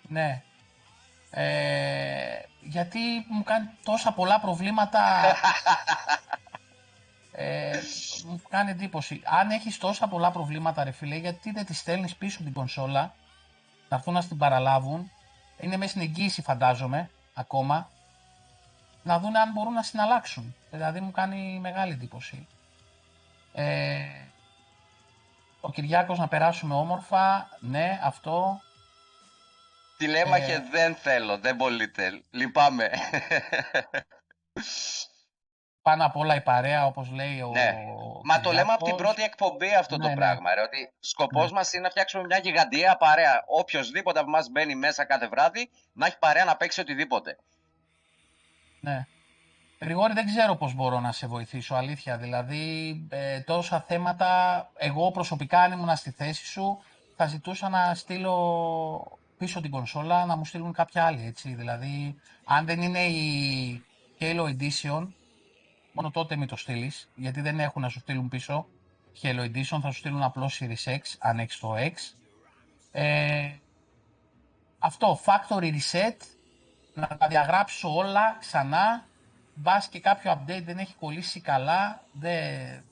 Ναι. 0.02 0.42
Ε, 1.30 2.40
γιατί 2.62 3.00
μου 3.30 3.44
κάνει 3.44 3.70
τόσα 3.84 4.12
πολλά 4.12 4.40
προβλήματα. 4.40 5.00
ε, 7.32 7.80
μου 8.26 8.42
κάνει 8.50 8.72
εντύπωση. 8.72 9.22
Αν 9.26 9.50
έχεις 9.50 9.78
τόσα 9.78 10.08
πολλά 10.08 10.32
προβλήματα, 10.32 10.84
ρε 10.84 10.92
φίλε, 10.92 11.16
γιατί 11.16 11.52
δεν 11.52 11.66
τη 11.66 11.74
στέλνεις 11.74 12.16
πίσω 12.16 12.44
την 12.44 12.54
κονσόλα, 12.54 13.14
να 13.90 13.98
έρθουν 13.98 14.14
να 14.14 14.24
την 14.24 14.38
παραλάβουν. 14.38 15.12
Είναι 15.60 15.78
μέσα 15.78 15.90
στην 15.90 16.02
εγγύηση, 16.02 16.42
φαντάζομαι, 16.42 17.10
ακόμα. 17.34 17.90
Να 19.04 19.20
δουν 19.20 19.38
αν 19.38 19.52
μπορούν 19.52 19.74
να 19.74 19.84
συναλλάξουν. 19.84 20.56
Δηλαδή 20.72 21.00
μου 21.00 21.12
κάνει 21.12 21.60
μεγάλη 21.62 21.92
εντύπωση. 21.92 22.48
Ε, 23.54 24.06
ο 25.62 25.72
Κυριάκος 25.72 26.18
να 26.18 26.28
περάσουμε 26.28 26.74
όμορφα. 26.74 27.50
Ναι, 27.60 28.00
αυτό. 28.04 28.62
Τηλέμαχε 29.98 30.54
Ε. 30.54 30.64
δεν 30.72 30.96
θέλω, 30.96 31.38
δεν 31.38 31.56
μπορείτε. 31.56 32.22
Λυπάμαι. 32.32 32.90
Πάνω 35.82 36.06
απ' 36.06 36.16
όλα 36.16 36.36
η 36.36 36.42
παρέα, 36.42 36.86
όπως 36.86 37.12
λέει 37.12 37.42
ο 37.42 37.50
Ναι. 37.54 37.76
Μα 38.24 38.40
το 38.40 38.52
λέμε 38.52 38.74
από 38.74 38.84
την 38.84 38.96
Κυριάκος. 38.96 39.02
πρώτη 39.06 39.24
εκπομπή 39.24 39.74
αυτό 39.76 39.98
Ναι, 39.98 40.04
το 40.04 40.10
ναι. 40.10 40.16
πράγμα. 40.16 40.54
Ρε, 40.56 40.62
ότι 40.62 40.94
σκοπός 41.00 41.52
Ναι. 41.52 41.58
μας 41.58 41.74
είναι 41.74 41.82
να 41.84 41.90
φτιάξουμε 41.90 42.24
μια 42.24 42.38
γιγαντιαία 42.38 42.98
παρέα. 42.98 43.44
Οποιοδήποτε 43.48 44.20
από 44.20 44.30
εμάς 44.30 44.50
μπαίνει 44.50 44.76
μέσα 44.76 45.06
κάθε 45.06 45.28
βράδυ 45.28 45.70
να 45.94 46.06
έχει 46.06 46.18
παρέα 46.20 46.46
να 46.46 46.56
παίξει 46.58 46.80
οτιδήποτε. 46.80 47.38
Ναι. 48.80 49.06
Γρηγόρη, 49.82 50.14
δεν 50.14 50.26
ξέρω 50.26 50.56
πώς 50.56 50.74
μπορώ 50.74 51.00
να 51.00 51.12
σε 51.12 51.28
βοηθήσω, 51.28 51.76
αλήθεια. 51.76 52.18
Δηλαδή, 52.18 52.96
ε, 53.10 53.40
τόσα 53.40 53.82
θέματα, 53.88 54.70
εγώ 54.78 55.12
προσωπικά, 55.12 55.60
αν 55.60 55.72
ήμουν 55.72 55.96
στη 55.96 56.12
θέση 56.12 56.46
σου, 56.46 56.84
θα 57.16 57.26
ζητούσα 57.26 57.70
να 57.70 57.96
στείλω 57.96 59.20
πίσω 59.38 59.62
την 59.62 59.72
κονσόλα, 59.72 60.26
να 60.26 60.36
μου 60.36 60.46
στείλουν 60.46 60.74
κάποια 60.74 61.06
άλλη, 61.06 61.26
έτσι. 61.26 61.54
Δηλαδή, 61.54 62.16
αν 62.46 62.66
δεν 62.66 62.82
είναι 62.82 63.06
η 63.06 63.84
Halo 64.20 64.56
Edition, 64.58 65.08
μόνο 65.94 66.12
τότε 66.12 66.36
μην 66.36 66.48
το 66.48 66.56
στείλεις, 66.56 67.10
γιατί 67.16 67.42
δεν 67.42 67.60
έχουν 67.60 67.82
να 67.82 67.90
σου 67.90 68.00
στείλουν 68.00 68.30
πίσω 68.30 68.68
Halo 69.22 69.40
Edition, 69.40 69.80
θα 69.82 69.92
σου 69.92 69.98
στείλουν 70.00 70.24
απλώς 70.24 70.62
Series 70.62 70.92
X, 70.92 71.00
αν 71.20 71.40
έχεις 71.40 71.60
το 71.60 71.76
X. 71.78 71.94
Ε, 72.92 73.52
αυτό, 74.80 75.20
Factory 75.26 75.72
Reset, 75.72 76.18
να 76.94 77.08
τα 77.08 77.28
διαγράψεις 77.28 77.84
όλα 77.84 78.38
ξανά, 78.40 79.06
μπας 79.54 79.88
και 79.88 80.00
κάποιο 80.00 80.32
update 80.32 80.64
δεν 80.64 80.78
έχει 80.78 80.94
κολλήσει 80.94 81.40
καλά, 81.40 82.04
δεν... 82.12 82.84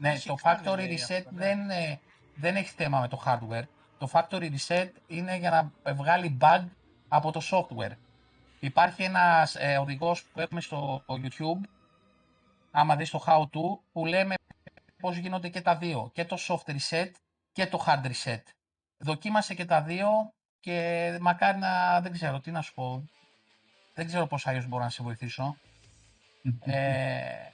Ναι, 0.00 0.10
Έχει 0.10 0.28
το 0.28 0.34
κάνει, 0.34 0.60
factory 0.64 0.76
λέει, 0.76 0.98
reset 0.98 1.14
αυτό, 1.16 1.30
ναι. 1.30 1.44
δεν, 1.44 1.70
ε, 1.70 2.00
δεν 2.34 2.56
έχει 2.56 2.72
θέμα 2.76 3.00
με 3.00 3.08
το 3.08 3.22
hardware. 3.26 3.64
Το 3.98 4.08
factory 4.12 4.50
reset 4.56 4.88
είναι 5.06 5.36
για 5.36 5.72
να 5.84 5.92
βγάλει 5.94 6.38
bug 6.40 6.64
από 7.08 7.32
το 7.32 7.40
software. 7.50 7.92
Υπάρχει 8.60 9.02
ένας 9.02 9.54
ε, 9.54 9.78
οδηγός 9.78 10.24
που 10.24 10.40
έχουμε 10.40 10.60
στο 10.60 11.04
YouTube, 11.08 11.60
άμα 12.70 12.96
δεις 12.96 13.10
το 13.10 13.24
how 13.26 13.42
to, 13.42 13.78
που 13.92 14.06
λέμε 14.06 14.34
πώς 15.00 15.16
γίνονται 15.16 15.48
και 15.48 15.60
τα 15.60 15.76
δύο, 15.76 16.10
και 16.14 16.24
το 16.24 16.36
soft 16.40 16.70
reset 16.70 17.10
και 17.52 17.66
το 17.66 17.84
hard 17.86 18.06
reset. 18.06 18.42
Δοκίμασε 18.98 19.54
και 19.54 19.64
τα 19.64 19.82
δύο 19.82 20.08
και 20.60 21.18
μακάρι 21.20 21.58
να, 21.58 22.00
δεν 22.00 22.12
ξέρω 22.12 22.40
τι 22.40 22.50
να 22.50 22.62
σου 22.62 22.74
πω, 22.74 23.04
δεν 23.94 24.06
ξέρω 24.06 24.26
πώς 24.26 24.46
αλλιώς 24.46 24.66
μπορώ 24.66 24.82
να 24.82 24.90
σε 24.90 25.02
βοηθήσω. 25.02 25.56
ε, 26.64 27.50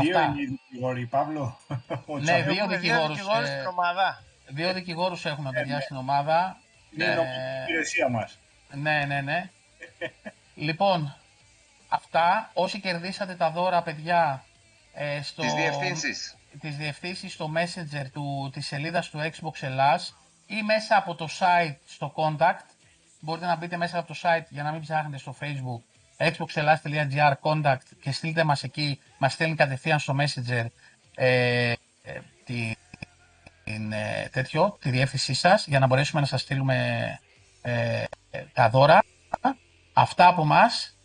Δύο 0.00 0.18
αυτά. 0.18 0.30
είναι 0.30 0.42
οι 0.42 0.46
δικηγόροι, 0.46 1.06
Παύλο. 1.06 1.58
Ο 2.06 2.18
Ναι, 2.18 2.22
Τσαβέλ. 2.24 2.44
δύο 2.44 2.52
Έχουμε 2.62 2.76
δικηγόρους, 2.76 3.16
δικηγόρους 3.16 3.48
ε, 3.48 3.52
στην 3.56 3.66
ομάδα. 3.66 4.22
δύο 4.48 4.72
δικηγόρους 4.72 5.24
έχουμε 5.24 5.50
παιδιά 5.52 5.74
ναι. 5.74 5.80
στην 5.80 5.96
ομάδα. 5.96 6.56
Είναι 6.94 7.04
η 7.04 7.14
νομική 7.14 7.34
Ε, 7.38 7.62
υπηρεσία 7.62 8.08
μας. 8.08 8.38
Ναι, 8.74 9.04
ναι, 9.04 9.20
ναι. 9.20 9.50
λοιπόν, 10.54 11.16
αυτά. 11.88 12.50
Όσοι 12.54 12.80
κερδίσατε 12.80 13.34
τα 13.34 13.50
δώρα, 13.50 13.82
παιδιά, 13.82 14.44
ε, 14.94 15.22
στο, 15.22 15.42
Τις 15.42 15.52
διευθύνσεις. 15.54 16.36
τις 16.60 16.76
διευθύνσεις 16.76 17.32
στο 17.32 17.50
Messenger 17.56 18.04
του, 18.12 18.50
της 18.52 18.66
σελίδας 18.66 19.08
του 19.10 19.18
Xbox 19.18 19.52
Ελλάς 19.62 20.16
ή 20.46 20.62
μέσα 20.62 20.96
από 20.96 21.14
το 21.14 21.28
site 21.38 21.76
στο 21.86 22.12
contact. 22.16 22.64
Μπορείτε 23.20 23.46
να 23.46 23.56
μπείτε 23.56 23.76
μέσα 23.76 23.98
από 23.98 24.08
το 24.08 24.14
site 24.22 24.44
για 24.48 24.62
να 24.62 24.72
μην 24.72 24.80
ψάχνετε 24.80 25.18
στο 25.18 25.34
facebook 25.40 25.80
xboxelas.gr 26.16 27.32
contact 27.42 27.86
και 28.00 28.12
στείλτε 28.12 28.44
μας 28.44 28.62
εκεί, 28.62 29.00
μας 29.22 29.32
στέλνει 29.32 29.54
κατευθείαν 29.54 29.98
στο 29.98 30.16
Messenger 30.18 30.66
ε, 31.14 31.72
ε, 32.02 32.20
τη, 32.44 32.74
την, 33.64 33.92
ε, 33.92 34.28
τέτοιο, 34.32 34.78
τη 34.80 34.90
διεύθυνσή 34.90 35.34
σας 35.34 35.66
για 35.66 35.78
να 35.78 35.86
μπορέσουμε 35.86 36.20
να 36.20 36.26
σας 36.26 36.40
στείλουμε 36.40 36.76
ε, 37.62 38.04
ε, 38.30 38.44
τα 38.52 38.68
δώρα. 38.68 39.04
Αυτά 39.92 40.26
από 40.26 40.44
μας. 40.44 40.96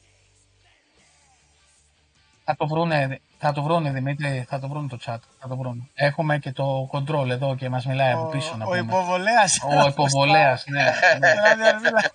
Θα 2.43 2.55
το 2.55 2.67
βρούνε, 2.67 3.19
θα 3.37 3.51
το 3.51 3.63
βρούνε 3.63 3.91
Δημήτρη, 3.91 4.45
θα 4.49 4.59
το 4.59 4.67
βρούνε 4.67 4.87
το 4.87 4.97
chat. 5.05 5.17
Θα 5.39 5.47
το 5.47 5.57
βρούνε. 5.57 5.83
Έχουμε 5.93 6.37
και 6.39 6.51
το 6.51 6.89
control 6.91 7.29
εδώ 7.29 7.55
και 7.55 7.69
μας 7.69 7.85
μιλάει 7.85 8.11
από 8.11 8.25
πίσω 8.25 8.55
να 8.55 8.65
Ο 8.65 8.67
πούμε. 8.67 8.79
υποβολέας. 8.79 9.59
Ο 9.63 9.87
υποβολέας, 9.87 10.65
ναι. 10.67 10.83
ναι. 11.19 11.29
Ένα 11.31 11.55
διαβίλα. 11.55 12.11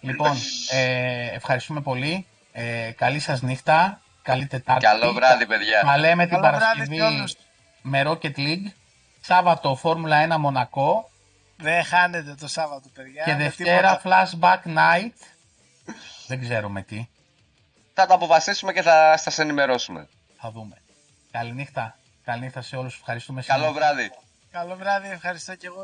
λοιπόν, 0.00 0.32
ε, 0.70 1.26
ευχαριστούμε 1.34 1.80
πολύ. 1.80 2.26
Ε, 2.52 2.90
καλή 2.96 3.18
σας 3.18 3.42
νύχτα. 3.42 4.00
Καλή 4.22 4.46
Τετάρτη. 4.46 4.84
Καλό 4.84 5.12
βράδυ, 5.12 5.46
παιδιά. 5.46 5.82
Θα 5.84 5.98
λέμε 5.98 6.26
την 6.26 6.40
Καλό 6.40 6.56
βράδυ 6.56 6.80
σε 6.80 6.86
Παρασκευή 6.86 7.00
όλους. 7.00 7.36
με 7.82 8.02
Rocket 8.06 8.36
League. 8.36 8.72
Σάββατο 9.20 9.76
Φόρμουλα 9.76 10.16
1 10.34 10.38
Μονακό. 10.38 11.10
Δεν 11.56 11.84
χάνετε 11.84 12.34
το 12.34 12.48
Σάββατο, 12.48 12.88
παιδιά. 12.94 13.24
Και 13.24 13.32
με 13.32 13.42
Δευτέρα 13.42 13.96
τίποτα. 13.96 14.28
Flashback 14.30 14.68
Night. 14.68 15.12
Δεν 16.26 16.40
ξέρω 16.40 16.68
με 16.68 16.82
τι. 16.82 17.08
Θα 17.94 18.06
τα 18.06 18.14
αποφασίσουμε 18.14 18.72
και 18.72 18.82
θα 18.82 19.16
σας 19.16 19.38
ενημερώσουμε. 19.38 20.08
Θα 20.40 20.50
δούμε. 20.50 20.76
Καληνύχτα. 21.30 21.98
Καληνύχτα 22.24 22.62
σε 22.62 22.76
όλους. 22.76 22.94
Ευχαριστούμε. 22.94 23.42
Καλό 23.42 23.66
σήμερα. 23.66 23.78
βράδυ. 23.78 24.10
Καλό 24.50 24.76
βράδυ, 24.76 25.08
ευχαριστώ 25.08 25.54
και 25.54 25.66
εγώ. 25.66 25.82